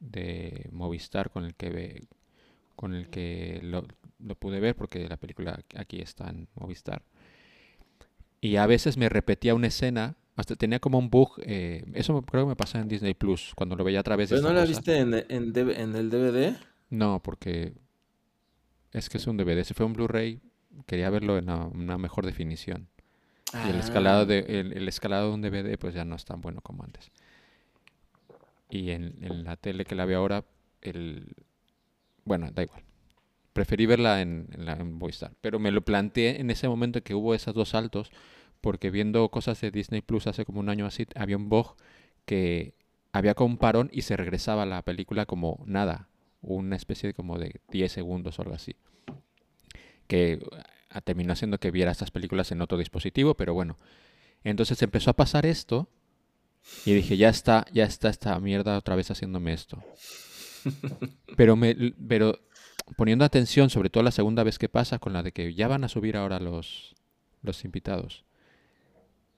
de 0.00 0.68
Movistar 0.72 1.30
con 1.30 1.44
el 1.44 1.54
que 1.54 1.70
ve, 1.70 2.02
con 2.76 2.94
el 2.94 3.08
que 3.08 3.60
lo, 3.62 3.86
lo, 4.18 4.34
pude 4.34 4.60
ver 4.60 4.74
porque 4.74 5.08
la 5.08 5.16
película 5.16 5.60
aquí 5.76 6.00
está 6.00 6.30
en 6.30 6.48
Movistar. 6.54 7.02
Y 8.44 8.56
a 8.56 8.66
veces 8.66 8.98
me 8.98 9.08
repetía 9.08 9.54
una 9.54 9.68
escena, 9.68 10.16
hasta 10.36 10.54
tenía 10.54 10.78
como 10.78 10.98
un 10.98 11.08
bug, 11.08 11.40
eh, 11.46 11.82
eso 11.94 12.20
creo 12.20 12.44
que 12.44 12.50
me 12.50 12.56
pasa 12.56 12.78
en 12.78 12.88
Disney 12.88 13.14
Plus, 13.14 13.54
cuando 13.56 13.74
lo 13.74 13.84
veía 13.84 14.00
a 14.00 14.02
través 14.02 14.28
de... 14.28 14.36
¿Pero 14.36 14.46
no 14.46 14.54
la 14.54 14.66
viste 14.66 14.98
en, 14.98 15.14
en, 15.14 15.54
en, 15.56 15.96
el 15.96 16.10
DVD? 16.10 16.54
No, 16.90 17.22
porque 17.22 17.72
es 18.92 19.08
que 19.08 19.16
es 19.16 19.26
un 19.26 19.38
DVD, 19.38 19.64
si 19.64 19.72
fue 19.72 19.86
un 19.86 19.94
Blu-ray, 19.94 20.42
quería 20.84 21.08
verlo 21.08 21.38
en 21.38 21.48
una 21.48 21.96
mejor 21.96 22.26
definición. 22.26 22.86
Y 23.64 23.70
el 23.70 23.76
escalado, 23.76 24.24
ah. 24.24 24.26
de, 24.26 24.40
el, 24.40 24.88
escalado 24.88 25.28
de 25.28 25.34
un 25.36 25.40
DVD 25.40 25.78
pues 25.78 25.94
ya 25.94 26.04
no 26.04 26.14
es 26.14 26.26
tan 26.26 26.42
bueno 26.42 26.60
como 26.60 26.84
antes. 26.84 27.10
Y 28.68 28.90
en, 28.90 29.42
la 29.42 29.56
tele 29.56 29.86
que 29.86 29.94
la 29.94 30.04
veo 30.04 30.18
ahora, 30.18 30.44
el... 30.82 31.34
Bueno, 32.26 32.50
da 32.52 32.62
igual. 32.62 32.83
Preferí 33.54 33.86
verla 33.86 34.20
en, 34.20 34.48
en, 34.52 34.66
la, 34.66 34.74
en 34.74 34.92
Movistar. 34.92 35.32
Pero 35.40 35.58
me 35.58 35.70
lo 35.70 35.82
planteé 35.82 36.40
en 36.40 36.50
ese 36.50 36.68
momento 36.68 37.02
que 37.02 37.14
hubo 37.14 37.34
esos 37.34 37.54
dos 37.54 37.70
saltos, 37.70 38.10
porque 38.60 38.90
viendo 38.90 39.26
cosas 39.30 39.58
de 39.62 39.70
Disney 39.70 40.02
Plus 40.02 40.26
hace 40.26 40.44
como 40.44 40.60
un 40.60 40.68
año 40.68 40.84
así, 40.84 41.06
había 41.14 41.38
un 41.38 41.48
bug 41.48 41.76
que 42.26 42.74
había 43.12 43.34
como 43.34 43.54
un 43.54 43.58
parón 43.58 43.90
y 43.92 44.02
se 44.02 44.16
regresaba 44.16 44.66
la 44.66 44.82
película 44.82 45.24
como 45.24 45.62
nada. 45.66 46.08
Una 46.42 46.76
especie 46.76 47.06
de 47.06 47.14
como 47.14 47.38
de 47.38 47.60
10 47.70 47.90
segundos 47.90 48.38
o 48.38 48.42
algo 48.42 48.54
así. 48.54 48.76
Que 50.08 50.44
terminó 51.04 51.32
haciendo 51.32 51.58
que 51.58 51.70
viera 51.70 51.92
estas 51.92 52.10
películas 52.10 52.52
en 52.52 52.60
otro 52.60 52.76
dispositivo, 52.76 53.34
pero 53.34 53.54
bueno. 53.54 53.78
Entonces 54.42 54.82
empezó 54.82 55.10
a 55.10 55.14
pasar 55.14 55.46
esto 55.46 55.88
y 56.84 56.92
dije, 56.92 57.16
ya 57.16 57.28
está, 57.28 57.66
ya 57.72 57.84
está 57.84 58.08
esta 58.08 58.38
mierda 58.40 58.78
otra 58.78 58.96
vez 58.96 59.10
haciéndome 59.10 59.52
esto. 59.52 59.82
Pero 61.36 61.56
me 61.56 61.74
pero 62.08 62.40
poniendo 62.96 63.24
atención, 63.24 63.70
sobre 63.70 63.90
todo 63.90 64.02
la 64.02 64.10
segunda 64.10 64.42
vez 64.42 64.58
que 64.58 64.68
pasa, 64.68 64.98
con 64.98 65.12
la 65.12 65.22
de 65.22 65.32
que 65.32 65.54
ya 65.54 65.68
van 65.68 65.84
a 65.84 65.88
subir 65.88 66.16
ahora 66.16 66.40
los, 66.40 66.94
los 67.42 67.64
invitados. 67.64 68.24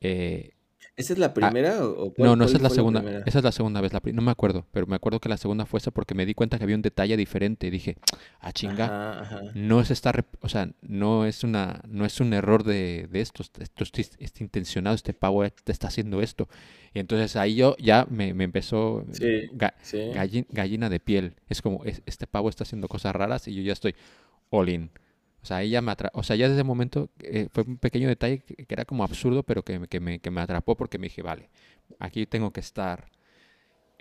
Eh, 0.01 0.56
¿Esa 0.97 1.13
es 1.13 1.19
la 1.19 1.27
ah, 1.27 1.35
primera 1.35 1.85
o 1.85 2.15
No, 2.17 2.37
no, 2.37 2.45
esa 2.47 2.57
es 2.57 2.63
la 2.63 2.71
segunda. 2.71 3.03
esa 3.27 3.39
es 3.39 3.45
la 3.45 3.53
segunda 3.53 3.83
vez. 3.83 3.93
La 3.93 4.01
no 4.13 4.23
me 4.23 4.31
acuerdo, 4.31 4.67
pero 4.73 4.87
me 4.87 4.97
acuerdo 4.97 5.21
que 5.21 5.29
la 5.29 5.37
segunda 5.37 5.67
fue 5.67 5.79
esa 5.79 5.91
porque 5.91 6.15
me 6.15 6.25
di 6.25 6.33
cuenta 6.33 6.57
que 6.57 6.65
había 6.65 6.75
un 6.75 6.81
detalle 6.81 7.19
diferente. 7.19 7.67
Y 7.67 7.71
dije, 7.71 7.97
ah, 8.41 8.51
chinga, 8.53 9.53
no 9.55 9.81
es 9.81 9.91
esta, 9.91 10.13
o 10.41 10.49
sea, 10.49 10.71
no 10.81 11.27
es 11.27 11.45
una, 11.45 11.83
no 11.87 12.07
es 12.07 12.19
un 12.21 12.33
error 12.33 12.65
de, 12.65 13.09
de 13.11 13.21
esto, 13.21 13.43
esto 13.43 13.85
está 13.85 14.43
intencionado, 14.43 14.95
este 14.95 15.13
pavo 15.13 15.45
te 15.51 15.73
está 15.73 15.89
haciendo 15.89 16.23
esto. 16.23 16.49
Y 16.95 16.99
entonces 16.99 17.37
ahí 17.37 17.57
yo 17.57 17.77
ya 17.79 18.07
me, 18.09 18.33
me 18.33 18.45
empezó 18.45 19.05
Gallina, 20.51 20.89
de 20.89 21.01
piel. 21.01 21.35
Es 21.51 21.61
como, 21.61 21.83
este 21.85 22.27
pavo 22.27 22.49
está 22.49 22.65
haciendo 22.65 22.89
cosas 22.89 23.15
raras 23.15 23.47
y 23.49 23.55
yo 23.55 23.63
ya 23.63 23.75
estoy 23.75 23.95
all 24.49 24.71
in. 24.71 24.91
O 25.47 25.49
sea, 25.49 25.63
ella 25.63 25.81
me 25.81 25.95
o 26.13 26.23
sea, 26.25 26.35
ya 26.35 26.47
desde 26.49 26.57
ese 26.57 26.65
momento 26.65 27.09
eh, 27.21 27.49
fue 27.53 27.63
un 27.63 27.79
pequeño 27.79 28.09
detalle 28.09 28.41
que, 28.41 28.67
era 28.69 28.85
como 28.85 29.05
absurdo, 29.05 29.45
pero 29.45 29.63
que, 29.63 29.87
que, 29.87 30.01
me, 30.01 30.19
que, 30.19 30.29
me, 30.33 30.41
atrapó 30.41 30.77
porque 30.77 30.99
me 30.99 31.07
dije, 31.07 31.23
vale, 31.23 31.51
aquí 32.01 32.27
tengo 32.27 32.53
que 32.53 32.59
estar 32.59 33.13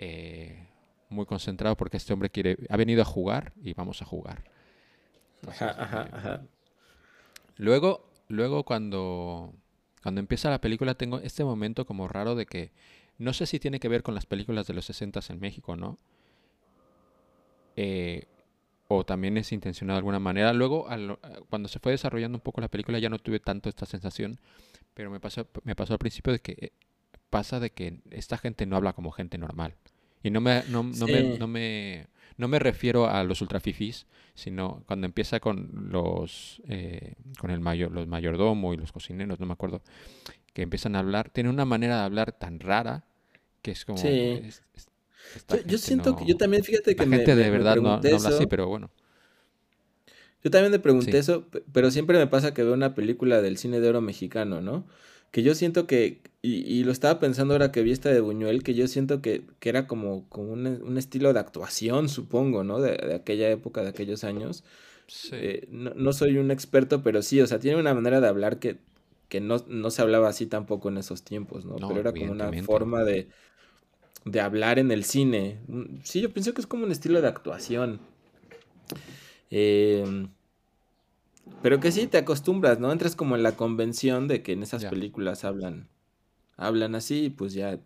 eh, 0.00 0.66
muy 1.08 1.24
concentrado 1.24 1.76
porque 1.76 1.98
este 1.98 2.12
hombre 2.12 2.30
quiere, 2.30 2.58
ha 2.68 2.76
venido 2.76 3.00
a 3.00 3.04
jugar 3.04 3.52
y 3.62 3.74
vamos 3.74 4.02
a 4.02 4.06
jugar. 4.06 4.42
ajá, 5.46 5.70
ajá, 5.78 6.02
eh, 6.02 6.10
ajá. 6.14 6.42
Luego, 7.58 8.10
luego 8.26 8.64
cuando, 8.64 9.54
cuando 10.02 10.18
empieza 10.18 10.50
la 10.50 10.60
película 10.60 10.96
tengo 10.96 11.20
este 11.20 11.44
momento 11.44 11.86
como 11.86 12.08
raro 12.08 12.34
de 12.34 12.46
que 12.46 12.72
no 13.18 13.32
sé 13.32 13.46
si 13.46 13.60
tiene 13.60 13.78
que 13.78 13.86
ver 13.86 14.02
con 14.02 14.16
las 14.16 14.26
películas 14.26 14.66
de 14.66 14.74
los 14.74 14.84
60 14.86 15.20
en 15.28 15.38
México, 15.38 15.76
¿no? 15.76 15.96
Eh, 17.76 18.26
o 18.88 19.04
también 19.04 19.36
es 19.36 19.52
intencionado 19.52 19.96
de 19.96 20.00
alguna 20.00 20.18
manera. 20.18 20.52
Luego, 20.52 20.86
cuando 21.48 21.68
se 21.68 21.78
fue 21.78 21.92
desarrollando 21.92 22.38
un 22.38 22.42
poco 22.42 22.60
la 22.60 22.68
película, 22.68 22.98
ya 22.98 23.08
no 23.08 23.18
tuve 23.18 23.40
tanto 23.40 23.68
esta 23.68 23.86
sensación, 23.86 24.38
pero 24.94 25.10
me 25.10 25.20
pasó, 25.20 25.48
me 25.64 25.74
pasó 25.74 25.94
al 25.94 25.98
principio 25.98 26.32
de 26.32 26.40
que 26.40 26.52
eh, 26.58 26.72
pasa 27.30 27.60
de 27.60 27.70
que 27.70 28.00
esta 28.10 28.38
gente 28.38 28.66
no 28.66 28.76
habla 28.76 28.92
como 28.92 29.10
gente 29.10 29.38
normal. 29.38 29.74
Y 30.22 30.30
no 30.30 30.40
me, 30.40 30.62
no, 30.68 30.82
no, 30.82 31.06
me, 31.06 31.38
no, 31.38 31.46
me, 31.46 32.06
no 32.36 32.48
me 32.48 32.58
refiero 32.58 33.08
a 33.08 33.22
los 33.22 33.40
ultrafifis, 33.42 34.06
sino 34.34 34.82
cuando 34.86 35.06
empieza 35.06 35.40
con 35.40 35.88
los 35.90 36.62
eh, 36.68 37.14
con 37.38 37.50
el 37.50 37.60
mayor, 37.60 37.92
los 37.92 38.06
mayordomo 38.06 38.74
y 38.74 38.76
los 38.76 38.92
cocineros, 38.92 39.38
no 39.38 39.46
me 39.46 39.52
acuerdo, 39.52 39.82
que 40.52 40.62
empiezan 40.62 40.96
a 40.96 41.00
hablar, 41.00 41.30
tiene 41.30 41.50
una 41.50 41.64
manera 41.64 41.98
de 41.98 42.04
hablar 42.04 42.32
tan 42.32 42.58
rara 42.58 43.04
que 43.62 43.72
es 43.72 43.84
como 43.84 43.98
yo, 45.66 45.78
siento 45.78 46.16
que 46.16 46.24
yo 46.24 46.36
también, 46.36 46.64
fíjate 46.64 46.96
que 46.96 47.06
la 47.06 47.16
gente 47.16 47.36
de 47.36 47.50
verdad 47.50 47.76
no, 47.76 47.94
habla 47.94 48.16
así, 48.16 48.46
pero 48.46 48.68
bueno. 48.68 48.90
Yo 50.44 50.50
también 50.50 50.70
me 50.70 50.78
pregunté 50.78 51.18
eso, 51.18 51.44
pero 51.72 51.90
siempre 51.90 52.18
me 52.18 52.26
pasa 52.28 52.54
que 52.54 52.62
veo 52.62 52.74
una 52.74 52.94
película 52.94 53.42
del 53.42 53.56
cine 53.58 53.80
de 53.80 53.88
oro 53.88 54.00
mexicano, 54.00 54.60
¿no? 54.60 54.86
Que 55.32 55.42
yo 55.42 55.56
siento 55.56 55.88
que, 55.88 56.20
y, 56.40 56.84
lo 56.84 56.92
estaba 56.92 57.18
pensando 57.18 57.54
ahora 57.54 57.72
que 57.72 57.82
vi 57.82 57.90
esta 57.90 58.10
de 58.10 58.20
Buñuel, 58.20 58.62
que 58.62 58.74
yo 58.74 58.86
siento 58.86 59.20
que, 59.20 59.42
que 59.58 59.68
era 59.68 59.88
como, 59.88 60.28
como 60.28 60.52
un, 60.52 60.66
un, 60.66 60.98
estilo 60.98 61.32
de 61.32 61.40
actuación, 61.40 62.08
supongo, 62.08 62.62
¿no? 62.62 62.80
De, 62.80 62.92
de, 62.92 63.14
aquella 63.14 63.50
época, 63.50 63.82
de 63.82 63.88
aquellos 63.88 64.22
años, 64.22 64.62
Eh, 65.32 65.66
no, 65.70 66.12
soy 66.12 66.38
un 66.38 66.50
experto, 66.50 67.02
pero 67.02 67.22
sí, 67.22 67.40
o 67.40 67.46
sea, 67.46 67.58
tiene 67.58 67.78
una 67.78 67.94
manera 67.94 68.20
de 68.20 68.28
hablar 68.28 68.58
que, 68.58 68.78
que 69.28 69.40
no, 69.40 69.64
no 69.68 69.90
se 69.90 70.02
hablaba 70.02 70.28
así 70.28 70.46
tampoco 70.46 70.88
en 70.88 70.98
esos 70.98 71.22
tiempos, 71.22 71.64
¿no? 71.64 71.76
pero 71.76 72.00
era 72.00 72.12
como 72.12 72.32
una 72.32 72.52
forma 72.62 73.04
de, 73.04 73.28
de 74.26 74.40
hablar 74.40 74.78
en 74.78 74.90
el 74.90 75.04
cine. 75.04 75.60
Sí, 76.02 76.20
yo 76.20 76.32
pienso 76.32 76.52
que 76.52 76.60
es 76.60 76.66
como 76.66 76.84
un 76.84 76.90
estilo 76.90 77.22
de 77.22 77.28
actuación. 77.28 78.00
Em, 79.50 80.28
pero 81.62 81.78
que 81.78 81.92
sí, 81.92 82.08
te 82.08 82.18
acostumbras, 82.18 82.80
¿no? 82.80 82.90
Entras 82.90 83.14
como 83.14 83.36
en 83.36 83.44
la 83.44 83.52
convención 83.52 84.26
de 84.26 84.42
que 84.42 84.52
en 84.52 84.64
esas 84.64 84.84
películas 84.84 85.44
hablan, 85.44 85.88
hablan 86.56 86.96
así, 86.96 87.30
pues 87.30 87.54
ya, 87.54 87.78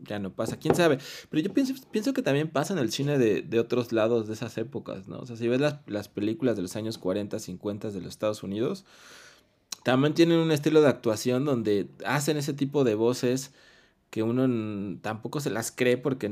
ya 0.00 0.18
no 0.18 0.32
pasa. 0.32 0.58
¿Quién 0.58 0.74
sabe? 0.74 0.98
Pero 1.30 1.44
yo 1.44 1.54
pienso, 1.54 1.74
pienso 1.92 2.12
que 2.12 2.22
también 2.22 2.50
pasa 2.50 2.72
en 2.72 2.80
el 2.80 2.90
cine 2.90 3.16
de, 3.16 3.60
otros 3.60 3.92
lados 3.92 4.26
de 4.26 4.34
esas 4.34 4.58
épocas, 4.58 5.06
¿no? 5.06 5.20
O 5.20 5.26
sea, 5.26 5.36
si 5.36 5.46
ves 5.46 5.60
las, 5.60 5.76
las 5.86 6.08
películas 6.08 6.56
de 6.56 6.62
los 6.62 6.74
años 6.74 6.98
40, 6.98 7.38
50 7.38 7.92
de 7.92 8.00
los 8.00 8.08
Estados 8.08 8.42
Unidos, 8.42 8.84
también 9.84 10.12
tienen 10.12 10.40
un 10.40 10.50
estilo 10.50 10.82
de 10.82 10.88
actuación 10.88 11.44
donde 11.44 11.86
hacen 12.04 12.36
ese 12.36 12.52
tipo 12.52 12.82
de 12.82 12.96
voces 12.96 13.52
que 14.10 14.22
uno 14.22 14.98
tampoco 15.00 15.40
se 15.40 15.50
las 15.50 15.70
cree 15.70 15.98
porque 15.98 16.28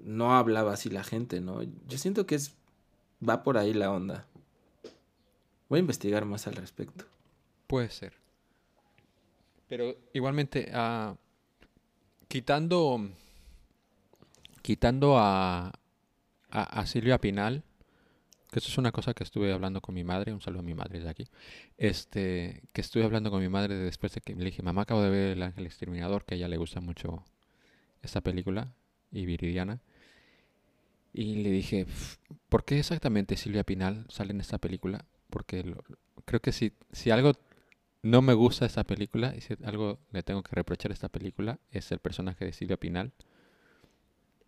no 0.00 0.34
hablaba 0.34 0.72
así 0.72 0.90
la 0.90 1.04
gente, 1.04 1.40
¿no? 1.40 1.62
Yo 1.62 1.98
siento 1.98 2.26
que 2.26 2.34
es 2.34 2.56
va 3.26 3.42
por 3.42 3.58
ahí 3.58 3.72
la 3.72 3.90
onda. 3.90 4.26
Voy 5.68 5.78
a 5.78 5.80
investigar 5.80 6.24
más 6.24 6.46
al 6.46 6.54
respecto. 6.56 7.04
Puede 7.66 7.90
ser. 7.90 8.14
Pero 9.68 9.96
igualmente, 10.12 10.72
uh, 10.74 11.14
quitando, 12.26 13.08
quitando 14.62 15.16
a, 15.16 15.72
a, 16.50 16.86
Silvia 16.86 17.18
Pinal, 17.18 17.62
que 18.50 18.58
eso 18.58 18.68
es 18.68 18.78
una 18.78 18.92
cosa 18.92 19.14
que 19.14 19.24
estuve 19.24 19.52
hablando 19.52 19.80
con 19.80 19.94
mi 19.94 20.04
madre, 20.04 20.32
un 20.32 20.40
saludo 20.40 20.60
a 20.60 20.64
mi 20.64 20.74
madre 20.74 21.00
de 21.00 21.08
aquí, 21.08 21.28
este, 21.78 22.62
que 22.72 22.80
estuve 22.80 23.04
hablando 23.04 23.30
con 23.30 23.40
mi 23.40 23.48
madre 23.48 23.76
después 23.76 24.12
de 24.14 24.20
que 24.20 24.34
le 24.34 24.44
dije, 24.44 24.62
mamá, 24.62 24.82
acabo 24.82 25.02
de 25.02 25.10
ver 25.10 25.32
El 25.32 25.42
Ángel 25.42 25.66
Exterminador, 25.66 26.24
que 26.24 26.34
a 26.34 26.36
ella 26.36 26.48
le 26.48 26.56
gusta 26.56 26.80
mucho 26.80 27.24
esta 28.02 28.20
película, 28.20 28.72
y 29.12 29.26
Viridiana. 29.26 29.80
Y 31.12 31.42
le 31.42 31.50
dije, 31.50 31.86
¿por 32.48 32.64
qué 32.64 32.78
exactamente 32.78 33.36
Silvia 33.36 33.64
Pinal 33.64 34.06
sale 34.08 34.32
en 34.32 34.40
esta 34.40 34.58
película? 34.58 35.04
Porque 35.28 35.74
creo 36.24 36.40
que 36.40 36.52
si, 36.52 36.72
si 36.92 37.10
algo 37.10 37.32
no 38.02 38.22
me 38.22 38.34
gusta 38.34 38.66
esta 38.66 38.84
película, 38.84 39.34
y 39.36 39.40
si 39.40 39.54
algo 39.64 39.98
le 40.12 40.22
tengo 40.22 40.42
que 40.42 40.54
reprochar 40.54 40.90
a 40.90 40.94
esta 40.94 41.08
película, 41.08 41.58
es 41.70 41.90
el 41.92 41.98
personaje 41.98 42.44
de 42.44 42.52
Silvia 42.52 42.76
Pinal. 42.76 43.12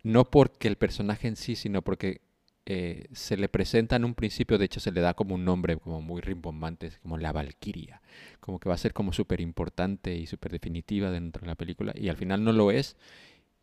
No 0.03 0.25
porque 0.25 0.67
el 0.67 0.77
personaje 0.77 1.27
en 1.27 1.35
sí, 1.35 1.55
sino 1.55 1.81
porque 1.81 2.21
eh, 2.65 3.07
se 3.11 3.35
le 3.35 3.49
presenta 3.49 3.97
en 3.97 4.05
un 4.05 4.15
principio, 4.15 4.57
de 4.57 4.65
hecho 4.65 4.79
se 4.79 4.91
le 4.91 5.01
da 5.01 5.13
como 5.13 5.35
un 5.35 5.43
nombre 5.43 5.77
como 5.77 6.01
muy 6.01 6.21
rimbombante, 6.21 6.91
como 7.01 7.17
la 7.17 7.31
Valquiria, 7.33 8.01
como 8.39 8.59
que 8.59 8.69
va 8.69 8.75
a 8.75 8.77
ser 8.77 8.93
como 8.93 9.11
súper 9.11 9.41
importante 9.41 10.15
y 10.15 10.27
súper 10.27 10.51
definitiva 10.51 11.11
dentro 11.11 11.41
de 11.41 11.47
la 11.47 11.55
película, 11.55 11.93
y 11.95 12.09
al 12.09 12.17
final 12.17 12.43
no 12.43 12.53
lo 12.53 12.71
es, 12.71 12.95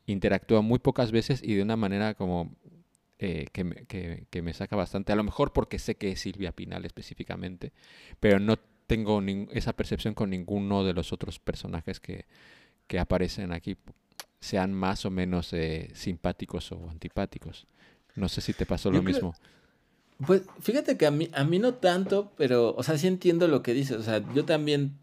interactúa 0.06 0.60
muy 0.60 0.78
pocas 0.78 1.12
veces 1.12 1.42
y 1.42 1.54
de 1.54 1.62
una 1.62 1.76
manera 1.76 2.14
como 2.14 2.54
eh, 3.18 3.46
que, 3.52 4.42
me, 4.42 4.52
saca 4.54 4.76
bastante. 4.76 5.12
A 5.12 5.16
lo 5.16 5.22
mejor 5.24 5.52
porque 5.52 5.78
sé 5.78 5.96
que 5.96 6.12
es 6.12 6.20
Silvia 6.20 6.52
Pinal 6.52 6.84
específicamente, 6.84 7.72
pero 8.18 8.40
no 8.40 8.56
tengo 8.86 9.22
esa 9.52 9.74
percepción 9.74 10.14
con 10.14 10.30
ninguno 10.30 10.84
de 10.84 10.94
los 10.94 11.12
otros 11.12 11.38
personajes 11.38 12.00
que, 12.00 12.24
que 12.86 12.98
aparecen 12.98 13.52
aquí, 13.52 13.76
sean 14.40 14.72
más 14.72 15.04
o 15.04 15.10
menos 15.10 15.52
eh, 15.52 15.90
simpáticos 15.94 16.72
o 16.72 16.88
antipáticos. 16.90 17.66
No 18.16 18.28
sé 18.28 18.40
si 18.40 18.52
te 18.52 18.66
pasó 18.66 18.90
lo 18.90 19.02
mismo. 19.02 19.34
Pues 20.26 20.42
fíjate 20.60 20.96
que 20.96 21.06
a 21.06 21.10
mí, 21.10 21.30
a 21.32 21.44
mí 21.44 21.58
no 21.58 21.74
tanto, 21.74 22.32
pero, 22.36 22.74
o 22.76 22.82
sea, 22.82 22.98
sí 22.98 23.06
entiendo 23.06 23.48
lo 23.48 23.62
que 23.62 23.72
dices. 23.74 23.96
O 23.96 24.02
sea, 24.02 24.22
yo 24.34 24.44
también... 24.44 24.98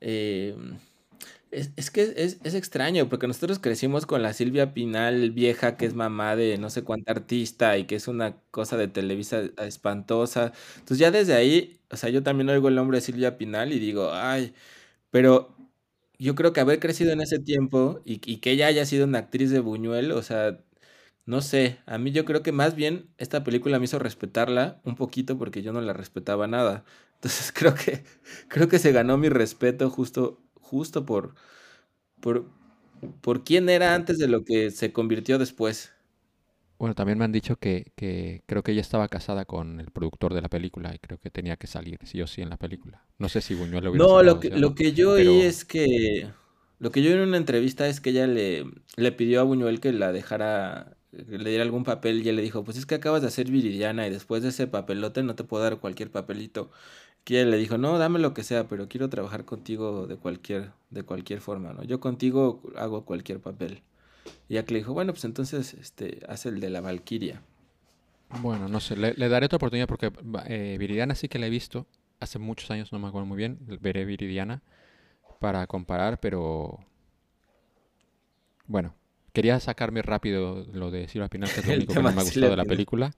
Eh, 0.00 0.56
es, 1.52 1.90
que 1.90 2.02
es, 2.16 2.54
extraño, 2.54 3.08
porque 3.08 3.26
nosotros 3.26 3.58
crecimos 3.58 4.06
con 4.06 4.22
la 4.22 4.32
Silvia 4.32 4.72
Pinal 4.72 5.30
vieja, 5.32 5.76
que 5.76 5.84
es 5.86 5.94
mamá 5.94 6.34
de 6.34 6.56
no 6.58 6.70
sé 6.70 6.82
cuánta 6.82 7.12
artista 7.12 7.76
y 7.76 7.84
que 7.84 7.94
es 7.96 8.08
una 8.08 8.36
cosa 8.50 8.76
de 8.78 8.88
Televisa 8.88 9.42
espantosa. 9.58 10.52
Entonces 10.76 10.98
ya 10.98 11.10
desde 11.10 11.34
ahí, 11.34 11.78
o 11.90 11.96
sea, 11.96 12.08
yo 12.10 12.22
también 12.22 12.48
oigo 12.48 12.68
el 12.68 12.74
nombre 12.74 12.96
de 12.98 13.02
Silvia 13.02 13.36
Pinal 13.36 13.72
y 13.72 13.78
digo, 13.78 14.10
ay, 14.12 14.54
pero 15.10 15.54
yo 16.18 16.34
creo 16.34 16.52
que 16.52 16.60
haber 16.60 16.80
crecido 16.80 17.12
en 17.12 17.20
ese 17.20 17.38
tiempo 17.38 18.00
y, 18.04 18.20
y 18.30 18.38
que 18.38 18.52
ella 18.52 18.66
haya 18.68 18.86
sido 18.86 19.04
una 19.06 19.18
actriz 19.18 19.50
de 19.50 19.60
Buñuel, 19.60 20.12
o 20.12 20.22
sea, 20.22 20.58
no 21.24 21.40
sé, 21.40 21.78
a 21.86 21.98
mí 21.98 22.10
yo 22.12 22.24
creo 22.24 22.42
que 22.42 22.52
más 22.52 22.74
bien 22.74 23.08
esta 23.18 23.44
película 23.44 23.78
me 23.78 23.84
hizo 23.84 23.98
respetarla 23.98 24.80
un 24.84 24.96
poquito 24.96 25.38
porque 25.38 25.62
yo 25.62 25.72
no 25.72 25.80
la 25.80 25.92
respetaba 25.92 26.46
nada. 26.46 26.84
Entonces 27.14 27.52
creo 27.52 27.74
que, 27.74 28.02
creo 28.48 28.68
que 28.68 28.78
se 28.78 28.92
ganó 28.92 29.16
mi 29.16 29.28
respeto 29.28 29.90
justo 29.90 30.40
justo 30.72 31.04
por, 31.04 31.34
por, 32.20 32.46
por 33.20 33.44
quién 33.44 33.68
era 33.68 33.94
antes 33.94 34.18
de 34.18 34.26
lo 34.26 34.42
que 34.44 34.70
se 34.70 34.92
convirtió 34.92 35.38
después. 35.38 35.92
Bueno, 36.78 36.94
también 36.94 37.18
me 37.18 37.24
han 37.24 37.30
dicho 37.30 37.56
que, 37.56 37.92
que, 37.94 38.42
creo 38.46 38.62
que 38.62 38.72
ella 38.72 38.80
estaba 38.80 39.06
casada 39.06 39.44
con 39.44 39.78
el 39.78 39.92
productor 39.92 40.34
de 40.34 40.42
la 40.42 40.48
película 40.48 40.92
y 40.94 40.98
creo 40.98 41.18
que 41.18 41.30
tenía 41.30 41.56
que 41.56 41.68
salir 41.68 41.98
sí 42.02 42.20
o 42.22 42.26
sí 42.26 42.40
en 42.40 42.50
la 42.50 42.56
película. 42.56 43.04
No 43.18 43.28
sé 43.28 43.40
si 43.40 43.54
Buñuel 43.54 43.84
lo 43.84 43.90
hubiera 43.90 44.04
No, 44.04 44.22
lo 44.22 44.40
que, 44.40 44.50
lo 44.50 44.74
que 44.74 44.92
yo 44.92 45.12
oí 45.12 45.42
es 45.42 45.64
que... 45.64 46.32
Lo 46.80 46.90
que 46.90 47.00
yo 47.00 47.10
oí 47.10 47.16
en 47.16 47.28
una 47.28 47.36
entrevista 47.36 47.86
es 47.86 48.00
que 48.00 48.10
ella 48.10 48.26
le, 48.26 48.64
le 48.96 49.12
pidió 49.12 49.40
a 49.40 49.44
Buñuel 49.44 49.78
que 49.78 49.92
la 49.92 50.10
dejara, 50.10 50.96
le 51.12 51.50
diera 51.50 51.62
algún 51.62 51.84
papel 51.84 52.24
y 52.24 52.28
él 52.28 52.36
le 52.36 52.42
dijo, 52.42 52.64
pues 52.64 52.76
es 52.76 52.86
que 52.86 52.94
acabas 52.94 53.22
de 53.22 53.28
hacer 53.28 53.50
Viridiana 53.50 54.06
y 54.06 54.10
después 54.10 54.42
de 54.42 54.48
ese 54.48 54.66
papelote 54.66 55.22
no 55.22 55.34
te 55.34 55.44
puedo 55.44 55.62
dar 55.62 55.78
cualquier 55.78 56.10
papelito 56.10 56.70
que 57.24 57.44
le 57.44 57.56
dijo, 57.56 57.78
no, 57.78 57.98
dame 57.98 58.18
lo 58.18 58.34
que 58.34 58.42
sea, 58.42 58.66
pero 58.66 58.88
quiero 58.88 59.08
trabajar 59.08 59.44
contigo 59.44 60.06
de 60.06 60.16
cualquier, 60.16 60.72
de 60.90 61.04
cualquier 61.04 61.40
forma, 61.40 61.72
¿no? 61.72 61.84
Yo 61.84 62.00
contigo 62.00 62.62
hago 62.76 63.04
cualquier 63.04 63.40
papel. 63.40 63.82
Y 64.48 64.60
que 64.62 64.72
le 64.72 64.80
dijo, 64.80 64.92
bueno, 64.92 65.12
pues 65.12 65.24
entonces 65.24 65.74
este, 65.74 66.20
haz 66.28 66.46
el 66.46 66.60
de 66.60 66.70
la 66.70 66.80
Valquiria. 66.80 67.42
Bueno, 68.40 68.68
no 68.68 68.80
sé, 68.80 68.96
le, 68.96 69.28
daré 69.28 69.46
otra 69.46 69.56
oportunidad 69.56 69.86
porque 69.86 70.10
eh, 70.46 70.76
Viridiana 70.78 71.14
sí 71.14 71.28
que 71.28 71.38
la 71.38 71.46
he 71.46 71.50
visto. 71.50 71.86
Hace 72.18 72.38
muchos 72.38 72.70
años, 72.70 72.92
no 72.92 72.98
me 72.98 73.08
acuerdo 73.08 73.26
muy 73.26 73.36
bien. 73.36 73.58
Veré 73.80 74.04
Viridiana 74.04 74.62
para 75.38 75.66
comparar, 75.66 76.18
pero... 76.20 76.78
Bueno, 78.66 78.94
quería 79.32 79.58
sacarme 79.60 80.02
rápido 80.02 80.66
lo 80.72 80.90
de 80.90 81.08
Silvia 81.08 81.28
Pinal, 81.28 81.50
que 81.52 81.60
es 81.60 81.66
lo 81.66 81.74
único 81.74 81.94
que 81.94 82.02
no 82.02 82.12
me 82.12 82.20
ha 82.20 82.24
gustado 82.24 82.50
de 82.50 82.56
la 82.56 82.64
película. 82.64 83.14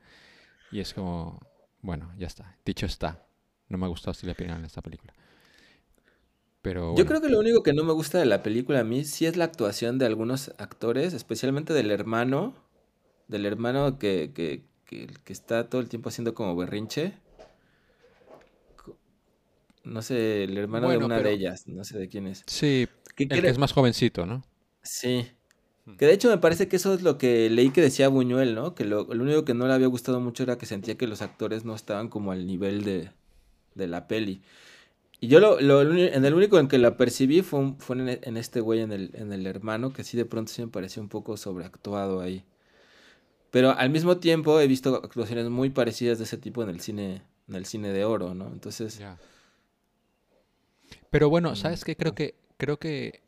Y 0.71 0.81
es 0.81 0.95
como, 0.95 1.41
bueno, 1.83 2.13
ya 2.19 2.27
está. 2.27 2.57
Dicho 2.65 2.87
está. 2.87 3.27
No 3.69 3.79
me 3.79 3.87
ha 3.87 3.89
gustado 3.89 4.15
Silvia 4.15 4.35
Pinal 4.35 4.59
en 4.59 4.65
esta 4.65 4.83
película. 4.83 5.13
Pero 6.63 6.95
Yo 6.97 7.05
creo 7.05 7.21
que 7.21 7.29
lo 7.29 7.39
único 7.39 7.63
que 7.63 7.75
no 7.75 7.85
me 7.85 7.93
gusta 7.93 8.19
de 8.19 8.25
la 8.25 8.43
película 8.43 8.81
a 8.81 8.85
mí 8.85 9.05
sí 9.05 9.27
es 9.27 9.37
la 9.37 9.45
actuación 9.45 9.99
de 9.99 10.07
algunos 10.07 10.55
actores, 10.57 11.13
especialmente 11.13 11.75
del 11.75 11.91
hermano, 11.91 12.55
del 13.29 13.45
hermano 13.45 13.99
que, 13.99 14.33
que, 14.35 14.65
que, 14.87 15.33
está 15.33 15.69
todo 15.69 15.83
el 15.83 15.91
tiempo 15.91 16.09
haciendo 16.09 16.35
como 16.35 16.57
berrinche. 16.57 17.13
No 19.83 20.01
sé, 20.01 20.45
el 20.45 20.57
hermano 20.57 20.89
de 20.89 20.97
una 20.97 21.21
de 21.21 21.33
ellas, 21.33 21.69
no 21.69 21.85
sé 21.85 21.99
de 21.99 22.09
quién 22.09 22.27
es. 22.27 22.45
Sí, 22.47 22.89
el 23.19 23.29
que 23.29 23.49
es 23.49 23.59
más 23.59 23.73
jovencito, 23.73 24.25
¿no? 24.25 24.43
Sí. 24.83 25.27
Que 25.99 26.07
de 26.07 26.15
hecho 26.15 26.31
me 26.31 26.39
parece 26.39 26.67
que 26.67 26.77
eso 26.77 26.95
es 26.95 27.03
lo 27.03 27.19
que 27.19 27.51
leí 27.51 27.71
que 27.71 27.83
decía 27.83 28.09
Buñuel, 28.09 28.55
¿no? 28.55 28.75
Que 28.75 28.85
lo, 28.85 29.05
lo 29.05 29.23
único 29.23 29.45
que 29.45 29.53
no 29.53 29.67
le 29.67 29.75
había 29.75 29.87
gustado 29.87 30.19
mucho 30.19 30.43
era 30.43 30.57
que 30.57 30.65
sentía 30.65 30.97
que 30.97 31.07
los 31.07 31.21
actores 31.21 31.67
no 31.67 31.75
estaban 31.75 32.09
como 32.09 32.33
al 32.33 32.47
nivel 32.47 32.85
de, 32.85 33.11
de 33.75 33.87
la 33.87 34.09
peli. 34.09 34.41
Y 35.21 35.29
yo 35.29 35.41
lo, 35.41 35.61
lo, 35.61 35.81
en 35.83 36.25
el 36.25 36.35
único 36.35 36.59
en 36.59 36.69
que 36.69 36.79
la 36.79 36.97
percibí 36.97 37.43
fue, 37.43 37.75
fue 37.79 37.97
en, 37.97 38.37
este 38.37 38.61
güey, 38.61 38.81
en 38.81 38.93
el, 38.93 39.11
en 39.15 39.33
el 39.33 39.47
hermano, 39.47 39.93
que 39.93 40.05
sí 40.05 40.17
de 40.17 40.25
pronto 40.25 40.53
sí 40.53 40.63
me 40.63 40.69
pareció 40.69 41.03
un 41.03 41.09
poco 41.09 41.37
sobreactuado 41.37 42.21
ahí. 42.21 42.45
Pero 43.51 43.71
al 43.71 43.91
mismo 43.91 44.19
tiempo 44.19 44.59
he 44.61 44.67
visto 44.67 44.97
actuaciones 44.97 45.49
muy 45.49 45.71
parecidas 45.71 46.19
de 46.19 46.25
ese 46.25 46.37
tipo 46.39 46.63
en 46.63 46.71
el 46.71 46.81
cine, 46.81 47.23
en 47.49 47.55
el 47.55 47.67
cine 47.67 47.89
de 47.91 48.05
oro, 48.05 48.35
¿no? 48.35 48.49
Entonces. 48.49 49.01
Pero 51.09 51.31
bueno, 51.31 51.53
mm, 51.53 51.57
¿sabes 51.57 51.85
qué? 51.85 51.97
Creo 51.97 52.15
que, 52.15 52.35
creo 52.57 52.79
que 52.79 53.23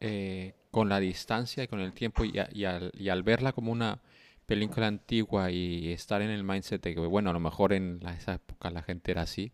eh, 0.00 0.54
con 0.78 0.88
la 0.88 1.00
distancia 1.00 1.64
y 1.64 1.68
con 1.68 1.80
el 1.80 1.92
tiempo 1.92 2.24
y, 2.24 2.32
y, 2.52 2.64
al, 2.64 2.92
y 2.94 3.08
al 3.08 3.22
verla 3.22 3.52
como 3.52 3.72
una 3.72 4.00
película 4.46 4.86
antigua 4.86 5.50
y 5.50 5.92
estar 5.92 6.22
en 6.22 6.30
el 6.30 6.44
mindset 6.44 6.82
de 6.82 6.94
que, 6.94 7.00
bueno, 7.00 7.30
a 7.30 7.32
lo 7.32 7.40
mejor 7.40 7.72
en 7.72 8.00
esa 8.16 8.34
época 8.34 8.70
la 8.70 8.82
gente 8.82 9.10
era 9.10 9.22
así 9.22 9.52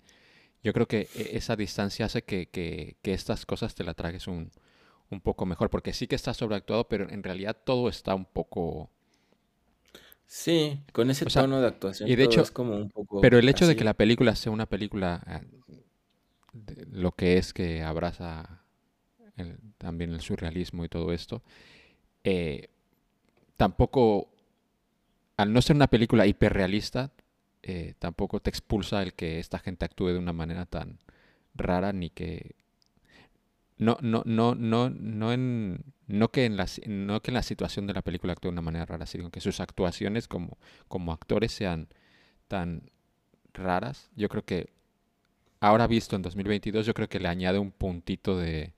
yo 0.64 0.72
creo 0.72 0.88
que 0.88 1.08
e, 1.14 1.36
esa 1.36 1.54
distancia 1.54 2.06
hace 2.06 2.22
que, 2.22 2.96
estas 3.02 3.46
cosas 3.46 3.74
te 3.74 3.84
la 3.84 3.94
tragues 3.94 4.26
un, 4.26 4.50
poco 5.22 5.46
mejor, 5.46 5.70
porque 5.70 5.92
sí 5.92 6.08
que 6.08 6.16
está 6.16 6.34
sobreactuado, 6.34 6.88
pero 6.88 7.08
en 7.08 7.22
realidad 7.22 7.56
todo 7.62 7.88
está 7.88 8.16
un 8.16 8.24
poco... 8.24 8.90
Sí, 10.26 10.80
con 10.92 11.08
ese 11.10 11.26
tono 11.26 11.60
de 11.60 11.68
actuación. 11.68 12.08
Y 12.08 12.16
de 12.16 12.24
hecho, 12.24 12.40
es 12.40 12.50
como 12.50 12.74
un 12.74 12.90
poco... 12.90 13.20
Pero 13.20 13.38
el 13.38 13.48
hecho 13.48 13.68
de 13.68 13.76
que 13.76 13.84
la 13.84 13.94
película 13.94 14.34
sea 14.34 14.50
una 14.50 14.66
película, 14.66 15.22
eh, 15.28 16.86
lo 16.90 17.12
que 17.12 17.36
es 17.36 17.52
que 17.52 17.82
abraza 17.82 18.64
también 19.84 20.12
el 20.12 20.20
surrealismo 20.20 20.84
y 20.84 20.88
todo 20.88 21.12
esto, 21.12 21.42
eh, 22.24 22.68
tampoco, 23.56 24.30
al 25.36 25.52
no 25.52 25.60
ser 25.62 25.76
una 25.76 25.88
película 25.88 26.26
hiperrealista, 26.26 27.12
eh, 27.62 27.94
tampoco 27.98 28.40
te 28.40 28.50
expulsa 28.50 29.02
el 29.02 29.14
que 29.14 29.38
esta 29.38 29.58
gente 29.58 29.84
actúe 29.84 30.08
de 30.08 30.18
una 30.18 30.32
manera 30.32 30.66
tan 30.66 30.98
rara 31.54 31.92
ni 31.92 32.10
que 32.10 32.56
no 33.78 33.96
no 34.02 34.22
no 34.26 34.54
no 34.54 34.90
no 34.90 35.32
en 35.32 35.84
no 36.06 36.28
que 36.30 36.44
en 36.44 36.56
la 36.56 36.66
no 36.86 37.22
que 37.22 37.30
en 37.30 37.34
la 37.34 37.42
situación 37.42 37.86
de 37.86 37.94
la 37.94 38.02
película 38.02 38.32
actúe 38.32 38.48
de 38.48 38.52
una 38.52 38.62
manera 38.62 38.84
rara 38.86 39.06
sino 39.06 39.30
que 39.30 39.40
sus 39.40 39.60
actuaciones 39.60 40.28
como 40.28 40.58
como 40.88 41.12
actores 41.12 41.52
sean 41.52 41.88
tan 42.48 42.90
raras. 43.54 44.10
Yo 44.16 44.28
creo 44.28 44.44
que 44.44 44.70
ahora 45.60 45.86
visto 45.86 46.16
en 46.16 46.22
2022 46.22 46.86
yo 46.86 46.94
creo 46.94 47.08
que 47.08 47.20
le 47.20 47.28
añade 47.28 47.58
un 47.58 47.70
puntito 47.72 48.38
de, 48.38 48.74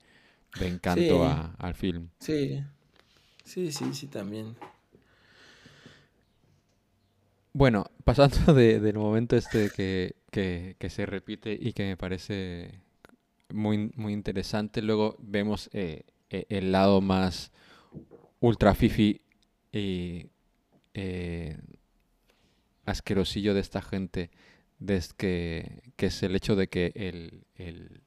de 0.57 0.67
encanto 0.67 1.01
Sí. 1.01 1.21
a- 1.21 1.55
al 1.59 1.73
film 1.75 2.09
Sí, 2.19 2.63
sí, 3.43 3.71
sí, 3.71 3.93
sí, 3.93 4.07
también. 4.07 4.55
Bueno, 7.53 7.85
pasando 8.03 8.35
de- 8.53 8.79
del 8.79 8.97
momento 8.97 9.35
este 9.35 9.71
que, 9.71 10.15
que, 10.31 10.75
que 10.79 10.89
se 10.89 11.05
repite 11.05 11.57
y 11.59 11.73
que 11.73 11.83
me 11.85 11.97
parece 11.97 12.81
muy, 13.49 13.91
muy 13.95 14.13
interesante, 14.13 14.81
luego 14.81 15.15
vemos 15.19 15.69
eh, 15.73 16.03
eh, 16.29 16.45
el 16.49 16.71
lado 16.71 17.01
más 17.01 17.51
ultra 18.39 18.75
fifi 18.75 19.21
y 19.71 20.27
eh, 20.93 21.57
asquerosillo 22.85 23.53
de 23.53 23.61
esta 23.61 23.81
gente, 23.81 24.31
des 24.79 25.13
que, 25.13 25.81
que 25.95 26.07
es 26.07 26.23
el 26.23 26.35
hecho 26.35 26.55
de 26.55 26.67
que 26.69 26.91
el, 26.95 27.45
el, 27.55 28.01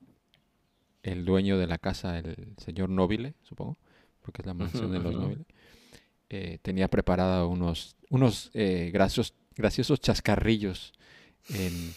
el 1.03 1.24
dueño 1.24 1.59
de 1.59 1.66
la 1.66 1.78
casa, 1.78 2.18
el 2.18 2.55
señor 2.59 2.90
Nobile, 2.90 3.34
supongo, 3.42 3.78
porque 4.20 4.42
es 4.42 4.46
la 4.46 4.55
mansión 4.55 4.92
de 4.92 4.98
los. 4.98 5.14
Nobile, 5.14 5.44
eh, 6.28 6.59
tenía 6.62 6.88
preparada 6.88 7.46
unos, 7.46 7.96
unos 8.09 8.51
eh, 8.55 8.90
graciosos, 8.92 9.34
graciosos 9.57 10.01
chascarrillos 10.01 10.92
en, 11.48 11.92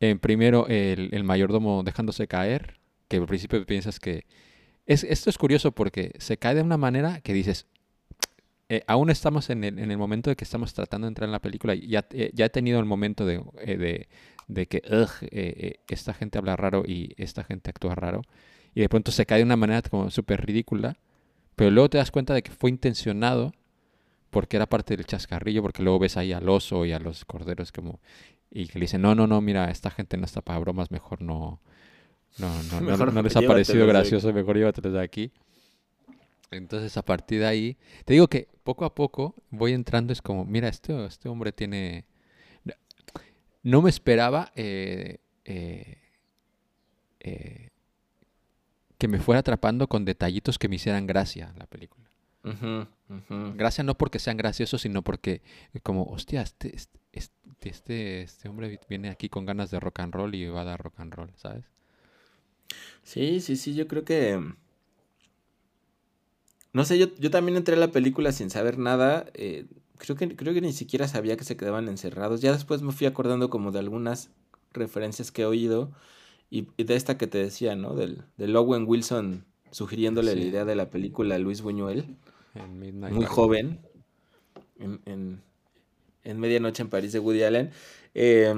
en 0.00 0.18
primero 0.18 0.66
el, 0.68 1.08
el 1.12 1.24
mayordomo 1.24 1.82
dejándose 1.82 2.28
caer, 2.28 2.78
que 3.08 3.16
al 3.16 3.26
principio 3.26 3.64
piensas 3.66 3.98
que... 3.98 4.26
Es, 4.86 5.02
esto 5.02 5.30
es 5.30 5.38
curioso 5.38 5.72
porque 5.72 6.12
se 6.18 6.36
cae 6.36 6.54
de 6.54 6.62
una 6.62 6.76
manera 6.76 7.20
que 7.22 7.32
dices, 7.32 7.66
eh, 8.68 8.82
aún 8.86 9.10
estamos 9.10 9.50
en 9.50 9.62
el, 9.62 9.78
en 9.78 9.90
el 9.90 9.98
momento 9.98 10.30
de 10.30 10.36
que 10.36 10.44
estamos 10.44 10.72
tratando 10.72 11.06
de 11.06 11.10
entrar 11.10 11.28
en 11.28 11.32
la 11.32 11.42
película 11.42 11.74
y 11.74 11.86
ya, 11.86 12.06
eh, 12.12 12.30
ya 12.32 12.46
he 12.46 12.50
tenido 12.50 12.80
el 12.80 12.86
momento 12.86 13.26
de, 13.26 13.42
eh, 13.60 13.76
de, 13.76 14.08
de 14.48 14.66
que 14.66 14.82
"Ugh, 14.90 15.10
eh, 15.22 15.28
eh, 15.30 15.80
esta 15.88 16.14
gente 16.14 16.38
habla 16.38 16.56
raro 16.56 16.82
y 16.86 17.14
esta 17.16 17.44
gente 17.44 17.70
actúa 17.70 17.94
raro 17.94 18.22
y 18.74 18.80
de 18.80 18.88
pronto 18.88 19.12
se 19.12 19.26
cae 19.26 19.38
de 19.38 19.44
una 19.44 19.56
manera 19.56 19.82
como 19.82 20.10
súper 20.10 20.44
ridícula, 20.44 20.96
pero 21.56 21.70
luego 21.70 21.90
te 21.90 21.98
das 21.98 22.10
cuenta 22.10 22.34
de 22.34 22.42
que 22.42 22.50
fue 22.50 22.70
intencionado 22.70 23.52
porque 24.30 24.56
era 24.56 24.66
parte 24.66 24.96
del 24.96 25.06
chascarrillo, 25.06 25.62
porque 25.62 25.82
luego 25.82 26.00
ves 26.00 26.16
ahí 26.16 26.32
al 26.32 26.48
oso 26.48 26.84
y 26.84 26.92
a 26.92 26.98
los 26.98 27.24
corderos 27.24 27.70
como 27.72 28.00
y 28.50 28.66
que 28.66 28.78
le 28.78 28.84
dicen, 28.84 29.02
no, 29.02 29.14
no, 29.14 29.26
no, 29.26 29.40
mira, 29.40 29.70
esta 29.70 29.90
gente 29.90 30.16
no 30.16 30.24
está 30.24 30.40
para 30.40 30.58
bromas, 30.60 30.90
mejor 30.90 31.22
no, 31.22 31.60
no, 32.38 32.62
no, 32.64 32.80
no, 32.80 32.96
no 33.12 33.22
les 33.22 33.36
ha 33.36 33.40
parecido 33.48 33.86
gracioso, 33.86 34.32
mejor 34.32 34.56
llévatelos 34.56 34.92
de 34.92 35.02
aquí. 35.02 35.32
Entonces, 36.50 36.96
a 36.96 37.04
partir 37.04 37.40
de 37.40 37.46
ahí, 37.46 37.76
te 38.04 38.12
digo 38.12 38.28
que 38.28 38.48
poco 38.62 38.84
a 38.84 38.94
poco 38.94 39.34
voy 39.50 39.72
entrando, 39.72 40.12
es 40.12 40.22
como, 40.22 40.44
mira, 40.44 40.68
este, 40.68 41.04
este 41.06 41.28
hombre 41.28 41.52
tiene... 41.52 42.04
No 43.64 43.82
me 43.82 43.90
esperaba 43.90 44.52
eh, 44.54 45.18
eh, 45.44 45.98
eh, 47.20 47.70
que 48.98 49.08
me 49.08 49.18
fuera 49.18 49.40
atrapando 49.40 49.88
con 49.88 50.04
detallitos 50.04 50.58
que 50.58 50.68
me 50.68 50.76
hicieran 50.76 51.06
gracia 51.06 51.52
la 51.56 51.66
película. 51.66 52.04
Gracia 53.56 53.82
no 53.82 53.96
porque 53.96 54.18
sean 54.18 54.36
graciosos, 54.36 54.82
sino 54.82 55.02
porque 55.02 55.40
eh, 55.72 55.80
como, 55.80 56.04
hostia, 56.04 56.42
este, 56.42 56.76
este, 56.76 56.98
este, 57.62 58.22
este 58.22 58.48
hombre 58.50 58.78
viene 58.86 59.08
aquí 59.08 59.30
con 59.30 59.46
ganas 59.46 59.70
de 59.70 59.80
rock 59.80 60.00
and 60.00 60.14
roll 60.14 60.34
y 60.34 60.46
va 60.46 60.60
a 60.60 60.64
dar 60.64 60.82
rock 60.82 61.00
and 61.00 61.14
roll, 61.14 61.32
¿sabes? 61.36 61.64
Sí, 63.02 63.40
sí, 63.40 63.56
sí, 63.56 63.74
yo 63.74 63.88
creo 63.88 64.04
que... 64.04 64.38
No 66.74 66.84
sé, 66.84 66.98
yo, 66.98 67.06
yo 67.18 67.30
también 67.30 67.56
entré 67.56 67.76
a 67.76 67.78
la 67.78 67.92
película 67.92 68.30
sin 68.32 68.50
saber 68.50 68.76
nada. 68.78 69.24
eh, 69.32 69.64
creo 69.98 70.16
que, 70.16 70.34
creo 70.36 70.54
que 70.54 70.60
ni 70.60 70.72
siquiera 70.72 71.08
sabía 71.08 71.36
que 71.36 71.44
se 71.44 71.56
quedaban 71.56 71.88
encerrados. 71.88 72.40
Ya 72.40 72.52
después 72.52 72.82
me 72.82 72.92
fui 72.92 73.06
acordando 73.06 73.50
como 73.50 73.72
de 73.72 73.78
algunas 73.78 74.30
referencias 74.72 75.30
que 75.30 75.42
he 75.42 75.46
oído. 75.46 75.92
Y, 76.50 76.68
y 76.76 76.84
de 76.84 76.94
esta 76.94 77.18
que 77.18 77.26
te 77.26 77.38
decía, 77.38 77.74
¿no? 77.74 77.94
Del, 77.94 78.22
del 78.36 78.54
Owen 78.56 78.84
Wilson 78.86 79.44
sugiriéndole 79.70 80.34
la 80.36 80.42
idea 80.42 80.64
de 80.64 80.76
la 80.76 80.90
película 80.90 81.34
a 81.34 81.38
Luis 81.38 81.62
Buñuel, 81.62 82.16
En 82.54 82.78
Midnight 82.78 83.14
muy 83.14 83.24
joven, 83.24 83.80
en, 84.78 85.00
en, 85.06 85.42
en 86.22 86.38
Medianoche 86.40 86.82
en 86.82 86.90
París 86.90 87.12
de 87.12 87.18
Woody 87.18 87.42
Allen. 87.42 87.70
Eh, 88.14 88.54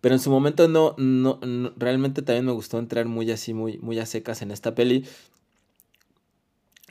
pero 0.00 0.14
en 0.14 0.20
su 0.20 0.30
momento 0.30 0.68
no, 0.68 0.94
no, 0.98 1.40
no- 1.44 1.72
realmente 1.76 2.22
también 2.22 2.46
me 2.46 2.52
gustó 2.52 2.78
entrar 2.78 3.06
muy 3.06 3.30
así, 3.32 3.52
muy, 3.52 3.78
muy 3.78 3.98
a 3.98 4.06
secas 4.06 4.42
en 4.42 4.52
esta 4.52 4.74
peli. 4.74 5.04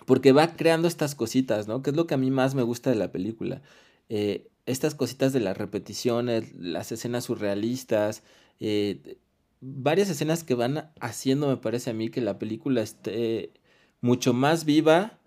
Porque 0.08 0.32
va 0.32 0.56
creando 0.56 0.88
estas 0.88 1.16
cositas, 1.16 1.68
¿no? 1.68 1.82
Que 1.82 1.90
es 1.90 1.96
lo 1.98 2.08
que 2.08 2.14
a 2.14 2.18
mí 2.18 2.32
más 2.32 2.56
me 2.56 2.64
gusta 2.64 2.90
de 2.90 2.96
la 2.96 3.12
película. 3.12 3.62
Eh, 4.08 4.48
estas 4.66 4.96
cositas 4.96 5.34
de 5.34 5.42
las 5.42 5.58
repeticiones, 5.58 6.56
las 6.56 6.94
escenas 6.94 7.26
surrealistas, 7.26 8.24
eh, 8.62 9.18
varias 9.60 10.10
escenas 10.10 10.46
que 10.46 10.54
van 10.54 10.90
haciendo, 11.02 11.50
me 11.50 11.58
parece 11.58 11.90
a 11.90 11.94
mí, 11.94 12.08
que 12.08 12.22
la 12.22 12.40
película 12.40 12.82
esté 12.82 13.52
mucho 14.00 14.32
más 14.32 14.64
viva 14.64 15.20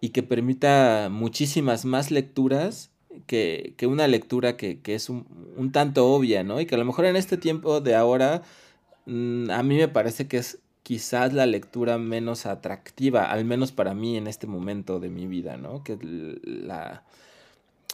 y 0.00 0.08
que 0.08 0.24
permita 0.24 1.06
muchísimas 1.08 1.84
más 1.84 2.10
lecturas 2.10 2.90
que, 3.28 3.74
que 3.76 3.86
una 3.86 4.08
lectura 4.08 4.56
que, 4.56 4.80
que 4.80 4.96
es 4.96 5.08
un, 5.08 5.54
un 5.56 5.70
tanto 5.70 6.12
obvia, 6.12 6.42
¿no? 6.42 6.60
Y 6.60 6.66
que 6.66 6.74
a 6.74 6.78
lo 6.78 6.84
mejor 6.84 7.04
en 7.04 7.14
este 7.14 7.36
tiempo 7.36 7.80
de 7.80 7.94
ahora, 7.94 8.42
mm, 9.06 9.50
a 9.52 9.62
mí 9.62 9.76
me 9.76 9.86
parece 9.86 10.26
que 10.26 10.38
es 10.38 10.58
quizás 10.90 11.32
la 11.32 11.46
lectura 11.46 11.98
menos 11.98 12.46
atractiva, 12.46 13.30
al 13.30 13.44
menos 13.44 13.70
para 13.70 13.94
mí 13.94 14.16
en 14.16 14.26
este 14.26 14.48
momento 14.48 14.98
de 14.98 15.08
mi 15.08 15.28
vida, 15.28 15.56
¿no? 15.56 15.84
Que 15.84 15.96
la, 16.42 17.04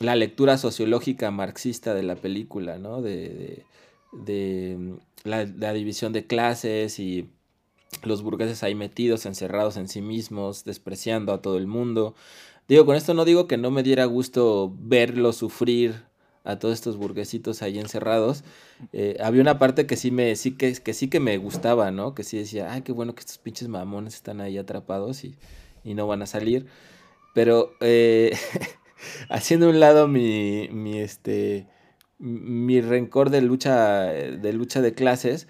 la 0.01 0.17
lectura 0.17 0.59
sociológica 0.59 1.31
marxista 1.31 1.95
de 1.95 2.03
la 2.03 2.17
película, 2.17 2.79
¿no? 2.79 3.03
De, 3.03 3.13
de- 3.29 3.67
de, 4.13 4.77
mm, 4.79 4.95
la, 5.29 5.45
la 5.45 5.73
división 5.75 6.13
de 6.15 6.27
clases 6.27 6.99
y 6.99 7.29
los 8.05 8.23
burgueses 8.23 8.63
ahí 8.63 8.75
metidos, 8.75 9.27
encerrados 9.27 9.77
en 9.77 9.89
sí 9.89 10.03
mismos, 10.03 10.65
despreciando 10.65 11.33
a 11.35 11.43
todo 11.43 11.59
el 11.59 11.67
mundo. 11.67 12.15
Digo, 12.69 12.87
con 12.87 12.97
esto 12.97 13.15
no 13.15 13.25
digo 13.27 13.47
que 13.47 13.59
no 13.59 13.71
me 13.71 13.83
diera 13.83 14.07
gusto 14.07 14.75
verlo 14.81 15.33
sufrir 15.33 16.05
a 16.47 16.59
todos 16.59 16.75
estos 16.75 16.97
burguesitos 16.97 17.63
ahí 17.63 17.79
encerrados. 17.79 18.45
Eh, 18.93 19.17
había 19.21 19.43
una 19.43 19.59
parte 19.59 19.87
que 19.87 19.97
sí 19.97 20.11
me, 20.11 20.37
sí 20.37 20.53
que, 20.53 20.75
que 20.75 20.95
sí 20.95 21.09
que 21.09 21.21
me 21.21 21.37
gustaba, 21.39 21.91
¿no? 21.91 22.15
Que 22.15 22.25
sí 22.25 22.39
decía, 22.39 22.73
ay, 22.73 22.83
qué 22.83 22.93
bueno 22.93 23.15
que 23.15 23.21
estos 23.21 23.39
pinches 23.39 23.69
mamones 23.69 24.15
están 24.15 24.41
ahí 24.41 24.59
atrapados 24.59 25.25
y, 25.25 25.37
y 25.85 25.95
no 25.95 26.07
van 26.07 26.23
a 26.23 26.27
salir. 26.27 26.67
Pero 27.35 27.73
eh, 27.81 28.37
haciendo 29.29 29.69
un 29.69 29.81
lado 29.81 30.09
mi, 30.09 30.69
mi, 30.71 30.99
este, 30.99 31.67
mi 32.19 32.81
rencor 32.81 33.31
de 33.31 33.43
lucha, 33.43 34.05
de 34.05 34.53
lucha 34.53 34.81
de 34.81 34.95
clases, 34.95 35.49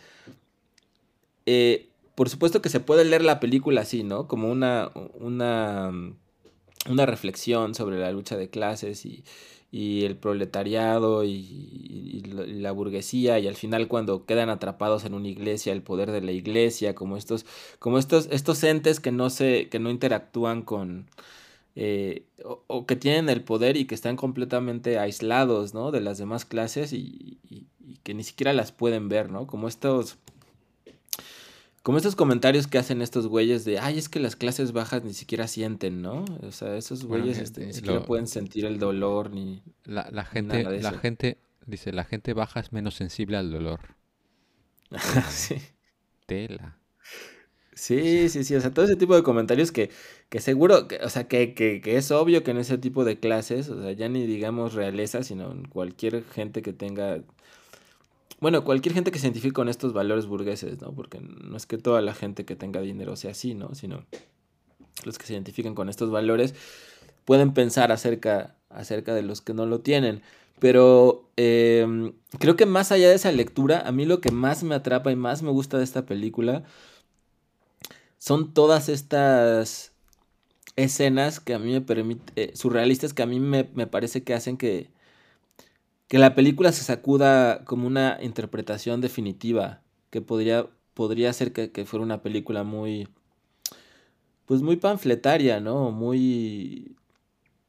eh, 1.47 1.89
por 2.15 2.29
supuesto 2.29 2.63
que 2.63 2.71
se 2.71 2.81
puede 2.81 3.05
leer 3.05 3.23
la 3.23 3.41
película 3.41 3.83
así, 3.83 4.03
¿no? 4.03 4.27
Como 4.27 4.51
una, 4.51 4.91
una, 5.15 5.93
una 6.89 7.07
reflexión 7.07 7.75
sobre 7.75 7.99
la 7.99 8.11
lucha 8.11 8.37
de 8.37 8.49
clases 8.49 9.05
y, 9.07 9.23
y 9.77 10.05
el 10.05 10.17
proletariado 10.17 11.23
y, 11.25 11.31
y 11.33 12.23
la- 12.25 12.73
burguesía 12.73 13.39
y 13.39 13.47
al 13.49 13.57
final 13.57 13.89
cuando 13.89 14.25
quedan 14.27 14.49
atrapados 14.51 15.05
en 15.05 15.15
una 15.15 15.29
iglesia, 15.29 15.73
el 15.73 15.83
poder 15.83 16.11
de 16.13 16.21
la 16.23 16.33
iglesia, 16.33 16.95
como 16.95 17.17
estos, 17.17 17.45
como 17.79 17.99
estos, 17.99 18.29
estos 18.31 18.63
entes 18.65 19.01
que 19.01 19.13
no 19.13 19.29
se, 19.31 19.69
que 19.69 19.79
no 19.79 19.91
interactúan 19.91 20.63
con, 20.63 21.07
eh, 21.77 22.25
o, 22.45 22.63
o 22.69 22.87
que 22.87 22.97
tienen 22.97 23.29
el 23.29 23.43
poder 23.45 23.77
y 23.77 23.87
que 23.87 23.95
están 23.95 24.17
completamente 24.17 24.99
aislados, 24.99 25.75
¿no? 25.75 25.91
De 25.91 26.01
las 26.01 26.19
demás 26.19 26.45
clases 26.45 26.93
y- 26.93 27.39
y 27.51 27.67
que 28.03 28.15
ni 28.15 28.25
siquiera 28.25 28.53
las 28.53 28.73
pueden 28.73 29.09
ver, 29.09 29.31
¿no? 29.31 29.47
Como 29.47 29.69
estos, 29.69 30.19
como 31.87 31.99
estos 31.99 32.17
comentarios 32.17 32.67
que 32.67 32.79
hacen 32.79 33.01
estos 33.01 33.29
güeyes 33.29 33.65
de, 33.65 33.79
ay, 33.79 33.97
es 33.97 34.09
que 34.09 34.19
las 34.19 34.35
clases 34.35 34.73
bajas 34.73 35.05
ni 35.05 35.15
siquiera 35.15 35.47
sienten, 35.47 36.03
¿no? 36.03 36.25
O 36.43 36.51
sea, 36.51 36.77
esos 36.77 37.05
güeyes 37.05 37.39
este, 37.39 37.65
ni 37.65 37.73
siquiera 37.73 38.01
lo- 38.01 38.05
pueden 38.07 38.27
sentir 38.27 38.65
el 38.65 38.81
dolor 38.81 39.31
ni... 39.31 39.63
La, 39.85 40.09
la 40.11 40.25
gente, 40.25 40.65
Nada 40.65 40.75
de 40.75 40.83
la 40.83 40.89
eso. 40.89 40.99
gente, 40.99 41.39
dice, 41.65 41.93
la 41.93 42.03
gente 42.03 42.33
baja 42.33 42.59
es 42.59 42.73
menos 42.73 42.97
sensible 42.97 43.37
al 43.37 43.53
dolor. 43.53 43.79
sí. 45.29 45.63
Tela. 46.27 46.77
Sí, 47.73 48.31
sí, 48.31 48.43
sí, 48.43 48.57
o 48.57 48.61
sea, 48.61 48.75
todo 48.75 48.85
ese 48.87 48.97
tipo 48.97 49.15
de 49.15 49.23
comentarios 49.23 49.71
que, 49.71 49.91
que 50.29 50.41
seguro, 50.41 50.89
que- 50.89 50.97
o 51.05 51.09
sea, 51.09 51.29
que, 51.29 51.55
que, 51.55 51.81
que 51.81 51.99
es 51.99 52.11
obvio 52.11 52.43
que 52.43 52.51
en 52.51 52.57
ese 52.57 52.79
tipo 52.79 53.05
de 53.05 53.21
clases, 53.21 53.69
o 53.69 53.81
sea, 53.81 53.93
ya 53.93 54.09
ni 54.09 54.27
digamos 54.27 54.75
realeza, 54.75 55.23
sino 55.23 55.53
en 55.53 55.69
cualquier 55.69 56.25
gente 56.25 56.63
que 56.63 56.73
tenga, 56.73 57.23
bueno, 58.41 58.65
cualquier 58.65 58.95
gente 58.95 59.11
que 59.11 59.19
se 59.19 59.27
identifique 59.27 59.55
con 59.55 59.69
estos 59.69 59.93
valores 59.93 60.27
burgueses, 60.27 60.81
¿no? 60.81 60.93
Porque 60.93 61.21
no 61.21 61.57
es 61.57 61.67
que 61.67 61.79
toda 61.79 62.01
la 62.03 62.15
gente 62.15 62.45
que 62.45 62.57
tenga 62.57 62.81
dinero 62.81 63.17
sea 63.17 63.33
así, 63.33 63.55
¿no? 63.55 63.75
Sino 63.75 64.05
los 65.05 65.19
que 65.19 65.27
se 65.27 65.33
identifiquen 65.33 65.75
con 65.75 65.89
estos 65.89 66.11
valores 66.11 66.55
pueden 67.25 67.53
pensar 67.53 67.93
acerca, 67.93 68.57
acerca 68.71 69.15
de 69.15 69.23
los 69.23 69.41
que 69.41 69.55
no 69.55 69.67
lo 69.67 69.81
tienen. 69.81 70.23
Pero 70.59 71.29
em, 71.37 72.13
creo 72.39 72.57
que 72.57 72.67
más 72.67 72.93
allá 72.93 73.09
de 73.09 73.15
esa 73.15 73.33
lectura, 73.33 73.81
a 73.87 73.93
mí 73.93 74.07
lo 74.07 74.21
que 74.21 74.31
más 74.31 74.63
me 74.63 74.75
atrapa 74.75 75.13
y 75.13 75.17
más 75.17 75.43
me 75.43 75.51
gusta 75.51 75.79
de 75.79 75.85
esta 75.85 76.07
película 76.07 76.65
son 78.19 78.55
todas 78.55 78.89
estas 78.89 79.93
escenas 80.77 81.41
que 81.41 81.55
a 81.55 81.59
mí 81.59 81.73
me 81.73 81.81
permite, 81.81 82.33
eh, 82.37 82.53
surrealistas 82.55 83.15
que 83.15 83.23
a 83.23 83.27
mí 83.27 83.41
me, 83.41 83.65
parece 83.65 84.23
que 84.23 84.35
hacen 84.35 84.57
que, 84.57 84.91
que 86.09 86.19
la 86.19 86.35
película 86.35 86.73
se 86.73 86.85
sacuda 86.85 87.65
como 87.65 87.87
una 87.87 88.19
interpretación 88.23 89.01
definitiva, 89.01 89.83
que 90.11 90.21
podría, 90.21 90.67
podría 90.95 91.33
ser 91.33 91.53
que, 91.53 91.73
que 91.73 91.85
fuera 91.85 92.05
una 92.05 92.23
película 92.23 92.63
muy, 92.63 93.09
pues 94.47 94.63
muy 94.63 94.77
panfletaria, 94.77 95.61
¿no? 95.61 95.91
Muy, 95.91 96.97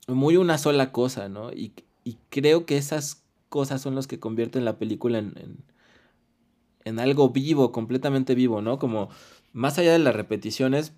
muy 0.07 0.37
una 0.37 0.57
sola 0.57 0.91
cosa, 0.91 1.29
¿no? 1.29 1.51
Y, 1.51 1.73
y 2.03 2.17
creo 2.29 2.65
que 2.65 2.77
esas 2.77 3.23
cosas 3.49 3.81
son 3.81 3.95
las 3.95 4.07
que 4.07 4.19
convierten 4.19 4.65
la 4.65 4.77
película 4.77 5.17
en, 5.17 5.33
en, 5.37 5.57
en, 6.85 6.99
algo 6.99 7.29
vivo, 7.29 7.71
completamente 7.71 8.35
vivo, 8.35 8.61
¿no? 8.61 8.77
Como 8.77 9.09
más 9.51 9.79
allá 9.79 9.93
de 9.93 9.99
las 9.99 10.15
repeticiones, 10.15 10.93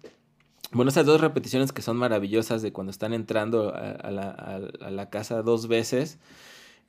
bueno, 0.72 0.90
esas 0.90 1.06
dos 1.06 1.22
repeticiones 1.22 1.72
que 1.72 1.82
son 1.82 1.98
maravillosas 1.98 2.62
de 2.62 2.74
cuando 2.74 2.92
están 2.92 3.14
entrando 3.14 3.74
a, 3.74 4.12
la, 4.12 4.30
a, 4.30 4.92
la, 4.92 5.10
casa 5.10 5.42
dos 5.42 5.68
veces 5.68 6.20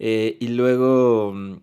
eh, 0.00 0.36
y 0.40 0.48
luego 0.48 1.32
mm, 1.32 1.60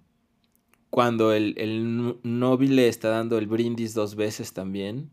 cuando 0.90 1.34
el, 1.34 1.56
el 1.58 2.16
novio 2.24 2.70
le 2.70 2.88
está 2.88 3.10
dando 3.10 3.38
el 3.38 3.48
brindis 3.48 3.94
dos 3.94 4.16
veces 4.16 4.54
también, 4.54 5.10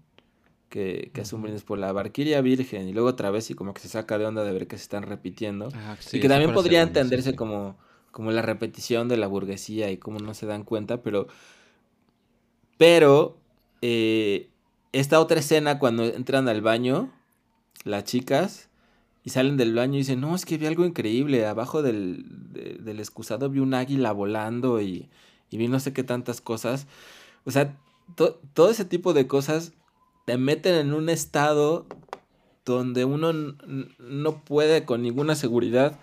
que, 0.69 1.11
que 1.13 1.23
hace 1.23 1.35
un 1.35 1.43
brindis 1.43 1.65
por 1.65 1.79
la 1.79 1.91
barquiria 1.93 2.41
virgen 2.43 2.87
y 2.87 2.93
luego 2.93 3.09
otra 3.09 3.31
vez 3.31 3.51
y 3.51 3.55
como 3.55 3.75
que 3.75 3.81
se 3.81 3.89
saca 3.89 4.19
de 4.19 4.27
onda 4.27 4.45
de 4.45 4.53
ver 4.53 4.69
que 4.69 4.77
se 4.77 4.83
están 4.83 5.03
repitiendo. 5.05 5.71
Ah, 5.75 5.97
y 6.13 6.21
que 6.21 6.29
también 6.29 6.53
podría 6.53 6.83
entenderse 6.83 7.35
como, 7.35 7.79
como 8.11 8.31
la 8.31 8.43
repetición 8.43 9.09
de 9.09 9.17
la 9.17 9.27
burguesía 9.27 9.91
y 9.91 9.97
cómo 9.97 10.21
no 10.21 10.35
se 10.35 10.47
dan 10.47 10.63
cuenta, 10.63 11.03
pero... 11.03 11.27
Pero... 12.79 13.39
Eh, 13.83 14.49
esta 14.95 15.19
otra 15.19 15.41
escena 15.41 15.81
cuando 15.81 16.05
entran 16.05 16.49
al 16.49 16.63
baño, 16.63 17.13
las 17.83 18.05
chicas, 18.05 18.71
y 19.25 19.31
salen 19.31 19.57
del 19.57 19.75
baño 19.75 19.95
y 19.95 19.99
dicen, 19.99 20.21
no, 20.21 20.35
es 20.35 20.45
que 20.45 20.59
vi 20.59 20.67
algo 20.67 20.85
increíble, 20.85 21.47
abajo 21.47 21.83
del, 21.83 22.27
del 22.53 23.01
excusado 23.01 23.49
vi 23.49 23.61
un 23.61 23.73
águila 23.73 24.13
volando 24.13 24.83
y, 24.83 25.09
y, 25.51 25.57
vi 25.57 25.67
no 25.67 25.81
sé 25.81 25.95
qué 25.95 26.05
tantas 26.05 26.43
cosas. 26.43 26.87
O 27.45 27.51
sea, 27.51 27.77
todo 28.53 28.71
ese 28.71 28.85
tipo 28.85 29.15
de 29.15 29.27
cosas 29.27 29.73
te 30.27 30.37
meten 30.37 30.75
en 30.75 30.93
un 30.93 31.09
estado 31.09 31.87
donde 32.67 33.07
uno 33.07 33.33
no 33.99 34.45
puede 34.45 34.85
con 34.85 35.03
ninguna 35.03 35.35
seguridad 35.35 35.99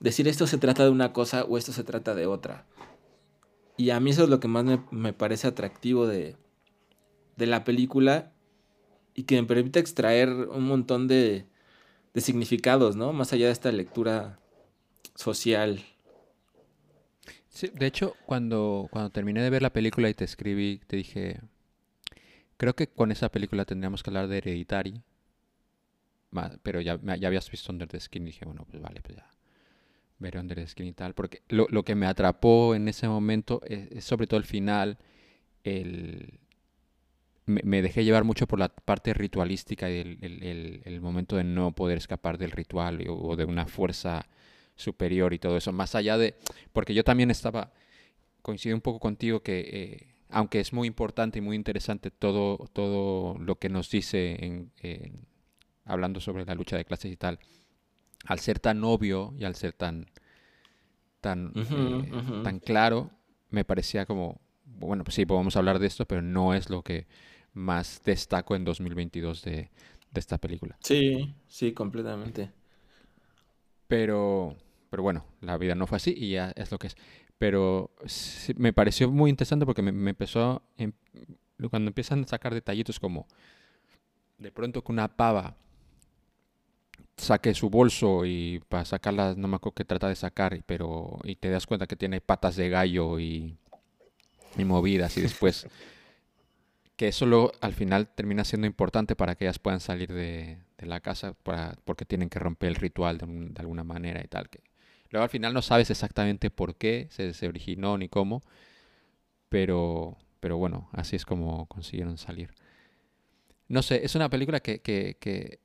decir 0.00 0.28
esto 0.28 0.46
se 0.46 0.58
trata 0.58 0.84
de 0.84 0.90
una 0.90 1.12
cosa 1.12 1.44
o 1.44 1.58
esto 1.58 1.72
se 1.72 1.84
trata 1.84 2.14
de 2.14 2.26
otra. 2.26 2.66
Y 3.76 3.90
a 3.90 3.98
mí 3.98 4.10
eso 4.10 4.24
es 4.24 4.28
lo 4.28 4.38
que 4.38 4.48
más 4.48 4.64
me, 4.92 5.12
parece 5.12 5.48
atractivo 5.48 6.06
de, 6.06 6.36
de, 7.36 7.46
la 7.46 7.64
película 7.64 8.32
y 9.14 9.24
que 9.24 9.40
me 9.40 9.48
permite 9.48 9.80
extraer 9.80 10.28
un 10.30 10.64
montón 10.64 11.08
de, 11.08 11.46
de 12.14 12.20
significados, 12.20 12.96
¿no? 12.96 13.12
Más 13.12 13.32
allá 13.32 13.46
de 13.46 13.52
esta 13.52 13.70
lectura 13.70 14.38
social. 15.14 15.84
Sí, 17.48 17.70
de 17.74 17.86
hecho, 17.86 18.14
cuando, 18.26 18.88
cuando 18.90 19.10
terminé 19.10 19.42
de 19.42 19.50
ver 19.50 19.62
la 19.62 19.72
película 19.72 20.08
y 20.08 20.14
te 20.14 20.24
escribí, 20.24 20.80
te 20.86 20.96
dije, 20.96 21.40
Creo 22.56 22.74
que 22.74 22.86
con 22.86 23.10
esa 23.10 23.30
película 23.30 23.64
tendríamos 23.64 24.02
que 24.02 24.10
hablar 24.10 24.28
de 24.28 24.38
Hereditary. 24.38 25.02
Pero 26.62 26.80
ya, 26.80 26.98
ya 27.16 27.28
habías 27.28 27.50
visto 27.50 27.70
Under 27.70 27.88
the 27.88 28.00
Skin 28.00 28.22
y 28.24 28.26
dije, 28.26 28.44
bueno, 28.44 28.66
pues 28.68 28.82
vale, 28.82 29.00
pues 29.00 29.16
ya 29.18 29.30
veré 30.18 30.40
Under 30.40 30.56
the 30.56 30.66
Skin 30.66 30.86
y 30.86 30.92
tal. 30.92 31.14
Porque 31.14 31.42
lo, 31.48 31.66
lo 31.70 31.84
que 31.84 31.94
me 31.94 32.06
atrapó 32.06 32.74
en 32.74 32.88
ese 32.88 33.06
momento 33.06 33.60
es, 33.66 34.04
sobre 34.04 34.26
todo 34.26 34.38
el 34.38 34.46
final. 34.46 34.98
El, 35.62 36.40
me, 37.46 37.82
dejé 37.82 38.04
llevar 38.04 38.24
mucho 38.24 38.46
por 38.46 38.58
la 38.58 38.68
parte 38.68 39.12
ritualística 39.12 39.90
y 39.90 39.98
el, 39.98 40.18
el, 40.22 40.80
el, 40.84 41.00
momento 41.00 41.36
de 41.36 41.44
no 41.44 41.72
poder 41.72 41.98
escapar 41.98 42.38
del 42.38 42.50
ritual 42.50 43.04
o, 43.08 43.36
de 43.36 43.44
una 43.44 43.66
fuerza 43.66 44.26
superior 44.76 45.34
y 45.34 45.38
todo 45.38 45.56
eso. 45.56 45.72
Más 45.72 45.94
allá 45.94 46.16
de... 46.16 46.34
Porque 46.72 46.94
yo 46.94 47.04
también 47.04 47.30
estaba... 47.30 47.72
Coincido 48.42 48.74
un 48.74 48.80
poco 48.80 49.00
contigo 49.00 49.42
que... 49.42 49.60
Eh, 49.60 50.14
aunque 50.30 50.60
es 50.60 50.72
muy 50.72 50.88
importante 50.88 51.38
y 51.38 51.42
muy 51.42 51.54
interesante 51.54 52.10
todo, 52.10 52.68
todo 52.72 53.38
lo 53.38 53.56
que 53.56 53.68
nos 53.68 53.88
dice 53.90 54.36
en, 54.44 54.72
hablando 55.84 56.20
sobre 56.20 56.44
la 56.44 56.54
lucha 56.54 56.76
de 56.76 56.84
clases 56.84 57.12
y 57.12 57.16
tal, 57.16 57.38
al 58.24 58.40
ser 58.40 58.58
tan 58.58 58.82
obvio 58.82 59.32
y 59.38 59.44
al 59.44 59.54
ser 59.54 59.74
tan, 59.74 60.06
tan, 61.20 61.52
eh, 61.54 62.42
tan 62.42 62.58
claro, 62.58 63.10
me 63.50 63.64
parecía 63.64 64.06
como, 64.06 64.40
bueno, 64.64 65.04
pues 65.04 65.14
sí, 65.14 65.24
podemos 65.24 65.56
hablar 65.56 65.78
de 65.78 65.86
esto, 65.86 66.04
pero 66.04 66.20
no 66.20 66.52
es 66.52 66.68
lo 66.68 66.82
que 66.82 67.06
más 67.54 68.02
destaco 68.04 68.54
en 68.54 68.64
2022 68.64 69.42
de, 69.42 69.70
de 70.14 70.20
esta 70.20 70.38
película. 70.38 70.76
Sí, 70.80 71.34
sí, 71.48 71.72
completamente. 71.72 72.52
Pero, 73.88 74.56
pero 74.90 75.02
bueno, 75.02 75.24
la 75.40 75.58
vida 75.58 75.74
no 75.74 75.86
fue 75.86 75.96
así 75.96 76.14
y 76.16 76.32
ya 76.32 76.52
es 76.56 76.70
lo 76.70 76.78
que 76.78 76.86
es. 76.86 76.96
Pero 77.38 77.90
me 78.56 78.72
pareció 78.72 79.10
muy 79.10 79.30
interesante 79.30 79.66
porque 79.66 79.82
me, 79.82 80.10
empezó, 80.10 80.62
em, 80.76 80.92
cuando 81.68 81.88
empiezan 81.88 82.24
a 82.24 82.26
sacar 82.26 82.54
detallitos 82.54 83.00
como 83.00 83.26
de 84.38 84.50
pronto 84.52 84.82
que 84.82 84.92
una 84.92 85.08
pava 85.08 85.56
saque 87.16 87.54
su 87.54 87.70
bolso 87.70 88.24
y 88.24 88.60
para 88.68 88.84
sacarla, 88.84 89.34
no 89.36 89.48
me 89.48 89.56
acuerdo 89.56 89.74
qué 89.74 89.84
trata 89.84 90.08
de 90.08 90.16
sacar, 90.16 90.60
pero 90.66 91.18
y 91.24 91.36
te 91.36 91.50
das 91.50 91.66
cuenta 91.66 91.86
que 91.86 91.96
tiene 91.96 92.20
patas 92.20 92.56
de 92.56 92.68
gallo 92.68 93.18
y, 93.18 93.56
y 94.56 94.64
movidas 94.64 95.16
y 95.16 95.22
después 95.22 95.66
que 96.96 97.08
eso 97.08 97.26
luego, 97.26 97.52
al 97.60 97.72
final 97.74 98.08
termina 98.08 98.44
siendo 98.44 98.66
importante 98.66 99.16
para 99.16 99.34
que 99.34 99.44
ellas 99.44 99.58
puedan 99.58 99.80
salir 99.80 100.12
de, 100.12 100.58
la 100.78 101.00
casa 101.00 101.34
para, 101.34 101.76
porque 101.84 102.04
tienen 102.04 102.28
que 102.28 102.38
romper 102.38 102.68
el 102.68 102.74
ritual 102.76 103.18
de, 103.18 103.26
de 103.26 103.60
alguna 103.60 103.84
manera 103.84 104.22
y 104.22 104.28
tal. 104.28 104.48
Que, 104.48 104.60
Luego 105.14 105.22
al 105.22 105.30
final 105.30 105.54
no 105.54 105.62
sabes 105.62 105.90
exactamente 105.90 106.50
por 106.50 106.74
qué 106.74 107.06
se, 107.08 107.46
originó 107.46 107.96
ni 107.96 108.08
cómo, 108.08 108.42
pero, 109.48 110.16
pero 110.40 110.56
bueno, 110.56 110.88
así 110.90 111.14
es 111.14 111.24
como 111.24 111.66
consiguieron 111.66 112.18
salir. 112.18 112.52
No 113.68 113.82
sé, 113.82 114.04
es 114.04 114.16
una 114.16 114.28
película 114.28 114.58
que, 114.58 114.80
que, 114.80 115.16
que, 115.20 115.60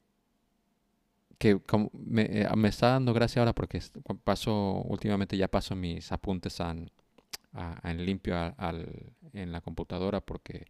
me, 1.94 2.22
eh, 2.44 2.48
me, 2.56 2.70
está 2.70 2.90
dando 2.90 3.12
gracia 3.12 3.42
ahora 3.42 3.54
porque 3.56 3.82
paso, 4.24 4.84
últimamente 4.84 5.36
ya 5.36 5.48
paso 5.48 5.76
mis 5.76 6.12
apuntes 6.12 6.60
en 6.60 8.06
limpio 8.06 8.36
al, 8.56 9.14
en 9.34 9.52
la 9.52 9.62
computadora 9.62 10.22
porque 10.22 10.68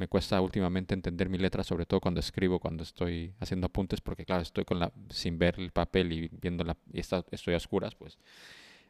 me 0.00 0.08
cuesta 0.08 0.40
últimamente 0.40 0.94
entender 0.94 1.28
mi 1.28 1.36
letra, 1.36 1.62
sobre 1.62 1.84
todo 1.84 2.00
cuando 2.00 2.20
escribo, 2.20 2.58
cuando 2.58 2.82
estoy 2.82 3.34
haciendo 3.38 3.66
apuntes, 3.66 4.00
porque 4.00 4.24
claro, 4.24 4.40
estoy 4.40 4.64
con 4.64 4.78
la, 4.78 4.90
sin 5.10 5.38
ver 5.38 5.56
el 5.58 5.72
papel 5.72 6.10
y 6.10 6.30
viendo 6.40 6.64
la, 6.64 6.74
y 6.90 7.00
estoy 7.00 7.52
a 7.52 7.58
oscuras, 7.58 7.94
pues 7.96 8.16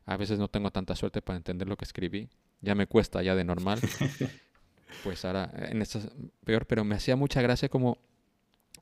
a 0.06 0.16
veces 0.16 0.38
no 0.38 0.46
tengo 0.46 0.70
tanta 0.70 0.94
suerte 0.94 1.20
para 1.20 1.36
entender 1.36 1.66
lo 1.66 1.76
que 1.76 1.84
escribí. 1.84 2.28
Ya 2.60 2.76
me 2.76 2.86
cuesta 2.86 3.24
ya 3.24 3.34
de 3.34 3.42
normal. 3.42 3.80
pues 5.02 5.24
ahora, 5.24 5.50
en 5.56 5.82
esto 5.82 5.98
peor, 6.44 6.64
pero 6.66 6.84
me 6.84 6.94
hacía 6.94 7.16
mucha 7.16 7.42
gracia 7.42 7.68
como 7.68 7.98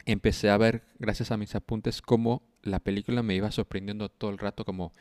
empecé 0.04 0.50
a 0.50 0.58
ver, 0.58 0.82
gracias 0.98 1.30
a 1.30 1.38
mis 1.38 1.54
apuntes, 1.54 2.02
cómo 2.02 2.42
la 2.62 2.80
película 2.80 3.22
me 3.22 3.36
iba 3.36 3.50
sorprendiendo 3.50 4.10
todo 4.10 4.30
el 4.30 4.36
rato, 4.36 4.66
como 4.66 4.92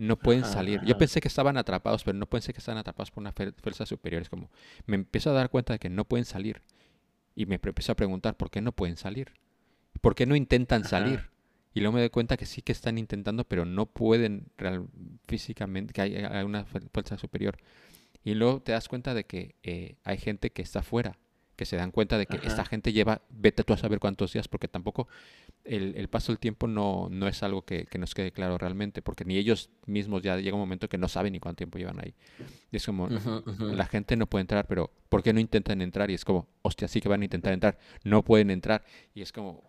no 0.00 0.18
pueden 0.18 0.46
salir. 0.46 0.80
Yo 0.86 0.96
pensé 0.96 1.20
que 1.20 1.28
estaban 1.28 1.58
atrapados, 1.58 2.04
pero 2.04 2.16
no 2.16 2.24
pensé 2.24 2.54
que 2.54 2.58
estaban 2.58 2.78
atrapados 2.78 3.10
por 3.10 3.20
una 3.20 3.32
fuerza 3.32 3.84
superior. 3.84 4.22
Es 4.22 4.30
como, 4.30 4.50
me 4.86 4.96
empiezo 4.96 5.28
a 5.28 5.34
dar 5.34 5.50
cuenta 5.50 5.74
de 5.74 5.78
que 5.78 5.90
no 5.90 6.06
pueden 6.06 6.24
salir. 6.24 6.62
Y 7.34 7.44
me 7.44 7.56
empiezo 7.56 7.92
a 7.92 7.96
preguntar, 7.96 8.36
¿por 8.36 8.50
qué 8.50 8.62
no 8.62 8.72
pueden 8.72 8.96
salir? 8.96 9.32
¿Por 10.00 10.14
qué 10.14 10.24
no 10.24 10.36
intentan 10.36 10.84
salir? 10.84 11.28
Y 11.74 11.80
luego 11.80 11.94
me 11.94 12.00
doy 12.00 12.08
cuenta 12.08 12.38
que 12.38 12.46
sí 12.46 12.62
que 12.62 12.72
están 12.72 12.96
intentando, 12.96 13.44
pero 13.44 13.66
no 13.66 13.86
pueden 13.86 14.46
real, 14.56 14.88
físicamente, 15.28 15.92
que 15.92 16.00
hay, 16.00 16.44
una 16.44 16.64
fuerza 16.64 17.18
superior. 17.18 17.58
Y 18.24 18.32
luego 18.34 18.62
te 18.62 18.72
das 18.72 18.88
cuenta 18.88 19.12
de 19.12 19.24
que 19.24 19.54
eh, 19.62 19.96
hay 20.04 20.16
gente 20.16 20.50
que 20.50 20.62
está 20.62 20.82
fuera, 20.82 21.18
que 21.56 21.66
se 21.66 21.76
dan 21.76 21.90
cuenta 21.90 22.16
de 22.16 22.24
que 22.24 22.38
esta 22.42 22.64
gente 22.64 22.94
lleva, 22.94 23.20
vete 23.28 23.64
tú 23.64 23.74
a 23.74 23.76
saber 23.76 24.00
cuántos 24.00 24.32
días, 24.32 24.48
porque 24.48 24.66
tampoco 24.66 25.08
el, 25.64 26.08
paso 26.08 26.32
del 26.32 26.38
tiempo 26.38 26.66
no, 26.66 27.08
no 27.10 27.28
es 27.28 27.42
algo 27.42 27.62
que, 27.62 27.86
nos 27.98 28.14
quede 28.14 28.32
claro 28.32 28.58
realmente, 28.58 29.02
porque 29.02 29.24
ni 29.24 29.36
ellos 29.36 29.70
mismos 29.86 30.22
ya 30.22 30.36
llega 30.36 30.54
un 30.54 30.60
momento 30.60 30.88
que 30.88 30.98
no 30.98 31.08
saben 31.08 31.32
ni 31.32 31.40
cuánto 31.40 31.58
tiempo 31.58 31.78
llevan 31.78 32.00
ahí. 32.00 32.14
Y 32.70 32.76
es 32.76 32.86
como, 32.86 33.08
la 33.08 33.86
gente 33.86 34.16
no 34.16 34.26
puede 34.26 34.42
entrar, 34.42 34.66
pero 34.66 34.90
¿por 35.08 35.22
qué 35.22 35.32
no 35.32 35.40
intentan 35.40 35.82
entrar? 35.82 36.10
Y 36.10 36.14
es 36.14 36.24
como, 36.24 36.48
hostia, 36.62 36.88
sí 36.88 37.00
que 37.00 37.08
van 37.08 37.22
a 37.22 37.24
intentar 37.24 37.52
entrar, 37.52 37.78
no 38.04 38.24
pueden 38.24 38.50
entrar. 38.50 38.84
Y 39.14 39.22
es 39.22 39.32
como, 39.32 39.62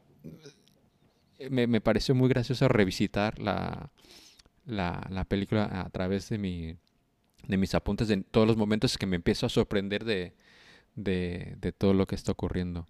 me, 1.50 1.68
me 1.68 1.82
pareció 1.82 2.16
muy 2.16 2.30
gracioso 2.30 2.68
revisitar 2.68 3.40
la, 3.40 3.92
la, 4.66 5.08
la 5.10 5.26
película 5.26 5.66
a 5.72 5.90
través 5.90 6.30
de 6.30 6.38
mi 6.38 6.78
de 7.48 7.58
mis 7.58 7.74
apuntes 7.76 8.10
en 8.10 8.24
todos 8.24 8.48
los 8.48 8.58
momentos 8.58 8.98
que 8.98 9.06
me 9.06 9.16
empiezo 9.16 9.46
a 9.46 9.50
sorprender 9.50 10.06
de, 10.06 10.34
de, 10.96 11.74
todo 11.78 11.94
lo 11.94 12.06
que 12.06 12.16
está 12.16 12.32
ocurriendo. 12.32 12.88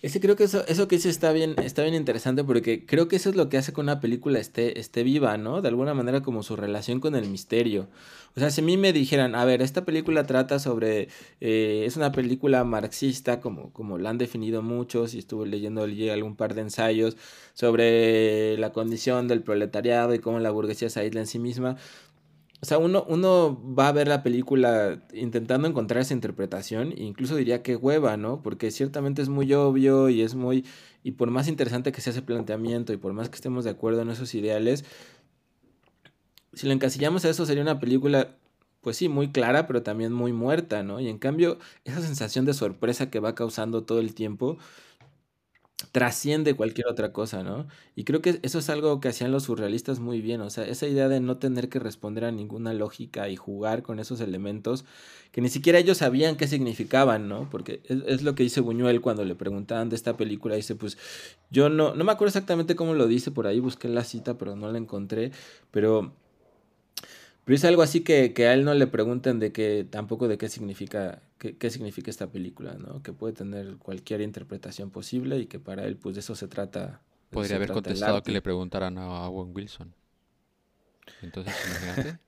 Ese 0.00 0.20
creo 0.20 0.36
que 0.36 0.44
eso, 0.44 0.64
eso 0.68 0.86
que 0.86 0.96
dice 0.96 1.08
está 1.08 1.32
bien, 1.32 1.56
está 1.58 1.82
bien 1.82 1.94
interesante 1.94 2.44
porque 2.44 2.86
creo 2.86 3.08
que 3.08 3.16
eso 3.16 3.30
es 3.30 3.36
lo 3.36 3.48
que 3.48 3.58
hace 3.58 3.72
que 3.72 3.80
una 3.80 3.98
película 3.98 4.38
esté, 4.38 4.78
esté 4.78 5.02
viva, 5.02 5.36
¿no? 5.38 5.60
De 5.60 5.68
alguna 5.68 5.92
manera 5.92 6.22
como 6.22 6.44
su 6.44 6.54
relación 6.54 7.00
con 7.00 7.16
el 7.16 7.28
misterio. 7.28 7.88
O 8.36 8.40
sea, 8.40 8.50
si 8.50 8.60
a 8.60 8.64
mí 8.64 8.76
me 8.76 8.92
dijeran, 8.92 9.34
a 9.34 9.44
ver, 9.44 9.60
esta 9.62 9.84
película 9.84 10.24
trata 10.24 10.60
sobre, 10.60 11.08
eh, 11.40 11.82
es 11.84 11.96
una 11.96 12.12
película 12.12 12.62
marxista, 12.62 13.40
como, 13.40 13.72
como 13.72 13.98
la 13.98 14.10
han 14.10 14.18
definido 14.18 14.62
muchos, 14.62 15.14
y 15.14 15.18
estuve 15.18 15.46
leyendo 15.48 15.82
algún 15.82 16.36
par 16.36 16.54
de 16.54 16.60
ensayos 16.60 17.16
sobre 17.54 18.56
la 18.58 18.70
condición 18.72 19.26
del 19.26 19.42
proletariado 19.42 20.14
y 20.14 20.20
cómo 20.20 20.38
la 20.38 20.52
burguesía 20.52 20.88
se 20.90 21.00
aísla 21.00 21.20
en 21.20 21.26
sí 21.26 21.40
misma. 21.40 21.76
O 22.60 22.66
sea, 22.66 22.78
uno, 22.78 23.04
uno 23.08 23.60
va 23.78 23.88
a 23.88 23.92
ver 23.92 24.08
la 24.08 24.24
película 24.24 25.06
intentando 25.12 25.68
encontrar 25.68 26.00
esa 26.02 26.14
interpretación, 26.14 26.92
e 26.92 27.04
incluso 27.04 27.36
diría 27.36 27.62
que 27.62 27.76
hueva, 27.76 28.16
¿no? 28.16 28.42
Porque 28.42 28.72
ciertamente 28.72 29.22
es 29.22 29.28
muy 29.28 29.52
obvio 29.54 30.08
y 30.08 30.22
es 30.22 30.34
muy. 30.34 30.64
Y 31.04 31.12
por 31.12 31.30
más 31.30 31.46
interesante 31.46 31.92
que 31.92 32.00
sea 32.00 32.10
ese 32.10 32.22
planteamiento 32.22 32.92
y 32.92 32.96
por 32.96 33.12
más 33.12 33.28
que 33.28 33.36
estemos 33.36 33.64
de 33.64 33.70
acuerdo 33.70 34.02
en 34.02 34.10
esos 34.10 34.34
ideales, 34.34 34.84
si 36.52 36.66
lo 36.66 36.72
encasillamos 36.72 37.24
a 37.24 37.30
eso, 37.30 37.46
sería 37.46 37.62
una 37.62 37.78
película, 37.78 38.36
pues 38.80 38.96
sí, 38.96 39.08
muy 39.08 39.30
clara, 39.30 39.68
pero 39.68 39.82
también 39.84 40.12
muy 40.12 40.32
muerta, 40.32 40.82
¿no? 40.82 40.98
Y 40.98 41.08
en 41.08 41.18
cambio, 41.18 41.58
esa 41.84 42.00
sensación 42.00 42.44
de 42.44 42.54
sorpresa 42.54 43.08
que 43.08 43.20
va 43.20 43.36
causando 43.36 43.84
todo 43.84 44.00
el 44.00 44.14
tiempo 44.14 44.58
trasciende 45.92 46.54
cualquier 46.54 46.88
otra 46.88 47.12
cosa, 47.12 47.44
¿no? 47.44 47.68
Y 47.94 48.02
creo 48.02 48.20
que 48.20 48.40
eso 48.42 48.58
es 48.58 48.68
algo 48.68 49.00
que 49.00 49.08
hacían 49.08 49.30
los 49.30 49.44
surrealistas 49.44 50.00
muy 50.00 50.20
bien, 50.20 50.40
o 50.40 50.50
sea, 50.50 50.64
esa 50.64 50.88
idea 50.88 51.08
de 51.08 51.20
no 51.20 51.38
tener 51.38 51.68
que 51.68 51.78
responder 51.78 52.24
a 52.24 52.32
ninguna 52.32 52.72
lógica 52.72 53.28
y 53.28 53.36
jugar 53.36 53.82
con 53.82 54.00
esos 54.00 54.20
elementos 54.20 54.84
que 55.30 55.40
ni 55.40 55.48
siquiera 55.48 55.78
ellos 55.78 55.98
sabían 55.98 56.36
qué 56.36 56.48
significaban, 56.48 57.28
¿no? 57.28 57.48
Porque 57.48 57.80
es, 57.84 58.22
lo 58.22 58.34
que 58.34 58.42
dice 58.42 58.60
Buñuel 58.60 59.00
cuando 59.00 59.24
le 59.24 59.36
preguntaban 59.36 59.88
de 59.88 59.96
esta 59.96 60.16
película, 60.16 60.56
dice, 60.56 60.74
pues 60.74 60.98
yo 61.50 61.68
no, 61.68 61.94
no 61.94 62.04
me 62.04 62.10
acuerdo 62.10 62.30
exactamente 62.30 62.74
cómo 62.74 62.94
lo 62.94 63.06
dice, 63.06 63.30
por 63.30 63.46
ahí 63.46 63.60
busqué 63.60 63.88
la 63.88 64.04
cita, 64.04 64.36
pero 64.36 64.56
no 64.56 64.72
la 64.72 64.78
encontré, 64.78 65.30
pero 65.70 66.12
pero 67.48 67.56
es 67.56 67.64
algo 67.64 67.80
así 67.80 68.02
que, 68.02 68.34
a 68.46 68.52
él 68.52 68.62
no 68.62 68.74
le 68.74 68.86
pregunten 68.86 69.38
de 69.38 69.52
qué, 69.52 69.86
tampoco 69.88 70.28
de 70.28 70.36
qué 70.36 70.50
significa, 70.50 71.22
qué, 71.38 71.70
significa 71.70 72.10
esta 72.10 72.30
película, 72.30 72.74
¿no? 72.74 73.02
Que 73.02 73.14
puede 73.14 73.32
tener 73.32 73.78
cualquier 73.78 74.20
interpretación 74.20 74.90
posible 74.90 75.38
y 75.38 75.46
que 75.46 75.58
para 75.58 75.86
él, 75.86 75.96
pues 75.96 76.14
de 76.14 76.20
eso 76.20 76.34
se 76.34 76.46
trata. 76.46 77.00
Podría 77.30 77.56
haber 77.56 77.72
contestado 77.72 78.22
que 78.22 78.32
le 78.32 78.42
preguntaran 78.42 78.98
a 78.98 79.30
Owen 79.30 79.56
Wilson. 79.56 79.94
Entonces, 81.22 81.54
imagínate. 81.70 82.18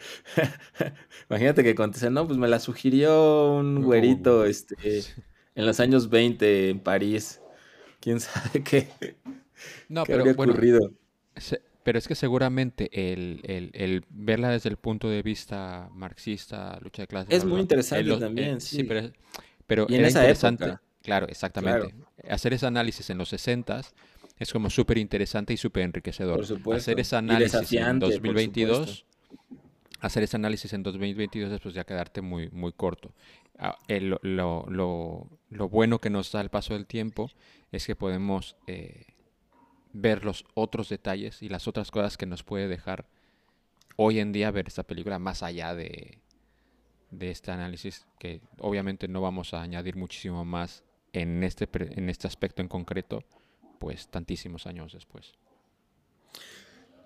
imagínate 1.30 1.62
que 1.62 1.76
conteste, 1.76 2.10
no, 2.10 2.26
pues 2.26 2.36
me 2.36 2.48
la 2.48 2.58
sugirió 2.58 3.52
un 3.52 3.84
güerito 3.84 4.46
este, 4.46 5.04
en 5.54 5.64
los 5.64 5.78
años 5.78 6.10
20 6.10 6.70
en 6.70 6.80
París. 6.80 7.40
¿Quién 8.00 8.18
sabe 8.18 8.64
qué, 8.64 8.88
no, 9.88 10.02
pero, 10.02 10.24
habría 10.24 10.32
ocurrido? 10.32 10.90
Pero 11.84 11.98
es 11.98 12.08
que 12.08 12.14
seguramente 12.14 12.88
el, 13.12 14.04
verla 14.08 14.48
desde 14.48 14.70
el 14.70 14.78
punto 14.78 15.08
de 15.10 15.22
vista 15.22 15.90
marxista, 15.92 16.78
lucha 16.80 17.02
de 17.02 17.06
clases... 17.06 17.34
Es 17.34 17.44
muy 17.44 17.60
interesante 17.60 18.16
también, 18.16 18.60
sí. 18.60 18.78
sí. 18.78 18.84
pero, 18.84 19.10
pero 19.66 19.86
era 19.90 20.08
interesante. 20.08 20.78
Claro, 21.02 21.28
exactamente. 21.28 21.94
Hacer 22.28 22.54
ese 22.54 22.66
análisis 22.66 23.10
en 23.10 23.18
los 23.18 23.28
60 23.28 23.82
es 24.38 24.52
como 24.52 24.70
súper 24.70 24.96
interesante 24.96 25.52
y 25.52 25.58
súper 25.58 25.82
enriquecedor. 25.82 26.36
Por 26.36 26.46
supuesto. 26.46 26.90
Hacer 26.90 27.00
ese 27.00 27.16
análisis 27.16 27.72
en 27.74 27.98
2022... 27.98 29.04
Hacer 30.00 30.22
ese 30.22 30.36
análisis 30.36 30.72
en 30.72 30.82
2022 30.82 31.52
es 31.52 31.60
pues 31.60 31.74
ya 31.74 31.84
quedarte 31.84 32.20
muy, 32.22 32.50
muy 32.50 32.72
corto. 32.72 33.12
Ah, 33.58 33.78
lo, 33.88 34.18
lo, 34.22 34.66
lo, 35.48 35.68
bueno 35.68 35.98
que 35.98 36.10
nos 36.10 36.32
da 36.32 36.40
el 36.40 36.50
paso 36.50 36.74
del 36.74 36.86
tiempo 36.86 37.30
es 37.72 37.86
que 37.86 37.94
podemos... 37.94 38.56
Eh, 38.66 39.04
ver 39.94 40.24
los 40.24 40.44
otros 40.54 40.90
detalles 40.90 41.40
y 41.40 41.48
las 41.48 41.66
otras 41.66 41.90
cosas 41.90 42.18
que 42.18 42.26
nos 42.26 42.42
puede 42.42 42.68
dejar 42.68 43.06
hoy 43.96 44.18
en 44.18 44.32
día 44.32 44.50
ver 44.50 44.66
esta 44.66 44.82
película 44.82 45.18
más 45.18 45.42
allá 45.42 45.74
de, 45.74 46.18
de 47.10 47.30
este 47.30 47.52
análisis 47.52 48.06
que 48.18 48.42
obviamente 48.58 49.08
no 49.08 49.20
vamos 49.22 49.54
a 49.54 49.62
añadir 49.62 49.96
muchísimo 49.96 50.44
más 50.44 50.82
en 51.12 51.42
este, 51.44 51.68
en 51.72 52.10
este 52.10 52.26
aspecto 52.26 52.60
en 52.60 52.68
concreto 52.68 53.24
pues 53.78 54.08
tantísimos 54.08 54.66
años 54.66 54.92
después. 54.92 55.32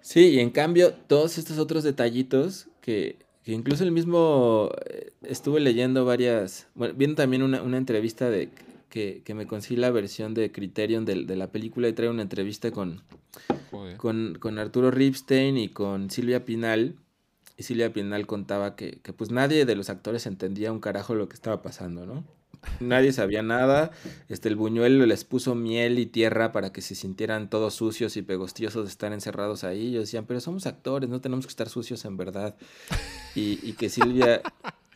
Sí, 0.01 0.29
y 0.29 0.41
en 0.41 0.51
cambio 0.51 0.95
todos 0.95 1.37
estos 1.37 1.59
otros 1.59 1.85
detallitos 1.85 2.69
que, 2.81 3.19
incluso 3.45 3.85
el 3.85 3.93
mismo 3.93 4.71
eh, 4.87 5.11
estuve 5.23 5.61
leyendo 5.61 6.05
varias, 6.05 6.69
bueno, 6.75 6.95
viendo 6.97 7.17
también 7.17 7.43
una, 7.43 7.63
una 7.63 7.77
entrevista 7.77 8.31
de 8.31 8.49
que, 8.89 9.23
me 9.35 9.47
conseguí 9.47 9.77
la 9.77 9.91
versión 9.91 10.35
de 10.35 10.51
Criterion 10.51 11.05
de, 11.05 11.25
de, 11.25 11.37
la 11.37 11.51
película 11.51 11.89
y 11.89 11.93
trae 11.93 12.09
una 12.09 12.23
entrevista 12.23 12.71
con, 12.71 13.03
con, 13.97 14.39
con, 14.39 14.59
Arturo 14.59 14.91
Ripstein 14.91 15.57
y 15.59 15.69
con 15.69 16.11
Silvia 16.11 16.45
Pinal. 16.45 16.97
Y 17.57 17.65
Silvia 17.65 17.93
Pinal 17.93 18.27
contaba 18.27 18.77
que, 18.77 19.01
que 19.03 19.13
pues 19.13 19.31
nadie 19.31 19.65
de 19.67 19.75
los 19.75 19.91
actores 19.91 20.27
entendía 20.27 20.73
un 20.73 20.81
carajo 20.81 21.15
lo 21.15 21.29
que 21.29 21.35
estaba 21.35 21.63
pasando, 21.63 22.07
¿no? 22.07 22.25
Nadie 22.81 23.13
sabía 23.13 23.43
nada. 23.43 23.91
Este, 24.29 24.49
el 24.49 24.57
buñuelo 24.57 25.07
les 25.07 25.25
puso 25.25 25.55
miel 25.55 25.99
y 25.99 26.07
tierra 26.07 26.53
para 26.53 26.73
que 26.73 26.83
se 26.83 26.95
sintieran 26.95 27.51
todos 27.51 27.75
sucios 27.75 28.17
y 28.17 28.23
pegostiosos 28.23 28.85
de 28.85 28.91
estar 28.91 29.13
encerrados 29.13 29.65
ahí. 29.65 29.81
Y 29.81 29.89
ellos 29.91 30.05
decían, 30.05 30.27
pero 30.27 30.41
somos 30.41 30.67
actores, 30.67 31.09
no 31.09 31.21
tenemos 31.21 31.47
que 31.47 31.51
estar 31.51 31.69
sucios 31.69 32.05
en 32.05 32.17
verdad. 32.17 32.57
Y, 33.35 33.59
y 33.63 33.75
que 33.75 33.89
Silvia, 33.89 34.43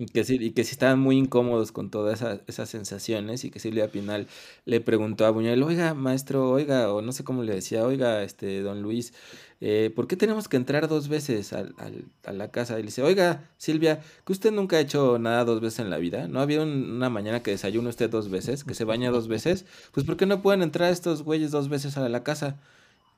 y 0.03 0.07
que, 0.07 0.25
y 0.29 0.51
que 0.51 0.63
estaban 0.63 0.99
muy 0.99 1.17
incómodos 1.17 1.71
con 1.71 1.89
todas 1.89 2.25
esas, 2.49 2.69
sensaciones 2.69 3.45
y 3.45 3.51
que 3.51 3.61
Silvia 3.61 3.89
Pinal 3.89 4.27
le 4.65 4.81
preguntó 4.81 5.27
a 5.27 5.31
Buñuel, 5.31 5.63
oiga, 5.63 5.95
maestro, 5.95 6.51
oiga, 6.51 6.93
o 6.93 7.03
no 7.03 7.13
sé 7.13 7.23
cómo 7.23 7.45
le 7.45 7.55
decía, 7.55 7.87
oiga, 7.87 8.25
este, 8.25 8.63
don 8.63 8.83
Luis, 8.83 9.13
eh, 9.61 9.93
¿por 9.95 10.09
qué 10.09 10.17
tenemos 10.17 10.49
que 10.49 10.57
entrar 10.57 10.89
dos 10.89 11.07
veces 11.07 11.53
a, 11.53 11.67
a, 12.25 12.33
la 12.33 12.51
casa? 12.51 12.81
Y 12.81 12.83
le 12.83 12.87
dice, 12.87 13.03
oiga, 13.03 13.49
Silvia, 13.59 14.01
que 14.27 14.33
usted 14.33 14.51
nunca 14.51 14.77
ha 14.77 14.81
hecho 14.81 15.21
nada 15.21 15.45
dos 15.45 15.61
veces 15.61 15.79
en 15.79 15.91
la 15.91 15.99
vida, 15.99 16.27
¿no 16.27 16.41
ha 16.41 16.43
habido 16.43 16.65
una 16.65 17.09
mañana 17.09 17.45
que 17.45 17.53
desayuna 17.53 17.91
usted 17.91 18.11
dos 18.11 18.29
veces, 18.29 18.65
que 18.65 18.75
se 18.75 18.85
baña 18.85 19.13
dos 19.13 19.29
veces? 19.29 19.67
Pues 19.93 20.05
¿por 20.05 20.17
qué 20.17 20.27
no 20.27 20.43
pueden 20.43 20.63
entrar 20.63 20.91
estos 20.91 21.23
güeyes 21.23 21.53
dos 21.53 21.69
veces 21.69 21.97
a 21.97 22.09
la 22.09 22.25
casa? 22.25 22.57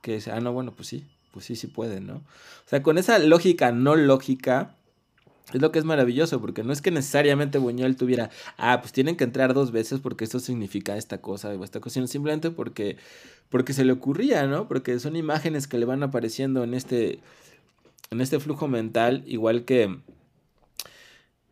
Que 0.03 0.17
dice, 0.17 0.33
ah, 0.33 0.41
no, 0.41 0.53
bueno, 0.53 0.73
pues 0.77 0.89
sí, 0.89 1.05
pues 1.33 1.47
sí, 1.47 1.57
sí 1.57 1.67
pueden, 1.67 2.07
¿no? 2.07 2.17
O 2.17 2.69
sea, 2.69 2.83
con 2.83 2.99
esa 2.99 3.19
lógica 3.19 3.73
no 3.73 3.97
lógica, 3.97 4.75
es 5.53 5.61
lo 5.61 5.71
que 5.73 5.79
es 5.79 5.85
maravilloso, 5.85 6.41
porque 6.41 6.65
no 6.65 6.73
es 6.73 6.81
que 6.81 6.91
necesariamente 6.91 7.59
Buñuel 7.59 7.97
tuviera, 7.97 8.31
ah, 8.57 8.81
pues 8.81 8.93
tienen 8.93 9.17
que 9.17 9.25
entrar 9.25 9.55
dos 9.55 9.73
veces 9.73 10.01
porque 10.01 10.25
esto 10.25 10.41
significa 10.41 10.97
esta 10.97 11.19
cosa 11.19 11.51
o 11.51 11.65
esta 11.65 11.81
cosa, 11.81 11.95
sino 11.95 12.07
simplemente 12.07 12.51
porque, 12.51 12.97
porque 13.51 13.73
se 13.73 13.85
le 13.85 13.93
ocurría, 13.93 14.47
¿no? 14.47 14.69
Porque 14.69 14.99
son 14.99 15.17
imágenes 15.17 15.67
que 15.67 15.79
le 15.79 15.85
van 15.85 16.03
apareciendo 16.03 16.65
en 16.65 16.75
este, 16.75 17.21
en 18.11 18.21
este 18.21 18.41
flujo 18.41 18.69
mental, 18.69 19.23
igual 19.27 19.65
que 19.65 19.99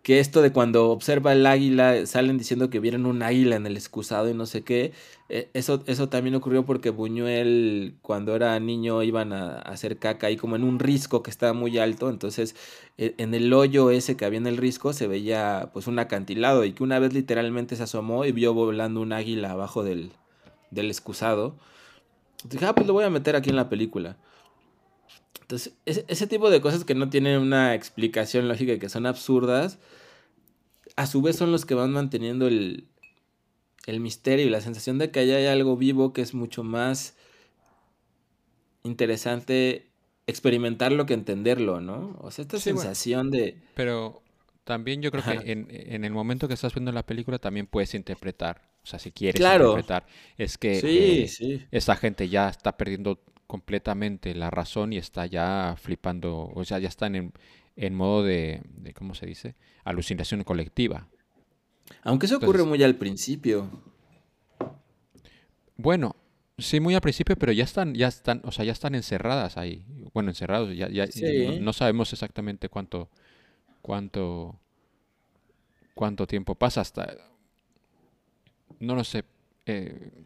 que 0.03 0.19
esto 0.19 0.43
de 0.43 0.53
cuando 0.53 0.91
observa 0.91 1.33
el 1.33 1.47
águila, 1.47 2.07
salen 2.07 2.37
diciendo 2.37 2.71
que 2.71 2.81
vieron 2.81 3.07
un 3.07 3.23
águila 3.23 3.57
en 3.57 3.67
el 3.67 3.77
excusado 3.77 4.29
y 4.29 4.35
no 4.35 4.47
sé 4.47 4.63
qué, 4.63 4.93
eh, 5.29 5.49
eso, 5.55 5.85
eso 5.87 6.09
también 6.09 6.35
ocurrió 6.35 6.65
porque 6.65 6.91
Buñuel 6.91 7.95
cuando 8.03 8.35
era 8.35 8.59
niño 8.59 9.03
iban 9.05 9.33
a, 9.33 9.61
hacer 9.61 9.99
caca 9.99 10.27
ahí 10.27 10.37
como 10.37 10.57
en 10.57 10.65
un 10.65 10.81
risco 10.81 11.23
que 11.23 11.31
estaba 11.31 11.53
muy 11.53 11.79
alto, 11.79 12.11
entonces 12.11 12.57
e, 12.99 13.15
en 13.19 13.33
el 13.35 13.53
hoyo 13.53 13.91
ese 13.91 14.17
que 14.17 14.25
había 14.25 14.39
en 14.39 14.49
el 14.49 14.57
risco 14.57 14.93
se 14.93 15.07
veía 15.07 15.71
pues 15.73 15.87
un 15.87 15.99
acantilado 16.01 16.65
y 16.65 16.73
que 16.73 16.83
una 16.83 16.99
vez 16.99 17.13
literalmente 17.15 17.77
se 17.77 17.85
asomó 17.85 18.25
y 18.25 18.33
vio 18.33 18.55
volando 18.55 19.01
un 19.01 19.13
águila 19.13 19.53
abajo 19.53 19.85
del, 19.85 20.13
del 20.71 20.87
excusado. 20.91 21.55
Dije, 22.45 22.67
ah, 22.67 22.75
pues 22.75 22.87
lo 22.89 22.93
voy 22.93 23.05
a 23.05 23.11
meter 23.11 23.37
aquí 23.37 23.51
en 23.51 23.57
la 23.57 23.69
película. 23.69 24.17
Entonces, 25.53 25.75
ese, 25.85 26.27
tipo 26.27 26.49
de 26.49 26.63
cosas 26.63 26.85
que 26.85 26.95
no 26.95 27.11
tienen 27.11 27.39
una 27.39 27.75
explicación 27.75 28.49
lógica 28.49 28.73
y 28.73 28.79
que 28.79 28.89
son 28.89 29.05
absurdas, 29.05 29.79
a 30.97 31.07
su 31.07 31.21
vez 31.21 31.37
son 31.37 31.53
los 31.53 31.67
que 31.67 31.75
van 31.75 31.93
manteniendo 31.93 32.47
el, 32.47 32.89
misterio 33.87 34.47
y 34.47 34.49
la 34.49 34.63
sensación 34.63 34.97
de 34.97 35.11
que 35.11 35.21
allá 35.21 35.37
hay 35.37 35.47
algo 35.47 35.77
vivo 35.77 36.15
que 36.15 36.23
es 36.23 36.33
mucho 36.33 36.65
más 36.65 37.19
interesante 38.83 39.91
experimentarlo 40.27 41.05
que 41.05 41.13
entenderlo, 41.13 41.83
¿no? 41.83 42.17
O 42.23 42.31
sea, 42.31 42.45
esta 42.45 42.59
sensación 42.59 43.31
de... 43.31 43.61
Pero 43.75 44.23
también 44.65 45.03
yo 45.03 45.11
creo 45.11 45.23
que 45.23 45.53
en, 45.53 46.05
el 46.05 46.13
momento 46.13 46.49
que 46.49 46.55
estás 46.55 46.73
viendo 46.73 46.93
la 46.93 47.05
película 47.05 47.39
también 47.39 47.67
puedes 47.67 47.93
interpretar, 47.93 48.63
o 48.83 48.87
sea, 48.87 48.99
si 48.99 49.13
quieres 49.13 49.39
interpretar, 49.39 50.07
es 50.39 50.57
que 50.57 50.81
eh, 50.83 51.67
esa 51.71 51.95
gente 51.97 52.31
ya 52.31 52.49
está 52.49 52.75
perdiendo 52.79 53.21
completamente 53.53 54.35
la 54.35 54.49
razón 54.49 54.95
y 54.95 54.97
está 54.97 55.27
ya 55.27 55.77
flipando, 55.79 56.51
o 56.55 56.65
sea, 56.65 56.79
ya 56.79 56.89
están 56.89 57.15
en, 57.15 57.35
en 57.77 57.95
modo 57.95 58.25
de, 58.25 58.63
¿cómo 58.95 59.15
se 59.15 59.27
dice? 59.27 59.57
Alucinación 59.85 60.43
colectiva. 60.43 61.07
Aunque 62.03 62.25
eso 62.25 62.39
ocurre 62.39 62.65
muy 62.65 62.83
al 62.83 62.95
principio. 62.95 63.69
Bueno, 65.77 66.17
sí, 66.57 66.81
muy 66.81 66.95
al 66.95 67.03
principio, 67.03 67.37
pero 67.37 67.53
ya 67.53 67.65
están, 67.65 67.95
ya 67.95 68.09
están, 68.09 68.41
o 68.43 68.53
sea, 68.53 68.65
ya 68.65 68.73
están 68.73 68.95
encerradas 68.95 69.59
ahí. 69.59 69.85
Bueno, 70.15 70.31
encerrados, 70.31 70.75
ya, 70.75 70.89
ya 70.89 71.05
no, 71.61 71.75
sabemos 71.75 72.11
exactamente 72.15 72.71
cuánto, 72.71 73.11
cuánto, 73.83 74.59
cuánto 75.93 76.27
tiempo 76.27 76.55
pasa 76.55 76.81
hasta, 76.81 77.19
no 78.81 78.95
lo 78.95 79.05
sé, 79.05 79.25
eh, 79.67 80.25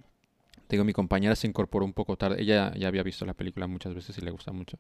digo, 0.68 0.84
mi 0.84 0.92
compañera 0.92 1.36
se 1.36 1.46
incorporó 1.46 1.84
un 1.84 1.92
poco 1.92 2.16
tarde. 2.16 2.40
Ella 2.42 2.72
ya 2.76 2.88
había 2.88 3.02
visto 3.02 3.24
la 3.26 3.34
película 3.34 3.66
muchas 3.66 3.94
veces 3.94 4.16
y 4.18 4.20
le 4.22 4.30
gusta 4.30 4.52
mucho. 4.52 4.78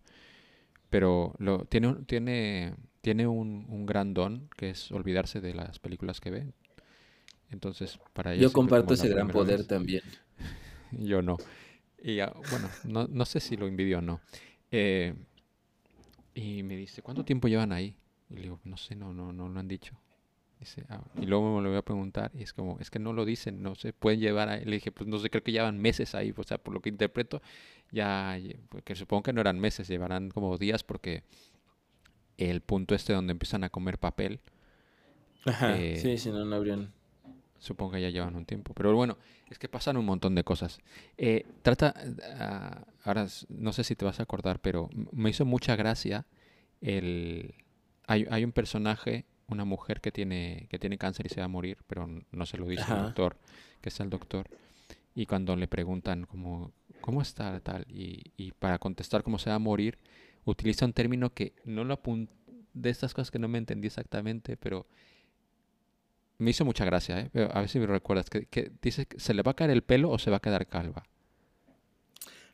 Pero 0.90 1.34
lo, 1.38 1.64
tiene, 1.64 1.94
tiene, 2.06 2.74
tiene 3.00 3.26
un, 3.26 3.66
un 3.68 3.86
gran 3.86 4.14
don 4.14 4.48
que 4.56 4.70
es 4.70 4.90
olvidarse 4.92 5.40
de 5.40 5.54
las 5.54 5.78
películas 5.78 6.20
que 6.20 6.30
ve. 6.30 6.52
Entonces, 7.50 7.98
para 8.12 8.34
ella 8.34 8.42
Yo 8.42 8.52
comparto 8.52 8.94
ese 8.94 9.08
gran 9.08 9.30
poder 9.30 9.58
vez. 9.58 9.66
también. 9.66 10.02
Yo 10.92 11.22
no. 11.22 11.36
Y 12.02 12.20
ah, 12.20 12.32
bueno, 12.50 12.68
no, 12.84 13.06
no 13.08 13.24
sé 13.24 13.40
si 13.40 13.56
lo 13.56 13.66
envidio 13.66 13.98
o 13.98 14.02
no. 14.02 14.20
Eh, 14.70 15.14
y 16.34 16.62
me 16.62 16.76
dice, 16.76 17.02
¿cuánto 17.02 17.24
tiempo 17.24 17.48
llevan 17.48 17.72
ahí? 17.72 17.96
Y 18.28 18.34
le 18.34 18.42
digo, 18.42 18.60
no 18.64 18.76
sé, 18.76 18.94
no, 18.96 19.12
no, 19.12 19.32
no 19.32 19.48
lo 19.48 19.58
han 19.60 19.68
dicho. 19.68 19.96
Dice, 20.58 20.84
"Ah", 20.88 21.02
y 21.20 21.26
luego 21.26 21.56
me 21.56 21.62
lo 21.62 21.68
voy 21.68 21.78
a 21.78 21.82
preguntar 21.82 22.30
y 22.34 22.42
es 22.42 22.52
como, 22.52 22.78
es 22.80 22.90
que 22.90 22.98
no 22.98 23.12
lo 23.12 23.24
dicen, 23.24 23.62
no 23.62 23.74
sé, 23.74 23.92
pueden 23.92 24.20
llevar 24.20 24.48
ahí. 24.48 24.64
Le 24.64 24.76
dije, 24.76 24.90
pues 24.90 25.06
no 25.08 25.18
sé, 25.18 25.28
creo 25.30 25.42
que 25.42 25.52
llevan 25.52 25.78
meses 25.78 26.14
ahí, 26.14 26.32
o 26.36 26.42
sea, 26.44 26.58
por 26.58 26.72
lo 26.74 26.80
que 26.80 26.88
interpreto, 26.88 27.42
ya, 27.92 28.38
lle- 28.38 28.58
porque 28.70 28.94
supongo 28.94 29.24
que 29.24 29.32
no 29.34 29.40
eran 29.42 29.58
meses, 29.60 29.86
llevarán 29.88 30.30
como 30.30 30.56
días 30.58 30.82
porque 30.82 31.22
el 32.38 32.60
punto 32.60 32.94
este 32.94 33.12
donde 33.12 33.32
empiezan 33.32 33.64
a 33.64 33.70
comer 33.70 33.98
papel, 33.98 34.40
Ajá, 35.44 35.76
Eh, 35.76 35.96
sí, 36.02 36.18
si 36.18 36.30
no, 36.30 36.44
no 36.44 36.56
habrían... 36.56 36.92
Supongo 37.58 37.92
que 37.92 38.00
ya 38.02 38.10
llevan 38.10 38.36
un 38.36 38.44
tiempo. 38.44 38.74
Pero 38.74 38.94
bueno, 38.94 39.16
es 39.48 39.58
que 39.58 39.68
pasan 39.68 39.96
un 39.96 40.04
montón 40.04 40.34
de 40.34 40.44
cosas. 40.44 40.78
Eh, 41.16 41.46
trata, 41.62 41.94
ah, 42.38 42.84
ahora 43.04 43.26
no 43.48 43.72
sé 43.72 43.82
si 43.84 43.94
te 43.96 44.04
vas 44.04 44.20
a 44.20 44.24
acordar, 44.24 44.60
pero 44.60 44.90
me 45.12 45.30
hizo 45.30 45.44
mucha 45.44 45.76
gracia 45.76 46.26
el... 46.80 47.54
Hay, 48.06 48.26
hay 48.30 48.44
un 48.44 48.52
personaje, 48.52 49.24
una 49.48 49.64
mujer 49.64 50.00
que 50.00 50.12
tiene, 50.12 50.66
que 50.70 50.78
tiene 50.78 50.98
cáncer 50.98 51.26
y 51.26 51.28
se 51.28 51.40
va 51.40 51.44
a 51.44 51.48
morir, 51.48 51.78
pero 51.86 52.08
no 52.30 52.46
se 52.46 52.58
lo 52.58 52.66
dice 52.66 52.82
Ajá. 52.82 52.96
doctor, 52.96 53.36
que 53.80 53.88
es 53.88 54.00
el 54.00 54.10
doctor. 54.10 54.46
Y 55.14 55.26
cuando 55.26 55.56
le 55.56 55.68
preguntan 55.68 56.24
como, 56.24 56.72
¿cómo 57.00 57.22
está 57.22 57.58
tal? 57.60 57.86
Y, 57.88 58.32
y 58.36 58.52
para 58.52 58.78
contestar 58.78 59.22
cómo 59.22 59.38
se 59.38 59.50
va 59.50 59.56
a 59.56 59.60
morir, 59.60 59.98
utiliza 60.44 60.84
un 60.84 60.92
término 60.92 61.32
que 61.32 61.54
no 61.64 61.84
lo 61.84 61.94
apunté, 61.94 62.32
de 62.74 62.90
estas 62.90 63.14
cosas 63.14 63.30
que 63.30 63.38
no 63.38 63.48
me 63.48 63.58
entendí 63.58 63.86
exactamente, 63.86 64.56
pero 64.58 64.86
me 66.38 66.50
hizo 66.50 66.64
mucha 66.64 66.84
gracia, 66.84 67.20
¿eh? 67.20 67.30
Pero 67.32 67.50
a 67.56 67.60
ver 67.60 67.68
si 67.68 67.78
me 67.78 67.86
recuerdas. 67.86 68.28
Que, 68.28 68.46
que 68.46 68.70
dice, 68.82 69.06
¿se 69.16 69.32
le 69.32 69.42
va 69.42 69.52
a 69.52 69.56
caer 69.56 69.70
el 69.70 69.82
pelo 69.82 70.10
o 70.10 70.18
se 70.18 70.30
va 70.30 70.36
a 70.36 70.40
quedar 70.40 70.66
calva? 70.66 71.04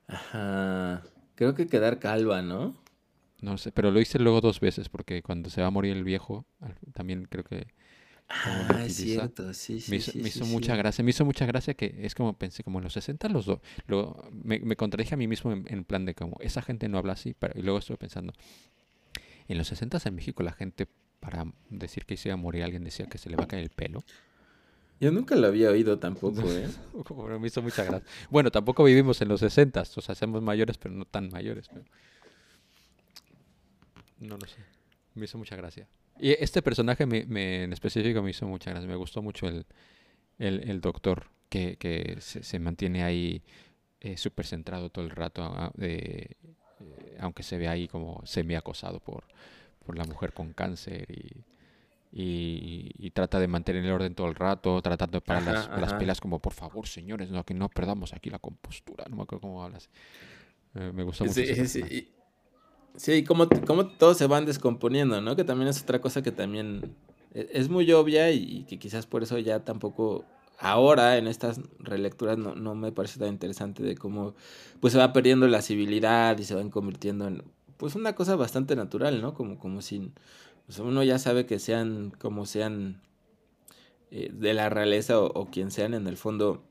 Ajá. 0.07 1.03
Creo 1.35 1.55
que 1.55 1.67
quedar 1.67 1.99
calva, 1.99 2.43
¿no? 2.43 2.77
No 3.43 3.59
sé, 3.59 3.73
pero 3.73 3.91
lo 3.91 4.01
hice 4.01 4.19
luego 4.19 4.41
dos 4.41 4.61
veces 4.61 4.89
porque 4.89 5.21
cuando 5.23 5.51
se 5.51 5.61
va 5.61 5.67
a 5.67 5.71
morir 5.71 5.95
el 5.97 6.05
viejo, 6.05 6.47
también 6.95 7.27
creo 7.29 7.45
que 7.45 7.67
Ah, 8.29 8.85
es 8.87 8.97
cierto, 8.97 9.53
sí, 9.53 9.75
me 9.75 9.81
sí, 9.81 9.97
hizo, 9.97 10.13
sí, 10.13 10.19
me 10.23 10.29
hizo 10.29 10.45
sí. 10.47 10.51
mucha 10.51 10.75
gracia. 10.77 11.05
Me 11.05 11.11
hizo 11.11 11.25
mucha 11.27 11.45
gracia 11.45 11.75
que 11.75 11.95
es 12.01 12.15
como 12.15 12.33
pensé, 12.39 12.63
como 12.63 12.79
en 12.79 12.85
los 12.85 12.95
60 12.95 13.29
los 13.29 13.45
dos. 13.45 13.59
Luego 13.87 14.27
me, 14.33 14.59
me 14.61 14.77
contradije 14.77 15.15
a 15.15 15.19
mí 15.19 15.29
mismo 15.29 15.53
en, 15.53 15.65
en 15.69 15.85
plan 15.85 16.07
de 16.07 16.15
como, 16.15 16.39
esa 16.41 16.63
gente 16.63 16.89
no 16.89 16.97
habla 16.99 17.13
así. 17.13 17.35
pero- 17.39 17.59
y 17.59 17.63
luego 17.63 17.79
estuve 17.81 17.99
pensando, 17.99 18.33
en 19.49 19.59
los 19.59 19.67
60 19.69 19.99
en 20.05 20.15
México 20.15 20.43
la 20.43 20.53
gente 20.53 20.87
para 21.21 21.45
decir 21.69 22.05
que 22.07 22.17
se 22.17 22.29
iba 22.29 22.35
a 22.35 22.37
morir 22.37 22.63
alguien 22.63 22.85
decía 22.85 23.07
que 23.07 23.19
se 23.19 23.29
le 23.29 23.37
va 23.37 23.45
a 23.45 23.49
caer 23.49 23.65
el 23.65 23.71
pelo. 23.71 24.03
Yo 25.01 25.11
nunca 25.11 25.35
lo 25.35 25.49
había 25.49 25.69
oído 25.71 25.99
tampoco, 25.99 26.43
¿eh? 26.43 26.69
Como 27.05 27.27
me 27.39 27.47
hizo 27.49 27.61
mucha 27.61 27.83
gracia. 27.85 28.07
Bueno, 28.31 28.51
tampoco 28.51 28.85
vivimos 28.85 29.21
en 29.21 29.29
los 29.29 29.41
60, 29.41 29.83
o 29.83 30.01
sea, 30.01 30.15
somos 30.15 30.43
mayores, 30.43 30.79
pero 30.79 30.95
no 30.95 31.05
tan 31.05 31.29
mayores. 31.29 31.69
pero- 31.69 31.85
No 34.23 34.37
lo 34.37 34.47
sé. 34.47 34.57
Me 35.15 35.25
hizo 35.25 35.39
mucha 35.39 35.57
gracia. 35.57 35.87
Y 36.19 36.31
este 36.33 36.63
personaje 36.63 37.07
me, 37.07 37.25
me- 37.27 37.65
en 37.65 37.73
específico 37.73 38.23
me 38.23 38.31
hizo 38.31 38.47
mucha 38.47 38.71
gracia. 38.71 38.89
Me 38.89 38.97
gustó 38.97 39.23
mucho 39.23 39.47
el, 39.49 39.67
el, 40.39 40.69
el 40.71 40.81
doctor, 40.81 41.27
que, 41.49 41.77
que 41.77 42.17
se, 42.21 42.43
se 42.43 42.59
mantiene 42.59 43.03
ahí 43.03 43.43
eh, 44.01 44.17
súper 44.17 44.47
centrado 44.47 44.91
todo 44.91 45.05
el 45.05 45.11
rato, 45.11 45.43
a- 45.43 45.73
de- 45.75 46.37
eh, 46.81 47.17
aunque 47.21 47.43
se 47.43 47.59
ve 47.59 47.69
ahí 47.69 47.89
como 47.89 48.21
semi-acosado 48.25 49.01
por, 49.01 49.25
por 49.85 49.97
la 49.99 50.05
mujer 50.05 50.33
con 50.33 50.53
cáncer 50.53 51.07
y, 51.11 51.45
y, 52.15 52.91
y 52.99 53.11
trata 53.11 53.39
de 53.41 53.49
mantener 53.49 53.85
el 53.85 53.91
orden 53.93 54.15
todo 54.15 54.29
el 54.29 54.35
rato, 54.35 54.81
tratando 54.83 55.17
de 55.19 55.23
parar 55.23 55.43
las, 55.43 55.67
Ajá, 55.67 55.81
las 55.81 55.91
ajá. 55.91 55.99
peleas 55.99 56.21
como, 56.21 56.39
por 56.41 56.53
favor, 56.53 56.87
señores, 56.87 57.31
no, 57.31 57.45
que 57.45 57.55
no 57.55 57.69
perdamos 57.69 58.13
aquí 58.13 58.31
la 58.31 58.39
compostura. 58.39 59.05
No 59.09 59.17
me 59.17 59.23
acuerdo 59.23 59.43
cómo 59.43 59.63
hablas. 59.65 59.89
Eh, 60.75 60.91
me 60.95 61.03
gustó 61.03 61.25
mucho 61.25 61.41
Sí, 61.41 61.67
sí, 61.67 62.13
sí, 62.97 63.25
como, 63.25 63.49
como 63.67 63.87
todos 63.87 64.17
se 64.17 64.27
van 64.27 64.47
descomponiendo, 64.47 65.21
¿no? 65.21 65.37
Que 65.37 65.45
también 65.45 65.69
es 65.69 65.83
otra 65.83 66.01
cosa 66.01 66.23
que 66.23 66.33
también 66.33 66.95
e- 67.35 67.51
es 67.53 67.69
muy 67.69 67.91
obvia 67.93 68.31
y, 68.31 68.65
que 68.65 68.79
quizás 68.79 69.07
por 69.07 69.23
eso 69.23 69.39
ya 69.39 69.65
tampoco 69.65 70.25
ahora 70.59 71.17
en 71.17 71.27
estas 71.27 71.61
relecturas 71.79 72.39
no, 72.39 72.55
no 72.55 72.75
me 72.75 72.93
parece 72.93 73.19
tan 73.19 73.29
interesante 73.29 73.83
de 73.83 73.97
cómo 73.97 74.35
pues 74.81 74.93
se 74.93 74.99
va 74.99 75.13
perdiendo 75.13 75.49
la 75.49 75.63
civilidad 75.63 76.39
y 76.39 76.45
se 76.45 76.55
van 76.55 76.71
convirtiendo 76.71 77.27
en 77.27 77.43
pues 77.79 77.97
una 77.97 78.15
cosa 78.15 78.37
bastante 78.37 78.77
natural, 78.77 79.21
¿no? 79.21 79.35
Como, 79.35 79.59
como 79.59 79.83
si 79.83 80.13
pues, 80.67 80.79
uno 80.79 81.03
ya 81.03 81.19
sabe 81.19 81.47
que 81.47 81.59
sean 81.59 82.13
como 82.19 82.47
sean 82.47 83.03
eh, 84.11 84.31
de 84.33 84.55
la 84.55 84.69
realeza 84.69 85.19
o 85.19 85.51
quien 85.51 85.71
sean 85.71 85.95
en 85.95 86.07
el 86.07 86.17
fondo 86.17 86.63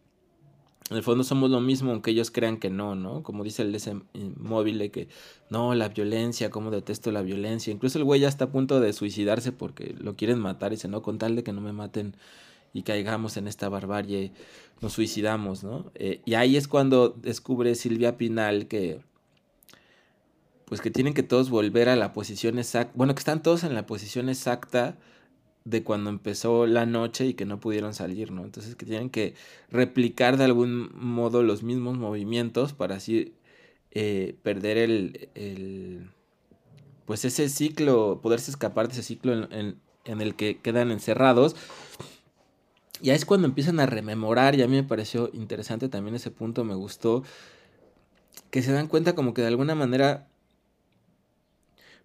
en 0.90 0.98
el 0.98 1.04
fondo 1.04 1.24
somos 1.24 1.50
lo 1.50 1.62
mismo, 1.62 1.92
aunque 1.92 2.12
ellos 2.12 2.32
crean 2.32 2.58
que 2.58 2.70
no, 2.70 2.96
¿no? 2.96 3.24
Como 3.24 3.44
dice 3.44 3.62
el 3.62 3.74
ese 3.74 3.96
móvil 4.36 4.80
de 4.80 4.92
que 4.92 5.08
no, 5.50 5.74
la 5.74 5.90
violencia, 5.90 6.50
cómo 6.50 6.72
detesto 6.72 7.12
la 7.12 7.22
violencia. 7.22 7.72
Incluso 7.72 7.98
el 7.98 8.04
güey 8.04 8.20
ya 8.22 8.28
está 8.28 8.46
a 8.46 8.52
punto 8.52 8.80
de 8.80 8.92
suicidarse 8.92 9.52
porque 9.52 9.96
lo 9.98 10.16
quieren 10.16 10.40
matar 10.40 10.72
y 10.72 10.76
dice, 10.76 10.88
no, 10.88 11.02
con 11.02 11.18
tal 11.18 11.36
de 11.36 11.44
que 11.44 11.54
no 11.54 11.62
me 11.62 11.72
maten 11.72 12.16
y 12.74 12.84
caigamos 12.84 13.38
en 13.38 13.48
esta 13.48 13.70
barbarie, 13.70 14.32
nos 14.82 14.94
suicidamos, 14.94 15.64
¿no? 15.64 15.92
Eh, 15.96 16.22
y 16.26 16.34
ahí 16.34 16.58
es 16.58 16.68
cuando 16.68 17.10
descubre 17.10 17.76
Silvia 17.76 18.18
Pinal 18.18 18.68
que 18.68 19.00
pues 20.66 20.80
que 20.80 20.90
tienen 20.90 21.14
que 21.14 21.24
todos 21.24 21.50
volver 21.50 21.90
a 21.90 21.98
la 21.98 22.14
posición 22.14 22.58
exacta, 22.58 22.94
bueno, 22.96 23.14
que 23.14 23.20
están 23.20 23.44
todos 23.44 23.66
en 23.66 23.74
la 23.74 23.86
posición 23.86 24.30
exacta 24.30 24.98
de 25.66 25.84
cuando 25.84 26.10
empezó 26.10 26.66
la 26.68 26.86
noche 26.86 27.26
y 27.28 27.34
que 27.36 27.46
no 27.46 27.60
pudieron 27.60 27.94
salir, 27.94 28.32
¿no? 28.32 28.44
Entonces 28.44 28.76
que 28.76 28.86
tienen 28.86 29.10
que 29.10 29.36
replicar 29.70 30.38
de 30.38 30.46
algún 30.46 30.90
modo 30.96 31.44
los 31.44 31.64
mismos 31.64 31.98
movimientos 31.98 32.74
para 32.74 32.96
así 32.96 33.34
eh, 33.92 34.36
perder 34.44 34.78
el, 34.78 35.30
el, 35.36 36.10
pues 37.06 37.26
ese 37.26 37.50
ciclo, 37.50 38.20
poderse 38.22 38.52
escapar 38.52 38.88
de 38.88 38.94
ese 38.94 39.04
ciclo 39.04 39.34
en, 39.34 39.54
en- 39.54 39.76
en 40.06 40.20
el 40.22 40.36
que 40.36 40.58
quedan 40.60 40.92
encerrados. 40.92 41.56
Y 43.02 43.10
ahí 43.10 43.16
es 43.16 43.26
cuando 43.26 43.48
empiezan 43.48 43.80
a 43.80 43.86
rememorar, 43.88 44.56
y 44.56 44.62
a 44.62 44.68
mí 44.68 44.76
me 44.76 44.84
pareció 44.84 45.30
interesante 45.34 45.90
también 45.90 46.16
ese 46.16 46.30
punto, 46.32 46.64
me 46.64 46.76
gustó, 46.76 47.24
que 48.50 48.62
se 48.62 48.72
dan 48.72 48.88
cuenta 48.88 49.16
como 49.16 49.34
que 49.34 49.42
de 49.42 49.48
alguna 49.48 49.76
manera 49.76 50.28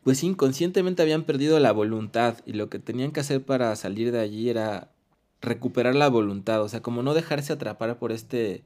pues 0.07 0.23
inconscientemente 0.23 1.03
habían 1.03 1.25
perdido 1.25 1.59
la 1.59 1.73
voluntad 1.73 2.37
y 2.47 2.53
lo 2.53 2.71
que 2.71 2.79
tenían 2.79 3.11
que 3.11 3.19
hacer 3.19 3.45
para 3.45 3.75
salir 3.75 4.13
de 4.13 4.21
allí 4.21 4.49
era 4.49 4.93
recuperar 5.41 5.97
la 5.97 6.09
voluntad, 6.09 6.63
o 6.63 6.69
sea, 6.69 6.81
como 6.81 7.03
no 7.03 7.13
dejarse 7.13 7.53
atrapar 7.53 7.99
por 7.99 8.13
este, 8.13 8.63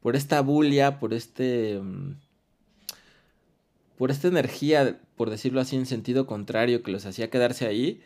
por 0.00 0.16
esta 0.16 0.40
bulia, 0.40 0.98
por 0.98 1.14
este, 1.14 1.78
mm, 1.80 2.16
por 3.96 4.10
esta 4.10 4.26
energía, 4.26 4.98
por 5.14 5.30
decirlo 5.30 5.60
así, 5.60 5.76
en 5.76 5.86
sentido 5.86 6.26
contrario 6.26 6.82
que 6.82 6.90
los 6.90 7.06
hacía 7.06 7.30
quedarse 7.30 7.68
ahí. 7.68 8.02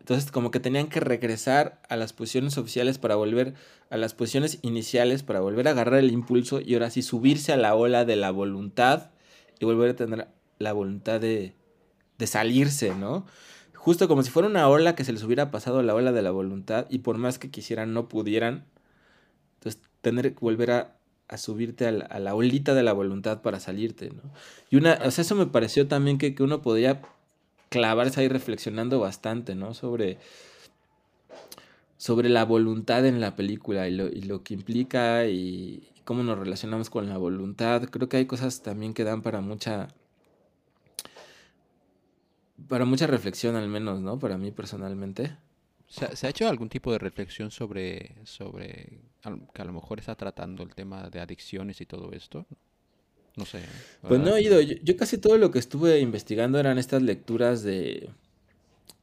Entonces, 0.00 0.32
como 0.32 0.50
que 0.50 0.60
tenían 0.60 0.88
que 0.88 1.00
regresar 1.00 1.82
a 1.90 1.96
las 1.96 2.14
posiciones 2.14 2.56
oficiales 2.56 2.96
para 2.96 3.16
volver 3.16 3.52
a 3.90 3.98
las 3.98 4.14
posiciones 4.14 4.60
iniciales, 4.62 5.22
para 5.22 5.40
volver 5.40 5.68
a 5.68 5.72
agarrar 5.72 6.00
el 6.00 6.10
impulso 6.10 6.58
y 6.62 6.72
ahora 6.72 6.88
sí 6.88 7.02
subirse 7.02 7.52
a 7.52 7.58
la 7.58 7.74
ola 7.74 8.06
de 8.06 8.16
la 8.16 8.30
voluntad 8.30 9.10
y 9.60 9.66
volver 9.66 9.90
a 9.90 9.96
tener 9.96 10.28
la 10.58 10.72
voluntad 10.72 11.20
de, 11.20 11.54
de 12.22 12.28
salirse, 12.28 12.94
¿no? 12.94 13.26
Justo 13.74 14.06
como 14.06 14.22
si 14.22 14.30
fuera 14.30 14.48
una 14.48 14.68
ola 14.68 14.94
que 14.94 15.02
se 15.02 15.12
les 15.12 15.24
hubiera 15.24 15.50
pasado 15.50 15.82
la 15.82 15.92
ola 15.92 16.12
de 16.12 16.22
la 16.22 16.30
voluntad 16.30 16.86
y 16.88 16.98
por 16.98 17.18
más 17.18 17.40
que 17.40 17.50
quisieran 17.50 17.92
no 17.92 18.08
pudieran. 18.08 18.64
Entonces, 19.56 19.82
tener 20.02 20.32
que 20.32 20.38
volver 20.38 20.70
a, 20.70 20.96
subirte 21.36 21.88
a 21.88 21.90
la, 21.90 22.04
a 22.04 22.34
olita 22.36 22.74
de 22.74 22.84
la 22.84 22.92
voluntad 22.92 23.42
para 23.42 23.58
salirte, 23.58 24.10
¿no? 24.10 24.22
Y 24.70 24.76
una, 24.76 25.00
o 25.04 25.10
sea, 25.10 25.22
eso 25.22 25.34
me 25.34 25.46
pareció 25.46 25.88
también 25.88 26.16
que, 26.16 26.36
que 26.36 26.44
uno 26.44 26.62
podría 26.62 27.02
clavarse 27.70 28.20
ahí 28.20 28.28
reflexionando 28.28 29.00
bastante, 29.00 29.56
¿no? 29.56 29.74
Sobre, 29.74 30.18
sobre 31.96 32.28
la 32.28 32.44
voluntad 32.44 33.04
en 33.04 33.20
la 33.20 33.34
película 33.34 33.88
y 33.88 33.96
lo, 33.96 34.06
y 34.06 34.22
lo 34.22 34.44
que 34.44 34.54
implica 34.54 35.26
y 35.26 35.88
cómo 36.04 36.22
nos 36.22 36.38
relacionamos 36.38 36.88
con 36.88 37.08
la 37.08 37.18
voluntad. 37.18 37.82
Creo 37.90 38.08
que 38.08 38.18
hay 38.18 38.26
cosas 38.26 38.62
también 38.62 38.94
que 38.94 39.02
dan 39.02 39.22
para 39.22 39.40
mucha 39.40 39.88
para 42.68 42.84
mucha 42.84 43.06
reflexión 43.06 43.56
al 43.56 43.68
menos, 43.68 44.00
¿no? 44.00 44.18
Para 44.18 44.38
mí 44.38 44.50
personalmente. 44.50 45.36
¿Se, 45.88 46.06
ha- 46.06 46.16
se 46.16 46.26
ha 46.26 46.30
hecho 46.30 46.48
algún 46.48 46.68
tipo 46.68 46.92
de 46.92 46.98
reflexión 46.98 47.50
sobre, 47.50 48.14
sobre 48.24 49.00
al- 49.22 49.46
que 49.52 49.62
a 49.62 49.64
lo 49.64 49.72
mejor 49.72 49.98
está 49.98 50.14
tratando 50.14 50.62
el 50.62 50.74
tema 50.74 51.10
de 51.10 51.20
adicciones 51.20 51.80
y 51.80 51.86
todo 51.86 52.12
esto? 52.12 52.46
No 53.36 53.44
sé. 53.46 53.62
Pues 54.08 54.20
no 54.20 54.36
he 54.36 54.42
ido, 54.42 54.60
yo, 54.60 54.74
yo 54.82 54.96
casi 54.96 55.18
todo 55.18 55.38
lo 55.38 55.50
que 55.50 55.58
estuve 55.58 56.00
investigando 56.00 56.58
eran 56.58 56.78
estas 56.78 57.02
lecturas 57.02 57.62
de 57.62 58.10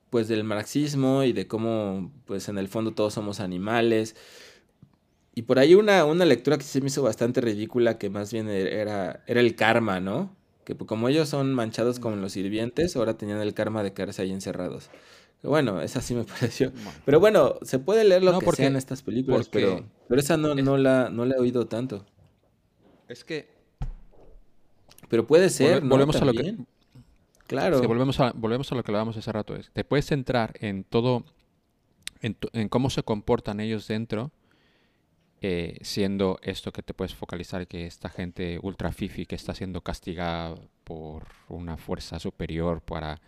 pues 0.09 0.27
del 0.27 0.43
marxismo 0.43 1.23
y 1.23 1.33
de 1.33 1.47
cómo 1.47 2.11
pues 2.25 2.49
en 2.49 2.57
el 2.57 2.67
fondo 2.67 2.93
todos 2.93 3.13
somos 3.13 3.39
animales 3.39 4.15
y 5.35 5.43
por 5.43 5.59
ahí 5.59 5.75
una, 5.75 6.05
una 6.05 6.25
lectura 6.25 6.57
que 6.57 6.63
se 6.63 6.81
me 6.81 6.87
hizo 6.87 7.03
bastante 7.03 7.41
ridícula, 7.41 7.97
que 7.97 8.09
más 8.09 8.31
bien 8.33 8.49
e, 8.49 8.81
era, 8.81 9.23
era 9.27 9.39
el 9.39 9.55
karma, 9.55 9.99
¿no? 9.99 10.35
Que 10.69 10.75
pues, 10.75 10.87
como 10.87 11.09
ellos 11.09 11.27
son 11.27 11.55
manchados 11.55 11.99
como 11.99 12.15
los 12.17 12.33
sirvientes, 12.33 12.95
ahora 12.95 13.17
tenían 13.17 13.41
el 13.41 13.55
karma 13.55 13.81
de 13.81 13.91
quedarse 13.91 14.21
ahí 14.21 14.29
encerrados. 14.29 14.91
Bueno, 15.41 15.81
esa 15.81 15.99
sí 15.99 16.13
me 16.13 16.23
pareció. 16.25 16.71
Pero 17.05 17.19
bueno, 17.19 17.55
se 17.63 17.79
puede 17.79 18.03
leer 18.03 18.21
lo 18.21 18.37
que 18.37 18.51
sea 18.51 18.67
en 18.67 18.75
estas 18.75 19.01
películas, 19.01 19.49
pero, 19.49 19.83
pero 20.07 20.21
esa 20.21 20.37
no, 20.37 20.53
no, 20.53 20.77
la, 20.77 21.09
no 21.09 21.25
la 21.25 21.37
he 21.37 21.39
oído 21.39 21.65
tanto. 21.65 22.05
Es 23.07 23.23
que. 23.23 23.49
Pero 25.07 25.25
puede 25.25 25.49
ser. 25.49 25.81
volvemos 25.81 26.17
a 26.17 26.25
lo 26.25 26.33
que. 26.33 26.55
Claro. 27.47 27.81
volvemos, 27.81 28.19
a, 28.19 28.31
volvemos 28.35 28.71
a 28.71 28.75
lo 28.75 28.83
que 28.83 28.91
hablábamos 28.91 29.17
hace 29.17 29.31
rato. 29.31 29.55
Es, 29.55 29.71
te 29.71 29.83
puedes 29.83 30.05
centrar 30.05 30.53
en 30.59 30.83
todo. 30.83 31.25
En, 32.21 32.37
en 32.53 32.69
cómo 32.69 32.91
se 32.91 33.01
comportan 33.01 33.59
ellos 33.59 33.87
dentro 33.87 34.31
eh, 35.41 35.77
siendo 35.81 36.39
esto 36.41 36.71
que 36.71 36.83
te 36.83 36.93
puedes 36.93 37.15
focalizar, 37.15 37.67
que 37.67 37.85
esta 37.85 38.09
gente 38.09 38.59
ultra 38.61 38.91
fifi 38.91 39.25
que 39.25 39.35
está 39.35 39.55
siendo 39.55 39.81
castigada 39.81 40.55
por 40.83 41.27
una 41.47 41.77
fuerza 41.77 42.19
superior 42.19 42.81
para, 42.81 43.21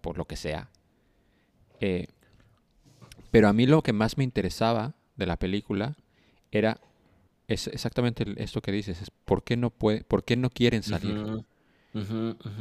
por 0.00 0.18
lo 0.18 0.26
que 0.26 0.36
sea. 0.36 0.68
Eh, 1.80 2.08
pero 3.30 3.48
a 3.48 3.52
mí 3.52 3.66
lo 3.66 3.82
que 3.82 3.92
más 3.92 4.18
me 4.18 4.24
interesaba 4.24 4.94
de 5.16 5.26
la 5.26 5.38
película 5.38 5.96
era 6.50 6.80
es 7.48 7.66
exactamente 7.68 8.24
esto 8.36 8.60
que 8.60 8.70
dices, 8.70 9.00
es 9.02 9.10
por 9.10 9.42
qué 9.42 9.56
no 9.56 9.70
puede, 9.70 10.04
por 10.04 10.24
qué 10.24 10.36
no 10.36 10.50
quieren 10.50 10.82
salir. 10.82 11.44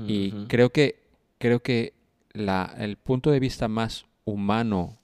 y 0.07 0.31
creo 0.47 0.71
que 0.71 1.03
creo 1.37 1.61
que 1.61 1.93
la, 2.33 2.73
el 2.77 2.97
punto 2.97 3.31
de 3.31 3.39
vista 3.39 3.67
más 3.67 4.05
humano 4.25 4.97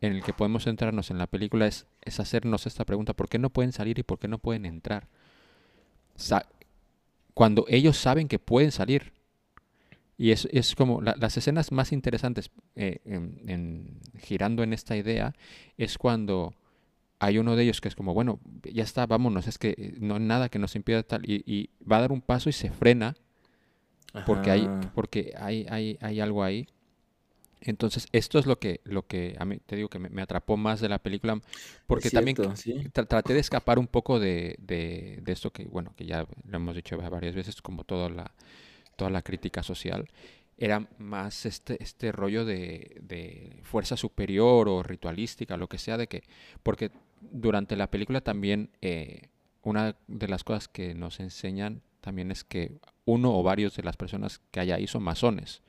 en 0.00 0.14
el 0.14 0.22
que 0.22 0.32
podemos 0.32 0.64
centrarnos 0.64 1.10
en 1.10 1.18
la 1.18 1.26
película 1.26 1.66
es, 1.66 1.86
es 2.02 2.20
hacernos 2.20 2.66
esta 2.66 2.84
pregunta, 2.84 3.14
¿por 3.14 3.28
qué 3.28 3.38
no 3.38 3.50
pueden 3.50 3.72
salir 3.72 3.98
y 3.98 4.02
por 4.02 4.18
qué 4.18 4.28
no 4.28 4.38
pueden 4.38 4.66
entrar? 4.66 5.08
cuando 7.32 7.64
ellos 7.68 7.96
saben 7.96 8.28
que 8.28 8.38
pueden 8.38 8.70
salir. 8.70 9.14
Y 10.18 10.32
es, 10.32 10.46
es 10.52 10.74
como 10.74 11.00
las 11.00 11.38
escenas 11.38 11.72
más 11.72 11.92
interesantes 11.92 12.50
eh, 12.76 13.00
en, 13.06 13.98
girando 14.18 14.62
en 14.62 14.74
esta 14.74 14.94
idea 14.94 15.34
es 15.78 15.96
cuando 15.96 16.52
hay 17.18 17.38
uno 17.38 17.56
de 17.56 17.62
ellos 17.62 17.80
que 17.80 17.88
es 17.88 17.96
como, 17.96 18.12
bueno, 18.12 18.38
ya 18.70 18.82
está, 18.82 19.06
vámonos, 19.06 19.46
es 19.46 19.56
que 19.56 19.70
eh, 19.70 19.94
no 19.98 20.18
nada 20.18 20.50
que 20.50 20.58
nos 20.58 20.76
impida 20.76 21.02
tal, 21.02 21.22
y, 21.24 21.70
va 21.90 21.96
a 21.96 22.00
dar 22.02 22.12
un 22.12 22.20
paso 22.20 22.50
y 22.50 22.52
se 22.52 22.70
frena 22.70 23.16
porque 24.26 24.50
hay, 24.50 24.68
porque 24.94 25.32
hay, 25.38 25.66
hay, 25.70 25.96
hay 26.02 26.20
algo 26.20 26.44
ahí 26.44 26.68
entonces, 27.62 28.06
esto 28.12 28.38
es 28.38 28.46
lo 28.46 28.58
que, 28.58 28.80
lo 28.84 29.06
que 29.06 29.36
a 29.38 29.44
mí 29.44 29.58
te 29.58 29.76
digo 29.76 29.88
que 29.88 29.98
me, 29.98 30.22
atrapó 30.22 30.56
más 30.56 30.80
de 30.80 30.88
la 30.88 30.98
película, 30.98 31.40
porque 31.86 32.10
también 32.10 32.36
traté 32.92 33.34
de 33.34 33.40
escapar 33.40 33.78
un 33.78 33.86
poco 33.86 34.18
de, 34.18 34.56
de, 34.58 35.22
esto 35.26 35.52
que, 35.52 35.64
bueno, 35.64 35.92
que 35.96 36.06
ya 36.06 36.26
lo 36.46 36.56
hemos 36.56 36.74
dicho 36.74 36.96
varias 36.96 37.34
veces, 37.34 37.60
como 37.60 37.84
toda 37.84 38.08
la, 38.08 38.32
toda 38.96 39.10
la 39.10 39.22
crítica 39.22 39.62
social, 39.62 40.08
era 40.56 40.88
más 40.98 41.46
este, 41.46 41.82
este 41.82 42.12
rollo 42.12 42.44
de, 42.44 42.98
de 43.02 43.60
fuerza 43.62 43.96
superior 43.96 44.68
o 44.68 44.82
ritualística, 44.82 45.56
lo 45.56 45.68
que 45.68 45.78
sea, 45.78 45.96
de 45.96 46.06
que, 46.06 46.22
porque 46.62 46.90
durante 47.20 47.76
la 47.76 47.90
película 47.90 48.20
también 48.20 48.70
eh, 48.80 49.28
una 49.62 49.96
de 50.06 50.28
las 50.28 50.44
cosas 50.44 50.68
que 50.68 50.94
nos 50.94 51.20
enseñan 51.20 51.82
también 52.00 52.30
es 52.30 52.44
que 52.44 52.78
uno 53.04 53.36
o 53.36 53.42
varios 53.42 53.76
de 53.76 53.82
las 53.82 53.96
personas 53.96 54.40
que 54.50 54.60
hay 54.60 54.70
ahí 54.70 54.86
son 54.86 55.02
masones. 55.02 55.62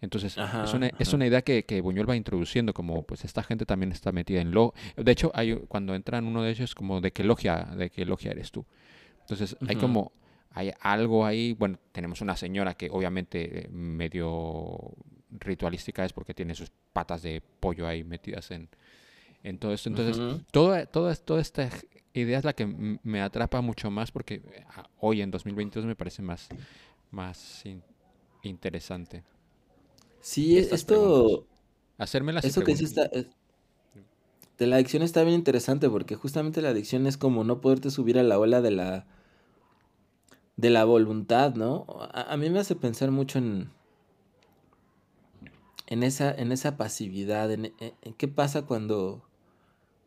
Entonces, 0.00 0.36
es, 0.36 0.74
una, 0.74 0.90
es, 0.98 1.12
una, 1.12 1.26
idea 1.26 1.42
que, 1.42 1.64
que, 1.64 1.80
Buñuel 1.80 2.08
va 2.08 2.14
introduciendo, 2.16 2.74
como 2.74 3.04
pues 3.04 3.24
esta 3.24 3.42
gente 3.42 3.64
también 3.64 3.90
está 3.90 4.12
metida 4.12 4.40
en 4.40 4.50
lo... 4.50 4.74
De 4.96 5.10
hecho, 5.10 5.30
hay, 5.34 5.54
cuando 5.68 5.94
entran 5.94 6.26
uno 6.26 6.42
de 6.42 6.50
ellos, 6.50 6.74
como 6.74 7.00
de 7.00 7.12
qué 7.12 7.24
logia, 7.24 7.70
de 7.76 7.90
qué 7.90 8.04
logia 8.04 8.32
eres 8.32 8.52
tú. 8.52 8.66
Entonces, 9.20 9.56
hay 9.66 9.76
como, 9.76 10.12
hay 10.50 10.72
algo 10.80 11.24
ahí, 11.24 11.54
bueno, 11.54 11.78
tenemos 11.92 12.20
una 12.20 12.36
señora 12.36 12.74
que 12.74 12.90
obviamente 12.90 13.68
medio 13.70 14.94
ritualística 15.30 16.04
es 16.04 16.12
porque 16.12 16.34
tiene 16.34 16.54
sus 16.54 16.70
patas 16.92 17.22
de 17.22 17.42
pollo 17.60 17.86
ahí 17.86 18.04
metidas 18.04 18.50
en, 18.50 18.68
en 19.42 19.58
todo 19.58 19.72
esto. 19.72 19.88
Entonces, 19.88 20.44
toda, 20.50 20.86
toda, 20.86 21.14
toda 21.16 21.40
esta 21.40 21.70
idea 22.12 22.38
es 22.38 22.44
la 22.44 22.52
que 22.52 22.66
me 22.66 23.20
atrapa 23.20 23.60
mucho 23.60 23.90
más 23.90 24.12
porque 24.12 24.42
ah, 24.76 24.88
hoy 25.00 25.22
en 25.22 25.30
2022 25.30 25.86
me 25.86 25.96
parece 25.96 26.22
más, 26.22 26.48
más 27.10 27.64
interesante. 28.42 29.24
Sí, 30.24 30.56
esto... 30.56 31.46
Hacerme 31.98 32.32
las 32.32 32.46
Eso 32.46 32.62
que 32.62 32.72
está... 32.72 33.10
De 34.56 34.66
la 34.66 34.76
adicción 34.76 35.02
está 35.02 35.22
bien 35.22 35.34
interesante 35.34 35.90
porque 35.90 36.14
justamente 36.16 36.62
la 36.62 36.70
adicción 36.70 37.06
es 37.06 37.18
como 37.18 37.44
no 37.44 37.60
poderte 37.60 37.90
subir 37.90 38.18
a 38.18 38.22
la 38.22 38.38
ola 38.38 38.62
de 38.62 38.70
la... 38.70 39.06
De 40.56 40.70
la 40.70 40.86
voluntad, 40.86 41.56
¿no? 41.56 41.84
A, 42.14 42.34
mí 42.38 42.48
me 42.48 42.58
hace 42.58 42.74
pensar 42.74 43.10
mucho 43.10 43.36
en... 43.38 43.70
En 45.88 46.02
esa, 46.02 46.34
en 46.34 46.52
esa 46.52 46.78
pasividad, 46.78 47.52
en, 47.52 47.74
qué 48.16 48.26
pasa 48.26 48.62
cuando 48.62 49.22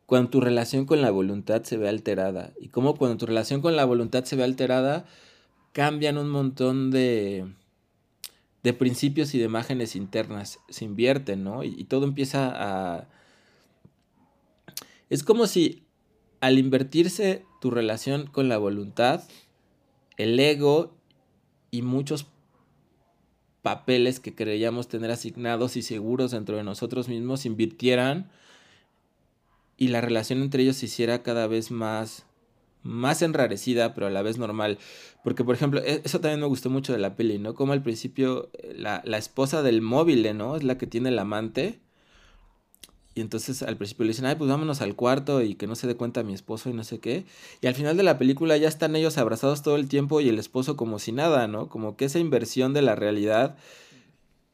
cuando 0.07 0.31
tu 0.31 0.41
relación 0.41 0.88
con 0.88 1.03
la 1.03 1.11
voluntad 1.11 1.61
se 1.61 1.77
ve 1.77 1.89
alterada. 1.89 2.53
Y 2.60 2.69
cómo 2.69 2.95
cuando 2.95 3.18
tu 3.18 3.27
relación 3.27 3.61
con 3.61 3.76
la 3.76 3.85
voluntad 3.85 4.23
se 4.23 4.35
ve 4.35 4.44
alterada, 4.44 5.06
cambian 5.73 6.18
un 6.18 6.30
montón 6.30 6.89
de, 6.89 7.53
de 8.68 8.73
principios 8.73 9.34
y 9.34 9.39
de 9.39 9.45
imágenes 9.45 9.95
internas 9.95 10.60
se 10.68 10.84
invierten, 10.84 11.41
¿no? 11.41 11.64
Y, 11.64 11.85
todo 11.85 12.03
empieza 12.03 12.52
a... 12.53 13.07
Es 15.10 15.23
como 15.23 15.48
si 15.48 15.85
al 16.41 16.60
invertirse 16.60 17.45
tu 17.61 17.72
relación 17.72 18.27
con 18.27 18.49
la 18.49 18.57
voluntad, 18.57 19.23
el 20.18 20.38
ego 20.38 20.98
y 21.72 21.81
muchos 21.81 22.27
papeles 23.61 24.19
que 24.19 24.35
creíamos 24.35 24.89
tener 24.89 25.11
asignados 25.11 25.77
y 25.77 25.81
seguros 25.81 26.31
dentro 26.31 26.57
de 26.57 26.64
nosotros 26.64 27.07
mismos 27.07 27.45
invirtieran 27.45 28.30
y 29.77 29.88
la 29.88 30.02
relación 30.02 30.41
entre 30.41 30.64
ellos 30.64 30.76
se 30.76 30.88
hiciera 30.88 31.23
cada 31.23 31.48
vez 31.48 31.72
más 31.72 32.26
más 32.88 33.22
enrarecida, 33.22 33.94
pero 33.94 34.08
a 34.08 34.10
la 34.10 34.22
vez 34.22 34.38
normal. 34.38 34.80
Porque, 35.24 35.44
por 35.44 35.56
ejemplo, 35.56 35.82
e, 35.84 36.02
eso 36.04 36.20
también 36.20 36.40
me 36.40 36.48
gustó 36.48 36.70
mucho 36.70 36.94
de 36.94 37.00
la 37.00 37.16
peli, 37.16 37.38
¿no? 37.38 37.54
Como 37.54 37.74
al 37.74 37.84
principio 37.84 38.50
eh, 38.54 38.74
la, 38.76 39.18
esposa 39.18 39.62
del 39.62 39.82
móvil, 39.82 40.36
¿no? 40.38 40.56
Es 40.56 40.64
la 40.64 40.78
que 40.78 40.88
tiene 40.88 41.10
el 41.10 41.20
amante. 41.20 41.80
Y 43.14 43.22
entonces 43.22 43.64
al 43.64 43.78
principio 43.78 44.06
le 44.06 44.10
dicen, 44.10 44.26
ay, 44.26 44.36
pues 44.36 44.50
vámonos 44.50 44.82
al 44.82 44.96
cuarto 44.96 45.42
y 45.42 45.56
que 45.56 45.66
no 45.66 45.76
se 45.76 45.88
dé 45.88 45.96
cuenta 45.96 46.24
mi 46.24 46.34
esposo 46.34 46.70
y 46.70 46.74
no 46.74 46.84
sé 46.84 47.00
qué. 47.00 47.26
Y 47.62 47.68
al 47.68 47.74
final 47.74 47.98
de 47.98 48.04
la 48.04 48.18
película 48.20 48.58
ya 48.58 48.68
están 48.68 48.96
ellos 48.96 49.18
abrazados 49.18 49.64
todo 49.64 49.76
el 49.76 49.88
tiempo 49.90 50.22
y 50.22 50.30
el 50.30 50.38
esposo 50.38 50.78
como 50.78 51.00
si 51.00 51.12
nada, 51.12 51.48
¿no? 51.48 51.68
Como 51.68 51.98
que 51.98 52.06
esa 52.06 52.20
inversión 52.20 52.74
de 52.74 52.84
la 52.84 52.96
realidad 52.96 53.58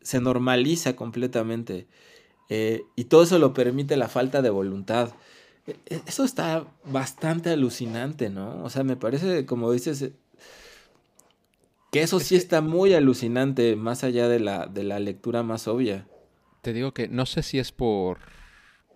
se 0.02 0.22
normaliza 0.22 0.96
completamente. 0.96 1.88
Eh, 2.50 2.84
y 2.96 3.06
todo 3.06 3.24
eso 3.24 3.38
lo 3.40 3.54
permite 3.54 3.98
la 3.98 4.08
falta 4.08 4.42
de 4.42 4.50
voluntad. 4.50 5.14
E, 5.68 6.02
eso 6.06 6.24
está 6.24 6.66
bastante 6.86 7.50
alucinante, 7.50 8.30
¿no? 8.30 8.64
O 8.64 8.70
sea, 8.70 8.84
me 8.84 8.96
parece, 8.96 9.46
como 9.46 9.72
dices, 9.72 10.02
eh, 10.02 10.14
que 11.92 12.02
eso 12.02 12.20
sí 12.20 12.36
está 12.36 12.62
muy 12.62 12.94
alucinante, 12.94 13.76
más 13.76 14.04
allá 14.04 14.28
de 14.28 14.40
la, 14.40 14.66
de 14.66 14.84
la 14.84 15.00
lectura 15.00 15.44
más 15.44 15.68
obvia. 15.68 16.08
Te 16.62 16.74
digo 16.74 16.94
que 16.94 17.08
no 17.08 17.26
sé 17.26 17.44
si 17.44 17.60
es 17.60 17.72
por... 17.72 18.20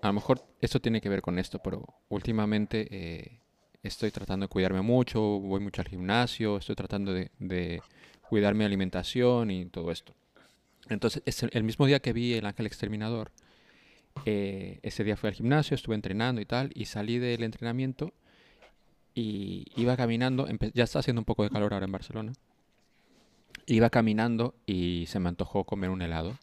A 0.02 0.08
lo 0.08 0.14
mejor 0.14 0.44
esto 0.62 0.80
tiene 0.80 1.02
que 1.02 1.10
ver 1.10 1.22
con 1.22 1.40
esto, 1.40 1.60
pero 1.60 1.86
últimamente 2.10 2.88
eh, 2.92 3.40
estoy 3.84 4.12
tratando 4.12 4.46
de 4.46 4.50
cuidarme 4.50 4.82
mucho, 4.82 5.22
voy 5.22 5.60
mucho 5.60 5.82
al 5.82 5.88
gimnasio, 5.88 6.58
estoy 6.58 6.76
tratando 6.76 7.14
de, 7.14 7.32
de 7.40 7.82
cuidar 8.30 8.56
mi 8.56 8.64
alimentación 8.64 9.52
y 9.52 9.66
todo 9.66 9.92
esto. 9.92 10.14
Entonces, 10.90 11.22
es 11.26 11.44
el 11.44 11.64
mismo 11.64 11.86
día 11.86 12.00
que 12.00 12.14
vi 12.14 12.34
El 12.34 12.46
Ángel 12.46 12.66
Exterminador, 12.66 13.32
eh, 14.26 14.80
ese 14.84 15.04
día 15.04 15.18
fui 15.18 15.28
al 15.28 15.34
gimnasio, 15.34 15.76
estuve 15.76 15.96
entrenando 15.96 16.42
y 16.42 16.46
tal, 16.46 16.72
y 16.74 16.86
salí 16.86 17.20
del 17.20 17.44
entrenamiento 17.44 18.14
y 19.14 19.66
iba 19.76 19.98
caminando, 19.98 20.48
ya 20.74 20.84
está 20.84 21.00
haciendo 21.00 21.22
un 21.22 21.26
poco 21.26 21.44
de 21.44 21.50
calor 21.50 21.74
ahora 21.74 21.86
en 21.86 21.92
Barcelona, 21.92 22.34
iba 23.66 23.90
caminando 23.90 24.56
y 24.66 25.06
se 25.08 25.20
me 25.20 25.30
antojó 25.30 25.64
comer 25.64 25.90
un 25.90 26.02
helado, 26.02 26.38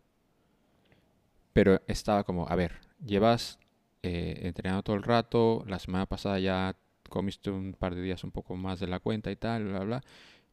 pero 1.53 1.81
estaba 1.87 2.25
como, 2.25 2.49
a 2.49 2.57
ver, 2.57 2.81
llevas 3.05 3.59
eh, 4.03 4.41
entrenando 4.43 4.83
todo 4.83 4.97
el 4.97 5.03
rato, 5.03 5.65
la 5.67 5.79
semana 5.79 6.07
pasada 6.07 6.39
ya 6.39 6.77
comiste 7.09 7.51
un 7.51 7.75
par 7.75 7.95
de 7.95 8.03
días 8.03 8.25
un 8.25 8.33
poco 8.33 8.57
más 8.57 8.81
de 8.81 8.89
la 8.89 8.99
cuenta 8.99 9.31
y 9.31 9.37
tal, 9.37 9.65
bla, 9.65 9.81
bla, 9.81 10.03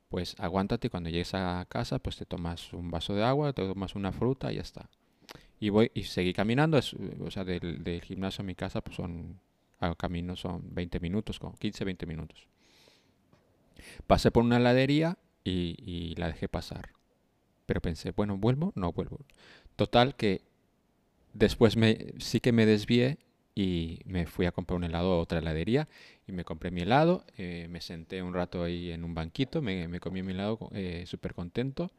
pues 0.10 0.36
aguántate 0.40 0.90
cuando 0.90 1.10
llegues 1.10 1.34
a 1.34 1.66
casa, 1.70 1.98
pues 1.98 2.18
te 2.18 2.26
tomas 2.26 2.74
un 2.74 2.92
vaso 2.92 3.16
de 3.16 3.24
agua, 3.24 3.54
te 3.54 3.66
tomas 3.66 3.96
una 3.96 4.12
fruta 4.12 4.52
y 4.52 4.56
ya 4.56 4.62
está. 4.62 4.90
Y 5.62 5.70
voy 5.70 5.92
y 5.94 6.04
seguí 6.04 6.34
caminando, 6.34 6.80
o 6.80 7.32
sea, 7.32 7.46
del, 7.46 7.84
del, 7.84 8.02
gimnasio 8.02 8.42
a 8.42 8.46
mi 8.46 8.56
casa, 8.56 8.82
pues 8.82 8.98
son, 8.98 9.40
al 9.80 9.96
camino 9.96 10.36
son 10.36 10.74
20 10.74 11.00
minutos, 11.00 11.40
como 11.40 11.56
15, 11.56 11.86
20 11.86 12.06
minutos. 12.08 12.48
Pasé 14.08 14.32
por 14.32 14.44
una 14.44 14.58
heladería 14.58 15.18
y, 15.44 15.78
y 15.78 16.16
la 16.16 16.28
dejé 16.28 16.50
pasar. 16.50 16.90
Pero 17.68 17.80
pensé, 17.80 18.12
bueno, 18.12 18.38
¿vuelvo? 18.38 18.74
No 18.76 18.92
vuelvo. 18.92 19.20
Total 19.76 20.16
que 20.16 20.42
después 21.34 21.78
me, 21.78 22.16
sí 22.18 22.40
que 22.40 22.52
me 22.52 22.66
desvié 22.66 23.20
y 23.54 24.00
me 24.06 24.26
fui 24.26 24.46
a 24.46 24.52
comprar 24.52 24.78
un 24.78 24.84
helado 24.84 25.14
a 25.14 25.20
otra 25.20 25.40
heladería 25.40 25.88
y 26.28 26.32
me 26.32 26.44
compré 26.44 26.72
mi 26.72 26.82
helado, 26.82 27.26
eh, 27.38 27.68
me 27.70 27.82
senté 27.82 28.24
un 28.24 28.34
rato 28.34 28.64
ahí 28.64 28.92
en 28.92 29.04
un 29.04 29.14
banquito, 29.14 29.62
me, 29.62 29.88
me 29.88 30.00
comí 30.00 30.24
mi 30.24 30.32
helado 30.32 30.70
eh, 30.72 31.04
súper 31.06 31.34
contento 31.34 31.92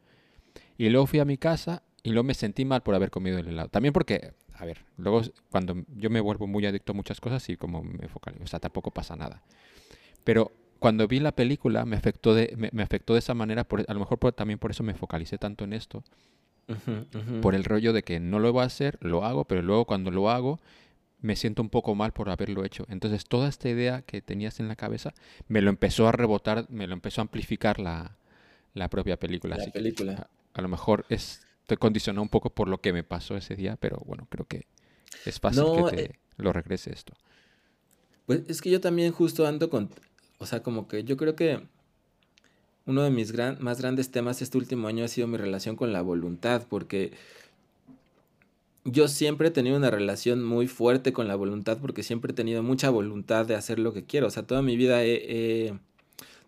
y 0.77 0.89
luego 0.89 1.07
fui 1.07 1.19
a 1.19 1.25
mi 1.25 1.37
casa 1.37 1.83
y 2.03 2.11
luego 2.11 2.23
me 2.25 2.33
sentí 2.33 2.65
mal 2.65 2.83
por 2.83 2.95
haber 2.95 3.11
comido 3.11 3.39
el 3.39 3.47
helado. 3.47 3.69
También 3.69 3.93
porque, 3.93 4.33
a 4.55 4.65
ver, 4.65 4.79
luego 4.97 5.21
cuando 5.49 5.75
yo 5.95 6.09
me 6.09 6.19
vuelvo 6.21 6.47
muy 6.47 6.65
adicto 6.65 6.91
a 6.91 6.95
muchas 6.95 7.21
cosas 7.21 7.47
y 7.49 7.57
como 7.57 7.83
me 7.83 8.07
focalizo, 8.09 8.43
o 8.43 8.47
sea, 8.47 8.59
tampoco 8.59 8.91
pasa 8.91 9.15
nada. 9.15 9.41
Pero 10.23 10.51
cuando 10.79 11.07
vi 11.07 11.19
la 11.19 11.33
película 11.33 11.85
me 11.85 11.97
afectó 11.97 12.35
de, 12.35 12.53
me, 12.57 12.69
me 12.73 12.83
afectó 12.83 13.13
de 13.13 13.19
esa 13.19 13.33
manera, 13.33 13.65
por, 13.65 13.85
a 13.87 13.93
lo 13.93 13.99
mejor 14.01 14.19
por, 14.19 14.33
también 14.33 14.59
por 14.59 14.71
eso 14.71 14.83
me 14.83 14.95
focalicé 14.95 15.37
tanto 15.37 15.63
en 15.65 15.73
esto, 15.73 16.03
Ujú, 16.67 17.05
ujú. 17.13 17.39
por 17.39 17.55
el 17.55 17.63
rollo 17.65 17.93
de 17.93 18.03
que 18.03 18.19
no 18.19 18.39
lo 18.39 18.51
voy 18.53 18.63
a 18.63 18.65
hacer, 18.67 18.97
lo 19.01 19.25
hago, 19.25 19.45
pero 19.45 19.61
luego 19.61 19.85
cuando 19.85 20.11
lo 20.11 20.29
hago 20.29 20.59
me 21.21 21.35
siento 21.35 21.61
un 21.63 21.69
poco 21.69 21.95
mal 21.95 22.13
por 22.13 22.29
haberlo 22.29 22.65
hecho. 22.65 22.85
Entonces 22.89 23.25
toda 23.25 23.49
esta 23.49 23.69
idea 23.69 24.03
que 24.03 24.21
tenías 24.21 24.59
en 24.61 24.69
la 24.69 24.75
cabeza 24.77 25.13
me 25.49 25.61
lo 25.61 25.69
empezó 25.71 26.07
a 26.07 26.13
rebotar, 26.13 26.67
me 26.69 26.87
lo 26.87 26.93
empezó 26.93 27.21
a 27.21 27.23
amplificar 27.23 27.79
la, 27.79 28.17
la 28.75 28.89
propia 28.89 29.17
película. 29.19 29.55
La 29.55 29.63
Así 29.63 29.71
que 29.71 29.79
película. 29.79 30.15
a, 30.15 30.27
a 30.55 30.61
lo 30.63 30.69
mejor 30.69 31.05
es, 31.09 31.42
te 31.67 31.77
condicionó 31.77 32.21
un 32.21 32.29
poco 32.29 32.49
por 32.51 32.67
lo 32.69 32.81
que 32.81 32.93
me 32.93 33.03
pasó 33.03 33.37
ese 33.37 33.55
día, 33.55 33.77
pero 33.77 33.97
bueno, 34.05 34.27
creo 34.29 34.47
que 34.47 34.67
es 35.25 35.39
fácil 35.39 35.59
No, 35.59 35.71
que 35.71 35.83
te 35.85 36.03
eh, 36.03 36.15
lo 36.37 36.53
regrese 36.53 36.93
esto. 36.93 37.13
Pues 38.25 38.41
es 38.47 38.61
que 38.61 38.69
yo 38.69 38.81
también 38.81 39.11
justo 39.13 39.45
ando 39.47 39.69
con, 39.69 39.89
o 40.39 40.45
sea, 40.45 40.61
como 40.63 40.87
que 40.87 41.03
yo 41.03 41.17
creo 41.17 41.35
que 41.35 41.61
uno 42.85 43.03
de 43.03 43.09
mis 43.11 43.31
gran, 43.31 43.57
más 43.61 43.79
grandes 43.79 44.11
temas 44.11 44.41
este 44.41 44.57
último 44.57 44.87
año 44.87 45.05
ha 45.05 45.07
sido 45.07 45.27
mi 45.27 45.37
relación 45.37 45.75
con 45.75 45.93
la 45.93 46.01
voluntad, 46.01 46.65
porque 46.69 47.11
yo 48.85 49.07
siempre 49.07 49.47
he 49.47 49.51
tenido 49.51 49.77
una 49.77 49.91
relación 49.91 50.43
muy 50.43 50.67
fuerte 50.67 51.13
con 51.13 51.27
la 51.27 51.35
voluntad, 51.35 51.77
porque 51.81 52.03
siempre 52.03 52.31
he 52.31 52.35
tenido 52.35 52.63
mucha 52.63 52.89
voluntad 52.89 53.45
de 53.45 53.55
hacer 53.55 53.79
lo 53.79 53.93
que 53.93 54.03
quiero, 54.05 54.27
o 54.27 54.29
sea, 54.29 54.43
toda 54.45 54.61
mi 54.61 54.75
vida 54.75 55.03
he, 55.03 55.67
he- 55.69 55.79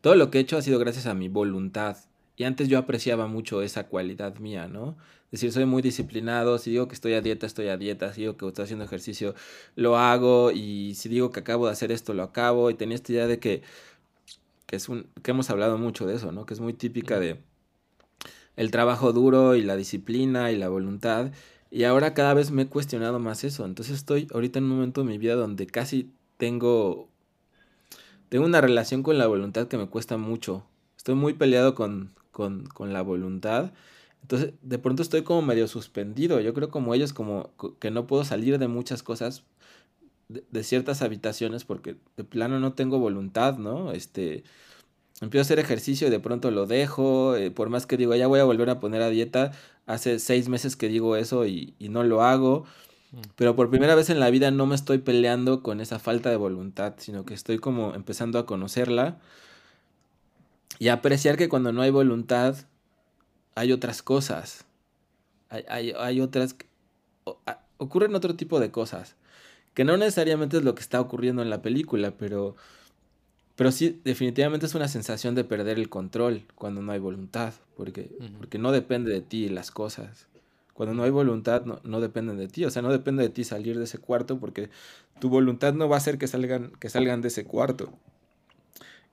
todo 0.02 0.16
lo 0.16 0.32
que 0.32 0.40
he 0.40 0.42
hecho 0.42 0.58
ha 0.58 0.62
sido 0.64 0.80
gracias 0.80 1.06
a 1.08 1.14
mi 1.16 1.30
voluntad. 1.30 1.98
Y 2.38 2.44
antes 2.44 2.68
yo 2.68 2.78
apreciaba 2.78 3.28
mucho 3.28 3.62
esa 3.62 3.88
cualidad 3.88 4.38
mía, 4.40 4.68
¿no? 4.68 4.98
Es 5.26 5.42
decir, 5.42 5.52
soy 5.52 5.66
muy 5.66 5.82
disciplinado, 5.82 6.58
si 6.58 6.72
digo 6.72 6.88
que 6.88 6.96
estoy 6.96 7.14
a 7.14 7.22
dieta, 7.22 7.46
estoy 7.46 7.68
a 7.70 7.78
dieta, 7.78 8.14
si 8.14 8.22
digo 8.22 8.38
que 8.38 8.48
estoy 8.48 8.64
haciendo 8.64 8.86
ejercicio, 8.86 9.36
lo 9.76 9.98
hago, 9.98 10.52
y 10.52 10.94
si 10.96 11.10
digo 11.10 11.32
que 11.32 11.40
acabo 11.42 11.66
de 11.66 11.72
hacer 11.74 11.92
esto, 11.92 12.14
lo 12.14 12.24
acabo, 12.24 12.70
y 12.70 12.76
tenía 12.76 12.96
esta 12.96 13.12
idea 13.12 13.28
de 13.28 13.40
que, 13.40 13.62
que 14.66 14.76
es 14.76 14.88
un, 14.90 15.08
que 15.24 15.32
hemos 15.32 15.50
hablado 15.50 15.78
mucho 15.78 16.06
de 16.06 16.16
eso, 16.16 16.32
¿no? 16.32 16.46
Que 16.46 16.54
es 16.54 16.60
muy 16.60 16.74
típica 16.74 17.20
de 17.20 17.42
el 18.56 18.72
trabajo 18.72 19.12
duro 19.12 19.56
y 19.56 19.62
la 19.62 19.76
disciplina 19.76 20.52
y 20.52 20.58
la 20.58 20.70
voluntad, 20.70 21.32
y 21.72 21.84
ahora 21.84 22.14
cada 22.14 22.34
vez 22.34 22.52
me 22.52 22.64
he 22.64 22.68
cuestionado 22.68 23.20
más 23.20 23.44
eso, 23.44 23.66
entonces 23.66 23.98
estoy 23.98 24.28
ahorita 24.34 24.60
en 24.60 24.66
un 24.66 24.72
momento 24.72 25.02
de 25.02 25.08
mi 25.08 25.18
vida 25.18 25.36
donde 25.36 25.68
casi 25.68 26.14
tengo, 26.38 27.10
tengo 28.30 28.46
una 28.46 28.62
relación 28.62 29.04
con 29.04 29.18
la 29.18 29.28
voluntad 29.28 29.68
que 29.68 29.78
me 29.78 29.88
cuesta 29.88 30.18
mucho, 30.18 30.66
estoy 30.96 31.16
muy 31.16 31.34
peleado 31.34 31.76
con, 31.76 32.14
con, 32.36 32.66
con 32.68 32.92
la 32.94 33.02
voluntad, 33.02 33.72
entonces 34.22 34.54
de 34.62 34.78
pronto 34.80 35.02
estoy 35.04 35.24
como 35.24 35.42
medio 35.42 35.68
suspendido, 35.70 36.42
yo 36.42 36.54
creo 36.54 36.70
como 36.70 36.94
ellos 36.94 37.14
como 37.14 37.52
co- 37.56 37.78
que 37.80 37.92
no 37.92 38.08
puedo 38.08 38.26
salir 38.26 38.60
de 38.60 38.68
muchas 38.68 39.04
cosas 39.04 39.44
de, 40.30 40.44
de 40.52 40.64
ciertas 40.64 41.02
habitaciones 41.02 41.64
porque 41.66 41.96
de 42.18 42.24
plano 42.24 42.60
no 42.60 42.74
tengo 42.74 43.00
voluntad, 43.00 43.58
¿no? 43.58 43.92
Este, 43.94 44.44
empiezo 45.22 45.42
a 45.42 45.48
hacer 45.48 45.60
ejercicio 45.60 46.08
y 46.08 46.12
de 46.12 46.20
pronto 46.20 46.52
lo 46.52 46.66
dejo, 46.66 47.36
eh, 47.36 47.52
por 47.52 47.70
más 47.70 47.86
que 47.86 47.98
digo, 47.98 48.16
ya 48.16 48.28
voy 48.28 48.40
a 48.40 48.44
volver 48.46 48.70
a 48.70 48.80
poner 48.80 49.02
a 49.02 49.10
dieta, 49.10 49.52
hace 49.86 50.20
seis 50.20 50.50
meses 50.50 50.76
que 50.76 50.90
digo 50.90 51.16
eso 51.16 51.46
y, 51.46 51.76
y 51.80 51.90
no 51.90 52.04
lo 52.04 52.24
hago, 52.24 52.66
Mm. 53.12 53.22
pero 53.36 53.56
por 53.56 53.70
primera 53.70 53.96
vez 53.96 54.10
en 54.10 54.20
la 54.20 54.32
vida 54.32 54.52
no 54.52 54.66
me 54.66 54.76
estoy 54.76 54.98
peleando 54.98 55.62
con 55.64 55.80
esa 55.80 56.00
falta 56.00 56.30
de 56.32 56.38
voluntad, 56.38 56.96
sino 56.98 57.24
que 57.26 57.36
estoy 57.36 57.60
como 57.60 57.94
empezando 57.94 58.40
a 58.40 58.46
conocerla 58.48 59.20
y 60.80 60.90
apreciar 60.90 61.38
que 61.38 61.50
cuando 61.50 61.72
no 61.72 61.82
hay 61.82 61.92
voluntad 61.92 62.56
hay 63.56 63.72
otras 63.72 64.02
cosas, 64.04 64.66
hay, 65.50 65.64
hay, 65.70 65.94
hay 65.98 66.22
otras, 66.22 66.54
que- 66.54 66.68
o- 67.26 67.40
a- 67.46 67.62
ocurren 67.78 68.16
otro 68.16 68.36
tipo 68.36 68.60
de 68.60 68.72
cosas 68.72 69.16
que 69.74 69.86
no 69.86 69.98
necesariamente 69.98 70.58
es 70.58 70.64
lo 70.64 70.76
que 70.76 70.82
está 70.82 71.02
ocurriendo 71.02 71.42
en 71.42 71.50
la 71.50 71.62
película, 71.62 72.12
pero, 72.18 72.56
pero 73.56 73.72
sí, 73.72 74.02
definitivamente 74.04 74.66
es 74.66 74.76
una 74.76 74.88
sensación 74.90 75.34
de 75.36 75.46
perder 75.46 75.80
el 75.80 75.90
control 75.90 76.44
cuando 76.56 76.82
no 76.82 76.92
hay 76.92 77.00
voluntad, 77.00 77.54
porque, 77.78 78.12
porque 78.38 78.58
no 78.58 78.72
depende 78.74 79.12
de 79.12 79.22
ti 79.22 79.48
las 79.50 79.72
cosas. 79.72 80.28
Cuando 80.74 80.94
no 80.94 81.04
hay 81.04 81.10
voluntad, 81.10 81.64
no, 81.64 81.80
no 81.86 82.02
dependen 82.02 82.38
de 82.38 82.50
ti. 82.50 82.66
O 82.66 82.70
sea, 82.70 82.82
no 82.82 82.92
depende 82.92 83.24
de 83.24 83.30
ti 83.30 83.46
salir 83.46 83.78
de 83.78 83.86
ese 83.86 83.98
cuarto 83.98 84.40
porque 84.40 84.70
tu 85.20 85.30
voluntad 85.30 85.74
no 85.74 85.88
va 85.88 85.96
a 85.96 86.00
hacer 86.00 86.18
que 86.18 86.28
salgan, 86.28 86.72
que 86.82 86.90
salgan 86.90 87.22
de 87.22 87.30
ese 87.30 87.46
cuarto. 87.46 87.94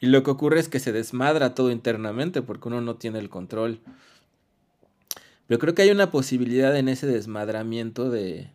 Y 0.03 0.09
lo 0.09 0.25
que 0.25 0.33
ocurre 0.33 0.59
es 0.59 0.69
que 0.69 0.81
se 0.81 0.91
desmadra 0.91 1.55
todo 1.55 1.71
internamente 1.71 2.43
porque 2.43 2.67
uno 2.67 2.81
no 2.81 2.97
tiene 2.97 3.21
el 3.21 3.29
control. 3.31 3.79
Pero 5.47 5.61
creo 5.61 5.77
que 5.77 5.83
hay 5.83 5.93
una 5.93 6.11
posibilidad 6.11 6.77
en 6.77 6.89
ese 6.89 7.07
desmadramiento 7.07 8.11
de, 8.11 8.51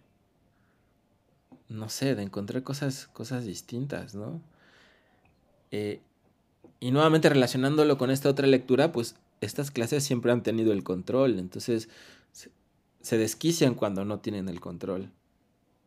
no 1.69 1.88
sé, 1.88 2.15
de 2.15 2.24
encontrar 2.24 2.64
cosas, 2.64 3.07
cosas 3.14 3.45
distintas, 3.45 4.14
¿no? 4.14 4.41
Eh, 5.72 6.02
y 6.82 6.91
nuevamente 6.91 7.30
relacionándolo 7.30 7.98
con 7.98 8.11
esta 8.11 8.28
otra 8.28 8.45
lectura, 8.45 8.91
pues 8.91 9.15
estas 9.40 9.72
clases 9.72 10.03
siempre 10.03 10.34
han 10.34 10.44
tenido 10.44 10.74
el 10.74 10.84
control, 10.84 11.40
entonces 11.40 11.88
se, 12.99 13.18
desquician 13.18 13.74
cuando 13.74 14.03
no 14.03 14.19
tienen 14.19 14.49
el 14.49 14.60
control. 14.60 15.11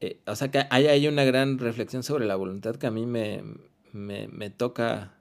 Eh, 0.01 0.21
o 0.27 0.35
sea 0.35 0.51
que 0.51 0.65
hay 0.71 0.87
ahí 0.87 1.07
una 1.07 1.25
gran 1.25 1.59
reflexión 1.59 2.03
sobre 2.03 2.25
la 2.25 2.37
voluntad 2.37 2.77
que 2.77 2.87
a 2.87 2.91
mí 2.91 3.05
me, 3.05 3.45
me, 3.93 4.27
me 4.29 4.49
toca 4.49 5.20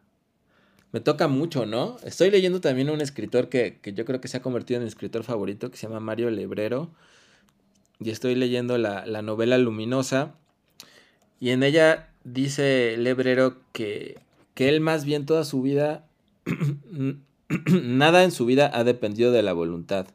me 0.92 1.00
toca 1.00 1.28
mucho, 1.28 1.66
¿no? 1.66 1.98
Estoy 2.04 2.32
leyendo 2.32 2.62
también 2.62 2.90
un 2.90 3.02
escritor 3.02 3.50
que, 3.50 3.80
que 3.82 3.94
yo 3.94 4.06
creo 4.06 4.22
que 4.22 4.28
se 4.28 4.38
ha 4.38 4.42
convertido 4.42 4.80
en 4.80 4.84
mi 4.84 4.90
escritor 4.90 5.24
favorito, 5.24 5.70
que 5.70 5.78
se 5.78 5.88
llama 5.88 6.00
Mario 6.00 6.32
Lebrero, 6.32 6.90
y 8.00 8.10
estoy 8.10 8.36
leyendo 8.36 8.78
la, 8.78 9.06
la 9.06 9.22
novela 9.22 9.58
Luminosa, 9.58 10.36
y 11.40 11.52
en 11.52 11.64
ella 11.64 12.10
dice 12.24 12.96
Lebrero 12.98 13.58
que, 13.72 14.20
que 14.54 14.70
él 14.70 14.82
más 14.82 15.06
bien 15.06 15.26
toda 15.26 15.46
su 15.46 15.62
vida, 15.62 16.06
nada 17.72 18.24
en 18.24 18.32
su 18.32 18.46
vida 18.46 18.72
ha 18.74 18.84
dependido 18.84 19.32
de 19.32 19.44
la 19.44 19.54
voluntad, 19.54 20.08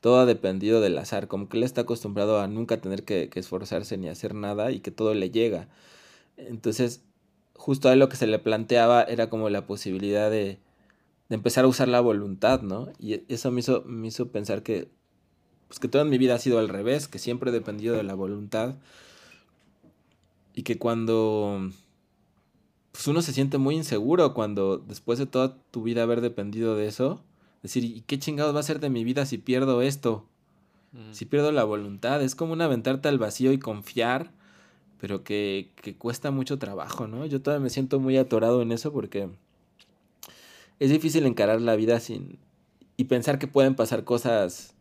todo 0.00 0.18
ha 0.18 0.26
dependido 0.26 0.80
del 0.80 0.98
azar, 0.98 1.28
como 1.28 1.48
que 1.48 1.56
él 1.56 1.62
está 1.62 1.82
acostumbrado 1.82 2.40
a 2.40 2.48
nunca 2.48 2.80
tener 2.80 3.04
que, 3.04 3.28
que 3.28 3.40
esforzarse 3.40 3.96
ni 3.96 4.08
hacer 4.08 4.34
nada 4.34 4.70
y 4.72 4.80
que 4.80 4.90
todo 4.90 5.14
le 5.14 5.30
llega. 5.30 5.68
Entonces, 6.36 7.02
justo 7.56 7.88
a 7.88 7.92
él 7.92 7.98
lo 7.98 8.08
que 8.08 8.16
se 8.16 8.26
le 8.26 8.38
planteaba 8.38 9.02
era 9.02 9.28
como 9.28 9.50
la 9.50 9.66
posibilidad 9.66 10.30
de, 10.30 10.58
de 11.28 11.34
empezar 11.34 11.64
a 11.64 11.68
usar 11.68 11.88
la 11.88 12.00
voluntad, 12.00 12.62
¿no? 12.62 12.88
Y 12.98 13.22
eso 13.32 13.50
me 13.50 13.60
hizo, 13.60 13.82
me 13.86 14.08
hizo 14.08 14.28
pensar 14.28 14.62
que, 14.62 14.88
pues 15.68 15.80
que 15.80 15.88
toda 15.88 16.04
mi 16.04 16.18
vida 16.18 16.34
ha 16.34 16.38
sido 16.38 16.58
al 16.58 16.68
revés, 16.68 17.08
que 17.08 17.18
siempre 17.18 17.50
he 17.50 17.52
dependido 17.52 17.96
de 17.96 18.02
la 18.02 18.14
voluntad 18.14 18.76
y 20.54 20.62
que 20.62 20.78
cuando 20.78 21.70
pues 22.96 23.06
uno 23.08 23.20
se 23.20 23.34
siente 23.34 23.58
muy 23.58 23.76
inseguro 23.76 24.32
cuando 24.32 24.78
después 24.78 25.18
de 25.18 25.26
toda 25.26 25.58
tu 25.70 25.82
vida 25.82 26.02
haber 26.02 26.22
dependido 26.22 26.76
de 26.76 26.86
eso, 26.86 27.22
decir, 27.62 27.84
¿y 27.84 28.00
qué 28.00 28.18
chingados 28.18 28.54
va 28.54 28.60
a 28.60 28.62
ser 28.62 28.80
de 28.80 28.88
mi 28.88 29.04
vida 29.04 29.26
si 29.26 29.36
pierdo 29.36 29.82
esto? 29.82 30.26
Mm. 30.92 31.12
Si 31.12 31.26
pierdo 31.26 31.52
la 31.52 31.64
voluntad, 31.64 32.22
es 32.22 32.34
como 32.34 32.54
un 32.54 32.62
aventarte 32.62 33.08
al 33.08 33.18
vacío 33.18 33.52
y 33.52 33.58
confiar, 33.58 34.32
pero 35.00 35.24
que, 35.24 35.70
que 35.82 35.96
cuesta 35.96 36.30
mucho 36.30 36.58
trabajo, 36.58 37.06
¿no? 37.06 37.26
Yo 37.26 37.42
todavía 37.42 37.64
me 37.64 37.70
siento 37.70 38.00
muy 38.00 38.16
atorado 38.16 38.62
en 38.62 38.72
eso 38.72 38.92
porque 38.92 39.28
es 40.78 40.90
difícil 40.90 41.26
encarar 41.26 41.60
la 41.60 41.76
vida 41.76 42.00
sin... 42.00 42.38
y 42.96 43.04
pensar 43.04 43.38
que 43.38 43.46
pueden 43.48 43.74
pasar 43.74 44.04
cosas 44.04 44.74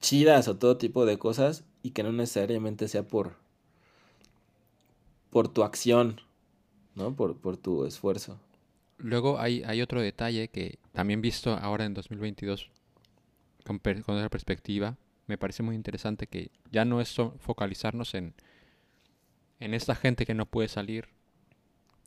chidas 0.00 0.48
o 0.48 0.56
todo 0.56 0.76
tipo 0.76 1.06
de 1.06 1.18
cosas 1.18 1.64
y 1.82 1.90
que 1.90 2.02
no 2.02 2.12
necesariamente 2.12 2.88
sea 2.88 3.06
por 3.06 3.36
por 5.30 5.48
tu 5.48 5.62
acción, 5.62 6.20
¿no? 6.94 7.14
Por, 7.14 7.36
por 7.36 7.56
tu 7.56 7.86
esfuerzo. 7.86 8.38
Luego 8.98 9.38
hay, 9.40 9.62
hay 9.64 9.80
otro 9.82 10.00
detalle 10.00 10.48
que 10.48 10.78
también 10.92 11.22
visto 11.22 11.54
ahora 11.54 11.84
en 11.84 11.94
2022 11.94 12.70
con, 13.64 13.78
per- 13.78 14.02
con 14.02 14.16
otra 14.16 14.28
perspectiva, 14.28 14.96
me 15.26 15.38
parece 15.38 15.62
muy 15.62 15.74
interesante 15.74 16.26
que 16.26 16.50
ya 16.70 16.84
no 16.84 17.00
es 17.00 17.16
focalizarnos 17.38 18.14
en, 18.14 18.34
en 19.64 19.74
esta 19.74 19.94
gente 19.94 20.26
que 20.26 20.34
no 20.34 20.46
puede 20.46 20.68
salir, 20.68 21.08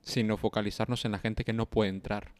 sino 0.03 0.38
focalizarnos 0.38 1.06
en 1.06 1.11
la 1.11 1.19
gente 1.19 1.44
que 1.44 1.53
no 1.53 1.65
puede 1.65 1.90
entrar. 1.90 2.32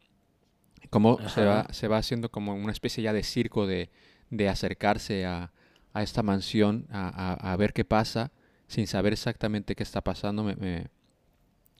Como 0.90 1.18
se 1.30 1.44
va, 1.46 1.68
se 1.72 1.88
va 1.88 1.98
haciendo 1.98 2.30
como 2.30 2.54
una 2.56 2.72
especie 2.72 3.04
ya 3.04 3.14
de 3.14 3.24
circo 3.24 3.66
de, 3.68 3.90
de 4.30 4.50
acercarse 4.50 5.26
a, 5.26 5.52
a 5.94 6.04
esta 6.04 6.24
mansión, 6.24 6.86
a, 6.92 7.10
a- 7.10 7.54
a 7.54 7.56
ver 7.58 7.74
qué 7.74 7.86
pasa, 7.86 8.32
sin 8.68 8.88
saber 8.88 9.14
exactamente 9.14 9.76
qué 9.76 9.84
está 9.84 10.02
pasando. 10.02 10.44
Me, 10.44 10.56
me- 10.56 10.88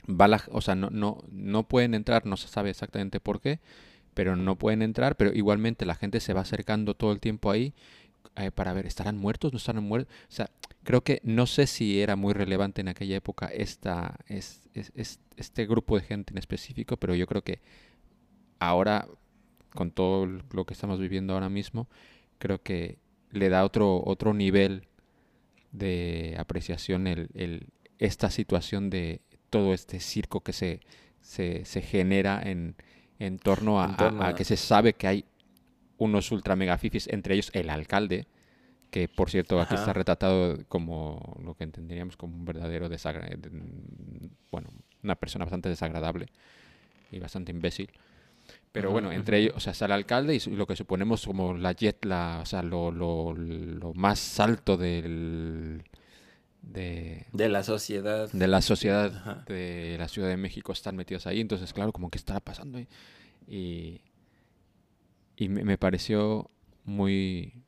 va 0.08 0.28
la- 0.28 0.44
o 0.52 0.62
sea, 0.62 0.76
no, 0.76 0.90
no, 0.90 1.24
no 1.32 1.68
pueden 1.68 1.94
entrar, 1.94 2.26
no 2.26 2.38
se 2.38 2.48
sabe 2.48 2.70
exactamente 2.70 3.20
por 3.20 3.42
qué, 3.42 3.60
pero 4.14 4.36
no 4.36 4.58
pueden 4.58 4.82
entrar, 4.82 5.18
pero 5.18 5.34
igualmente 5.34 5.86
la 5.86 5.96
gente 5.96 6.20
se 6.20 6.34
va 6.34 6.42
acercando 6.42 6.96
todo 6.96 7.12
el 7.12 7.20
tiempo 7.20 7.52
ahí 7.52 7.74
eh, 8.36 8.52
para 8.52 8.74
ver, 8.74 8.86
¿estarán 8.86 9.18
muertos? 9.18 9.52
¿No 9.52 9.58
estarán 9.58 9.84
muertos? 9.84 10.14
O 10.30 10.32
sea, 10.32 10.50
creo 10.84 11.02
que 11.02 11.22
no 11.24 11.46
sé 11.48 11.68
si 11.68 12.02
era 12.02 12.16
muy 12.16 12.34
relevante 12.34 12.82
en 12.82 12.88
aquella 12.88 13.16
época 13.16 13.48
esta, 13.48 14.18
es, 14.28 14.70
es, 14.74 15.20
este 15.36 15.66
grupo 15.66 15.98
de 15.98 16.04
gente 16.04 16.34
en 16.34 16.38
específico, 16.38 16.98
pero 16.98 17.16
yo 17.16 17.28
creo 17.28 17.44
que 17.44 17.60
ahora, 18.60 19.08
con 19.74 19.92
todo 19.92 20.26
lo 20.26 20.66
que 20.66 20.74
estamos 20.74 21.00
viviendo 21.00 21.34
ahora 21.34 21.50
mismo, 21.50 21.88
creo 22.38 22.62
que 22.62 22.98
le 23.32 23.50
da 23.50 23.66
otro, 23.66 24.02
otro 24.06 24.34
nivel 24.34 24.88
de 25.72 26.36
apreciación 26.40 27.08
el, 27.08 27.30
el, 27.34 27.68
esta 28.00 28.30
situación 28.30 28.90
de 28.90 29.22
todo 29.50 29.74
este 29.74 30.00
circo 30.00 30.42
que 30.42 30.54
se, 30.54 30.80
se, 31.22 31.66
se 31.66 31.82
genera 31.82 32.42
en, 32.44 32.76
en 33.20 33.40
torno, 33.40 33.82
a, 33.82 33.96
a, 34.20 34.36
que 34.36 34.44
se 34.44 34.58
sabe 34.58 34.94
que 34.94 35.08
hay 35.08 35.26
unos 35.98 36.32
ultra 36.32 36.56
megafifis, 36.56 37.08
entre 37.08 37.36
ellos 37.36 37.52
el 37.54 37.70
alcalde, 37.70 38.28
que 38.92 39.08
por 39.08 39.30
cierto 39.30 39.60
aquí 39.60 39.76
está 39.76 39.94
retratado 39.94 40.58
como 40.68 41.38
lo 41.44 41.56
que 41.56 41.64
entenderíamos 41.64 42.18
como 42.18 42.36
un 42.36 42.46
verdadero 42.46 42.90
desagradable, 42.90 43.50
bueno, 44.52 44.70
una 45.04 45.16
persona 45.16 45.46
bastante 45.46 45.70
desagradable 45.70 46.28
y 47.12 47.20
bastante 47.20 47.52
imbécil. 47.52 47.90
Pero 48.72 48.92
bueno, 48.92 49.12
entre 49.12 49.40
ellos, 49.40 49.54
o 49.56 49.60
sea, 49.60 49.72
está 49.72 49.86
el 49.86 49.94
alcalde 49.94 50.36
y 50.36 50.40
lo 50.52 50.68
que 50.68 50.76
suponemos 50.76 51.26
como 51.26 51.54
la 51.56 51.72
jet, 51.72 52.04
la, 52.06 52.40
o 52.42 52.46
sea, 52.46 52.62
lo, 52.62 52.92
lo, 52.92 53.34
lo 53.34 53.94
más 53.94 54.40
alto 54.40 54.78
del... 54.78 55.84
De, 56.62 57.26
de 57.32 57.48
la 57.48 57.64
sociedad. 57.64 58.30
De 58.32 58.48
la 58.48 58.62
sociedad 58.62 59.46
de 59.46 59.96
la 60.00 60.08
Ciudad 60.08 60.28
de 60.30 60.36
México 60.38 60.74
están 60.74 60.96
metidos 60.96 61.28
ahí. 61.28 61.40
Entonces, 61.40 61.74
claro, 61.74 61.92
como 61.92 62.10
que 62.10 62.18
está 62.18 62.40
pasando. 62.40 62.80
Y, 63.48 64.02
y 65.38 65.50
me, 65.50 65.64
me 65.64 65.78
pareció 65.78 66.50
muy, 66.86 67.66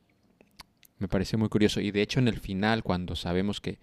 me 0.98 1.08
pareció 1.08 1.38
muy 1.38 1.48
curioso. 1.48 1.80
Y 1.80 1.90
de 1.90 2.02
hecho 2.02 2.18
en 2.18 2.28
el 2.28 2.38
final, 2.38 2.82
cuando 2.82 3.16
sabemos 3.16 3.60
que 3.60 3.78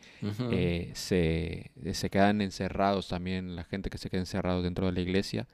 eh, 0.51 0.91
se, 0.93 1.71
se, 1.93 2.09
quedan 2.09 2.41
encerrados 2.41 3.07
también, 3.07 3.55
la 3.55 3.63
gente 3.63 3.89
que 3.89 3.97
se 3.97 4.09
queda 4.09 4.21
encerrado 4.21 4.61
dentro 4.61 4.85
de 4.85 4.91
la 4.91 4.99
iglesia, 5.01 5.47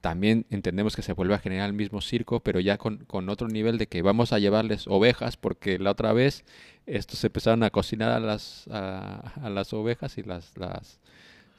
también 0.00 0.46
entendemos 0.50 0.96
que 0.96 1.02
se 1.02 1.12
vuelve 1.12 1.34
a 1.34 1.38
generar 1.38 1.66
el 1.66 1.74
mismo 1.74 2.00
circo, 2.00 2.40
pero 2.40 2.60
ya 2.60 2.78
con, 2.78 3.04
con, 3.04 3.28
otro 3.28 3.48
nivel 3.48 3.76
de 3.76 3.86
que 3.86 4.02
vamos 4.02 4.32
a 4.32 4.38
llevarles 4.38 4.86
ovejas, 4.86 5.36
porque 5.36 5.78
la 5.78 5.90
otra 5.90 6.12
vez 6.12 6.44
estos 6.86 7.18
se 7.18 7.26
empezaron 7.26 7.62
a 7.62 7.70
cocinar 7.70 8.10
a 8.10 8.20
las, 8.20 8.66
a, 8.68 9.32
a 9.42 9.50
las 9.50 9.72
ovejas 9.72 10.16
y 10.16 10.22
las, 10.22 10.56
las, 10.56 11.00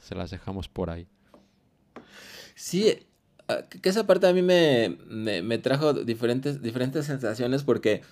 se 0.00 0.14
las 0.14 0.30
dejamos 0.30 0.68
por 0.68 0.90
ahí. 0.90 1.06
Sí, 2.54 2.98
que 3.82 3.88
esa 3.88 4.06
parte 4.06 4.26
a 4.26 4.32
mí 4.32 4.42
me, 4.42 4.96
me, 5.08 5.42
me 5.42 5.58
trajo 5.58 5.92
diferentes, 5.92 6.62
diferentes 6.62 7.06
sensaciones 7.06 7.62
porque 7.64 8.02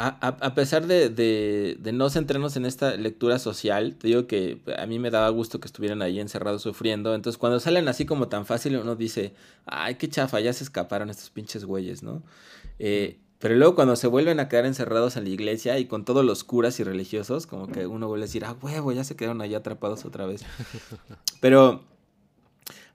a, 0.00 0.54
pesar 0.54 0.86
de, 0.86 1.08
de, 1.10 1.92
no 1.92 2.08
centrarnos 2.08 2.56
en 2.56 2.64
esta 2.66 2.96
lectura 2.96 3.40
social, 3.40 3.96
te 3.98 4.06
digo 4.06 4.28
que 4.28 4.60
a 4.78 4.86
mí 4.86 5.00
me 5.00 5.10
daba 5.10 5.28
gusto 5.30 5.58
que 5.58 5.66
estuvieran 5.66 6.02
ahí 6.02 6.20
encerrados 6.20 6.62
sufriendo. 6.62 7.16
Entonces, 7.16 7.36
cuando 7.36 7.58
salen 7.58 7.88
así 7.88 8.06
como 8.06 8.28
tan 8.28 8.46
fácil, 8.46 8.76
uno 8.76 8.94
dice, 8.94 9.34
ay, 9.66 9.96
qué 9.96 10.08
chafa, 10.08 10.38
ya 10.38 10.52
se 10.52 10.62
escaparon 10.62 11.10
estos 11.10 11.30
pinches 11.30 11.64
güeyes, 11.64 12.04
¿no? 12.04 12.22
Eh, 12.78 13.18
pero 13.40 13.56
luego 13.56 13.74
cuando 13.74 13.96
se 13.96 14.06
vuelven 14.06 14.38
a 14.38 14.48
quedar 14.48 14.66
encerrados 14.66 15.16
en 15.16 15.24
la 15.24 15.30
iglesia 15.30 15.78
y 15.80 15.86
con 15.86 16.04
todos 16.04 16.24
los 16.24 16.44
curas 16.44 16.78
y 16.78 16.84
religiosos, 16.84 17.48
como 17.48 17.66
que 17.66 17.88
uno 17.88 18.06
vuelve 18.06 18.24
a 18.24 18.28
decir, 18.28 18.44
ah, 18.44 18.56
huevo, 18.62 18.92
ya 18.92 19.02
se 19.02 19.16
quedaron 19.16 19.40
ahí 19.40 19.56
atrapados 19.56 20.04
otra 20.04 20.26
vez. 20.26 20.44
Pero 21.40 21.82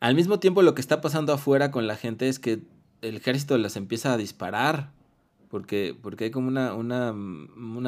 al 0.03 0.15
mismo 0.15 0.37
tiempo 0.37 0.61
lo 0.63 0.75
que 0.75 0.81
está 0.81 0.99
pasando 0.99 1.31
afuera 1.31 1.71
con 1.71 1.87
la 1.87 1.95
gente 1.95 2.27
es 2.27 2.37
que 2.37 2.59
el 3.01 3.15
ejército 3.15 3.57
les 3.57 3.77
empieza 3.77 4.11
a 4.11 4.17
disparar 4.17 4.91
porque, 5.47 5.95
porque 6.01 6.25
hay 6.25 6.31
como 6.31 6.49
una, 6.49 6.73
una, 6.73 7.13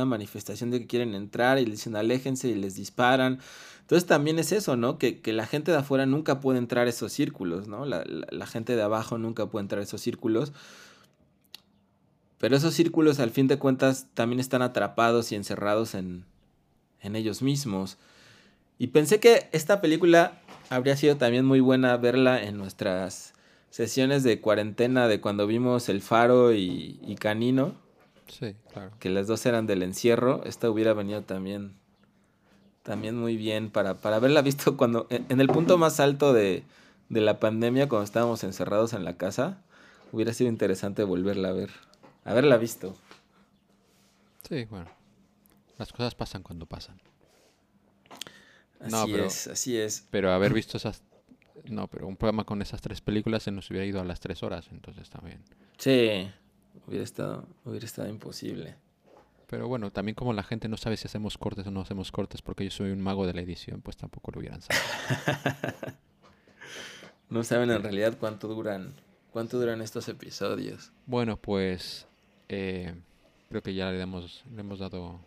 manifestación 0.06 0.72
de 0.72 0.80
que 0.80 0.88
quieren 0.88 1.14
entrar 1.14 1.60
y 1.60 1.66
le 1.66 1.72
dicen 1.72 1.98
aléjense 1.98 2.48
y 2.48 2.56
les 2.56 2.76
disparan. 2.76 3.40
Entonces 3.82 4.08
también 4.08 4.40
es 4.40 4.54
eso, 4.54 4.78
¿no? 4.78 4.98
Que, 4.98 5.20
que 5.20 5.34
la 5.34 5.46
gente 5.46 5.72
de 5.72 5.78
afuera 5.80 6.06
nunca 6.06 6.40
puede 6.40 6.58
entrar 6.58 6.88
a 6.88 6.90
esos 6.90 7.12
círculos, 7.12 7.68
¿no? 7.68 7.84
La, 7.86 8.06
la, 8.06 8.28
la, 8.32 8.46
gente 8.46 8.78
de 8.78 8.82
abajo 8.82 9.18
nunca 9.18 9.48
puede 9.48 9.64
entrar 9.64 9.82
a 9.82 9.84
esos 9.84 10.00
círculos. 10.00 10.54
Pero 12.38 12.56
esos 12.56 12.74
círculos 12.74 13.20
al 13.20 13.32
fin 13.32 13.48
de 13.48 13.60
cuentas 13.60 14.08
también 14.14 14.40
están 14.40 14.62
atrapados 14.62 15.34
y 15.34 15.36
encerrados 15.36 15.96
en, 15.96 16.24
en 17.02 17.18
ellos 17.18 17.42
mismos. 17.42 17.98
Y 18.78 18.88
pensé 18.88 19.20
que 19.20 19.50
esta 19.52 19.82
película 19.82 20.40
habría 20.70 20.96
sido 20.98 21.18
también 21.18 21.46
muy 21.46 21.60
buena 21.60 21.96
verla 21.98 22.44
en 22.44 22.58
nuestras 22.58 23.34
sesiones 23.70 24.24
de 24.24 24.40
cuarentena 24.42 25.08
de 25.08 25.22
cuando 25.22 25.48
vimos 25.48 25.90
El 25.90 26.02
Faro 26.02 26.54
y, 26.54 27.16
Canino. 27.20 27.74
Sí, 28.28 28.56
claro. 28.72 28.92
Que 29.00 29.10
las 29.10 29.28
dos 29.28 29.46
eran 29.46 29.68
del 29.68 29.84
encierro. 29.84 30.44
Esta 30.46 30.70
hubiera 30.70 30.94
venido 30.94 31.22
también, 31.22 31.76
también 32.84 33.18
muy 33.18 33.38
bien 33.38 33.70
para, 33.70 33.96
para 33.96 34.16
haberla 34.16 34.42
visto 34.42 34.78
cuando, 34.78 35.08
en 35.10 35.42
el 35.42 35.48
punto 35.48 35.78
más 35.78 36.00
alto 36.00 36.34
de, 36.34 36.64
de 37.10 37.22
la 37.22 37.40
pandemia, 37.40 37.88
cuando 37.88 38.06
estábamos 38.06 38.44
encerrados 38.44 38.94
en 38.94 39.04
la 39.04 39.18
casa. 39.18 39.62
Hubiera 40.12 40.34
sido 40.34 40.50
interesante 40.50 41.04
volverla 41.04 41.50
a 41.50 41.54
ver. 41.54 41.70
Haberla 42.24 42.58
visto. 42.58 42.96
Sí, 44.48 44.66
bueno. 44.66 44.90
Las 45.78 45.92
cosas 45.92 46.16
pasan 46.16 46.42
cuando 46.42 46.66
pasan. 46.66 47.00
Así 48.80 49.14
es, 49.16 49.48
así 49.48 49.78
es. 49.78 50.08
Pero 50.12 50.32
haber 50.32 50.54
visto 50.54 50.78
esas 50.78 51.02
no, 51.70 51.88
pero 51.88 52.08
un 52.08 52.16
programa 52.16 52.44
con 52.44 52.62
esas 52.62 52.82
tres 52.82 53.02
películas 53.02 53.44
se 53.44 53.52
nos 53.52 53.70
hubiera 53.70 53.86
ido 53.86 54.00
a 54.00 54.06
las 54.06 54.20
tres 54.20 54.44
horas, 54.44 54.68
entonces 54.72 55.10
también. 55.10 55.42
Sí, 55.78 56.30
hubiera 56.88 57.04
estado, 57.04 57.48
hubiera 57.64 57.86
estado 57.86 58.08
imposible. 58.08 58.76
Pero 59.48 59.68
bueno, 59.68 59.92
también 59.92 60.16
como 60.16 60.34
la 60.34 60.44
gente 60.44 60.68
no 60.68 60.78
sabe 60.78 60.98
si 60.98 61.08
hacemos 61.08 61.38
cortes 61.38 61.68
o 61.68 61.72
no 61.72 61.82
hacemos 61.82 62.12
cortes 62.12 62.42
porque 62.42 62.64
yo 62.64 62.72
soy 62.72 62.92
un 62.92 63.02
mago 63.02 63.28
de 63.28 63.34
la 63.34 63.42
edición, 63.42 63.82
pues 63.82 63.96
tampoco 63.96 64.32
lo 64.32 64.40
hubieran 64.40 64.62
sabido. 64.62 64.84
no 67.30 67.44
saben 67.44 67.70
en 67.70 67.82
realidad 67.82 68.18
cuánto 68.20 68.48
duran, 68.48 68.94
cuánto 69.32 69.60
duran 69.60 69.82
estos 69.82 70.10
episodios. 70.10 70.92
Bueno, 71.06 71.38
pues 71.38 72.08
eh, 72.50 72.96
creo 73.50 73.62
que 73.62 73.76
ya 73.76 73.92
le 73.92 74.02
hemos, 74.02 74.44
le 74.54 74.62
hemos 74.62 74.80
dado 74.80 75.20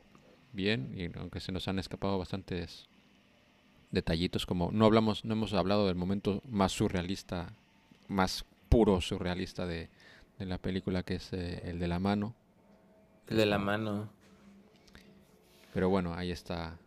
bien 0.53 0.95
y 0.97 1.17
aunque 1.17 1.41
se 1.41 1.53
nos 1.53 1.69
han 1.69 1.79
escapado 1.79 2.19
bastantes 2.19 2.89
detallitos 3.91 4.47
como 4.47 4.71
no 4.73 4.85
hablamos, 4.85 5.25
no 5.25 5.35
hemos 5.35 5.53
hablado 5.55 5.87
del 5.87 5.97
momento 5.97 6.43
más 6.49 6.73
surrealista, 6.73 7.55
más 8.09 8.45
puro 8.69 9.01
surrealista 9.01 9.67
de, 9.67 9.89
de 10.39 10.47
la 10.47 10.59
película 10.59 11.03
que 11.03 11.15
es 11.15 11.33
eh, 11.33 11.63
el 11.65 11.79
de 11.79 11.89
la 11.89 11.99
mano. 11.99 12.35
El 13.27 13.37
de 13.37 13.47
la 13.47 13.59
mano. 13.59 14.11
Pero 15.75 15.89
bueno, 15.89 16.15
ahí 16.15 16.31
está, 16.31 16.79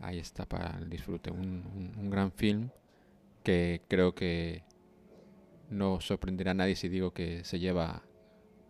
ahí 0.00 0.18
está 0.18 0.46
para 0.46 0.78
el 0.78 0.88
disfrute, 0.90 1.30
un, 1.30 1.94
un, 1.96 2.10
gran 2.10 2.32
film 2.32 2.70
que 3.42 3.82
creo 3.88 4.14
que 4.14 4.64
no 5.70 6.00
sorprenderá 6.00 6.50
a 6.50 6.54
nadie 6.54 6.74
si 6.74 6.88
digo 6.88 7.12
que 7.12 7.44
se 7.44 7.58
lleva 7.58 8.02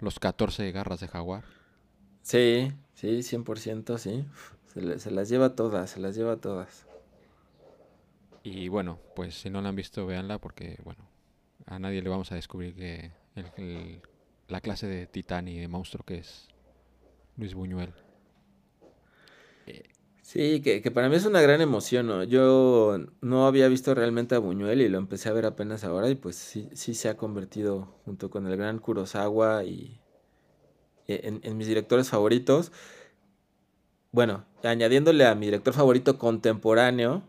los 0.00 0.18
14 0.18 0.70
garras 0.72 1.00
de 1.00 1.08
jaguar. 1.08 1.44
Sí, 2.22 2.72
sí, 2.94 3.08
100%, 3.18 3.98
sí. 3.98 4.24
Se, 4.66 4.98
se 4.98 5.10
las 5.10 5.28
lleva 5.28 5.54
todas, 5.54 5.90
se 5.90 6.00
las 6.00 6.16
lleva 6.16 6.36
todas. 6.36 6.85
Y 8.46 8.68
bueno, 8.68 9.00
pues 9.16 9.34
si 9.34 9.50
no 9.50 9.60
la 9.60 9.70
han 9.70 9.74
visto, 9.74 10.06
véanla 10.06 10.38
porque, 10.38 10.78
bueno, 10.84 11.04
a 11.66 11.80
nadie 11.80 12.00
le 12.00 12.08
vamos 12.08 12.30
a 12.30 12.36
descubrir 12.36 12.76
que 12.76 13.10
la 14.46 14.60
clase 14.60 14.86
de 14.86 15.08
titán 15.08 15.48
y 15.48 15.58
de 15.58 15.66
monstruo 15.66 16.04
que 16.04 16.18
es 16.18 16.46
Luis 17.36 17.54
Buñuel. 17.54 17.92
Sí, 20.22 20.60
que, 20.60 20.80
que, 20.80 20.90
para 20.92 21.08
mí 21.08 21.16
es 21.16 21.26
una 21.26 21.40
gran 21.40 21.60
emoción. 21.60 22.06
¿no? 22.06 22.22
Yo 22.22 22.98
no 23.20 23.48
había 23.48 23.66
visto 23.66 23.96
realmente 23.96 24.36
a 24.36 24.38
Buñuel 24.38 24.80
y 24.80 24.88
lo 24.88 24.98
empecé 24.98 25.28
a 25.28 25.32
ver 25.32 25.46
apenas 25.46 25.82
ahora 25.82 26.08
y 26.08 26.14
pues 26.14 26.36
sí, 26.36 26.68
sí 26.72 26.94
se 26.94 27.08
ha 27.08 27.16
convertido 27.16 27.96
junto 28.04 28.30
con 28.30 28.46
el 28.46 28.56
gran 28.56 28.78
Kurosawa 28.78 29.64
y 29.64 30.00
en, 31.08 31.40
en 31.42 31.56
mis 31.56 31.66
directores 31.66 32.10
favoritos. 32.10 32.70
Bueno, 34.12 34.44
añadiéndole 34.62 35.26
a 35.26 35.34
mi 35.34 35.46
director 35.46 35.74
favorito 35.74 36.16
contemporáneo, 36.16 37.24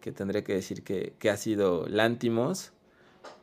que 0.00 0.12
tendría 0.12 0.44
que 0.44 0.54
decir 0.54 0.82
que, 0.82 1.14
que 1.18 1.30
ha 1.30 1.36
sido 1.36 1.86
Lántimos, 1.88 2.72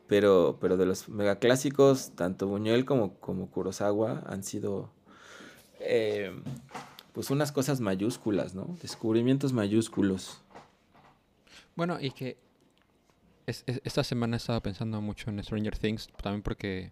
pero, 0.07 0.57
pero 0.59 0.77
de 0.77 0.85
los 0.85 1.09
megaclásicos, 1.09 2.11
tanto 2.15 2.47
Buñuel 2.47 2.85
como, 2.85 3.15
como 3.19 3.49
Kurosawa 3.51 4.23
han 4.25 4.43
sido 4.43 4.91
eh, 5.79 6.31
pues 7.13 7.29
unas 7.29 7.51
cosas 7.51 7.79
mayúsculas, 7.79 8.55
¿no? 8.55 8.77
Descubrimientos 8.81 9.53
mayúsculos. 9.53 10.41
Bueno, 11.75 11.97
y 11.99 12.11
que 12.11 12.37
es, 13.45 13.63
es, 13.67 13.81
esta 13.83 14.03
semana 14.03 14.37
estaba 14.37 14.61
pensando 14.61 15.01
mucho 15.01 15.29
en 15.29 15.43
Stranger 15.43 15.77
Things, 15.77 16.07
también 16.21 16.41
porque 16.41 16.91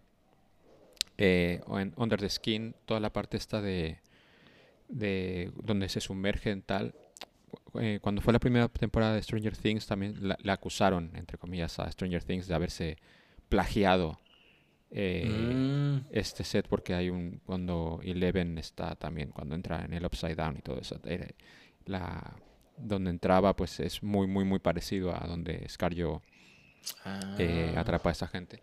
eh, 1.17 1.61
en 1.67 1.93
Under 1.95 2.19
the 2.19 2.29
Skin, 2.29 2.75
toda 2.85 2.99
la 2.99 3.13
parte 3.13 3.37
esta 3.37 3.61
de, 3.61 3.99
de 4.89 5.51
donde 5.63 5.89
se 5.89 6.01
sumergen 6.01 6.61
tal, 6.61 6.95
eh, 7.79 7.99
cuando 8.01 8.21
fue 8.21 8.33
la 8.33 8.39
primera 8.39 8.67
temporada 8.67 9.15
de 9.15 9.21
Stranger 9.23 9.55
Things, 9.57 9.85
también 9.87 10.15
la, 10.21 10.53
acusaron, 10.53 11.11
entre 11.15 11.37
comillas, 11.37 11.77
a 11.79 11.91
Stranger 11.91 12.23
Things 12.23 12.47
de 12.47 12.55
haberse 12.55 12.97
plagiado 13.49 14.19
eh, 14.91 15.25
Mm. 15.27 16.07
este 16.11 16.43
set 16.43 16.67
porque 16.67 16.93
hay 16.93 17.09
un 17.09 17.41
cuando 17.45 17.99
Eleven 18.03 18.57
está 18.57 18.95
también 18.95 19.31
cuando 19.31 19.55
entra 19.55 19.83
en 19.83 19.93
el 19.93 20.05
Upside 20.05 20.35
Down 20.35 20.57
y 20.57 20.61
todo 20.61 20.79
eso 20.79 20.99
la 21.85 22.35
donde 22.77 23.09
entraba 23.09 23.55
pues 23.55 23.79
es 23.79 24.03
muy 24.03 24.27
muy 24.27 24.45
muy 24.45 24.59
parecido 24.59 25.13
a 25.13 25.25
donde 25.27 25.67
Scarjo 25.67 26.21
eh, 27.39 27.73
Ah. 27.75 27.79
atrapa 27.81 28.09
a 28.09 28.11
esa 28.11 28.27
gente 28.27 28.61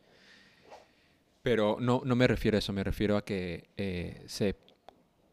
pero 1.42 1.76
no 1.80 2.02
no 2.04 2.14
me 2.14 2.26
refiero 2.26 2.56
a 2.56 2.60
eso 2.60 2.72
me 2.72 2.84
refiero 2.84 3.16
a 3.16 3.24
que 3.24 3.68
eh, 3.76 4.22
se 4.26 4.56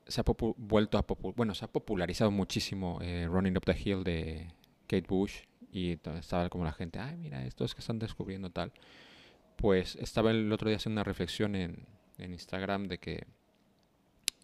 se 0.09 0.21
ha 0.21 0.25
vuelto 0.57 0.97
a 0.97 1.05
bueno 1.35 1.55
se 1.55 1.65
ha 1.65 1.67
popularizado 1.67 2.31
muchísimo 2.31 2.99
eh, 3.01 3.27
Running 3.29 3.57
Up 3.57 3.63
the 3.65 3.77
Hill 3.77 4.03
de 4.03 4.53
Kate 4.87 5.05
Bush 5.07 5.43
y 5.71 5.91
estaba 5.91 6.49
como 6.49 6.65
la 6.65 6.73
gente 6.73 6.99
ay 6.99 7.15
mira 7.15 7.45
estos 7.45 7.73
que 7.73 7.79
están 7.79 7.99
descubriendo 7.99 8.49
tal 8.49 8.73
pues 9.55 9.95
estaba 9.95 10.31
el 10.31 10.51
otro 10.51 10.69
día 10.69 10.77
haciendo 10.77 10.99
una 10.99 11.03
reflexión 11.03 11.55
en, 11.55 11.85
en 12.17 12.33
Instagram 12.33 12.87
de 12.87 12.97
que 12.97 13.27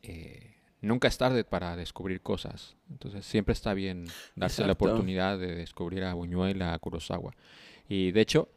eh, 0.04 0.56
nunca 0.82 1.08
es 1.08 1.18
tarde 1.18 1.44
para 1.44 1.76
descubrir 1.76 2.22
cosas. 2.22 2.76
Entonces 2.90 3.26
siempre 3.26 3.54
está 3.54 3.74
bien 3.74 4.06
darse 4.36 4.66
la 4.66 4.74
oportunidad 4.74 5.40
de 5.40 5.56
descubrir 5.56 6.04
a 6.04 6.14
Buñuel, 6.14 6.62
a 6.62 6.78
Kurosawa. 6.80 7.34
Y 7.88 8.12
de 8.12 8.22
hecho, 8.22 8.50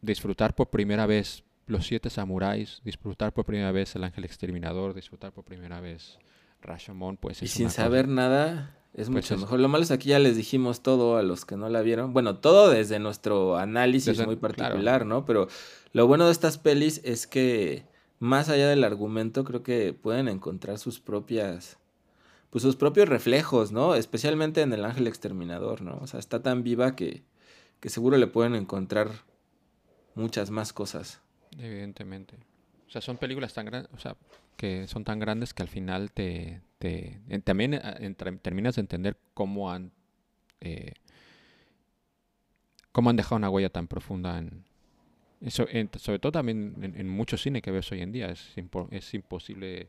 disfrutar 0.00 0.54
por 0.54 0.70
primera 0.70 1.06
vez 1.06 1.44
Los 1.66 1.86
Siete 1.86 2.10
Samuráis, 2.10 2.80
disfrutar 2.84 3.32
por 3.32 3.44
primera 3.44 3.72
vez 3.72 3.94
El 3.96 4.04
Ángel 4.04 4.24
Exterminador, 4.24 4.94
disfrutar 4.94 5.32
por 5.32 5.44
primera 5.44 5.80
vez 5.80 6.18
Rashomon, 6.60 7.16
pues 7.16 7.40
Y 7.42 7.46
es 7.46 7.52
sin 7.52 7.66
una 7.66 7.70
cosa- 7.70 7.82
saber 7.82 8.08
nada, 8.08 8.76
es 8.94 9.06
Pues 9.06 9.10
mucho 9.10 9.34
es- 9.34 9.40
mejor. 9.40 9.60
Lo 9.60 9.68
malo 9.68 9.82
es 9.82 9.88
que 9.88 9.94
aquí 9.94 10.08
ya 10.10 10.18
les 10.18 10.36
dijimos 10.36 10.82
todo 10.82 11.16
a 11.16 11.22
los 11.22 11.44
que 11.44 11.56
no 11.56 11.68
la 11.68 11.80
vieron. 11.82 12.12
Bueno, 12.12 12.38
todo 12.38 12.70
desde 12.70 12.98
nuestro 12.98 13.56
análisis 13.56 14.06
Desde- 14.18 14.26
muy 14.26 14.36
claro. 14.36 14.54
particular, 14.56 15.06
¿no? 15.06 15.24
Pero 15.24 15.48
lo 15.92 16.06
bueno 16.06 16.26
de 16.26 16.32
estas 16.32 16.58
pelis 16.58 17.00
es 17.04 17.26
que, 17.26 17.84
más 18.18 18.48
allá 18.48 18.68
del 18.68 18.84
argumento, 18.84 19.44
creo 19.44 19.62
que 19.62 19.92
pueden 19.94 20.28
encontrar 20.28 20.78
sus 20.78 21.00
propias. 21.00 21.78
Pues 22.50 22.62
sus 22.62 22.76
propios 22.76 23.08
reflejos, 23.08 23.72
¿no? 23.72 23.94
Especialmente 23.94 24.60
en 24.60 24.74
El 24.74 24.84
Ángel 24.84 25.06
Exterminador, 25.06 25.80
¿no? 25.80 25.98
O 26.02 26.06
sea, 26.06 26.20
está 26.20 26.42
tan 26.42 26.62
viva 26.62 26.94
que, 26.96 27.22
que 27.80 27.88
seguro 27.88 28.18
le 28.18 28.26
pueden 28.26 28.54
encontrar 28.54 29.08
muchas 30.14 30.50
más 30.50 30.74
cosas. 30.74 31.21
Evidentemente. 31.58 32.36
O 32.86 32.90
sea, 32.90 33.00
son 33.00 33.16
películas 33.16 33.54
tan 33.54 33.66
grandes, 33.66 33.90
o 33.94 33.98
sea, 33.98 34.16
que 34.56 34.86
son 34.86 35.04
tan 35.04 35.18
grandes 35.18 35.54
que 35.54 35.62
al 35.62 35.68
final 35.68 36.12
te, 36.12 36.60
te 36.78 37.20
también 37.44 37.74
entra- 37.74 38.36
terminas 38.38 38.76
de 38.76 38.80
entender 38.82 39.16
cómo 39.34 39.70
han 39.70 39.92
eh, 40.60 40.94
cómo 42.92 43.10
han 43.10 43.16
dejado 43.16 43.36
una 43.36 43.50
huella 43.50 43.70
tan 43.70 43.88
profunda 43.88 44.38
en, 44.38 44.64
sobre 45.50 46.18
todo 46.18 46.32
también 46.32 46.74
en, 46.82 46.98
en 47.00 47.08
mucho 47.08 47.36
cine 47.36 47.62
que 47.62 47.70
ves 47.70 47.90
hoy 47.92 48.00
en 48.02 48.12
día. 48.12 48.28
Es, 48.30 48.56
impo- 48.56 48.88
es 48.90 49.12
imposible, 49.14 49.88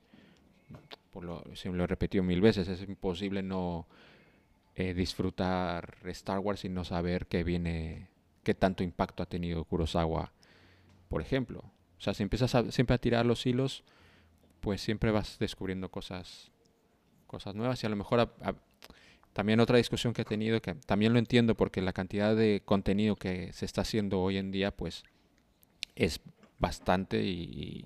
por 1.12 1.24
lo, 1.24 1.44
si 1.56 1.70
lo 1.70 1.84
he 1.84 1.88
repetido 1.88 2.24
mil 2.24 2.42
veces, 2.42 2.68
es 2.68 2.82
imposible 2.82 3.44
no 3.44 3.86
eh, 4.76 4.94
disfrutar 4.94 5.98
Star 6.06 6.40
Wars 6.40 6.66
y 6.66 6.70
no 6.70 6.86
saber 6.86 7.28
qué 7.28 7.44
viene, 7.44 8.08
qué 8.44 8.54
tanto 8.54 8.84
impacto 8.84 9.24
ha 9.24 9.28
tenido 9.28 9.64
Kurosawa 9.66 10.32
por 11.14 11.22
ejemplo. 11.22 11.60
O 11.60 12.02
sea, 12.02 12.16
si 12.16 12.24
empiezas 12.24 12.56
a, 12.56 12.72
siempre 12.72 12.96
a 12.96 12.98
tirar 12.98 13.24
los 13.24 13.46
hilos, 13.46 13.84
pues 14.62 14.82
siempre 14.82 15.12
vas 15.12 15.38
descubriendo 15.38 15.90
cosas, 15.92 16.52
cosas 17.28 17.54
nuevas 17.54 17.84
y 17.84 17.86
a 17.86 17.90
lo 17.90 17.96
mejor 17.96 18.20
a- 18.20 18.34
a- 18.42 18.56
también 19.32 19.60
otra 19.60 19.78
discusión 19.78 20.12
que 20.14 20.24
he 20.24 20.26
tenido, 20.26 20.60
que 20.60 20.74
también 20.74 21.14
lo 21.14 21.20
entiendo 21.20 21.56
porque 21.56 21.82
la 21.84 21.94
cantidad 21.94 22.36
de 22.36 22.64
contenido 22.66 23.16
que 23.16 23.54
se 23.54 23.66
está 23.66 23.82
haciendo 23.82 24.22
hoy 24.22 24.38
en 24.38 24.50
día, 24.52 24.76
pues 24.76 25.04
es 25.96 26.20
bastante 26.58 27.24
y, 27.24 27.86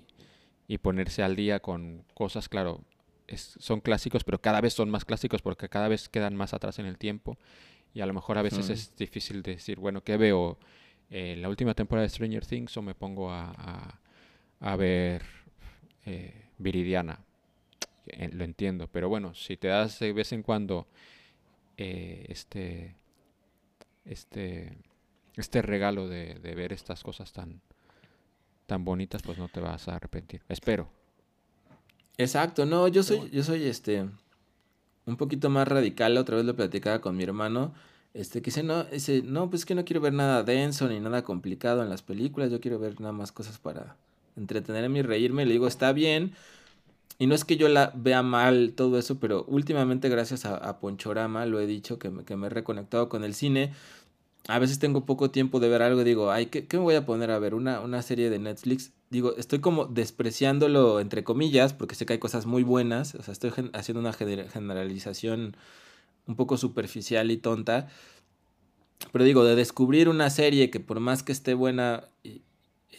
y 0.66 0.78
ponerse 0.78 1.22
al 1.22 1.36
día 1.36 1.60
con 1.60 2.04
cosas, 2.14 2.48
claro, 2.48 2.80
es- 3.26 3.56
son 3.60 3.80
clásicos, 3.82 4.24
pero 4.24 4.40
cada 4.40 4.62
vez 4.62 4.72
son 4.72 4.88
más 4.88 5.04
clásicos 5.04 5.42
porque 5.42 5.68
cada 5.68 5.88
vez 5.88 6.08
quedan 6.08 6.34
más 6.34 6.54
atrás 6.54 6.78
en 6.78 6.86
el 6.86 6.96
tiempo 6.96 7.36
y 7.92 8.00
a 8.00 8.06
lo 8.06 8.14
mejor 8.14 8.38
a 8.38 8.42
veces 8.42 8.64
Ujú. 8.64 8.72
es 8.72 8.96
difícil 8.96 9.42
decir, 9.42 9.78
bueno, 9.78 10.02
¿qué 10.02 10.16
veo? 10.16 10.58
Eh, 11.10 11.36
la 11.36 11.48
última 11.48 11.74
temporada 11.74 12.02
de 12.04 12.10
Stranger 12.10 12.44
Things 12.46 12.76
o 12.76 12.82
me 12.82 12.94
pongo 12.94 13.30
a, 13.30 13.50
a- 13.50 13.98
a 14.60 14.76
ver 14.76 15.22
eh, 16.06 16.46
Viridiana. 16.58 17.20
Eh, 18.06 18.30
lo 18.32 18.44
entiendo, 18.44 18.88
pero 18.88 19.08
bueno, 19.08 19.34
si 19.34 19.56
te 19.56 19.68
das 19.68 19.98
de 20.00 20.12
vez 20.12 20.32
en 20.32 20.42
cuando 20.42 20.86
eh, 21.76 22.26
este, 22.28 22.96
este, 24.04 24.76
este 25.36 25.62
regalo 25.62 26.08
de, 26.08 26.34
de 26.34 26.54
ver 26.54 26.72
estas 26.72 27.02
cosas 27.02 27.32
tan, 27.32 27.60
tan 28.66 28.84
bonitas, 28.84 29.22
pues 29.22 29.38
no 29.38 29.48
te 29.48 29.60
vas 29.60 29.88
a 29.88 29.96
arrepentir. 29.96 30.42
Espero. 30.48 30.88
Exacto, 32.16 32.66
no, 32.66 32.88
yo 32.88 33.02
soy, 33.02 33.30
yo 33.30 33.42
soy 33.44 33.64
este 33.64 34.06
un 35.06 35.16
poquito 35.16 35.48
más 35.50 35.66
radical, 35.68 36.16
otra 36.18 36.36
vez 36.36 36.44
lo 36.44 36.54
platicaba 36.56 37.00
con 37.00 37.16
mi 37.16 37.24
hermano, 37.24 37.72
este 38.20 38.42
que 38.42 38.46
dice, 38.46 38.62
no, 38.62 38.82
ese, 38.90 39.22
no, 39.22 39.50
pues 39.50 39.64
que 39.64 39.74
no 39.74 39.84
quiero 39.84 40.00
ver 40.00 40.12
nada 40.12 40.42
denso 40.42 40.88
ni 40.88 41.00
nada 41.00 41.22
complicado 41.22 41.82
en 41.82 41.88
las 41.90 42.02
películas, 42.02 42.50
yo 42.50 42.60
quiero 42.60 42.78
ver 42.78 43.00
nada 43.00 43.12
más 43.12 43.32
cosas 43.32 43.58
para 43.58 43.96
entretenerme 44.36 45.00
y 45.00 45.02
reírme, 45.02 45.46
le 45.46 45.52
digo, 45.52 45.66
está 45.66 45.92
bien, 45.92 46.32
y 47.18 47.26
no 47.26 47.34
es 47.34 47.44
que 47.44 47.56
yo 47.56 47.68
la 47.68 47.92
vea 47.96 48.22
mal 48.22 48.74
todo 48.76 48.98
eso, 48.98 49.18
pero 49.18 49.44
últimamente 49.48 50.08
gracias 50.08 50.44
a, 50.44 50.78
Ponchorama, 50.80 51.46
lo 51.46 51.60
he 51.60 51.66
dicho, 51.66 51.98
que 51.98 52.10
me, 52.10 52.24
que 52.24 52.36
me 52.36 52.46
he 52.46 52.50
reconectado 52.50 53.08
con 53.08 53.24
el 53.24 53.34
cine, 53.34 53.72
a 54.48 54.58
veces 54.58 54.78
tengo 54.78 55.04
poco 55.04 55.30
tiempo 55.30 55.60
de 55.60 55.68
ver 55.68 55.82
algo 55.82 56.04
digo, 56.04 56.30
ay, 56.30 56.46
¿qué, 56.46 56.66
qué 56.66 56.78
me 56.78 56.84
voy 56.84 56.94
a 56.94 57.04
poner 57.06 57.30
a 57.30 57.38
ver? 57.38 57.54
Una, 57.54 57.80
una 57.80 58.02
serie 58.02 58.30
de 58.30 58.38
Netflix. 58.38 58.92
Digo, 59.10 59.36
estoy 59.36 59.60
como 59.60 59.86
despreciándolo 59.86 61.00
entre 61.00 61.24
comillas, 61.24 61.74
porque 61.74 61.94
sé 61.94 62.06
que 62.06 62.14
hay 62.14 62.18
cosas 62.18 62.46
muy 62.46 62.62
buenas. 62.62 63.14
O 63.14 63.22
sea, 63.22 63.32
estoy 63.32 63.52
haciendo 63.74 64.00
una 64.00 64.12
gener- 64.12 64.48
generalización 64.48 65.56
un 66.28 66.36
poco 66.36 66.56
superficial 66.56 67.32
y 67.32 67.38
tonta. 67.38 67.88
Pero 69.12 69.24
digo, 69.24 69.44
de 69.44 69.56
descubrir 69.56 70.08
una 70.08 70.30
serie 70.30 70.70
que 70.70 70.78
por 70.78 71.00
más 71.00 71.22
que 71.22 71.32
esté 71.32 71.54
buena, 71.54 72.08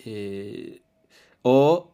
eh, 0.05 0.81
o, 1.43 1.91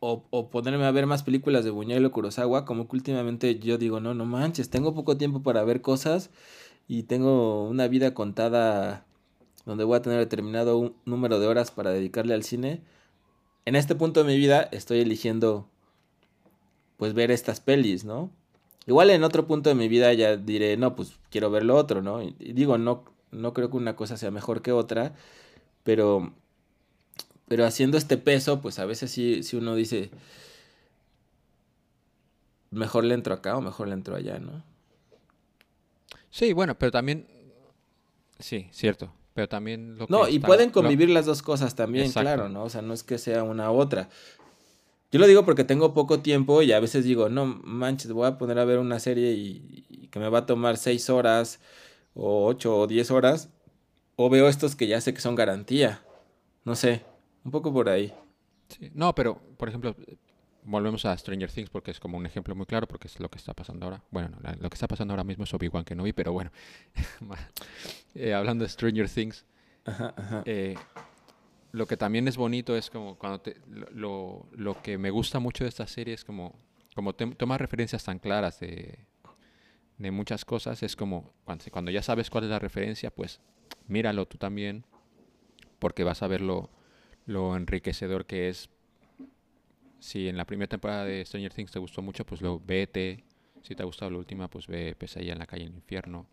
o, 0.00 0.24
o 0.30 0.50
ponerme 0.50 0.84
a 0.84 0.90
ver 0.90 1.06
más 1.06 1.22
películas 1.22 1.64
de 1.64 1.70
Buñuel 1.70 2.04
o 2.04 2.12
Kurosawa, 2.12 2.64
como 2.64 2.86
que 2.88 2.96
últimamente 2.96 3.58
yo 3.58 3.78
digo, 3.78 4.00
no, 4.00 4.14
no 4.14 4.26
manches, 4.26 4.70
tengo 4.70 4.94
poco 4.94 5.16
tiempo 5.16 5.42
para 5.42 5.64
ver 5.64 5.80
cosas 5.80 6.30
y 6.86 7.04
tengo 7.04 7.68
una 7.68 7.88
vida 7.88 8.14
contada 8.14 9.06
donde 9.64 9.84
voy 9.84 9.96
a 9.96 10.02
tener 10.02 10.18
determinado 10.18 10.78
un 10.78 10.94
número 11.04 11.38
de 11.38 11.46
horas 11.46 11.70
para 11.70 11.90
dedicarle 11.90 12.34
al 12.34 12.42
cine. 12.42 12.82
En 13.64 13.76
este 13.76 13.94
punto 13.94 14.24
de 14.24 14.26
mi 14.26 14.36
vida 14.36 14.68
estoy 14.72 15.00
eligiendo 15.00 15.68
pues 16.96 17.14
ver 17.14 17.30
estas 17.30 17.60
pelis, 17.60 18.04
¿no? 18.04 18.30
Igual 18.86 19.10
en 19.10 19.22
otro 19.24 19.46
punto 19.46 19.68
de 19.70 19.74
mi 19.76 19.88
vida 19.88 20.12
ya 20.12 20.36
diré, 20.36 20.76
no, 20.76 20.96
pues 20.96 21.12
quiero 21.30 21.50
ver 21.50 21.64
lo 21.64 21.76
otro, 21.76 22.02
¿no? 22.02 22.22
Y, 22.22 22.34
y 22.40 22.52
digo, 22.52 22.78
no, 22.78 23.04
no 23.30 23.52
creo 23.52 23.70
que 23.70 23.76
una 23.76 23.94
cosa 23.96 24.16
sea 24.16 24.30
mejor 24.30 24.60
que 24.62 24.72
otra, 24.72 25.14
pero, 25.84 26.32
pero 27.48 27.64
haciendo 27.64 27.96
este 27.96 28.16
peso, 28.16 28.60
pues 28.60 28.78
a 28.80 28.84
veces 28.84 29.10
sí, 29.10 29.42
sí 29.44 29.56
uno 29.56 29.74
dice, 29.76 30.10
mejor 32.70 33.04
le 33.04 33.14
entro 33.14 33.34
acá 33.34 33.56
o 33.56 33.60
mejor 33.60 33.88
le 33.88 33.94
entro 33.94 34.16
allá, 34.16 34.38
¿no? 34.38 34.62
Sí, 36.30 36.52
bueno, 36.52 36.76
pero 36.78 36.90
también... 36.90 37.26
Sí, 38.38 38.68
cierto. 38.72 39.12
Pero 39.34 39.48
también 39.48 39.96
lo 39.96 40.06
que 40.06 40.12
No, 40.12 40.28
y 40.28 40.38
pueden 40.40 40.68
lo- 40.68 40.72
convivir 40.72 41.08
las 41.10 41.26
dos 41.26 41.42
cosas 41.42 41.74
también, 41.74 42.06
Exacto. 42.06 42.22
claro, 42.28 42.48
¿no? 42.48 42.64
O 42.64 42.70
sea, 42.70 42.82
no 42.82 42.92
es 42.94 43.02
que 43.02 43.18
sea 43.18 43.44
una 43.44 43.70
u 43.70 43.76
otra. 43.76 44.08
Yo 45.12 45.18
lo 45.20 45.26
digo 45.26 45.44
porque 45.44 45.64
tengo 45.64 45.94
poco 45.94 46.20
tiempo 46.20 46.62
y 46.62 46.72
a 46.72 46.80
veces 46.80 47.04
digo, 47.04 47.28
no 47.28 47.44
manches, 47.46 48.12
voy 48.12 48.26
a 48.26 48.38
poner 48.38 48.58
a 48.58 48.64
ver 48.64 48.78
una 48.78 48.98
serie 48.98 49.32
y, 49.32 49.84
y 49.88 50.08
que 50.08 50.18
me 50.18 50.28
va 50.28 50.38
a 50.40 50.46
tomar 50.46 50.76
seis 50.78 51.10
horas 51.10 51.60
o 52.14 52.46
ocho 52.46 52.76
o 52.78 52.86
diez 52.86 53.10
horas. 53.10 53.50
O 54.16 54.30
veo 54.30 54.48
estos 54.48 54.76
que 54.76 54.86
ya 54.86 55.00
sé 55.00 55.14
que 55.14 55.20
son 55.20 55.34
garantía. 55.34 56.02
No 56.64 56.76
sé, 56.76 57.04
un 57.44 57.50
poco 57.50 57.72
por 57.72 57.88
ahí. 57.88 58.12
Sí, 58.68 58.90
No, 58.94 59.14
pero, 59.14 59.38
por 59.58 59.68
ejemplo, 59.68 59.94
volvemos 60.64 61.04
a 61.04 61.16
Stranger 61.16 61.50
Things 61.50 61.70
porque 61.70 61.90
es 61.90 62.00
como 62.00 62.16
un 62.18 62.26
ejemplo 62.26 62.54
muy 62.54 62.66
claro 62.66 62.86
porque 62.86 63.08
es 63.08 63.18
lo 63.20 63.28
que 63.30 63.38
está 63.38 63.54
pasando 63.54 63.86
ahora. 63.86 64.02
Bueno, 64.10 64.30
no, 64.42 64.50
lo 64.60 64.70
que 64.70 64.74
está 64.74 64.88
pasando 64.88 65.12
ahora 65.12 65.24
mismo 65.24 65.44
es 65.44 65.52
Obi-Wan 65.54 65.84
que 65.84 65.94
no 65.94 66.04
vi, 66.04 66.12
pero 66.12 66.32
bueno. 66.32 66.50
Eh, 68.14 68.34
hablando 68.34 68.64
de 68.64 68.68
Stranger 68.68 69.08
Things, 69.08 69.44
Ajá, 69.84 70.14
ajá. 70.16 70.42
eh, 70.44 70.74
lo 71.72 71.86
que 71.86 71.96
también 71.96 72.28
es 72.28 72.36
bonito 72.36 72.76
es 72.76 72.90
como 72.90 73.16
cuando 73.18 73.40
te, 73.40 73.56
lo, 73.92 74.46
lo- 74.52 74.82
que 74.82 74.98
me 74.98 75.10
gusta 75.10 75.38
mucho 75.38 75.64
de 75.64 75.68
esta 75.68 75.86
serie 75.86 76.14
es 76.14 76.24
como, 76.24 76.54
como 76.94 77.14
te- 77.14 77.26
toma 77.34 77.58
referencias 77.58 78.04
tan 78.04 78.18
claras 78.18 78.60
de, 78.60 78.98
de 79.98 80.10
muchas 80.10 80.44
cosas, 80.44 80.82
es 80.82 80.96
como 80.96 81.32
cuando, 81.44 81.64
cuando 81.70 81.90
ya 81.90 82.02
sabes 82.02 82.28
cuál 82.30 82.44
es 82.44 82.50
la 82.50 82.58
referencia, 82.58 83.10
pues 83.10 83.40
míralo 83.88 84.26
tú 84.26 84.36
también, 84.38 84.84
porque 85.78 86.04
vas 86.04 86.22
a 86.22 86.26
ver 86.28 86.40
lo, 86.42 86.70
lo 87.26 87.56
enriquecedor 87.56 88.26
que 88.26 88.48
es. 88.48 88.68
Si 89.98 90.28
en 90.28 90.36
la 90.36 90.44
primera 90.44 90.68
temporada 90.68 91.04
de 91.04 91.24
Stranger 91.24 91.52
Things 91.54 91.70
te 91.70 91.78
gustó 91.78 92.02
mucho, 92.02 92.24
pues 92.26 92.40
lo 92.42 92.58
vete. 92.60 93.24
Si 93.62 93.74
te 93.76 93.82
ha 93.82 93.86
gustado 93.86 94.10
la 94.10 94.18
última, 94.18 94.48
pues 94.48 94.66
ve 94.66 94.94
Pesadilla 94.96 95.32
en 95.32 95.38
la 95.38 95.46
calle 95.46 95.64
del 95.64 95.74
infierno. 95.74 96.26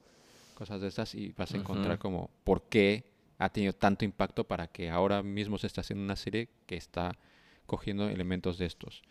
Cosas 0.56 0.82
de 0.82 0.88
estas 0.88 1.14
y 1.16 1.32
vas 1.38 1.54
a 1.54 1.58
encontrar 1.58 2.00
como 2.00 2.32
por 2.44 2.64
qué 2.64 3.04
ha 3.40 3.50
tenido 3.50 3.74
tanto 3.74 4.06
impacto 4.06 4.44
para 4.44 4.68
que 4.68 4.90
ahora 4.90 5.24
mismo 5.24 5.58
se 5.58 5.66
está 5.68 5.82
haciendo 5.82 6.04
una 6.04 6.18
serie 6.18 6.50
que 6.68 6.76
está 6.76 7.18
cogiendo 7.66 8.10
elementos 8.10 8.58
de 8.58 8.66
estos. 8.66 9.02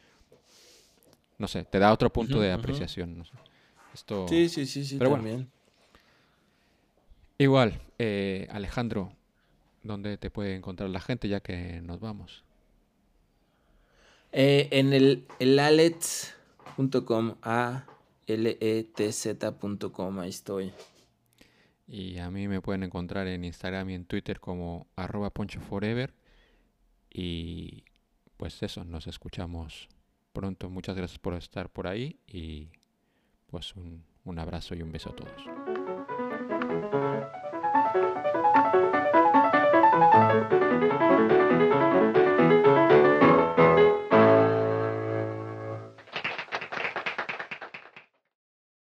No 1.39 1.49
sé, 1.49 1.65
te 1.65 1.79
da 1.79 1.93
otro 1.93 2.13
punto 2.13 2.41
de 2.41 2.53
apreciación. 2.53 3.19
no 3.19 3.25
sé. 3.25 3.33
Esto, 3.95 4.27
Sí, 4.29 4.49
sí, 4.49 4.67
sí, 4.67 4.85
sí, 4.85 4.99
Pero 4.99 5.11
bueno. 5.11 5.25
también. 5.25 5.51
Igual, 7.39 7.81
eh, 7.99 8.49
Alejandro, 8.51 9.13
¿dónde 9.83 10.19
te 10.19 10.31
puede 10.31 10.57
encontrar 10.57 10.91
la 10.91 11.01
gente 11.01 11.29
ya 11.29 11.41
que 11.41 11.81
nos 11.81 12.01
vamos? 12.01 12.45
Eh, 14.33 14.69
en 14.73 14.93
el, 14.93 15.27
el 15.39 15.59
alets.com, 15.59 17.37
a 17.43 17.87
l 18.27 18.59
e 18.61 18.85
t 18.95 19.11
z.com, 19.11 20.19
ahí 20.19 20.29
estoy. 20.29 20.73
Y 21.89 22.19
a 22.19 22.31
mí 22.31 22.49
me 22.49 22.61
pueden 22.61 22.83
encontrar 22.83 23.27
en 23.29 23.45
Instagram 23.45 23.89
y 23.89 23.95
en 23.95 24.05
Twitter 24.05 24.41
como 24.41 24.87
arroba 24.95 25.31
ponchoforever. 25.31 26.15
Y 27.11 27.85
pues 28.37 28.63
eso, 28.63 28.85
nos 28.85 29.07
escuchamos 29.07 29.89
pronto. 30.35 30.69
Muchas 30.69 30.97
gracias 30.97 31.19
por 31.19 31.33
estar 31.35 31.71
por 31.71 31.87
ahí 31.87 32.21
y 32.27 32.69
pues 33.47 33.75
un, 33.75 34.05
un 34.25 34.39
abrazo 34.39 34.75
y 34.75 34.83
un 34.83 34.93
beso 34.93 35.11
a 35.11 35.17
todos. 35.17 35.43